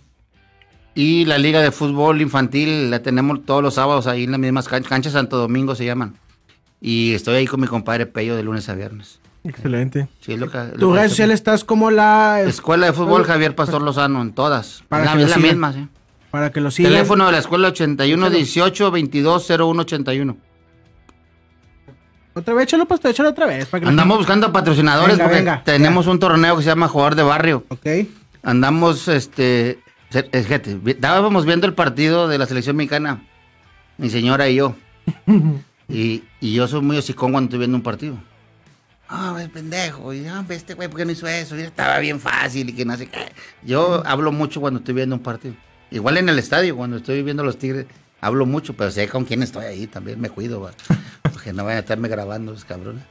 Y 0.95 1.25
la 1.25 1.37
liga 1.37 1.59
de 1.61 1.71
fútbol 1.71 2.21
infantil 2.21 2.89
la 2.91 2.99
tenemos 2.99 3.45
todos 3.45 3.61
los 3.61 3.73
sábados 3.73 4.07
ahí 4.07 4.23
en 4.23 4.31
las 4.31 4.39
mismas 4.39 4.69
canchas. 4.69 4.89
Canchas 4.89 5.11
Santo 5.13 5.35
Domingo 5.37 5.75
se 5.75 5.83
llaman. 5.83 6.15
Y 6.79 7.13
estoy 7.13 7.35
ahí 7.35 7.45
con 7.47 7.59
mi 7.59 7.67
compadre 7.67 8.05
Pello 8.05 8.37
de 8.37 8.43
lunes 8.43 8.69
a 8.69 8.73
viernes. 8.75 9.19
Excelente. 9.43 10.09
Sí, 10.19 10.33
es 10.33 10.39
lo 10.39 10.51
que, 10.51 10.57
lo 10.57 10.77
Tu 10.77 10.93
red 10.93 11.09
social 11.09 11.31
estás 11.31 11.63
como 11.63 11.91
la... 11.91 12.41
Escuela 12.41 12.87
de 12.87 12.93
fútbol 12.93 13.23
Javier 13.23 13.55
Pastor 13.55 13.81
Lozano 13.81 14.21
en 14.21 14.33
todas. 14.33 14.83
Para 14.89 15.05
la, 15.05 15.13
que 15.15 15.23
es 15.23 15.29
la 15.29 15.35
sigan. 15.35 15.49
misma, 15.49 15.73
sí. 15.73 15.87
Para 16.31 16.51
que 16.51 16.61
lo 16.61 16.71
sigan. 16.71 16.91
Teléfono 16.91 17.25
de 17.25 17.31
la 17.31 17.37
escuela 17.39 17.69
81 17.69 18.29
18 18.29 18.91
22 18.91 19.49
01 19.49 19.81
81. 19.81 20.37
Otra 22.33 22.53
vez, 22.53 22.63
échalo, 22.63 22.85
pastor, 22.85 23.11
échalo 23.11 23.29
otra 23.29 23.47
vez. 23.47 23.65
Para 23.65 23.79
que 23.79 23.85
la 23.85 23.91
Andamos 23.91 24.17
buscando 24.17 24.51
patrocinadores 24.51 25.17
Venga, 25.17 25.23
porque 25.23 25.39
venga, 25.39 25.63
tenemos 25.63 26.07
un 26.07 26.19
torneo 26.19 26.55
que 26.57 26.63
se 26.63 26.69
llama 26.69 26.87
Jugador 26.87 27.15
de 27.15 27.23
Barrio. 27.23 27.65
Ok. 27.69 27.87
Andamos, 28.43 29.07
este, 29.07 29.79
fíjate, 30.09 30.79
estábamos 30.85 31.45
viendo 31.45 31.65
el 31.65 31.73
partido 31.73 32.27
de 32.27 32.37
la 32.37 32.45
selección 32.45 32.75
mexicana, 32.75 33.23
mi 33.97 34.09
señora 34.09 34.47
y 34.47 34.55
yo. 34.55 34.75
y, 35.89 36.23
y 36.39 36.53
yo 36.53 36.67
soy 36.67 36.81
muy 36.81 36.97
hocicón 36.97 37.31
cuando 37.31 37.47
estoy 37.47 37.59
viendo 37.59 37.77
un 37.77 37.83
partido. 37.83 38.17
Ah, 39.11 39.31
güey, 39.31 39.47
pendejo. 39.47 40.13
Y, 40.13 40.25
ah, 40.27 40.45
este 40.49 40.75
güey, 40.75 40.87
¿por 40.87 40.99
qué 40.99 41.05
no 41.05 41.11
hizo 41.11 41.27
eso? 41.27 41.57
Y 41.57 41.61
estaba 41.61 41.97
bien 41.99 42.19
fácil 42.19 42.69
y 42.69 42.73
que 42.73 42.85
no 42.85 42.95
sé 42.95 43.07
qué. 43.07 43.31
Yo 43.63 44.03
hablo 44.05 44.31
mucho 44.31 44.61
cuando 44.61 44.79
estoy 44.79 44.93
viendo 44.93 45.15
un 45.15 45.23
partido. 45.23 45.55
Igual 45.91 46.17
en 46.17 46.29
el 46.29 46.37
estadio, 46.37 46.75
cuando 46.77 46.97
estoy 46.97 47.23
viendo 47.23 47.43
los 47.43 47.57
Tigres, 47.57 47.87
hablo 48.21 48.45
mucho, 48.45 48.75
pero 48.75 48.91
sé 48.91 49.07
con 49.07 49.25
quién 49.25 49.41
estoy 49.41 49.65
ahí 49.65 49.87
también, 49.87 50.21
me 50.21 50.29
cuido, 50.29 50.61
va. 50.61 50.71
Porque 51.23 51.51
no 51.53 51.63
vayan 51.63 51.77
a 51.77 51.79
estarme 51.81 52.07
grabando 52.07 52.51
los 52.51 52.65
cabrones. 52.65 53.03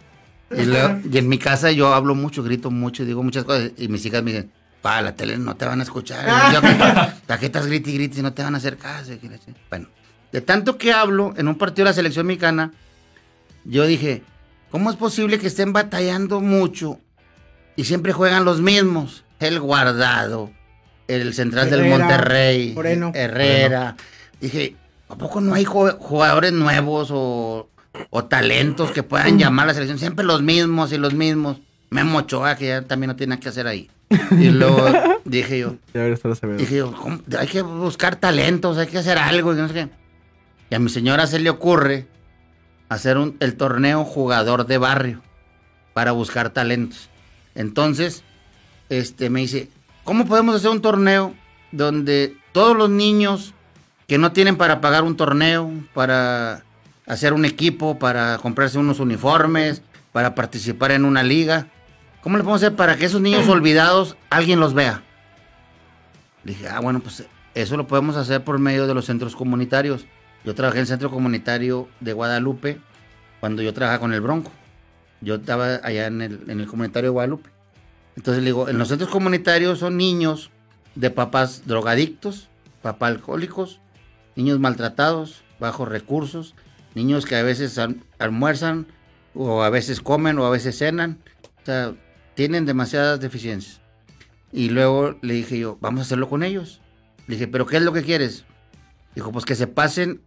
Y, 0.57 0.63
luego- 0.65 1.01
y 1.11 1.19
en 1.19 1.29
mi 1.29 1.39
casa 1.39 1.73
yo 1.73 1.93
hablo 1.93 2.15
mucho, 2.15 2.43
grito 2.45 2.71
mucho, 2.71 3.05
digo 3.05 3.23
muchas 3.25 3.43
cosas. 3.45 3.73
Y 3.77 3.89
mis 3.89 4.07
hijas 4.07 4.23
me 4.23 4.31
dicen, 4.33 4.53
pa, 4.81 5.03
la 5.03 5.17
tele 5.17 5.37
no 5.37 5.57
te 5.57 5.67
van 5.67 5.81
a 5.81 5.83
escuchar. 5.83 6.25
Yo, 6.55 6.61
¿Para 7.27 7.41
qué 7.41 7.47
estás 7.47 7.67
grite 7.67 7.91
y 7.91 7.95
grite 7.95 8.15
si 8.17 8.23
no 8.23 8.33
te 8.33 8.45
van 8.45 8.55
a 8.55 8.59
hacer 8.59 8.77
caso? 8.79 9.11
Bueno, 9.69 9.89
de 10.31 10.41
tanto 10.43 10.79
que 10.79 10.93
hablo 10.93 11.35
en 11.37 11.49
un 11.49 11.59
partido 11.59 11.85
de 11.87 11.91
la 11.91 11.95
selección 11.95 12.27
mexicana, 12.27 12.73
yo 13.65 13.85
dije, 13.85 14.23
¿cómo 14.71 14.91
es 14.91 14.97
posible 14.97 15.39
que 15.39 15.47
estén 15.47 15.73
batallando 15.73 16.41
mucho 16.41 16.99
y 17.77 17.85
siempre 17.85 18.13
juegan 18.13 18.45
los 18.45 18.61
mismos? 18.61 19.25
El 19.41 19.61
guardado, 19.61 20.51
el 21.07 21.33
central 21.35 21.71
del 21.71 21.85
Monterrey, 21.89 22.73
Moreno. 22.75 23.13
Herrera. 23.15 23.97
Dije, 24.41 24.75
¿a 25.09 25.15
poco 25.17 25.41
no 25.41 25.55
hay 25.55 25.65
ju- 25.65 25.97
jugadores 25.99 26.53
nuevos 26.53 27.09
o, 27.13 27.69
o 28.11 28.25
talentos 28.25 28.91
que 28.91 29.03
puedan 29.03 29.39
llamar 29.39 29.65
a 29.65 29.67
la 29.69 29.75
selección? 29.75 29.99
Siempre 29.99 30.25
los 30.25 30.43
mismos 30.43 30.93
y 30.93 30.99
los 30.99 31.15
mismos. 31.15 31.59
Memo 31.91 32.19
Ochoa, 32.19 32.57
que 32.57 32.67
ya 32.69 32.83
también 32.83 33.09
no 33.09 33.17
tiene 33.17 33.31
nada 33.31 33.41
que 33.41 33.49
hacer 33.49 33.67
ahí. 33.67 33.91
Y 34.33 34.49
luego 34.51 34.85
dije 35.25 35.59
yo. 35.61 35.77
Dije 36.59 36.77
yo, 36.77 36.93
¿cómo? 36.93 37.21
hay 37.39 37.47
que 37.47 37.63
buscar 37.63 38.17
talentos, 38.17 38.77
hay 38.77 38.87
que 38.89 38.99
hacer 38.99 39.17
algo. 39.19 39.53
Y, 39.55 39.57
no 39.57 39.69
sé 39.69 39.75
qué. 39.75 39.89
y 40.71 40.75
a 40.75 40.79
mi 40.81 40.91
señora 40.91 41.27
se 41.27 41.39
le 41.39 41.49
ocurre 41.49 42.07
hacer 42.89 43.19
un- 43.19 43.37
el 43.41 43.57
torneo 43.57 44.05
jugador 44.05 44.67
de 44.67 44.79
barrio 44.79 45.23
para 45.95 46.13
buscar 46.13 46.51
talentos. 46.51 47.09
Entonces, 47.55 48.23
este, 48.89 49.31
me 49.31 49.41
dice, 49.41 49.69
¿cómo 50.05 50.27
podemos 50.27 50.55
hacer 50.57 50.71
un 50.71 50.81
torneo 50.81 51.35
donde 51.73 52.37
todos 52.53 52.77
los 52.77 52.89
niños 52.91 53.53
que 54.07 54.17
no 54.19 54.33
tienen 54.33 54.57
para 54.57 54.81
pagar 54.81 55.05
un 55.05 55.17
torneo, 55.17 55.71
para 55.93 56.63
hacer 57.07 57.33
un 57.35 57.45
equipo, 57.45 57.99
para 57.99 58.39
comprarse 58.39 58.79
unos 58.79 59.01
uniformes, 59.01 59.83
para 60.13 60.35
participar 60.35 60.93
en 60.93 61.05
una 61.05 61.23
liga, 61.23 61.67
¿cómo 62.23 62.37
le 62.39 62.43
podemos 62.43 62.63
hacer 62.63 62.77
para 62.77 62.97
que 62.97 63.05
esos 63.05 63.21
niños 63.21 63.49
olvidados 63.49 64.17
alguien 64.31 64.61
los 64.61 64.73
vea? 64.73 65.03
Le 66.45 66.53
dije, 66.55 66.69
ah, 66.69 66.81
bueno, 66.81 67.01
pues 67.01 67.25
eso 67.55 67.77
lo 67.77 67.87
podemos 67.87 68.17
hacer 68.17 68.43
por 68.45 68.59
medio 68.59 68.87
de 68.87 68.95
los 68.95 69.05
centros 69.07 69.37
comunitarios. 69.37 70.07
Yo 70.49 70.55
trabajé 70.55 70.79
en 70.79 70.83
el 70.85 70.87
centro 70.87 71.11
comunitario 71.11 71.91
de 72.01 72.15
Guadalupe 72.15 72.81
cuando 73.39 73.61
yo 73.61 73.75
trabajaba 73.75 74.01
con 74.01 74.15
el 74.15 74.23
Bronco. 74.23 74.51
Yo 75.21 75.35
estaba 75.35 75.75
allá 75.83 76.07
en 76.07 76.23
el, 76.23 76.41
en 76.49 76.61
el 76.61 76.67
comunitario 76.67 77.11
de 77.11 77.13
Guadalupe. 77.13 77.51
Entonces 78.17 78.43
le 78.43 78.47
digo, 78.49 78.67
en 78.67 78.79
los 78.79 78.89
centros 78.89 79.11
comunitarios 79.11 79.79
son 79.81 79.99
niños 79.99 80.51
de 80.95 81.11
papás 81.11 81.65
drogadictos, 81.67 82.49
papás 82.81 83.11
alcohólicos, 83.11 83.83
niños 84.37 84.59
maltratados, 84.59 85.43
bajos 85.61 85.87
recursos, 85.87 86.55
niños 86.95 87.27
que 87.27 87.37
a 87.37 87.43
veces 87.43 87.77
al- 87.77 88.03
almuerzan 88.19 88.87
o 89.35 89.63
a 89.63 89.69
veces 89.69 90.01
comen 90.01 90.39
o 90.39 90.47
a 90.47 90.51
veces 90.51 90.79
cenan. 90.79 91.19
O 91.61 91.67
sea, 91.67 91.93
tienen 92.37 92.65
demasiadas 92.65 93.21
deficiencias. 93.21 93.83
Y 94.51 94.71
luego 94.71 95.19
le 95.21 95.35
dije 95.35 95.59
yo, 95.59 95.77
vamos 95.83 96.01
a 96.01 96.03
hacerlo 96.05 96.27
con 96.31 96.43
ellos. 96.43 96.81
Le 97.27 97.35
dije, 97.35 97.49
¿pero 97.49 97.67
qué 97.67 97.77
es 97.77 97.83
lo 97.83 97.93
que 97.93 98.03
quieres? 98.03 98.47
Dijo, 99.15 99.31
pues 99.31 99.45
que 99.45 99.55
se 99.55 99.67
pasen 99.67 100.23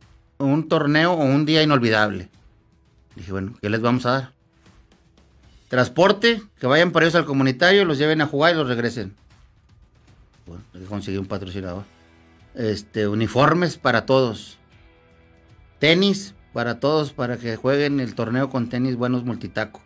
un 0.46 0.68
torneo 0.68 1.14
o 1.14 1.24
un 1.24 1.46
día 1.46 1.64
inolvidable. 1.64 2.30
Dije, 3.16 3.32
bueno, 3.32 3.54
¿qué 3.62 3.70
les 3.70 3.82
vamos 3.82 4.06
a 4.06 4.12
dar? 4.12 4.42
transporte, 5.72 6.44
que 6.60 6.68
vayan 6.68 6.92
por 6.92 7.02
ellos 7.02 7.16
al 7.16 7.24
comunitario, 7.24 7.86
los 7.86 7.98
lleven 7.98 8.20
a 8.20 8.28
jugar 8.28 8.54
y 8.54 8.58
los 8.58 8.68
regresen. 8.68 9.16
Bueno, 10.46 10.64
conseguir 10.90 11.22
un 11.22 11.28
patrocinador. 11.28 11.86
Este, 12.56 13.08
uniformes 13.08 13.78
para 13.78 14.06
todos. 14.06 14.58
Tenis 15.80 16.36
para 16.52 16.82
todos, 16.82 17.14
para 17.14 17.38
que 17.38 17.56
jueguen 17.56 18.02
el 18.02 18.16
torneo 18.16 18.50
con 18.50 18.68
tenis 18.68 18.98
buenos 18.98 19.24
multitaco. 19.24 19.82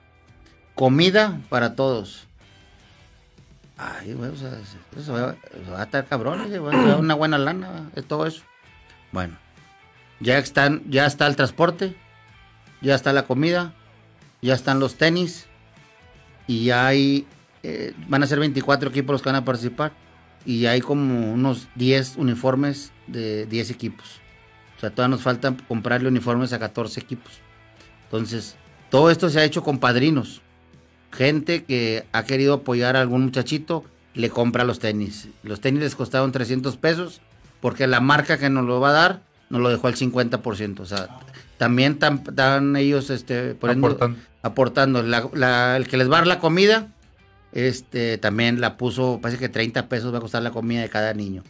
Comida 0.73 1.40
para 1.49 1.76
todos. 1.76 2.26
Ay, 3.77 4.14
güey, 4.14 4.32
eso 4.34 5.14
va, 5.14 5.36
va 5.72 5.82
a 5.82 5.84
estar 5.84 6.07
cabrón, 6.07 6.52
una 6.98 7.14
buena 7.14 7.38
lana, 7.38 7.91
es 7.95 8.07
todo 8.07 8.26
eso. 8.26 8.41
Bueno, 9.11 9.38
ya 10.19 10.37
están, 10.37 10.83
ya 10.89 11.05
está 11.05 11.27
el 11.27 11.35
transporte, 11.35 11.95
ya 12.81 12.95
está 12.95 13.13
la 13.13 13.25
comida, 13.25 13.73
ya 14.41 14.53
están 14.53 14.79
los 14.79 14.95
tenis 14.95 15.47
y 16.47 16.65
ya 16.65 16.87
hay, 16.87 17.25
eh, 17.63 17.93
van 18.07 18.23
a 18.23 18.27
ser 18.27 18.39
24 18.39 18.89
equipos 18.89 19.13
los 19.13 19.21
que 19.21 19.29
van 19.29 19.35
a 19.35 19.45
participar 19.45 19.93
y 20.45 20.67
hay 20.67 20.81
como 20.81 21.33
unos 21.33 21.67
10 21.75 22.17
uniformes 22.17 22.91
de 23.07 23.45
10 23.47 23.71
equipos. 23.71 24.21
O 24.77 24.79
sea, 24.79 24.89
todavía 24.91 25.15
nos 25.15 25.23
falta 25.23 25.55
comprarle 25.67 26.09
uniformes 26.09 26.53
a 26.53 26.59
14 26.59 26.99
equipos. 26.99 27.39
Entonces, 28.03 28.55
todo 28.89 29.09
esto 29.09 29.29
se 29.29 29.39
ha 29.39 29.43
hecho 29.43 29.63
con 29.63 29.79
padrinos. 29.79 30.41
Gente 31.11 31.63
que 31.63 32.05
ha 32.11 32.23
querido 32.23 32.55
apoyar 32.55 32.95
a 32.95 33.01
algún 33.01 33.23
muchachito, 33.23 33.83
le 34.13 34.29
compra 34.29 34.63
los 34.63 34.79
tenis. 34.79 35.29
Los 35.43 35.61
tenis 35.61 35.81
les 35.81 35.95
costaron 35.95 36.31
300 36.31 36.77
pesos 36.77 37.21
porque 37.61 37.87
la 37.87 37.99
marca 37.99 38.37
que 38.37 38.49
nos 38.49 38.65
lo 38.65 38.79
va 38.79 38.89
a 38.89 38.93
dar 38.93 39.21
nos 39.49 39.61
lo 39.61 39.69
dejó 39.69 39.88
al 39.88 39.95
50%. 39.95 40.80
O 40.80 40.85
sea, 40.85 41.09
también 41.57 41.93
están 42.01 42.76
ellos 42.76 43.09
este, 43.09 43.55
poniendo- 43.55 43.88
Aportando. 43.88 44.19
aportando. 44.41 45.03
La- 45.03 45.30
la- 45.34 45.77
el 45.77 45.88
que 45.88 45.97
les 45.97 46.09
va 46.09 46.15
a 46.17 46.19
dar 46.19 46.27
la 46.27 46.39
comida, 46.39 46.88
este, 47.51 48.17
también 48.17 48.59
la 48.61 48.77
puso, 48.77 49.19
parece 49.22 49.39
que 49.39 49.49
30 49.49 49.88
pesos 49.88 50.13
va 50.13 50.17
a 50.17 50.22
costar 50.22 50.41
la 50.43 50.51
comida 50.51 50.81
de 50.81 50.89
cada 50.89 51.13
niño. 51.13 51.43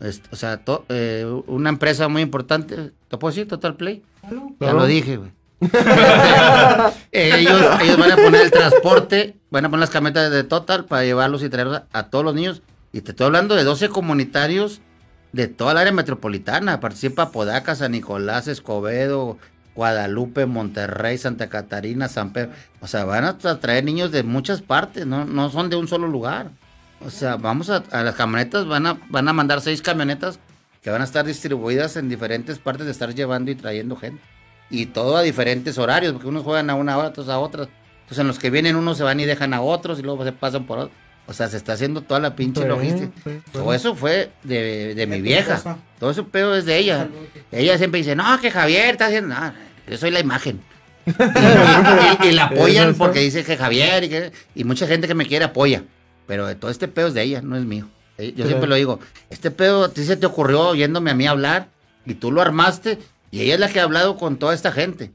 Este, 0.00 0.28
o 0.32 0.36
sea, 0.36 0.56
to- 0.64 0.84
eh, 0.88 1.24
una 1.46 1.68
empresa 1.68 2.08
muy 2.08 2.22
importante, 2.22 2.90
¿te 3.08 3.16
puedo 3.18 3.30
decir? 3.32 3.46
Total 3.46 3.76
Play. 3.76 4.02
Ya 4.58 4.72
lo 4.72 4.86
dije, 4.86 5.16
güey. 5.18 5.30
ellos, 7.12 7.62
ellos 7.82 7.96
van 7.98 8.10
a 8.12 8.16
poner 8.16 8.40
el 8.42 8.50
transporte, 8.50 9.36
van 9.50 9.64
a 9.64 9.68
poner 9.70 9.80
las 9.80 9.90
camionetas 9.90 10.30
de 10.32 10.44
Total 10.44 10.84
para 10.86 11.04
llevarlos 11.04 11.42
y 11.42 11.48
traerlos 11.48 11.76
a, 11.92 11.98
a 11.98 12.10
todos 12.10 12.24
los 12.24 12.34
niños. 12.34 12.62
Y 12.92 13.00
te 13.02 13.12
estoy 13.12 13.26
hablando 13.26 13.54
de 13.54 13.64
12 13.64 13.88
comunitarios 13.88 14.80
de 15.32 15.48
toda 15.48 15.72
el 15.72 15.78
área 15.78 15.92
metropolitana. 15.92 16.80
Participa 16.80 17.30
Podaca, 17.32 17.74
San 17.74 17.92
Nicolás, 17.92 18.48
Escobedo, 18.48 19.38
Guadalupe, 19.74 20.46
Monterrey, 20.46 21.16
Santa 21.18 21.48
Catarina, 21.48 22.08
San 22.08 22.32
Pedro. 22.32 22.52
O 22.80 22.86
sea, 22.86 23.04
van 23.04 23.24
a 23.24 23.38
tra- 23.38 23.58
traer 23.58 23.84
niños 23.84 24.12
de 24.12 24.22
muchas 24.22 24.60
partes, 24.60 25.06
no, 25.06 25.24
no 25.24 25.50
son 25.50 25.70
de 25.70 25.76
un 25.76 25.88
solo 25.88 26.06
lugar. 26.08 26.50
O 27.04 27.10
sea, 27.10 27.36
vamos 27.36 27.70
a, 27.70 27.82
a 27.90 28.02
las 28.02 28.14
camionetas, 28.14 28.66
van 28.66 28.86
a, 28.86 29.00
van 29.08 29.28
a 29.28 29.32
mandar 29.32 29.60
seis 29.60 29.82
camionetas 29.82 30.38
que 30.82 30.90
van 30.90 31.00
a 31.00 31.04
estar 31.04 31.24
distribuidas 31.24 31.96
en 31.96 32.08
diferentes 32.08 32.58
partes 32.58 32.86
de 32.86 32.92
estar 32.92 33.14
llevando 33.14 33.50
y 33.50 33.54
trayendo 33.54 33.96
gente. 33.96 34.20
Y 34.68 34.86
todo 34.86 35.16
a 35.16 35.22
diferentes 35.22 35.78
horarios, 35.78 36.12
porque 36.12 36.28
unos 36.28 36.42
juegan 36.44 36.70
a 36.70 36.74
una 36.74 36.96
hora, 36.96 37.08
otros 37.08 37.28
a 37.28 37.38
otras. 37.38 37.68
Entonces 38.02 38.18
en 38.18 38.26
los 38.26 38.38
que 38.38 38.50
vienen 38.50 38.76
unos 38.76 38.98
se 38.98 39.04
van 39.04 39.20
y 39.20 39.24
dejan 39.24 39.54
a 39.54 39.62
otros 39.62 39.98
y 39.98 40.02
luego 40.02 40.24
se 40.24 40.32
pasan 40.32 40.66
por 40.66 40.78
otros. 40.78 40.96
O 41.26 41.32
sea, 41.32 41.48
se 41.48 41.56
está 41.56 41.74
haciendo 41.74 42.02
toda 42.02 42.20
la 42.20 42.34
pinche 42.34 42.62
Sí, 42.62 42.68
logística. 42.68 43.12
sí, 43.24 43.40
Todo 43.52 43.72
eso 43.72 43.94
fue 43.94 44.30
de, 44.42 44.94
de 44.94 45.06
mi 45.06 45.20
vieja. 45.20 45.78
Todo 45.98 46.10
ese 46.10 46.22
pedo 46.24 46.56
es 46.56 46.64
de 46.66 46.76
ella. 46.78 47.08
Ella 47.52 47.78
siempre 47.78 47.98
dice, 47.98 48.16
no, 48.16 48.40
que 48.40 48.50
Javier 48.50 48.90
está 48.92 49.06
haciendo... 49.06 49.34
No, 49.34 49.52
yo 49.88 49.96
soy 49.98 50.10
la 50.10 50.20
imagen. 50.20 50.60
Y, 51.06 51.10
y- 52.26 52.28
y 52.28 52.32
la 52.32 52.44
apoyan 52.44 52.94
porque 52.94 53.20
dice 53.20 53.44
que 53.44 53.56
Javier 53.56 54.04
y, 54.04 54.08
que- 54.08 54.32
y 54.54 54.64
mucha 54.64 54.86
gente 54.86 55.06
que 55.06 55.14
me 55.14 55.26
quiere 55.26 55.44
apoya. 55.44 55.84
Pero 56.26 56.54
todo 56.56 56.70
este 56.70 56.88
pedo 56.88 57.08
es 57.08 57.14
de 57.14 57.22
ella, 57.22 57.40
no 57.42 57.56
es 57.56 57.64
mío. 57.64 57.88
Eh, 58.18 58.34
Yo 58.36 58.46
siempre 58.46 58.68
lo 58.68 58.74
digo, 58.74 59.00
este 59.30 59.50
pedo 59.50 59.84
a 59.84 59.88
ti 59.92 60.04
se 60.04 60.16
te 60.16 60.26
ocurrió 60.26 60.68
oyéndome 60.68 61.10
a 61.10 61.14
mí 61.14 61.26
hablar 61.26 61.68
y 62.04 62.14
tú 62.14 62.30
lo 62.30 62.42
armaste 62.42 62.98
y 63.30 63.40
ella 63.40 63.54
es 63.54 63.60
la 63.60 63.68
que 63.68 63.80
ha 63.80 63.84
hablado 63.84 64.16
con 64.16 64.36
toda 64.38 64.54
esta 64.54 64.70
gente. 64.70 65.12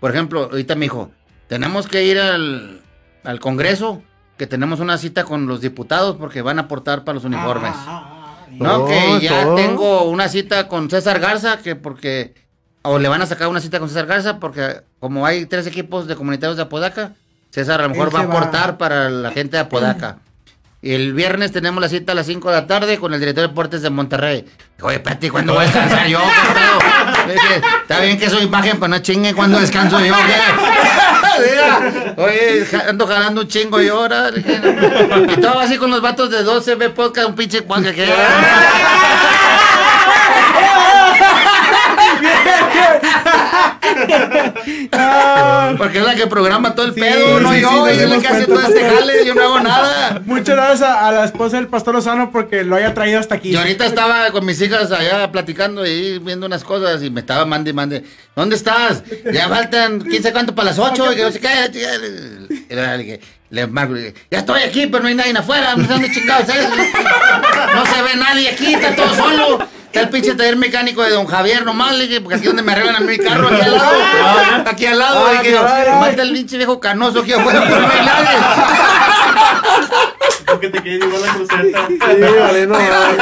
Por 0.00 0.10
ejemplo, 0.12 0.44
ahorita 0.50 0.74
me 0.76 0.82
dijo, 0.84 1.10
tenemos 1.48 1.86
que 1.88 2.04
ir 2.04 2.18
al, 2.18 2.80
al 3.24 3.40
Congreso, 3.40 4.02
que 4.36 4.46
tenemos 4.46 4.80
una 4.80 4.98
cita 4.98 5.24
con 5.24 5.46
los 5.46 5.60
diputados 5.60 6.16
porque 6.16 6.42
van 6.42 6.58
a 6.58 6.62
aportar 6.62 7.04
para 7.04 7.14
los 7.14 7.24
uniformes. 7.24 7.72
No, 8.50 8.70
Todo, 8.78 8.86
que 8.88 9.20
ya 9.20 9.42
todo. 9.42 9.54
tengo 9.56 10.02
una 10.04 10.28
cita 10.28 10.68
con 10.68 10.88
César 10.90 11.18
Garza, 11.20 11.58
que 11.58 11.76
porque. 11.76 12.34
O 12.82 12.98
le 12.98 13.08
van 13.08 13.20
a 13.20 13.26
sacar 13.26 13.48
una 13.48 13.60
cita 13.60 13.78
con 13.80 13.88
César 13.88 14.06
Garza, 14.06 14.38
porque 14.38 14.82
como 15.00 15.26
hay 15.26 15.46
tres 15.46 15.66
equipos 15.66 16.06
de 16.06 16.14
comunitarios 16.14 16.56
de 16.56 16.62
Apodaca, 16.62 17.12
César 17.50 17.80
a 17.80 17.84
lo 17.84 17.90
mejor 17.90 18.14
va 18.14 18.20
a 18.20 18.22
aportar 18.24 18.78
para 18.78 19.10
la 19.10 19.30
gente 19.32 19.56
de 19.56 19.62
Apodaca. 19.62 20.18
Y 20.82 20.92
el 20.92 21.14
viernes 21.14 21.50
tenemos 21.50 21.80
la 21.82 21.88
cita 21.88 22.12
a 22.12 22.14
las 22.14 22.26
5 22.26 22.48
de 22.48 22.54
la 22.54 22.66
tarde 22.68 22.98
con 22.98 23.12
el 23.12 23.18
director 23.18 23.42
de 23.42 23.48
deportes 23.48 23.82
de 23.82 23.90
Monterrey. 23.90 24.44
Oye, 24.82 25.00
Pati, 25.00 25.30
¿cuándo 25.30 25.54
voy 25.54 25.62
a 25.62 25.64
descansar 25.64 26.06
yo? 26.06 26.20
¿Qué 26.20 26.52
pedo?" 26.54 27.26
Le 27.26 27.32
dije, 27.32 27.62
Está 27.82 28.00
bien 28.00 28.18
que 28.18 28.30
soy 28.30 28.44
imagen, 28.44 28.74
pero 28.78 28.88
no 28.88 28.98
chingue 29.00 29.34
cuando 29.34 29.58
descanso 29.58 29.98
yo. 29.98 30.14
¿qué?" 30.14 30.75
Oye, 32.16 32.66
ando 32.88 33.06
jalando 33.06 33.42
un 33.42 33.48
chingo 33.48 33.80
yo 33.80 33.98
ahora. 33.98 34.30
Y 34.34 35.40
todo 35.40 35.60
así 35.60 35.76
con 35.76 35.90
los 35.90 36.00
vatos 36.00 36.30
de 36.30 36.44
12B 36.44 36.92
podcast, 36.92 37.28
un 37.28 37.34
pinche 37.34 37.62
podcast 37.62 37.94
que... 37.94 38.06
Porque 45.78 45.98
es 45.98 46.04
la 46.04 46.14
que 46.14 46.26
programa 46.26 46.74
todo 46.74 46.86
el 46.86 46.94
Sí, 46.94 47.00
pedo, 47.00 47.40
no 47.40 47.52
sí, 47.52 47.60
yo, 47.60 47.86
sí, 47.86 47.92
es 47.92 48.08
la 48.08 48.18
que 48.18 48.28
hace 48.28 48.46
todo 48.46 48.60
este 48.60 48.84
jale, 48.88 49.26
yo 49.26 49.34
no 49.34 49.42
hago 49.42 49.60
nada. 49.60 50.22
Muchas 50.24 50.56
gracias 50.56 50.82
a, 50.82 51.08
a 51.08 51.12
la 51.12 51.24
esposa 51.24 51.56
del 51.56 51.68
pastor 51.68 51.94
Lozano 51.94 52.30
porque 52.30 52.64
lo 52.64 52.76
haya 52.76 52.94
traído 52.94 53.20
hasta 53.20 53.34
aquí. 53.36 53.50
Y 53.50 53.56
ahorita 53.56 53.86
estaba 53.86 54.30
con 54.30 54.44
mis 54.44 54.60
hijas 54.60 54.92
allá 54.92 55.30
platicando 55.32 55.86
y 55.86 56.18
viendo 56.18 56.46
unas 56.46 56.64
cosas 56.64 57.02
y 57.02 57.10
me 57.10 57.20
estaba 57.20 57.44
mande 57.46 57.70
y 57.70 57.74
mande. 57.74 58.04
¿Dónde 58.34 58.56
estás? 58.56 59.02
Ya 59.32 59.48
faltan 59.48 60.00
15 60.00 60.32
cuánto 60.32 60.54
para 60.54 60.70
las 60.70 60.78
8. 60.78 61.12
Y 61.12 61.32
sé 61.32 61.40
qué. 61.40 61.48
Y 62.68 62.74
le 62.74 62.98
dije, 62.98 63.20
le 63.50 63.66
marco, 63.66 63.94
ya 64.30 64.38
estoy 64.38 64.62
aquí, 64.62 64.86
pero 64.86 65.02
no 65.02 65.08
hay 65.08 65.14
nadie 65.14 65.36
afuera. 65.36 65.74
No 65.76 65.84
sé 65.86 65.92
dónde 65.92 66.10
chingados 66.12 66.48
es. 66.48 66.68
No 67.74 67.86
se 67.86 68.02
ve 68.02 68.16
nadie 68.16 68.50
aquí, 68.50 68.74
está 68.74 68.94
todo 68.94 69.14
solo. 69.14 69.75
Está 69.86 70.00
el 70.00 70.08
pinche 70.10 70.34
taller 70.34 70.56
mecánico 70.56 71.02
de 71.02 71.10
don 71.10 71.26
Javier 71.26 71.64
nomás, 71.64 71.96
le 71.96 72.06
dije, 72.06 72.20
porque 72.20 72.36
aquí 72.36 72.44
es 72.44 72.50
donde 72.50 72.62
me 72.62 72.72
arreglan 72.72 72.96
a 72.96 73.00
mi 73.00 73.16
carro, 73.16 73.48
aquí 73.48 73.60
al 73.62 73.72
lado. 73.72 73.96
Aquí 74.66 74.86
al 74.86 74.98
lado, 74.98 75.26
Ah, 75.26 75.32
le 75.42 75.48
dije, 75.48 76.10
está 76.10 76.22
el 76.22 76.32
pinche 76.32 76.56
viejo 76.58 76.78
canoso 76.80 77.20
aquí 77.20 77.32
afuera, 77.32 77.62
pero 77.66 77.80
no 77.80 77.88
hay 77.88 78.04
nadie. 78.04 78.38
Porque 80.46 80.68
te 80.68 80.80
quieres 80.82 81.04
igual 81.06 81.22
la 81.22 81.32
cruceta. 81.34 81.86
Sí, 81.88 81.98
vale, 82.40 82.66
no, 82.66 82.74
vale. 82.74 83.18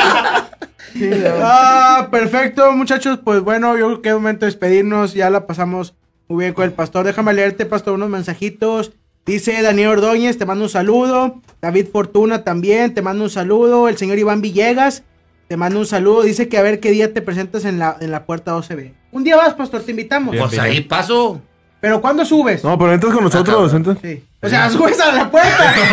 Sí, 0.92 1.10
ya. 1.10 1.34
Ah, 1.42 2.08
perfecto, 2.10 2.70
muchachos. 2.72 3.18
Pues 3.24 3.40
bueno, 3.40 3.76
yo 3.78 3.86
creo 3.86 4.02
que 4.02 4.08
es 4.10 4.14
momento 4.14 4.40
de 4.40 4.46
despedirnos. 4.52 5.14
Ya 5.14 5.30
la 5.30 5.46
pasamos 5.46 5.94
muy 6.28 6.44
bien 6.44 6.54
con 6.54 6.64
el 6.64 6.72
pastor. 6.72 7.04
Déjame 7.06 7.32
leerte, 7.34 7.66
pastor, 7.66 7.94
unos 7.94 8.08
mensajitos. 8.10 8.92
Dice 9.26 9.60
Daniel 9.62 9.88
Ordóñez, 9.88 10.36
te 10.38 10.44
mando 10.46 10.64
un 10.64 10.70
saludo. 10.70 11.40
David 11.62 11.86
Fortuna 11.90 12.44
también, 12.44 12.92
te 12.94 13.00
mando 13.02 13.24
un 13.24 13.30
saludo. 13.30 13.88
El 13.88 13.96
señor 13.96 14.18
Iván 14.18 14.42
Villegas, 14.42 15.02
te 15.48 15.56
mando 15.56 15.78
un 15.78 15.86
saludo. 15.86 16.22
Dice 16.22 16.48
que 16.48 16.58
a 16.58 16.62
ver 16.62 16.80
qué 16.80 16.90
día 16.90 17.12
te 17.12 17.22
presentas 17.22 17.64
en 17.64 17.78
la, 17.78 17.96
en 18.00 18.10
la 18.10 18.24
puerta 18.24 18.56
OCB. 18.56 18.92
Un 19.12 19.24
día 19.24 19.36
vas, 19.36 19.54
pastor, 19.54 19.82
te 19.82 19.92
invitamos. 19.92 20.32
Bien. 20.32 20.44
Pues 20.46 20.58
ahí 20.58 20.80
paso. 20.80 21.40
Pero 21.80 22.00
¿cuándo 22.00 22.24
subes? 22.24 22.64
No, 22.64 22.78
pero 22.78 22.94
entras 22.94 23.12
con 23.12 23.24
nosotros, 23.24 23.74
entras. 23.74 23.98
Sí. 24.00 24.24
O 24.40 24.48
sea, 24.48 24.70
subes 24.70 24.98
a 25.00 25.12
la 25.12 25.30
puerta. 25.30 25.74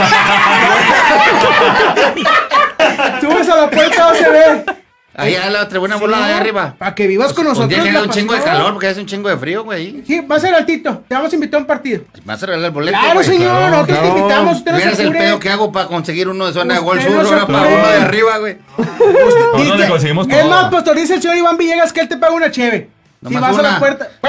subes 3.22 3.49
a 3.49 3.56
la 3.57 3.69
puerta 3.69 4.11
OCB. 4.11 4.81
Ahí 5.13 5.35
a 5.35 5.49
la 5.49 5.67
tribuna 5.67 5.95
Sí, 5.95 6.01
volada 6.01 6.27
de 6.27 6.33
¿no? 6.35 6.39
arriba. 6.39 6.75
Para 6.77 6.95
que 6.95 7.05
vivas 7.05 7.33
con 7.33 7.45
Un 7.45 7.49
nosotros. 7.49 7.69
día 7.69 7.83
la 7.91 7.99
haga 7.99 8.07
un 8.07 8.09
chingo 8.13 8.33
de 8.33 8.41
calor 8.41 8.71
porque 8.73 8.88
hace 8.88 9.01
un 9.01 9.05
chingo 9.07 9.27
de 9.27 9.38
frío, 9.38 9.63
güey. 9.65 10.03
Sí, 10.07 10.21
va 10.21 10.38
a 10.38 10.39
ser 10.39 10.55
altito. 10.55 11.03
Te 11.07 11.15
vamos 11.15 11.31
a 11.31 11.35
invitar 11.35 11.57
a 11.57 11.61
un 11.61 11.67
partido. 11.67 12.03
Me 12.13 12.21
vas 12.33 12.41
a 12.41 12.45
regalar 12.45 12.67
el 12.67 12.71
boleto, 12.71 12.97
Claro, 12.97 13.13
güey. 13.15 13.25
señor. 13.25 13.51
claro, 13.51 13.69
nosotros 13.71 13.99
te 14.01 14.07
invitamos. 14.07 14.57
Usted 14.57 14.71
no 14.71 14.77
el 14.77 15.11
pedo 15.11 15.39
que 15.39 15.49
hago 15.49 15.71
para 15.71 15.88
conseguir 15.88 16.29
uno 16.29 16.47
de 16.47 16.53
zona 16.53 16.75
de 16.75 16.79
Gol 16.79 17.01
Sur, 17.01 17.11
no 17.11 17.19
ahora 17.29 17.45
para 17.47 17.67
uno 17.67 17.88
de 17.89 17.97
arriba, 17.97 18.38
güey. 18.38 18.57
Nosotros 18.77 19.79
le 19.79 19.88
conseguimos 19.89 20.27
Es 20.29 20.39
todo. 20.41 20.49
más, 20.49 20.71
pastor, 20.71 20.95
dice 20.95 21.15
el 21.15 21.21
señor 21.21 21.38
Iván 21.38 21.57
Villegas 21.57 21.91
que 21.91 21.99
él 22.01 22.07
te 22.07 22.15
paga 22.17 22.33
una 22.33 22.49
cheve. 22.49 22.89
Si 23.27 23.33
Nomás 23.33 23.51
vas 23.51 23.59
a 23.59 23.61
la 23.73 23.79
puerta. 23.79 24.09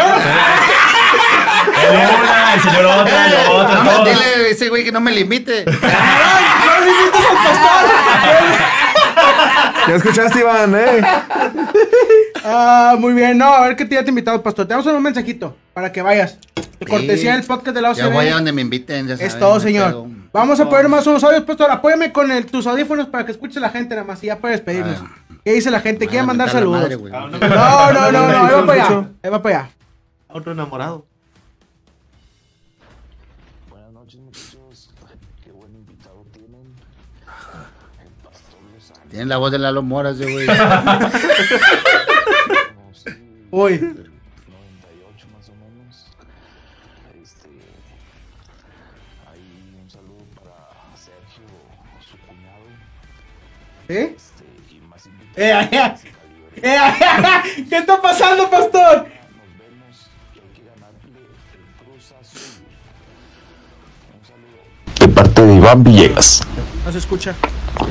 El 1.82 1.96
una, 1.96 2.54
el 2.54 2.60
señor 2.60 2.84
otra, 2.84 3.26
el 3.26 3.34
otro, 3.50 3.84
No 3.84 3.98
dile 4.04 4.12
a 4.24 4.48
ese 4.50 4.68
güey 4.68 4.84
que 4.84 4.92
no 4.92 5.00
me 5.00 5.12
limite. 5.12 5.64
No 5.82 6.84
le 6.84 6.90
invites 6.90 7.26
al 7.30 7.36
pastor. 7.36 8.58
Ya 9.88 9.96
escuchaste, 9.96 10.40
Iván, 10.40 10.74
¿eh? 10.74 11.02
Ah, 12.44 12.96
muy 12.98 13.12
bien. 13.14 13.38
No, 13.38 13.46
a 13.52 13.66
ver 13.66 13.76
qué 13.76 13.84
día 13.84 14.02
te 14.04 14.10
invitamos, 14.10 14.40
pastor. 14.42 14.66
Te 14.66 14.74
damos 14.74 14.86
un 14.86 15.02
mensajito 15.02 15.56
para 15.74 15.90
que 15.92 16.02
vayas. 16.02 16.38
De 16.78 16.86
cortesía 16.86 17.34
del 17.34 17.44
podcast 17.44 17.74
de 17.74 17.82
la 17.82 17.92
Ya 17.92 18.08
voy 18.08 18.26
a 18.26 18.30
OCB. 18.30 18.34
donde 18.34 18.52
me 18.52 18.62
inviten, 18.62 19.06
ya 19.06 19.14
Es 19.14 19.20
saben, 19.20 19.38
todo, 19.40 19.60
señor. 19.60 20.06
Vamos 20.32 20.58
a 20.60 20.68
poner 20.68 20.88
más 20.88 21.06
unos 21.06 21.22
audios, 21.24 21.42
pastor. 21.44 21.70
Apóyame 21.70 22.12
con 22.12 22.30
el- 22.30 22.46
tus 22.46 22.66
audífonos 22.66 23.06
para 23.08 23.24
que 23.26 23.32
escuche 23.32 23.60
la 23.60 23.70
gente 23.70 23.94
nada 23.94 24.06
más 24.06 24.22
y 24.24 24.26
ya 24.28 24.38
para 24.38 24.52
despedirnos. 24.52 24.98
Ah. 25.00 25.10
¿Qué 25.44 25.52
dice 25.52 25.70
la 25.70 25.80
gente? 25.80 26.06
¿Quiere 26.06 26.24
mandar 26.26 26.48
saludos? 26.50 26.82
madre. 26.82 26.96
Ah, 27.12 27.28
no. 27.30 27.38
No, 27.38 27.92
no, 27.92 28.12
no, 28.12 28.28
no. 28.28 28.44
Ahí 28.46 28.54
va 28.54 28.66
para 28.66 28.84
allá. 28.86 29.04
Ahí 29.22 29.30
va 29.30 29.42
para 29.42 29.58
allá. 29.58 29.70
Otro 30.28 30.52
enamorado. 30.52 31.06
Tiene 39.12 39.26
la 39.26 39.36
voz 39.36 39.52
de 39.52 39.58
Lalo 39.58 39.82
Mora 39.82 40.10
ese 40.10 40.24
güey. 40.24 40.46
Uy. 43.50 43.78
98 43.78 45.26
más 45.34 45.48
o 45.50 45.52
menos. 45.52 46.06
Este, 47.22 47.50
ahí 49.30 49.76
un 49.78 49.90
saludo 49.90 50.24
para 50.34 50.64
Sergio, 50.96 51.44
su 52.00 52.16
cuñado. 52.26 52.64
¿Eh? 53.90 54.16
Este, 54.16 54.44
y 54.74 54.80
más 54.88 55.06
Eh, 55.36 55.52
ay, 55.52 55.68
ay. 55.70 55.92
Eh, 56.62 56.76
ay, 56.78 57.66
¿Qué 57.68 57.76
está 57.76 58.00
pasando, 58.00 58.48
pastor? 58.48 58.96
Nos 58.96 59.58
vemos 59.58 60.08
y 60.34 60.38
hay 60.38 60.48
que 60.54 60.62
ganarle 60.70 61.20
el 61.52 61.84
Cruz 61.84 62.12
Azul. 62.18 62.64
Un 64.18 64.24
saludo. 64.26 64.56
de 65.00 65.08
parte 65.08 65.42
de 65.42 65.54
Iván 65.56 65.84
Villegas. 65.84 66.40
No 66.86 66.92
se 66.92 66.96
escucha. 66.96 67.34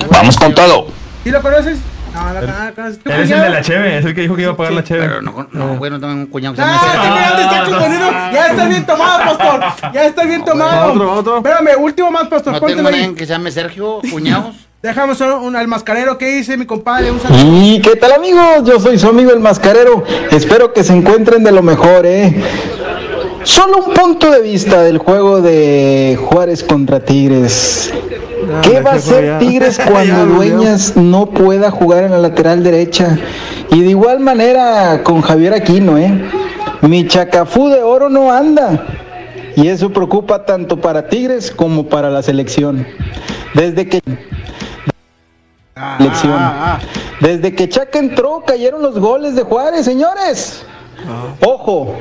Vamos 0.10 0.36
con 0.38 0.56
todo. 0.56 0.88
¿Sí 1.24 1.30
lo 1.30 1.42
conoces? 1.42 1.78
No, 2.14 2.34
no, 2.34 2.42
no, 2.42 2.48
no 2.66 2.76
conoces. 2.76 3.00
¿Tu 3.00 3.10
Eres 3.10 3.32
el 3.32 3.42
de 3.42 3.50
la 3.50 3.62
cheve, 3.62 3.98
es 4.00 4.06
el 4.06 4.16
que 4.16 4.22
dijo 4.22 4.36
que 4.36 4.42
iba 4.42 4.52
a 4.52 4.58
pagar 4.58 4.74
la 4.74 4.84
cheve. 4.84 5.02
Pero 5.08 5.22
no, 5.22 5.48
no, 5.52 5.78
güey, 5.78 5.92
no 5.92 6.00
tengo 6.00 6.14
un 6.14 6.26
cuñado 6.26 6.56
que 6.56 6.62
se 6.62 6.68
Ah, 6.68 7.38
está 7.40 7.66
confundiendo. 7.66 8.12
Ya 8.34 8.48
está 8.48 8.68
bien 8.68 8.86
tomado, 8.86 9.20
pastor. 9.20 9.92
Ya 9.94 10.06
está 10.06 10.24
bien 10.26 10.44
tomado. 10.44 10.92
Otro, 10.94 11.14
otro. 11.14 11.38
Espérame, 11.38 11.70
último 11.80 12.12
más, 12.12 12.28
pastor. 12.28 12.54
No 12.54 12.62
tengo 12.62 12.82
nadie 12.82 13.14
que 13.16 13.26
se 13.26 13.32
llame 13.34 13.52
Sergio, 13.52 14.02
cuñados. 14.12 14.56
Déjame 14.82 15.14
solo 15.14 15.42
un, 15.42 15.56
al 15.56 15.68
mascarero 15.68 16.18
que 16.18 16.26
dice 16.26 16.58
mi 16.58 16.66
compadre. 16.66 17.12
Un. 17.12 17.20
¿Y 17.64 17.80
qué 17.82 17.96
tal 17.96 18.14
amigos? 18.14 18.64
Yo 18.66 18.80
soy 18.80 18.98
su 18.98 19.08
amigo 19.10 19.32
el 19.32 19.40
mascarero. 19.40 20.04
Espero 20.32 20.74
que 20.74 20.84
se 20.84 20.94
encuentren 20.94 21.44
de 21.44 21.52
lo 21.52 21.62
mejor, 21.62 22.06
¿eh? 22.08 22.34
Solo 23.44 23.86
un 23.86 23.94
punto 23.94 24.30
de 24.32 24.42
vista 24.42 24.84
del 24.84 24.98
juego 24.98 25.42
de 25.42 26.18
Juárez 26.30 26.64
contra 26.64 27.00
Tigres. 27.00 27.92
¿Qué 28.62 28.82
va 28.82 28.92
a 28.92 28.96
hacer 28.96 29.40
Tigres 29.40 29.80
cuando 29.92 30.26
Dueñas 30.26 30.96
no 30.96 31.28
pueda 31.28 31.72
jugar 31.72 32.04
en 32.04 32.12
la 32.12 32.18
lateral 32.20 32.64
derecha? 32.64 33.18
Y 33.72 33.82
de 33.82 33.90
igual 33.90 34.20
manera 34.20 35.02
con 35.04 35.22
Javier 35.22 35.54
Aquino, 35.54 35.98
¿eh? 35.98 36.30
Mi 36.82 37.08
chacafú 37.08 37.70
de 37.70 37.82
oro 37.82 38.10
no 38.10 38.32
anda. 38.32 38.86
Y 39.56 39.68
eso 39.68 39.90
preocupa 39.92 40.46
tanto 40.46 40.80
para 40.80 41.08
Tigres 41.08 41.52
como 41.52 41.88
para 41.88 42.10
la 42.10 42.22
selección. 42.22 42.86
Desde 43.54 43.88
que 43.88 44.02
Ah, 45.76 45.98
Lección. 46.00 46.34
ah, 46.36 46.78
ah. 46.78 46.80
Desde 47.22 47.56
que 47.56 47.68
Chaca 47.68 47.98
entró, 47.98 48.44
cayeron 48.46 48.82
los 48.84 49.00
goles 49.00 49.36
de 49.36 49.42
Juárez, 49.44 49.86
señores. 49.86 50.64
Ojo, 51.44 51.96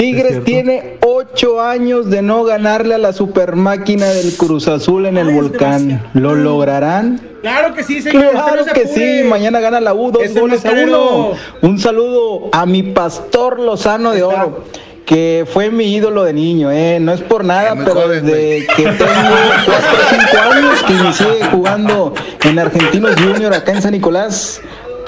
Tigres 0.00 0.44
tiene 0.44 0.96
ocho 1.06 1.60
años 1.60 2.08
de 2.08 2.22
no 2.22 2.42
ganarle 2.44 2.94
a 2.94 2.98
la 2.98 3.12
super 3.12 3.54
máquina 3.54 4.06
del 4.06 4.34
Cruz 4.34 4.66
Azul 4.66 5.04
en 5.04 5.18
el 5.18 5.28
Ay, 5.28 5.34
volcán. 5.34 5.88
demasiado. 5.88 6.10
¿Lo 6.20 6.34
lograrán? 6.34 7.20
Claro 7.42 7.74
que 7.74 7.82
sí, 7.82 8.00
señor. 8.00 8.30
Claro 8.32 8.64
que 8.72 8.86
sí, 8.86 9.28
mañana 9.28 9.60
gana 9.60 9.78
la 9.78 9.92
U 9.92 10.10
dos 10.10 10.22
Es 10.22 10.34
goles 10.38 10.64
a 10.64 10.70
uno. 10.70 11.32
Un 11.60 11.78
saludo 11.78 12.48
a 12.52 12.64
mi 12.64 12.82
pastor 12.82 13.60
Lozano 13.60 14.12
de. 14.12 14.22
Oro, 14.22 14.64
que 15.04 15.44
fue 15.52 15.70
mi 15.70 15.92
ídolo 15.94 16.24
de 16.24 16.32
niño, 16.32 16.70
¿eh? 16.70 16.98
No 17.00 17.12
es 17.12 17.20
por 17.20 17.44
nada, 17.44 17.74
pero 17.76 17.92
joven, 18.00 18.24
desde 18.24 18.66
que 18.68 18.82
tengo 18.84 19.04
4 19.66 19.74
o 19.74 20.30
5 20.30 20.52
años 20.52 20.82
que 20.84 20.92
inicié 20.94 21.44
jugando 21.50 22.14
en 22.44 22.58
Argentinos 22.58 23.16
Junior 23.20 23.52
acá 23.52 23.72
en 23.72 23.82
San 23.82 23.92
Nicolás. 23.92 24.60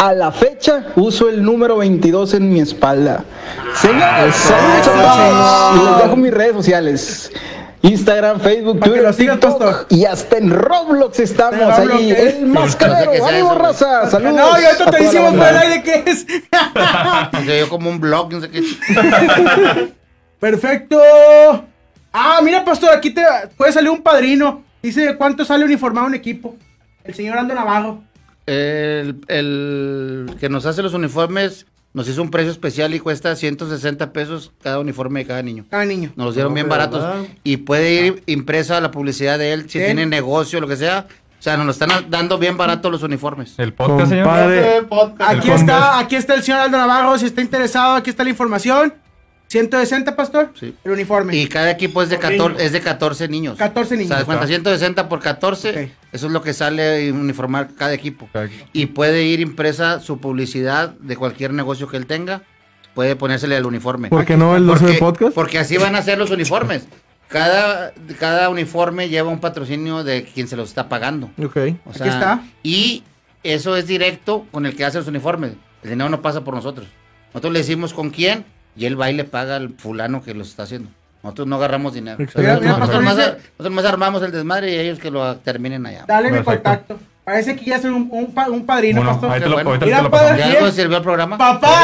A 0.02 0.14
la 0.14 0.32
fecha 0.32 0.86
uso 0.96 1.28
el 1.28 1.44
número 1.44 1.76
22 1.76 2.34
en 2.34 2.52
mi 2.52 2.58
espalda. 2.58 3.22
Señores, 3.76 4.34
saludos 4.34 4.88
a 4.88 4.90
todos. 4.90 5.76
Y 5.76 5.88
les 5.88 6.02
dejo 6.02 6.16
mis 6.16 6.34
redes 6.34 6.54
sociales. 6.54 7.30
Instagram, 7.82 8.40
Facebook, 8.40 8.80
que 8.80 8.90
Twitter, 8.90 9.14
TikTok 9.14 9.86
y 9.90 10.04
hasta 10.04 10.38
en 10.38 10.50
Roblox 10.50 11.20
estamos 11.20 11.60
Roblox, 11.76 11.94
ahí. 12.00 12.10
¿eh? 12.10 12.36
El 12.40 12.46
mascarero, 12.46 13.12
No 13.12 13.28
sé 13.28 13.32
ánimo 13.32 13.52
eso, 13.52 13.58
raza, 13.60 14.10
saludos. 14.10 14.34
No, 14.34 14.60
y 14.60 14.64
ahorita 14.64 14.88
a 14.88 14.90
te 14.90 15.18
banda. 15.20 15.30
por 15.30 15.48
el 15.48 15.56
aire 15.56 15.82
qué 15.84 16.10
es. 16.10 16.26
O 17.40 17.44
sea, 17.44 17.58
yo 17.60 17.68
como 17.68 17.88
un 17.88 18.00
blog, 18.00 18.32
no 18.32 18.40
sé 18.40 18.50
qué. 18.50 18.60
Perfecto. 20.40 21.00
Ah, 22.12 22.40
mira, 22.42 22.64
pastor, 22.64 22.90
aquí 22.90 23.10
te 23.10 23.22
puede 23.56 23.70
salir 23.70 23.90
un 23.90 24.02
padrino. 24.02 24.64
Dice 24.82 25.14
cuánto 25.16 25.44
sale 25.44 25.64
uniformado 25.64 26.08
un 26.08 26.16
equipo. 26.16 26.56
El 27.04 27.14
señor 27.14 27.38
Ando 27.38 27.54
Navarro. 27.54 28.02
El, 28.46 29.20
el 29.28 30.36
que 30.40 30.48
nos 30.48 30.66
hace 30.66 30.82
los 30.82 30.94
uniformes 30.94 31.66
nos 31.94 32.08
hizo 32.08 32.22
un 32.22 32.30
precio 32.30 32.50
especial 32.50 32.94
y 32.94 33.00
cuesta 33.00 33.36
160 33.36 34.12
pesos 34.12 34.50
cada 34.62 34.78
uniforme 34.78 35.20
de 35.20 35.26
cada 35.26 35.42
niño. 35.42 35.64
Cada 35.70 35.84
niño. 35.84 36.10
Nos 36.16 36.26
los 36.26 36.34
dieron 36.34 36.52
No, 36.52 36.54
bien 36.54 36.68
baratos. 36.68 37.02
verdad. 37.02 37.22
Y 37.44 37.58
puede 37.58 38.06
ir 38.06 38.22
impresa 38.26 38.80
la 38.80 38.90
publicidad 38.90 39.38
de 39.38 39.52
él 39.52 39.62
si 39.68 39.78
tiene 39.78 40.06
negocio, 40.06 40.60
lo 40.60 40.66
que 40.68 40.76
sea. 40.76 41.06
O 41.38 41.42
sea, 41.42 41.56
nos 41.56 41.66
lo 41.66 41.72
están 41.72 41.90
dando 42.08 42.38
bien 42.38 42.56
barato 42.56 42.88
los 42.88 43.02
uniformes. 43.02 43.58
El 43.58 43.72
podcast, 43.74 44.10
señor. 44.10 44.28
Aquí 45.18 45.48
El 45.48 45.54
está, 45.54 45.98
aquí 45.98 46.16
está 46.16 46.34
el 46.34 46.42
señor 46.44 46.60
Aldo 46.60 46.78
Navarro. 46.78 47.18
Si 47.18 47.26
está 47.26 47.40
interesado, 47.42 47.96
aquí 47.96 48.10
está 48.10 48.22
la 48.24 48.30
información. 48.30 48.94
160, 49.52 50.16
pastor. 50.16 50.50
Sí. 50.58 50.74
El 50.82 50.92
uniforme. 50.92 51.36
Y 51.36 51.46
cada 51.46 51.70
equipo 51.70 52.02
es 52.02 52.08
de 52.08 52.18
14, 52.18 52.64
es 52.64 52.72
de 52.72 52.80
14 52.80 53.28
niños. 53.28 53.58
14 53.58 53.96
niños. 53.96 54.06
O 54.10 54.14
sea, 54.14 54.18
de 54.20 54.24
cuenta, 54.24 54.46
160 54.46 55.08
por 55.10 55.20
14, 55.20 55.70
Ok. 55.70 55.76
eso 56.12 56.26
es 56.26 56.32
lo 56.32 56.42
que 56.42 56.54
sale 56.54 57.12
uniformar 57.12 57.68
cada 57.76 57.92
equipo. 57.92 58.28
Y 58.72 58.86
puede 58.86 59.24
ir 59.24 59.40
impresa 59.40 60.00
su 60.00 60.18
publicidad 60.18 60.94
de 61.00 61.16
cualquier 61.16 61.52
negocio 61.52 61.86
que 61.86 61.98
él 61.98 62.06
tenga, 62.06 62.42
puede 62.94 63.14
ponérsele 63.14 63.56
el 63.58 63.66
uniforme. 63.66 64.08
¿Por 64.08 64.24
qué 64.24 64.38
no 64.38 64.56
el 64.56 64.66
12 64.66 64.80
de 64.86 64.92
Porque- 64.94 64.98
podcast? 65.00 65.34
Porque 65.34 65.58
así 65.58 65.76
van 65.76 65.96
a 65.96 66.02
ser 66.02 66.16
los 66.16 66.30
uniformes. 66.30 66.86
Cada, 67.28 67.92
cada 68.18 68.48
uniforme 68.48 69.08
lleva 69.10 69.28
un 69.30 69.38
patrocinio 69.40 70.02
de 70.02 70.24
quien 70.24 70.48
se 70.48 70.56
los 70.56 70.70
está 70.70 70.88
pagando. 70.88 71.30
Ok. 71.42 71.56
O 71.84 71.90
Aquí 71.90 71.98
sea, 71.98 72.06
está. 72.06 72.42
Y 72.62 73.04
eso 73.42 73.76
es 73.76 73.86
directo 73.86 74.46
con 74.50 74.64
el 74.66 74.74
que 74.76 74.84
hace 74.86 74.98
los 74.98 75.08
uniformes. 75.08 75.52
El 75.82 75.90
dinero 75.90 76.08
no 76.10 76.22
pasa 76.22 76.42
por 76.42 76.54
nosotros. 76.54 76.86
Nosotros 77.28 77.52
le 77.52 77.58
decimos 77.60 77.92
con 77.94 78.10
quién 78.10 78.44
y 78.76 78.86
él 78.86 79.00
va 79.00 79.10
y 79.10 79.14
le 79.14 79.24
paga 79.24 79.56
al 79.56 79.70
fulano 79.70 80.22
que 80.22 80.34
los 80.34 80.48
está 80.48 80.62
haciendo. 80.64 80.88
Nosotros 81.22 81.46
no 81.46 81.56
agarramos 81.56 81.94
dinero. 81.94 82.18
O 82.24 82.28
sea, 82.40 82.54
nosotros, 82.56 83.02
más, 83.02 83.16
dice- 83.16 83.36
nosotros 83.58 83.70
más 83.70 83.84
armamos 83.84 84.22
el 84.22 84.32
desmadre 84.32 84.72
y 84.72 84.78
ellos 84.78 84.98
que 84.98 85.10
lo 85.10 85.36
terminen 85.36 85.86
allá. 85.86 86.04
Dale 86.06 86.32
mi 86.32 86.42
contacto. 86.42 86.98
Parece 87.24 87.54
que 87.54 87.64
ya 87.66 87.76
es 87.76 87.84
un, 87.84 88.08
un, 88.10 88.34
pa- 88.34 88.48
un 88.48 88.66
padrino, 88.66 89.04
pastor. 89.04 89.30
ahí 89.30 89.40
te 89.40 89.48
lo, 89.48 89.56
Qué 89.56 89.62
bueno. 89.62 89.70
ahorita 89.70 89.86
Mira, 89.86 89.96
te 89.98 90.02
lo 90.02 90.10
padre. 90.10 90.24
pasamos. 90.26 90.40
¿Ya 90.40 90.46
Bien. 90.48 90.58
algo 90.64 90.72
sirvió 90.74 90.96
el 90.96 91.02
programa? 91.04 91.38
¡Papá! 91.38 91.82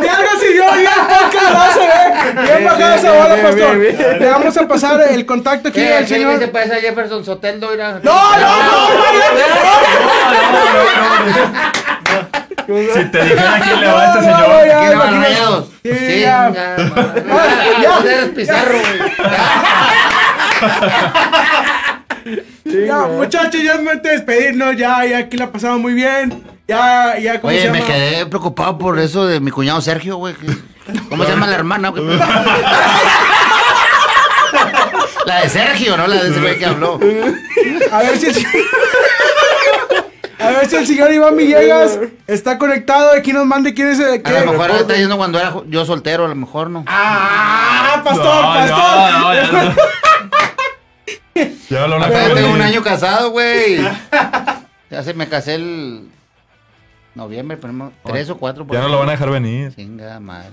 De 0.00 0.08
algo 0.08 0.30
sirvió 0.40 0.64
bien 0.72 0.90
el 0.98 1.06
podcast, 1.06 1.52
no 1.52 1.72
se 1.72 1.80
ve. 1.80 2.42
Bien 2.42 2.64
bajado 2.64 2.94
esa 2.94 3.12
bola, 3.12 3.34
bien, 3.34 3.46
pastor. 3.46 3.78
bien, 3.78 3.96
bien. 3.98 4.18
Le 4.18 4.30
vamos 4.30 4.56
a 4.56 4.66
pasar 4.68 5.00
el 5.10 5.26
contacto 5.26 5.68
aquí 5.68 5.82
al 5.86 6.06
¿Qué 6.06 6.14
señor. 6.14 6.38
se 6.38 6.48
parece 6.48 6.76
a 6.76 6.80
Jefferson 6.80 7.22
Soteldo? 7.24 7.68
Mira. 7.70 8.00
¡No, 8.02 8.38
no, 8.38 8.40
no! 8.40 8.48
Si 12.70 13.04
te 13.10 13.24
dijera 13.24 13.60
quién 13.64 13.80
le 13.80 13.86
va 13.88 14.00
a 14.00 14.06
este 14.06 14.20
señor. 14.20 14.40
¿Quién 14.62 14.98
le 14.98 15.04
rayados? 15.20 15.68
Sí, 15.82 16.20
ya. 16.20 16.52
ya. 16.52 16.76
Eres 18.04 18.28
Pizarro, 18.30 18.78
güey. 18.78 19.10
Ya, 22.86 23.06
muchachos, 23.06 23.60
ya 23.62 23.72
es 23.72 23.78
momento 23.82 24.08
de 24.08 24.14
despedirnos. 24.14 24.76
Ya, 24.76 25.04
ya 25.04 25.18
aquí 25.18 25.36
la 25.36 25.50
pasamos 25.50 25.80
muy 25.80 25.94
bien. 25.94 26.44
Ya, 26.68 27.18
ya, 27.18 27.40
¿cómo 27.40 27.52
se 27.52 27.58
Oye, 27.58 27.70
me 27.70 27.82
quedé 27.84 28.26
preocupado 28.26 28.78
por 28.78 29.00
eso 29.00 29.26
de 29.26 29.40
mi 29.40 29.50
cuñado 29.50 29.80
Sergio, 29.80 30.16
güey. 30.16 30.34
¿Cómo 31.08 31.24
se 31.24 31.30
llama 31.30 31.48
la 31.48 31.56
hermana? 31.56 31.92
La 35.26 35.42
de 35.42 35.48
Sergio, 35.48 35.96
¿no? 35.96 36.06
La 36.06 36.22
de 36.22 36.30
ese 36.30 36.40
güey 36.40 36.58
que 36.58 36.66
habló. 36.66 36.98
A 37.92 37.98
ver 37.98 38.18
si 38.18 38.26
a 40.40 40.50
ver 40.50 40.66
si 40.68 40.76
el 40.76 40.86
señor 40.86 41.12
Iván 41.12 41.36
Villegas 41.36 41.98
está 42.26 42.58
conectado. 42.58 43.12
Aquí 43.16 43.32
nos 43.32 43.46
mande 43.46 43.72
quién 43.74 43.88
es 43.88 44.00
el. 44.00 44.22
A 44.24 44.30
lo 44.44 44.52
mejor 44.52 44.70
está 44.70 44.92
diciendo 44.94 45.16
cuando 45.16 45.38
era 45.38 45.54
yo 45.68 45.84
soltero, 45.84 46.24
a 46.24 46.28
lo 46.28 46.34
mejor 46.34 46.70
no. 46.70 46.84
¡Ah! 46.86 48.00
¡Pastor, 48.04 48.24
No, 48.24 48.54
pastor! 48.54 49.12
no, 49.12 49.20
no, 49.20 49.34
ya 49.34 49.52
no. 49.52 49.58
Acá 52.04 52.28
ya 52.28 52.34
tengo 52.34 52.50
un 52.52 52.60
año 52.62 52.82
casado, 52.82 53.30
güey. 53.30 53.80
Ya 54.90 55.02
se 55.02 55.14
me 55.14 55.28
casé 55.28 55.54
el 55.54 56.08
noviembre, 57.14 57.56
ponemos 57.56 57.92
tres 58.04 58.28
o 58.30 58.36
cuatro. 58.36 58.66
por 58.66 58.76
Ya 58.76 58.82
no 58.82 58.88
lo 58.88 58.98
van 58.98 59.08
a 59.08 59.12
dejar 59.12 59.30
venir. 59.30 59.74
Chinga 59.74 60.18
madre. 60.20 60.50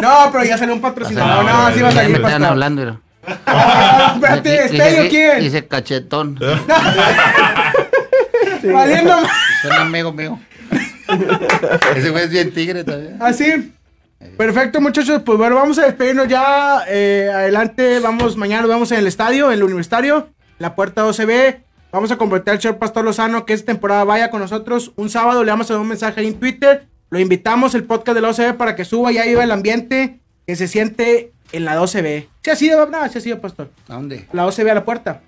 No, 0.00 0.28
pero 0.32 0.44
ya 0.44 0.58
salió 0.58 0.74
un 0.74 0.80
patrocinador. 0.80 1.44
No, 1.44 1.68
No, 1.68 1.74
sí 1.74 1.80
va 1.82 1.88
a 1.88 1.90
Ya 1.90 1.96
salir, 2.02 2.18
me 2.18 2.26
están 2.26 2.44
hablando. 2.44 3.00
Ah, 3.46 4.12
espérate, 4.14 4.50
Dice- 4.50 4.64
¿Estadio 4.76 5.02
dice- 5.02 5.08
quién? 5.08 5.40
Dice 5.40 5.66
cachetón. 5.66 6.38
Valiendo 8.72 9.20
más. 9.20 9.30
Es 9.64 9.70
un 9.70 9.76
amigo 9.76 10.12
mío. 10.12 10.38
Ese 11.96 12.10
güey 12.10 12.24
es 12.24 12.30
bien 12.30 12.52
tigre 12.52 12.84
también. 12.84 13.16
Así. 13.20 13.72
Perfecto, 14.36 14.80
muchachos. 14.80 15.22
Pues 15.24 15.38
bueno, 15.38 15.56
vamos 15.56 15.78
a 15.78 15.84
despedirnos 15.86 16.28
ya. 16.28 16.84
eh, 16.88 17.30
adelante, 17.32 18.00
vamos. 18.00 18.36
Mañana 18.36 18.62
nos 18.62 18.70
vemos 18.70 18.92
en 18.92 18.98
el 18.98 19.06
estadio, 19.06 19.48
en 19.48 19.54
el 19.58 19.62
universitario. 19.62 20.28
La 20.58 20.74
puerta 20.74 21.06
OCB. 21.06 21.60
Vamos 21.92 22.10
a 22.10 22.16
convertir 22.16 22.52
al 22.52 22.60
señor 22.60 22.78
Pastor 22.78 23.04
Lozano, 23.04 23.46
que 23.46 23.52
esta 23.52 23.66
temporada 23.72 24.04
vaya 24.04 24.30
con 24.30 24.40
nosotros. 24.40 24.92
Un 24.96 25.08
sábado 25.08 25.44
le 25.44 25.50
vamos 25.50 25.70
a 25.70 25.74
dar 25.74 25.82
un 25.82 25.88
mensaje 25.88 26.20
ahí 26.20 26.26
en 26.26 26.38
Twitter. 26.38 26.86
Lo 27.10 27.18
invitamos 27.20 27.74
el 27.74 27.84
podcast 27.84 28.14
de 28.16 28.20
la 28.20 28.30
OCB 28.30 28.56
para 28.56 28.74
que 28.74 28.84
suba 28.84 29.12
y 29.12 29.18
ahí 29.18 29.28
viva 29.30 29.44
el 29.44 29.52
ambiente 29.52 30.18
que 30.46 30.56
se 30.56 30.66
siente 30.66 31.32
en 31.52 31.64
la 31.64 31.80
OCB. 31.80 32.26
Si 32.42 32.50
ha 32.50 32.56
sido, 32.56 32.86
no, 32.86 33.08
si 33.08 33.18
ha 33.18 33.20
sido, 33.20 33.40
Pastor. 33.40 33.70
¿A 33.88 33.94
dónde? 33.94 34.26
La 34.32 34.46
OCB 34.46 34.68
a 34.70 34.74
la 34.74 34.84
puerta. 34.84 35.20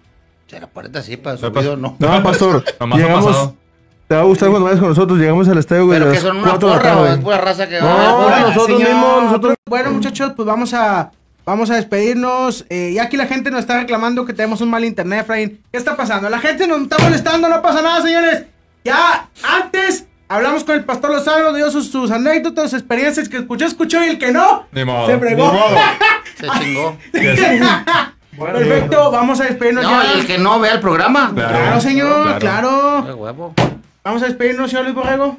Se 0.48 0.58
la 0.60 0.66
puerta 0.66 1.02
sí, 1.02 1.16
para 1.16 1.36
No, 1.36 1.40
subido 1.48 1.76
no. 1.76 1.96
No, 1.98 2.22
pastor. 2.22 2.64
Llegamos, 2.94 3.52
te 4.08 4.14
va 4.14 4.22
a 4.22 4.24
gustar 4.24 4.48
cuando 4.48 4.64
vayas 4.66 4.80
con 4.80 4.88
nosotros. 4.88 5.18
Llegamos 5.18 5.46
al 5.48 5.58
estadio, 5.58 5.84
güey, 5.86 5.98
Pero 5.98 6.10
que 6.10 6.18
son 6.18 6.38
una 6.38 6.50
4 6.52 6.68
de 6.68 6.74
la 6.74 6.80
porra, 6.94 7.12
es 7.12 7.18
pura 7.18 7.38
raza 7.38 7.68
que 7.68 7.78
No, 7.80 7.86
va. 7.86 8.40
Nosotros 8.40 8.66
señor. 8.78 8.88
mismos, 8.94 9.22
nosotros- 9.24 9.54
Bueno, 9.68 9.90
muchachos, 9.92 10.32
pues 10.34 10.46
vamos 10.46 10.72
a 10.74 11.10
vamos 11.44 11.70
a 11.70 11.76
despedirnos. 11.76 12.64
Eh, 12.70 12.92
ya 12.94 13.02
aquí 13.04 13.16
la 13.18 13.26
gente 13.26 13.50
nos 13.50 13.60
está 13.60 13.78
reclamando 13.80 14.24
que 14.24 14.32
tenemos 14.32 14.60
un 14.62 14.70
mal 14.70 14.84
internet, 14.84 15.20
Efraín. 15.22 15.60
¿Qué 15.70 15.78
está 15.78 15.96
pasando? 15.96 16.28
La 16.30 16.38
gente 16.38 16.66
nos 16.66 16.80
está 16.82 16.96
molestando, 16.98 17.48
no 17.48 17.60
pasa 17.62 17.82
nada, 17.82 18.00
señores. 18.02 18.44
Ya 18.84 19.28
antes 19.42 20.06
hablamos 20.28 20.64
con 20.64 20.74
el 20.76 20.84
pastor 20.84 21.10
Lozano, 21.10 21.52
dio 21.52 21.70
sus, 21.70 21.90
sus 21.90 22.10
anécdotas, 22.10 22.70
sus 22.70 22.80
experiencias 22.80 23.28
que 23.28 23.38
escuchó, 23.38 23.66
escuchó 23.66 24.02
y 24.04 24.08
el 24.08 24.18
que 24.18 24.30
no, 24.32 24.66
Ni 24.72 24.84
modo. 24.84 25.06
se 25.06 25.18
fregó. 25.18 25.52
Se 26.38 26.46
chingó. 26.60 26.96
Perfecto, 28.38 29.10
vamos 29.10 29.40
a 29.40 29.44
despedirnos 29.44 29.84
No, 29.84 30.02
ya. 30.02 30.12
el 30.12 30.26
que 30.26 30.38
no 30.38 30.60
vea 30.60 30.74
el 30.74 30.80
programa. 30.80 31.32
Claro, 31.34 31.80
señor, 31.80 32.38
claro. 32.38 33.02
Qué 33.06 33.12
huevo. 33.12 33.54
Vamos 34.04 34.22
a 34.22 34.26
despedirnos, 34.26 34.70
señor 34.70 34.84
Luis 34.84 34.94
Borrego. 34.94 35.36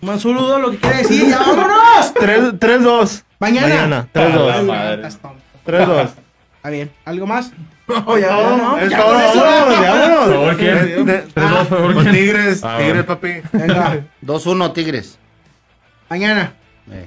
Un 0.00 0.18
saludo, 0.20 0.58
lo 0.58 0.70
que 0.72 0.78
quiere 0.78 0.96
decir. 0.98 1.28
¡Ya 1.28 1.38
vámonos! 1.38 2.14
3-2. 2.14 3.22
Mañana. 3.38 3.68
Mañana. 3.68 4.08
Ay, 4.14 4.22
3-2. 4.32 4.64
madre. 4.66 4.94
Estás 4.96 5.18
tonto. 5.18 5.38
3-2. 5.66 6.08
Está 6.56 6.70
bien. 6.70 6.90
¿Algo 7.04 7.26
más? 7.26 7.52
No, 7.88 8.16
ya 8.18 8.30
no, 8.30 8.78
Es 8.78 8.88
ya 8.90 8.96
todo, 8.98 9.12
con 9.12 9.20
eso. 9.22 9.40
vámonos, 9.44 9.80
ya 9.80 9.90
vámonos. 9.94 10.44
¿Por 10.44 10.56
qué? 10.56 10.64
De- 10.64 11.04
de- 11.04 11.18
Tres, 11.34 11.50
dos, 11.50 11.66
¿por 11.68 11.94
Con 11.94 12.04
qué? 12.04 12.10
Tigres, 12.10 12.64
Ah, 12.64 12.76
Tigres, 12.78 13.06
bueno. 13.06 13.06
papi. 13.06 13.42
Venga, 13.52 14.00
2-1 14.22 14.72
Tigres. 14.72 15.18
mañana. 16.08 16.52
Eh. 16.90 17.06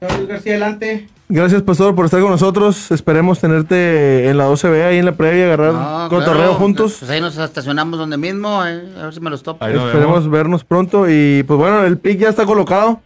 Señor 0.00 0.16
Luis 0.18 0.28
García, 0.28 0.52
adelante. 0.52 1.08
Gracias, 1.30 1.60
pastor, 1.62 1.94
por 1.94 2.06
estar 2.06 2.20
con 2.22 2.30
nosotros. 2.30 2.90
Esperemos 2.90 3.38
tenerte 3.38 4.28
en 4.30 4.38
la 4.38 4.48
12B, 4.48 4.82
ahí 4.86 4.96
en 4.98 5.04
la 5.04 5.12
previa, 5.12 5.44
agarrar 5.44 5.74
No, 5.74 6.08
cotorreo 6.08 6.34
claro, 6.34 6.54
juntos. 6.54 6.96
Pues 7.00 7.10
ahí 7.10 7.20
nos 7.20 7.36
estacionamos 7.36 7.98
donde 7.98 8.16
mismo, 8.16 8.64
eh, 8.64 8.82
a 8.98 9.04
ver 9.04 9.14
si 9.14 9.20
me 9.20 9.28
los 9.28 9.42
topo. 9.42 9.62
Esperemos 9.66 9.92
vemos. 9.92 10.30
vernos 10.30 10.64
pronto. 10.64 11.04
Y 11.08 11.42
pues 11.42 11.58
bueno, 11.58 11.84
el 11.84 11.98
pick 11.98 12.18
ya 12.18 12.30
está 12.30 12.46
colocado. 12.46 13.00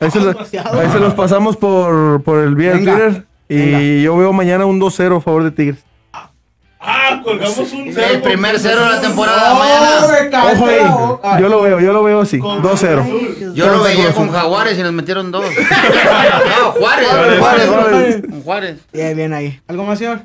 Ahí, 0.00 0.10
se, 0.10 0.18
lo- 0.18 0.26
desgraciado. 0.26 0.80
ahí 0.80 0.88
se 0.90 0.98
los 0.98 1.14
pasamos 1.14 1.56
por, 1.56 2.22
por 2.22 2.40
el 2.40 2.54
vía 2.56 2.72
Twitter. 2.72 3.26
Y 3.48 3.56
venga. 3.56 4.02
yo 4.02 4.16
veo 4.16 4.32
mañana 4.32 4.64
un 4.66 4.80
2-0 4.80 5.18
a 5.18 5.20
favor 5.20 5.44
de 5.44 5.50
Tigres. 5.52 5.84
Ah, 6.82 7.20
colgamos 7.22 7.58
un 7.72 7.88
El 7.88 8.22
primer 8.22 8.58
cero 8.58 8.80
de 8.82 8.90
la 8.90 9.00
temporada 9.02 9.52
¡Oh, 9.52 9.58
mañana. 9.58 10.22
me 10.24 10.30
cae 10.30 10.54
Ojo 10.54 11.20
ahí. 11.22 11.42
Yo 11.42 11.48
lo 11.48 11.60
veo, 11.60 11.78
yo 11.78 11.92
lo 11.92 12.02
veo 12.02 12.20
así. 12.20 12.38
2-0. 12.38 13.52
Yo 13.52 13.68
lo 13.68 13.82
veía 13.82 14.12
con 14.14 14.30
Jaguares 14.30 14.78
y 14.78 14.82
nos 14.82 14.92
metieron 14.92 15.30
dos. 15.30 15.44
no, 16.58 16.72
Juárez, 16.72 17.08
Juárez, 17.08 17.38
Juárez, 17.38 17.68
Juárez. 17.68 18.20
Con 18.22 18.42
Juárez. 18.42 18.78
Bien, 18.92 19.14
bien 19.14 19.32
ahí. 19.34 19.60
¿Algo 19.68 19.84
más, 19.84 19.98
señor? 19.98 20.22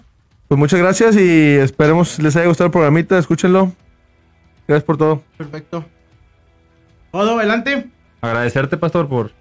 Pues 0.47 0.57
muchas 0.57 0.79
gracias 0.79 1.17
y 1.17 1.55
esperemos 1.55 2.19
les 2.19 2.35
haya 2.37 2.47
gustado 2.47 2.67
el 2.67 2.71
programita. 2.71 3.17
Escúchenlo. 3.17 3.73
Gracias 4.65 4.85
por 4.85 4.97
todo. 4.97 5.23
Perfecto. 5.37 5.83
Todo, 7.11 7.37
adelante. 7.37 7.89
Agradecerte, 8.21 8.77
pastor, 8.77 9.09
por 9.09 9.31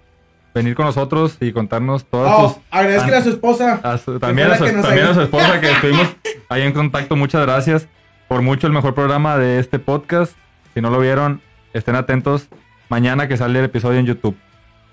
venir 0.55 0.73
con 0.73 0.85
nosotros 0.85 1.37
y 1.39 1.51
contarnos 1.51 2.05
todas 2.05 2.33
Oh, 2.35 2.47
tus... 2.53 2.63
agradezca 2.71 3.17
a 3.17 3.21
su 3.21 3.29
esposa. 3.29 3.79
a 3.83 3.97
su- 3.99 4.19
también 4.19 4.49
a 4.51 4.57
su, 4.57 4.63
también 4.65 5.05
a 5.07 5.13
su 5.13 5.21
esposa 5.21 5.59
que 5.59 5.69
estuvimos 5.71 6.07
ahí 6.49 6.63
en 6.63 6.71
contacto. 6.73 7.15
Muchas 7.15 7.41
gracias 7.43 7.87
por 8.27 8.41
mucho 8.41 8.65
el 8.65 8.73
mejor 8.73 8.95
programa 8.95 9.37
de 9.37 9.59
este 9.59 9.77
podcast. 9.77 10.33
Si 10.73 10.81
no 10.81 10.89
lo 10.89 10.99
vieron, 10.99 11.41
estén 11.73 11.95
atentos 11.95 12.47
mañana 12.89 13.27
que 13.27 13.37
sale 13.37 13.59
el 13.59 13.65
episodio 13.65 13.99
en 13.99 14.05
YouTube. 14.07 14.35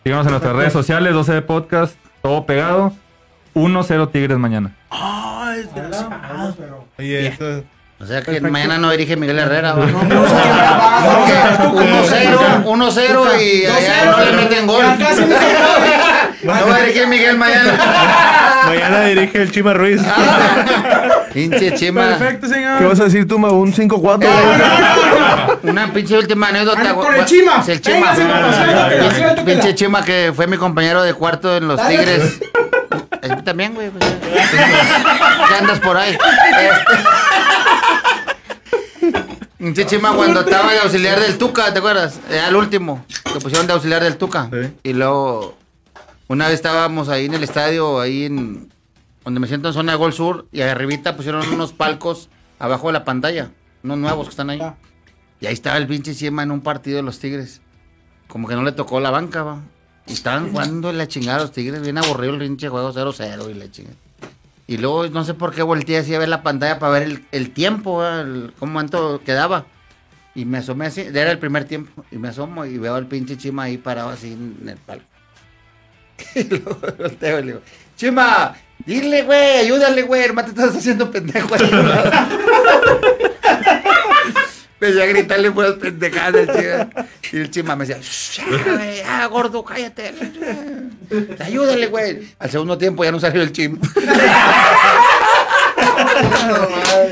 Síganos 0.05 0.27
en 0.27 0.33
nuestras 0.33 0.55
redes 0.57 0.73
sociales, 0.73 1.15
12 1.15 1.33
de 1.33 1.43
podcast, 1.43 1.97
todo 2.23 2.45
pegado. 2.45 2.93
1-0 3.55 4.11
Tigres 4.11 4.39
mañana. 4.39 4.75
Ay, 4.91 5.63
desgraciado. 5.75 6.87
Oye, 6.99 7.27
esto- 7.29 7.63
O 8.03 8.07
sea 8.07 8.21
que 8.21 8.41
mañana 8.41 8.79
no 8.79 8.91
dirige 8.91 9.17
Miguel 9.17 9.39
Herrera. 9.39 9.75
¿va? 9.75 9.87
No, 9.87 10.01
pero 10.09 10.27
eso 10.27 10.35
quién 10.43 10.55
va, 10.57 11.01
no, 12.65 12.65
1-0, 12.65 12.67
1-0 12.95 13.43
y 13.43 13.65
allá 13.67 14.05
no 14.11 14.25
le 14.25 14.33
meten 14.33 14.67
gol. 14.67 14.83
Ya 14.83 14.97
casi 15.07 15.21
me 15.23 15.37
No 16.43 16.53
va 16.69 16.77
a 16.77 16.81
dirigir 16.81 17.07
Miguel 17.07 17.39
mañana. 17.39 17.73
Mañana 18.67 19.05
dirige 19.05 19.41
el 19.43 19.53
Chima 19.53 19.73
Ruiz. 19.75 20.01
Pinche 21.33 21.75
chima. 21.75 22.03
Perfecto, 22.19 22.49
señor. 22.49 22.79
¿Qué 22.79 22.85
vas 22.85 23.01
a 23.01 23.05
decir 23.05 23.27
tú, 23.27 23.39
Ma? 23.39 23.49
Un 23.51 23.73
5-4. 23.73 24.29
Una 25.63 25.93
pinche 25.93 26.19
última 26.19 26.49
anécdota. 26.49 26.83
Ah, 26.89 26.93
güey. 26.93 27.07
con 27.07 27.17
el 27.17 27.25
Chima. 27.25 27.61
Es 27.63 27.69
el 27.69 27.81
chima. 27.81 28.13
Pinche- 29.45 29.75
chima 29.75 30.05
que 30.05 30.33
fue 30.35 30.47
mi 30.49 30.57
compañero 30.57 31.03
de 31.03 31.15
cuarto 31.15 31.57
en 31.57 31.69
los. 31.69 31.81
Tigres. 31.89 32.41
Eh, 33.23 33.29
También, 33.45 33.75
güey. 33.75 33.89
pues, 33.91 34.05
¿Qué 35.49 35.55
andas 35.55 35.79
por 35.79 35.97
ahí? 35.97 36.11
Este- 36.13 36.93
Pinche 39.63 39.87
chima 39.87 40.13
cuando 40.17 40.41
estaba 40.41 40.73
de 40.73 40.81
auxiliar 40.81 41.21
del 41.21 41.39
Tuca, 41.39 41.73
¿te 41.73 41.79
acuerdas? 41.79 42.19
Era 42.29 42.49
el 42.49 42.57
último. 42.57 43.07
Lo 43.33 43.39
pusieron 43.39 43.65
de 43.69 43.73
auxiliar 43.73 44.03
del 44.03 44.17
Tuca. 44.17 44.51
Sí. 44.51 44.73
Y 44.83 44.93
luego, 44.93 45.57
una 46.27 46.47
vez 46.47 46.57
estábamos 46.57 47.09
ahí 47.09 47.27
en 47.27 47.35
el 47.35 47.45
estadio, 47.45 48.01
ahí 48.01 48.25
en 48.25 48.73
donde 49.25 49.39
me 49.39 49.47
siento 49.47 49.69
en 49.69 49.75
zona 49.75 49.93
de 49.93 49.99
Gol 49.99 50.13
Sur, 50.13 50.49
y 50.51 50.63
arribita 50.63 51.15
pusieron 51.15 51.49
unos 51.49 51.73
palcos 51.73 52.29
abajo 52.59 52.89
de 52.89 52.95
la 52.95 53.05
pantalla, 53.05 53.53
unos 53.85 53.99
nuevos 53.99 54.27
que 54.27 54.31
están 54.31 54.51
ahí. 54.51 54.61
Y 55.41 55.47
ahí 55.47 55.55
estaba 55.55 55.77
el 55.77 55.87
pinche 55.87 56.13
Chima 56.13 56.43
en 56.43 56.51
un 56.51 56.63
partido 56.63 56.97
de 56.97 57.05
los 57.05 57.21
Tigres. 57.21 57.61
Como 58.27 58.49
que 58.49 58.57
no 58.57 58.65
le 58.65 58.73
tocó 58.73 58.99
la 58.99 59.13
banca, 59.13 59.45
va. 59.45 59.61
Y 60.09 60.15
estaban 60.15 60.51
jugando 60.51 60.91
en 60.91 60.99
la 60.99 61.07
chingada 61.07 61.39
los 61.39 61.53
Tigres, 61.53 61.83
bien 61.83 61.99
aburrido 61.99 62.35
el 62.35 62.41
pinche 62.41 62.69
juego 62.69 62.93
0-0 62.93 63.49
y 63.49 63.55
la 63.55 63.71
chingada. 63.71 63.97
Y 64.73 64.79
luego 64.79 65.07
no 65.09 65.23
sé 65.23 65.35
por 65.35 65.55
qué 65.55 65.63
volteé 65.63 65.99
así 65.99 66.15
a 66.15 66.19
ver 66.19 66.31
la 66.31 66.43
pantalla 66.43 66.79
para 66.79 66.99
ver 66.99 67.21
el, 67.31 67.51
tiempo, 67.51 68.03
el, 68.03 68.55
cómo 68.59 68.73
cuánto 68.73 69.21
quedaba. 69.23 69.67
Y 70.35 70.47
me 70.47 70.59
asomé 70.59 70.87
así, 70.87 71.03
era 71.03 71.31
el 71.31 71.39
primer 71.39 71.65
tiempo. 71.65 72.07
Y 72.11 72.17
me 72.17 72.29
asomo 72.29 72.65
y 72.65 72.79
veo 72.79 72.95
al 72.95 73.07
pinche 73.07 73.37
Chima 73.37 73.65
ahí 73.65 73.77
parado 73.77 74.09
así 74.09 74.33
en 74.33 74.67
el 74.67 74.79
palo. 74.79 75.03
Y 76.35 76.45
luego 76.45 76.79
volteo 76.99 77.39
y 77.39 77.43
le 77.43 77.49
digo, 77.49 77.61
Chima, 77.97 78.55
dile, 78.87 79.25
güey, 79.25 79.59
ayúdale, 79.59 80.03
güey, 80.05 80.23
hermano, 80.23 80.55
te 80.55 80.59
estás 80.59 80.75
haciendo 80.75 81.11
pendejo. 81.11 81.55
ahí". 81.55 81.61
Empecé 84.83 85.01
a 85.01 85.07
gritarle 85.07 85.53
puras 85.53 85.75
pendejadas. 85.75 86.49
Y 87.33 87.37
el 87.37 87.51
Chima 87.53 87.77
me 87.77 87.87
decía, 87.87 88.03
"Shh, 88.03 88.41
ya, 88.67 88.95
ya, 89.21 89.27
gordo, 89.27 89.65
cállate. 89.65 90.13
Ayúdale, 91.39 91.87
güey. 91.87 92.27
Al 92.41 92.51
segundo 92.51 92.77
tiempo 92.77 93.05
ya 93.05 93.13
no 93.13 93.21
salió 93.21 93.43
el 93.43 93.53
Chima. 93.53 93.79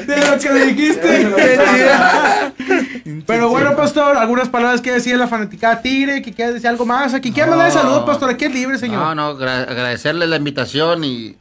De 0.05 0.17
lo 0.31 0.39
que 0.39 0.53
dijiste. 0.67 1.33
Pero 3.27 3.49
bueno, 3.51 3.77
pastor, 3.77 4.17
algunas 4.17 4.49
palabras 4.49 4.81
que 4.81 4.91
decir 4.91 5.17
la 5.17 5.29
fanaticada 5.29 5.81
Tigre, 5.81 6.23
que 6.23 6.33
quieras 6.33 6.55
decir 6.55 6.69
algo 6.69 6.85
más. 6.87 7.15
Aquí 7.15 7.31
quiere 7.31 7.51
mandar 7.51 7.71
saludos, 7.71 8.05
pastor. 8.05 8.31
Aquí 8.31 8.47
es 8.47 8.53
libre, 8.53 8.79
señor. 8.79 8.99
No, 8.99 9.15
no, 9.15 9.39
gra- 9.39 9.69
agradecerle 9.69 10.27
la 10.27 10.37
invitación 10.37 11.05
y 11.05 11.37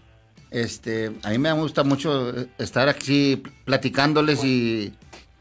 este, 0.52 1.12
a 1.24 1.30
mí 1.30 1.40
me 1.40 1.52
gusta 1.54 1.84
mucho 1.84 2.34
estar 2.60 2.88
aquí 2.88 3.42
platicándoles 3.66 4.44
y 4.44 4.94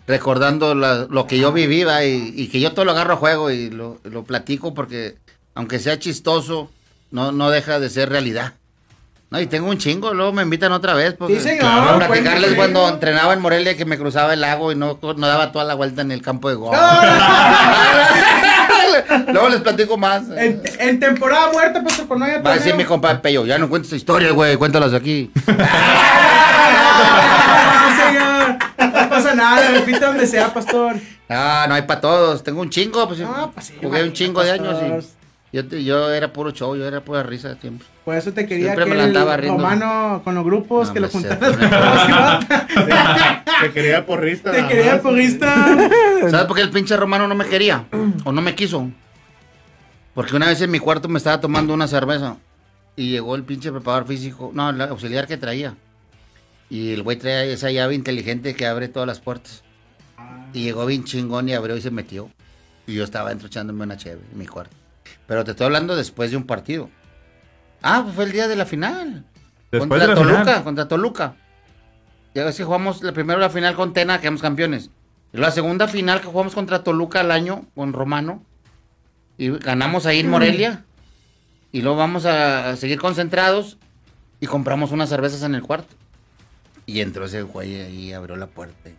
recordando 0.08 0.74
la- 0.74 1.06
lo 1.08 1.26
que 1.28 1.38
yo 1.38 1.52
viví 1.52 1.84
¿va? 1.84 2.04
y, 2.04 2.32
y 2.34 2.48
que 2.48 2.58
yo 2.60 2.72
todo 2.72 2.84
lo 2.84 2.90
agarro 2.92 3.14
a 3.14 3.18
juego 3.18 3.50
y 3.52 3.70
lo, 3.70 3.98
lo 4.04 4.24
platico 4.24 4.74
porque 4.74 5.14
aunque 5.54 5.78
sea 5.78 5.98
chistoso, 5.98 6.70
no, 7.10 7.30
no 7.32 7.50
deja 7.50 7.78
de 7.78 7.90
ser 7.90 8.08
realidad. 8.08 8.54
No, 9.30 9.38
y 9.38 9.46
tengo 9.46 9.68
un 9.68 9.76
chingo, 9.76 10.14
luego 10.14 10.32
me 10.32 10.42
invitan 10.42 10.72
otra 10.72 10.94
vez 10.94 11.12
porque 11.12 11.34
Sí, 11.36 11.42
señor, 11.42 11.60
Claro, 11.60 11.98
platicarles 11.98 12.54
cuando 12.54 12.88
entrenaba 12.88 13.34
en 13.34 13.42
Morelia 13.42 13.76
que 13.76 13.84
me 13.84 13.98
cruzaba 13.98 14.32
el 14.32 14.40
lago 14.40 14.72
y 14.72 14.74
no, 14.74 14.98
no 15.02 15.26
daba 15.26 15.52
toda 15.52 15.66
la 15.66 15.74
vuelta 15.74 16.00
en 16.00 16.12
el 16.12 16.22
campo 16.22 16.48
de 16.48 16.54
golf. 16.54 16.78
luego 19.32 19.50
les 19.50 19.60
platico 19.60 19.98
más. 19.98 20.22
En, 20.34 20.62
en 20.78 20.98
temporada 21.00 21.52
muerta, 21.52 21.82
pastor, 21.84 22.06
cuando 22.06 22.24
haya 22.24 22.40
Va 22.40 22.52
a 22.52 22.54
decir 22.54 22.74
mi 22.74 22.84
compa 22.84 23.20
Pello, 23.20 23.44
ya 23.44 23.58
no 23.58 23.68
cuentes 23.68 23.92
historias, 23.92 24.32
güey, 24.32 24.56
cuéntalas 24.56 24.94
aquí. 24.94 25.30
No 28.78 29.08
pasa 29.08 29.34
nada, 29.34 29.70
repite 29.72 30.00
donde 30.00 30.26
sea, 30.26 30.52
pastor. 30.54 30.96
Ah, 31.28 31.66
no 31.68 31.74
hay 31.74 31.82
para 31.82 32.00
todos. 32.00 32.42
Tengo 32.42 32.60
un 32.60 32.70
chingo, 32.70 33.06
pues, 33.08 33.20
Ah, 33.22 33.50
pues 33.52 33.66
sí, 33.66 33.74
jugué 33.82 34.02
un 34.02 34.12
chingo 34.12 34.42
de 34.42 34.52
años 34.52 34.78
y 35.50 35.56
yo, 35.56 35.62
yo 35.62 36.10
era 36.12 36.32
puro 36.32 36.50
show, 36.50 36.76
yo 36.76 36.86
era 36.86 37.00
pura 37.00 37.22
risa 37.22 37.56
siempre. 37.60 37.86
Por 38.04 38.14
eso 38.14 38.32
te 38.32 38.46
quería 38.46 38.66
Siempre 38.66 38.84
que 38.84 38.90
me 38.90 38.96
la 38.96 39.34
el 39.34 39.48
romano 39.48 40.20
con 40.22 40.34
los 40.34 40.44
grupos, 40.44 40.88
No, 40.88 40.94
que 40.94 41.00
lo 41.00 41.06
me 41.06 41.12
sé, 41.12 41.28
juntaras. 41.28 42.46
Te 43.62 43.70
quería 43.72 44.04
porrista. 44.06 44.52
Te 44.52 44.66
quería 44.66 44.92
más. 44.94 45.00
porrista. 45.02 45.54
¿Sabes 46.30 46.46
por 46.46 46.56
qué 46.56 46.62
el 46.62 46.70
pinche 46.70 46.96
romano 46.96 47.26
no 47.26 47.34
me 47.34 47.46
quería? 47.46 47.84
¿O 48.24 48.32
no 48.32 48.42
me 48.42 48.54
quiso? 48.54 48.90
Porque 50.14 50.36
una 50.36 50.46
vez 50.46 50.60
en 50.60 50.70
mi 50.70 50.78
cuarto 50.78 51.08
me 51.08 51.18
estaba 51.18 51.40
tomando 51.40 51.72
una 51.72 51.88
cerveza 51.88 52.36
y 52.96 53.10
llegó 53.10 53.34
el 53.34 53.44
pinche 53.44 53.70
preparador 53.70 54.06
físico, 54.06 54.50
no, 54.52 54.70
el 54.70 54.80
auxiliar 54.82 55.26
que 55.26 55.36
traía. 55.36 55.74
Y 56.70 56.92
el 56.92 57.02
güey 57.02 57.16
trae 57.16 57.52
esa 57.52 57.70
llave 57.70 57.94
inteligente 57.94 58.54
que 58.54 58.66
abre 58.66 58.88
todas 58.88 59.06
las 59.06 59.20
puertas. 59.20 59.62
Y 60.52 60.64
llegó 60.64 60.86
bien 60.86 61.04
chingón 61.04 61.48
y 61.48 61.54
abrió 61.54 61.76
y 61.76 61.80
se 61.80 61.90
metió. 61.90 62.30
Y 62.86 62.94
yo 62.94 63.04
estaba 63.04 63.30
dentro 63.30 63.48
echándome 63.48 63.84
una 63.84 63.96
cheve 63.96 64.22
en 64.32 64.38
mi 64.38 64.46
cuarto. 64.46 64.76
Pero 65.26 65.44
te 65.44 65.52
estoy 65.52 65.66
hablando 65.66 65.96
después 65.96 66.30
de 66.30 66.36
un 66.36 66.44
partido. 66.44 66.90
Ah, 67.82 68.00
pues 68.02 68.14
fue 68.14 68.24
el 68.24 68.32
día 68.32 68.48
de 68.48 68.56
la 68.56 68.66
final. 68.66 69.24
Después 69.70 69.88
contra 69.88 69.98
de 69.98 70.06
la 70.08 70.14
Toluca, 70.14 70.40
final. 70.40 70.64
contra 70.64 70.88
Toluca. 70.88 71.36
Ya 72.34 72.44
ves 72.44 72.56
que 72.56 72.64
jugamos 72.64 73.02
la 73.02 73.12
primera 73.12 73.38
la 73.38 73.50
final 73.50 73.74
con 73.74 73.92
Tena, 73.92 74.20
quedamos 74.20 74.40
campeones. 74.40 74.90
Y 75.32 75.38
la 75.38 75.50
segunda 75.50 75.88
final 75.88 76.20
que 76.20 76.26
jugamos 76.26 76.54
contra 76.54 76.82
Toluca 76.82 77.20
al 77.20 77.30
año, 77.30 77.66
con 77.74 77.92
Romano. 77.92 78.42
Y 79.36 79.50
ganamos 79.50 80.06
ahí 80.06 80.20
en 80.20 80.30
Morelia. 80.30 80.84
Y 81.72 81.82
luego 81.82 81.98
vamos 81.98 82.24
a 82.24 82.76
seguir 82.76 82.98
concentrados. 82.98 83.78
Y 84.40 84.46
compramos 84.46 84.92
unas 84.92 85.08
cervezas 85.08 85.42
en 85.42 85.54
el 85.54 85.62
cuarto. 85.62 85.94
Y 86.88 87.02
entró 87.02 87.26
ese 87.26 87.42
güey 87.42 87.82
ahí, 87.82 88.12
abrió 88.14 88.34
la 88.36 88.46
puerta. 88.46 88.88
y, 88.88 88.96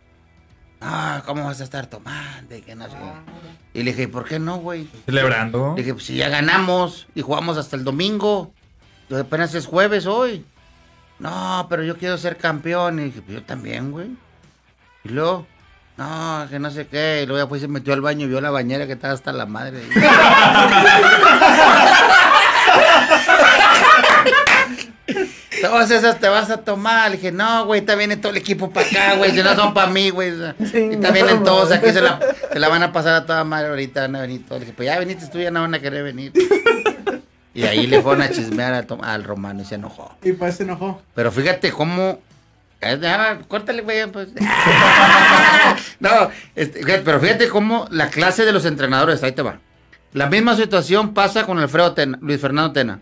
Ah, 0.80 1.24
¿cómo 1.26 1.44
vas 1.44 1.60
a 1.60 1.64
estar 1.64 1.88
tomando? 1.88 2.56
Y 2.56 2.62
que 2.62 2.76
no 2.76 2.86
sé 2.86 2.92
qué". 2.92 3.80
Y 3.80 3.84
le 3.84 3.92
dije, 3.94 4.08
¿por 4.08 4.26
qué 4.26 4.38
no, 4.38 4.58
güey? 4.58 4.88
Celebrando. 5.08 5.74
Le 5.76 5.82
dije, 5.82 5.94
pues 5.96 6.06
si 6.06 6.16
ya 6.16 6.30
ganamos 6.30 7.08
y 7.16 7.22
jugamos 7.22 7.58
hasta 7.58 7.76
el 7.76 7.84
domingo, 7.84 8.54
pues 9.10 9.22
apenas 9.22 9.56
es 9.56 9.66
jueves 9.66 10.06
hoy. 10.06 10.46
No, 11.18 11.66
pero 11.68 11.82
yo 11.84 11.98
quiero 11.98 12.16
ser 12.20 12.38
campeón. 12.38 13.00
Y 13.00 13.06
dije, 13.06 13.24
pues 13.24 13.40
yo 13.40 13.44
también, 13.44 13.92
güey. 13.92 14.10
Y 15.04 15.10
luego, 15.10 15.48
no, 15.98 16.46
que 16.48 16.60
no 16.60 16.70
sé 16.70 16.86
qué. 16.86 17.22
Y 17.24 17.26
luego 17.26 17.44
ya 17.44 17.50
pues 17.50 17.62
se 17.62 17.68
metió 17.68 17.94
al 17.94 18.02
baño 18.02 18.28
y 18.28 18.30
vio 18.30 18.40
la 18.40 18.52
bañera 18.52 18.86
que 18.86 18.94
estaba 18.94 19.16
hasta 19.16 19.34
la 19.34 19.48
madre. 19.48 19.82
Todas 25.62 25.92
esas 25.92 26.20
te 26.20 26.28
vas 26.28 26.50
a 26.50 26.58
tomar. 26.58 27.12
Le 27.12 27.18
dije, 27.18 27.32
no, 27.32 27.66
güey, 27.66 27.82
está 27.82 27.96
viene 27.96 28.18
todo 28.18 28.32
el 28.32 28.38
equipo 28.38 28.70
para 28.70 28.88
acá, 28.88 29.16
güey. 29.16 29.32
Si 29.32 29.44
no 29.44 29.56
son 29.56 29.74
para 29.74 29.92
mí, 29.92 30.10
güey. 30.10 30.34
y 30.60 30.94
está 30.94 31.12
vienen 31.12 31.44
todos 31.44 31.72
aquí, 31.72 31.92
se 31.92 32.02
la, 32.02 32.20
se 32.52 32.60
la 32.60 32.70
van 32.70 32.84
a 32.84 32.92
pasar 32.92 33.16
a 33.16 33.26
toda 33.26 33.44
madre 33.44 33.70
ahorita, 33.70 34.02
van 34.02 34.16
a 34.16 34.22
venir 34.22 34.46
todos. 34.46 34.62
Le 34.62 34.66
dije, 34.66 34.76
pues 34.76 34.88
ya 34.88 35.00
viniste 35.00 35.28
tú, 35.28 35.40
ya 35.40 35.52
no 35.52 35.62
van 35.62 35.74
a 35.74 35.80
querer 35.80 36.04
venir. 36.04 36.32
Y 37.54 37.64
ahí 37.64 37.88
le 37.88 38.02
fueron 38.02 38.22
a 38.22 38.30
chismear 38.30 38.86
al, 39.02 39.24
romano 39.24 39.62
y 39.62 39.66
se 39.66 39.76
enojó. 39.76 40.16
Y 40.24 40.34
pues 40.34 40.56
se 40.56 40.64
enojó. 40.64 41.02
Pero 41.16 41.32
fíjate 41.32 41.72
cómo. 41.72 42.22
Ah, 42.82 43.38
córtale, 43.48 43.82
güey, 43.82 44.10
pues. 44.10 44.30
no, 46.00 46.10
este, 46.56 46.82
pero 47.04 47.20
fíjate 47.20 47.50
cómo 47.50 47.88
la 47.92 48.10
clase 48.10 48.46
de 48.46 48.54
los 48.54 48.64
entrenadores, 48.66 49.22
ahí 49.24 49.34
te 49.34 49.42
va. 49.42 49.60
La 50.14 50.28
misma 50.28 50.56
situación 50.56 51.14
pasa 51.14 51.46
con 51.46 51.60
Alfredo 51.60 51.94
Tena, 51.94 52.18
Luis 52.22 52.40
Fernando 52.40 52.72
Tena. 52.72 53.00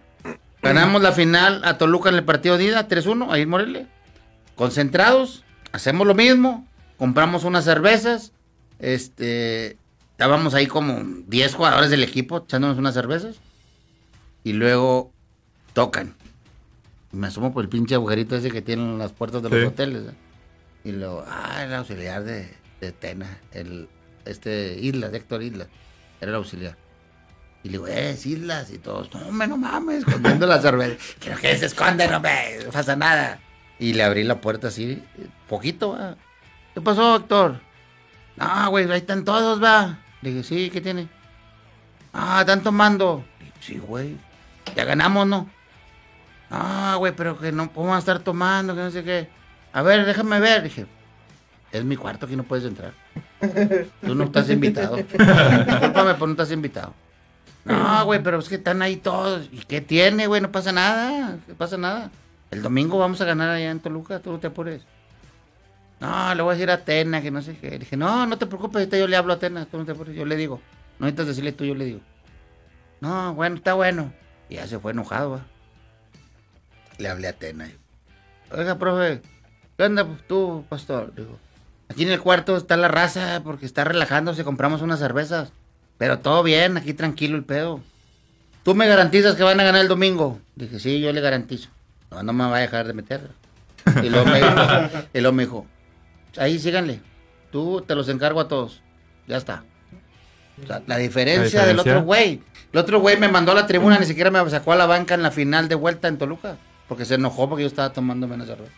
Ganamos 0.73 1.01
la 1.01 1.11
final 1.11 1.61
a 1.65 1.77
Toluca 1.77 2.09
en 2.09 2.15
el 2.15 2.23
partido 2.23 2.57
de 2.57 2.65
ida, 2.65 2.87
3-1, 2.87 3.31
ahí 3.31 3.41
en 3.43 3.49
Morelia. 3.49 3.87
Concentrados, 4.55 5.43
hacemos 5.71 6.05
lo 6.07 6.15
mismo, 6.15 6.67
compramos 6.97 7.43
unas 7.43 7.63
cervezas, 7.63 8.31
este, 8.79 9.77
estábamos 10.11 10.53
ahí 10.53 10.67
como 10.67 11.03
10 11.27 11.53
jugadores 11.55 11.89
del 11.89 12.03
equipo 12.03 12.37
echándonos 12.39 12.77
unas 12.77 12.93
cervezas. 12.93 13.35
Y 14.43 14.53
luego 14.53 15.11
tocan. 15.73 16.15
Y 17.11 17.17
me 17.17 17.27
asomo 17.27 17.53
por 17.53 17.63
el 17.63 17.69
pinche 17.69 17.95
agujerito 17.95 18.35
ese 18.35 18.49
que 18.49 18.61
tienen 18.61 18.97
las 18.97 19.11
puertas 19.11 19.43
de 19.43 19.49
los 19.49 19.59
Sí. 19.59 19.65
hoteles. 19.65 20.03
¿eh? 20.09 20.13
Y 20.85 20.91
luego, 20.93 21.23
ah, 21.27 21.63
el 21.65 21.73
auxiliar 21.73 22.23
de, 22.23 22.49
de 22.79 22.91
Tena, 22.93 23.39
el, 23.51 23.89
este, 24.25 24.77
Islas, 24.79 25.13
Héctor 25.13 25.43
Islas, 25.43 25.67
era 26.21 26.29
el 26.31 26.35
auxiliar. 26.35 26.77
Y 27.63 27.69
le 27.69 27.71
digo, 27.73 27.87
eh, 27.87 28.17
Islas, 28.23 28.71
y 28.71 28.77
todos, 28.77 29.13
no, 29.13 29.27
hombre, 29.27 29.47
no 29.47 29.57
mames, 29.57 29.99
escondiendo 29.99 30.45
la 30.45 30.61
cerveza. 30.61 30.95
Quiero 31.19 31.37
que 31.39 31.57
se 31.57 31.65
esconde, 31.65 32.07
no 32.07 32.19
me, 32.19 32.59
no 32.65 32.71
pasa 32.71 32.95
nada. 32.95 33.39
Y 33.79 33.93
le 33.93 34.03
abrí 34.03 34.23
la 34.23 34.39
puerta 34.41 34.69
así, 34.69 35.03
poquito, 35.47 35.91
¿va? 35.91 36.15
¿Qué 36.73 36.81
pasó, 36.81 37.15
Héctor? 37.15 37.59
No, 38.35 38.69
güey, 38.69 38.89
ahí 38.91 38.99
están 38.99 39.25
todos, 39.25 39.61
va. 39.61 39.99
Le 40.21 40.31
dije, 40.31 40.43
sí, 40.43 40.69
¿qué 40.69 40.81
tiene? 40.81 41.07
Ah, 42.13 42.41
están 42.41 42.61
tomando. 42.61 43.25
Le 43.39 43.45
dije, 43.45 43.57
Sí, 43.59 43.77
güey. 43.79 44.15
Ya 44.75 44.85
ganamos, 44.85 45.27
¿no? 45.27 45.49
Ah, 46.49 46.95
güey, 46.97 47.13
pero 47.15 47.37
que 47.37 47.51
no 47.51 47.71
podemos 47.71 47.97
estar 47.99 48.19
tomando, 48.19 48.75
que 48.75 48.81
no 48.81 48.91
sé 48.91 49.03
qué. 49.03 49.27
A 49.73 49.81
ver, 49.81 50.05
déjame 50.05 50.39
ver. 50.39 50.63
Dije, 50.63 50.85
es 51.71 51.83
mi 51.83 51.95
cuarto, 51.95 52.25
aquí 52.25 52.35
no 52.35 52.43
puedes 52.43 52.65
entrar. 52.65 52.93
Tú 54.01 54.15
no 54.15 54.25
estás 54.25 54.49
invitado. 54.49 54.95
Discúlpame, 55.67 56.13
pero 56.13 56.27
no 56.27 56.31
estás 56.31 56.51
invitado. 56.51 56.93
No, 57.67 58.05
güey, 58.05 58.23
pero 58.23 58.39
es 58.39 58.49
que 58.49 58.55
están 58.55 58.81
ahí 58.81 58.95
todos. 58.97 59.49
¿Y 59.51 59.59
qué 59.59 59.81
tiene, 59.81 60.27
güey? 60.27 60.41
No 60.41 60.51
pasa 60.51 60.71
nada. 60.71 61.37
No 61.47 61.55
pasa 61.55 61.77
nada. 61.77 62.11
El 62.49 62.61
domingo 62.61 62.97
vamos 62.97 63.19
a 63.21 63.25
ganar 63.25 63.49
allá 63.49 63.71
en 63.71 63.79
Toluca, 63.79 64.19
tú 64.19 64.31
no 64.31 64.39
te 64.39 64.47
apures. 64.47 64.83
No, 65.99 66.33
le 66.33 66.41
voy 66.43 66.51
a 66.51 66.55
decir 66.55 66.71
a 66.71 66.85
Tena 66.85 67.21
que 67.21 67.31
no 67.31 67.41
sé 67.41 67.57
qué. 67.57 67.71
Le 67.71 67.79
dije, 67.79 67.97
no, 67.97 68.25
no 68.25 68.37
te 68.37 68.45
preocupes, 68.45 68.87
yo 68.89 69.07
le 69.07 69.17
hablo 69.17 69.33
a 69.33 69.39
Tena, 69.39 69.65
tú 69.65 69.77
no 69.77 69.85
te 69.85 69.91
apures, 69.91 70.15
yo 70.15 70.25
le 70.25 70.35
digo. 70.35 70.61
No 70.99 71.05
necesitas 71.05 71.27
decirle 71.27 71.51
tú, 71.51 71.65
yo 71.65 71.75
le 71.75 71.85
digo. 71.85 71.99
No, 73.01 73.33
bueno, 73.33 73.57
está 73.57 73.73
bueno. 73.73 74.13
Y 74.49 74.55
ya 74.55 74.67
se 74.67 74.79
fue 74.79 74.91
enojado, 74.91 75.31
va. 75.31 75.45
Le 76.97 77.09
hablé 77.09 77.27
a 77.27 77.33
Tena. 77.33 77.69
Oiga, 78.51 78.77
profe, 78.77 79.21
¿qué 79.75 79.83
onda 79.83 80.05
pues, 80.05 80.25
tú, 80.25 80.65
pastor? 80.69 81.13
Digo, 81.13 81.37
aquí 81.89 82.03
en 82.03 82.11
el 82.11 82.21
cuarto 82.21 82.55
está 82.55 82.77
la 82.77 82.87
raza 82.87 83.41
porque 83.43 83.65
está 83.65 83.83
relajándose, 83.83 84.45
compramos 84.45 84.81
unas 84.81 84.99
cervezas. 84.99 85.51
Pero 85.97 86.19
todo 86.19 86.43
bien, 86.43 86.77
aquí 86.77 86.93
tranquilo 86.93 87.35
el 87.37 87.43
pedo. 87.43 87.81
¿Tú 88.63 88.75
me 88.75 88.87
garantizas 88.87 89.35
que 89.35 89.43
van 89.43 89.59
a 89.59 89.63
ganar 89.63 89.81
el 89.81 89.87
domingo? 89.87 90.39
Dije, 90.55 90.79
sí, 90.79 90.99
yo 90.99 91.11
le 91.11 91.21
garantizo. 91.21 91.69
No, 92.11 92.23
no 92.23 92.33
me 92.33 92.45
va 92.45 92.57
a 92.57 92.59
dejar 92.59 92.85
de 92.87 92.93
meter. 92.93 93.29
Y 94.03 94.09
luego 94.09 94.25
me 94.25 94.37
dijo, 94.37 94.49
y 95.13 95.19
luego 95.19 95.35
me 95.35 95.43
dijo, 95.43 95.65
ahí 96.37 96.59
síganle. 96.59 96.99
Tú 97.51 97.81
te 97.87 97.95
los 97.95 98.09
encargo 98.09 98.39
a 98.39 98.47
todos. 98.47 98.81
Ya 99.27 99.37
está. 99.37 99.63
O 100.63 100.67
sea, 100.67 100.81
la 100.85 100.97
diferencia, 100.97 101.61
La 101.61 101.67
del 101.67 101.79
otro 101.79 102.01
güey. 102.03 102.41
El 102.73 102.79
otro 102.79 102.99
güey 102.99 103.17
me 103.17 103.27
mandó 103.29 103.53
a 103.53 103.55
la 103.55 103.67
tribuna, 103.67 103.97
ni 103.99 104.05
siquiera 104.05 104.29
me 104.31 104.49
sacó 104.49 104.73
a 104.73 104.75
la 104.75 104.85
banca 104.85 105.13
en 105.13 105.23
la 105.23 105.31
final 105.31 105.69
de 105.69 105.75
vuelta 105.75 106.07
en 106.07 106.17
Toluca. 106.17 106.57
Porque 106.87 107.05
se 107.05 107.15
enojó 107.15 107.47
porque 107.49 107.63
yo 107.63 107.67
estaba 107.67 107.93
tomando 107.93 108.27
menos 108.27 108.47
cerveza. 108.47 108.71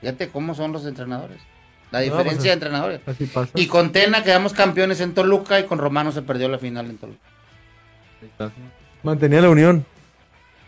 Fíjate 0.00 0.28
cómo 0.28 0.54
son 0.54 0.72
los 0.72 0.86
entrenadores. 0.86 1.40
La 1.94 2.00
No, 2.00 2.04
diferencia 2.06 2.34
pues, 2.34 2.42
de 2.42 2.52
entrenadores. 2.52 3.00
Así 3.06 3.26
pasa. 3.26 3.52
Y 3.54 3.68
con 3.68 3.92
Tena 3.92 4.24
quedamos 4.24 4.52
campeones 4.52 5.00
en 5.00 5.14
Toluca 5.14 5.60
y 5.60 5.64
con 5.64 5.78
Romano 5.78 6.10
se 6.10 6.22
perdió 6.22 6.48
la 6.48 6.58
final 6.58 6.90
en 6.90 6.98
Toluca. 6.98 7.20
Mantenía 9.04 9.40
la 9.40 9.48
unión 9.48 9.86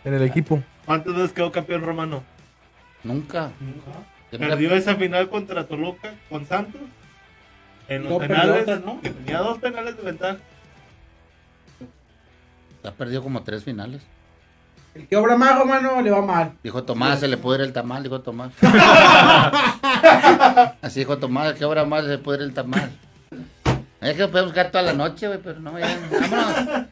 en 0.04 0.14
el 0.14 0.22
equipo. 0.22 0.62
¿Cuántas 0.84 1.16
veces 1.16 1.32
quedó 1.32 1.50
campeón 1.50 1.82
romano? 1.82 2.22
Nunca. 3.02 3.50
La- 4.30 4.38
Perdió 4.38 4.72
esa 4.76 4.94
final 4.94 5.28
contra 5.28 5.64
Toluca 5.66 6.14
con 6.30 6.46
Santos. 6.46 6.80
En 7.88 8.04
los 8.04 8.12
No, 8.12 8.18
penales, 8.20 8.62
otra, 8.62 8.76
¿no? 8.76 9.00
Tenía 9.02 9.38
dos 9.38 9.58
penales 9.58 9.96
de 9.96 10.02
ventaja. 10.04 10.38
Ha 12.84 12.90
perdido 12.92 13.20
como 13.22 13.42
tres 13.42 13.64
finales. 13.64 14.02
El 14.96 15.08
que 15.08 15.16
obra 15.16 15.36
mago, 15.36 15.66
mano, 15.66 16.00
le 16.00 16.10
va 16.10 16.22
mal. 16.22 16.52
Dijo 16.62 16.84
Tomás, 16.84 17.20
se 17.20 17.28
le 17.28 17.36
puede 17.36 17.58
ir 17.60 17.66
el 17.66 17.72
tamal, 17.72 18.02
dijo 18.02 18.20
Tomás. 18.20 18.52
Así 20.82 21.00
dijo 21.00 21.18
Tomás, 21.18 21.54
que 21.54 21.64
obra 21.64 21.84
más 21.84 22.04
se 22.04 22.10
le 22.10 22.18
puede 22.18 22.38
ir 22.38 22.44
el 22.44 22.54
tamal. 22.54 22.90
Es 24.00 24.16
que 24.16 24.28
podemos 24.28 24.52
quedar 24.52 24.70
toda 24.70 24.84
la 24.84 24.92
noche, 24.94 25.26
güey, 25.26 25.40
pero 25.42 25.60
no, 25.60 25.78
ya, 25.78 25.98
vámonos. 26.10 26.86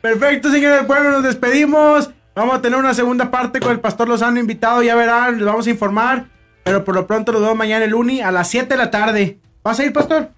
Perfecto, 0.00 0.50
señores. 0.50 0.86
Bueno, 0.86 1.10
nos 1.10 1.24
despedimos. 1.24 2.10
Vamos 2.34 2.56
a 2.56 2.62
tener 2.62 2.78
una 2.78 2.94
segunda 2.94 3.30
parte 3.30 3.60
con 3.60 3.72
el 3.72 3.80
Pastor 3.80 4.08
Lozano 4.08 4.38
invitado. 4.38 4.82
Ya 4.82 4.94
verán, 4.94 5.36
les 5.36 5.46
vamos 5.46 5.66
a 5.66 5.70
informar. 5.70 6.26
Pero 6.62 6.84
por 6.84 6.94
lo 6.94 7.06
pronto 7.06 7.32
los 7.32 7.40
vemos 7.40 7.56
mañana 7.56 7.84
el 7.84 7.94
Uni 7.94 8.20
a 8.20 8.30
las 8.30 8.48
7 8.48 8.68
de 8.68 8.76
la 8.76 8.90
tarde. 8.90 9.38
¿Vas 9.62 9.80
a 9.80 9.84
ir, 9.84 9.92
Pastor? 9.92 10.30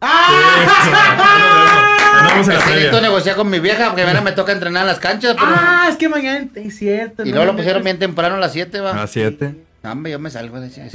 Nos 0.00 1.90
vemos 2.28 2.48
en 2.48 2.54
la 2.54 2.60
Necesito 2.60 2.80
previa. 2.90 3.00
negociar 3.00 3.36
con 3.36 3.50
mi 3.50 3.58
vieja 3.60 3.86
porque 3.86 4.02
mañana 4.02 4.20
me 4.20 4.32
toca 4.32 4.52
entrenar 4.52 4.82
en 4.82 4.88
las 4.88 4.98
canchas, 4.98 5.34
pero... 5.38 5.46
Ah, 5.54 5.86
es 5.90 5.96
que 5.96 6.08
mañana 6.08 6.46
es 6.54 6.76
cierto. 6.78 7.22
y 7.24 7.30
no 7.30 7.36
luego 7.36 7.52
lo 7.52 7.56
pusieron 7.56 7.82
bien 7.84 7.98
temprano 7.98 8.36
a 8.36 8.38
las 8.38 8.52
7, 8.52 8.78
A 8.78 8.82
va. 8.82 8.94
las 8.94 9.10
7. 9.10 9.54
No, 9.82 9.92
hombre, 9.92 10.12
yo 10.12 10.18
me 10.18 10.30
salgo 10.30 10.60
de 10.60 10.68
ese. 10.68 10.88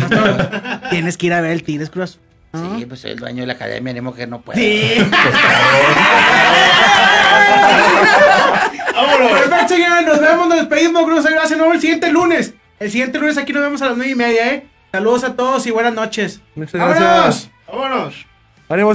Tienes 0.89 1.17
que 1.17 1.27
ir 1.27 1.33
a 1.33 1.41
ver 1.41 1.51
el 1.51 1.63
Tigres 1.63 1.89
Cruz. 1.89 2.19
Sí, 2.77 2.85
pues 2.87 3.01
soy 3.01 3.11
el 3.11 3.19
dueño 3.19 3.41
de 3.43 3.47
la 3.47 3.53
academia, 3.53 3.91
animo 3.91 4.15
que 4.15 4.25
no 4.25 4.41
puedo. 4.41 4.57
Sí. 4.59 4.95
Perfecto, 9.19 9.67
señores. 9.75 10.05
Nos 10.05 10.19
vemos, 10.21 10.47
nos 10.47 10.57
despedimos. 10.57 11.07
Muchas 11.07 11.31
gracias. 11.31 11.51
Nos 11.51 11.59
vemos 11.59 11.75
el 11.75 11.81
siguiente 11.81 12.11
lunes. 12.11 12.53
El 12.79 12.91
siguiente 12.91 13.19
lunes 13.19 13.37
aquí 13.37 13.53
nos 13.53 13.61
vemos 13.63 13.81
a 13.81 13.87
las 13.87 13.97
nueve 13.97 14.11
y 14.11 14.15
media, 14.15 14.53
¿eh? 14.53 14.65
Saludos 14.91 15.23
a 15.23 15.35
todos 15.35 15.65
y 15.67 15.71
buenas 15.71 15.93
noches. 15.93 16.41
Muchas 16.55 16.73
gracias. 16.73 16.99
¡Vámonos! 17.03 17.49
¡Vámonos! 17.67 18.25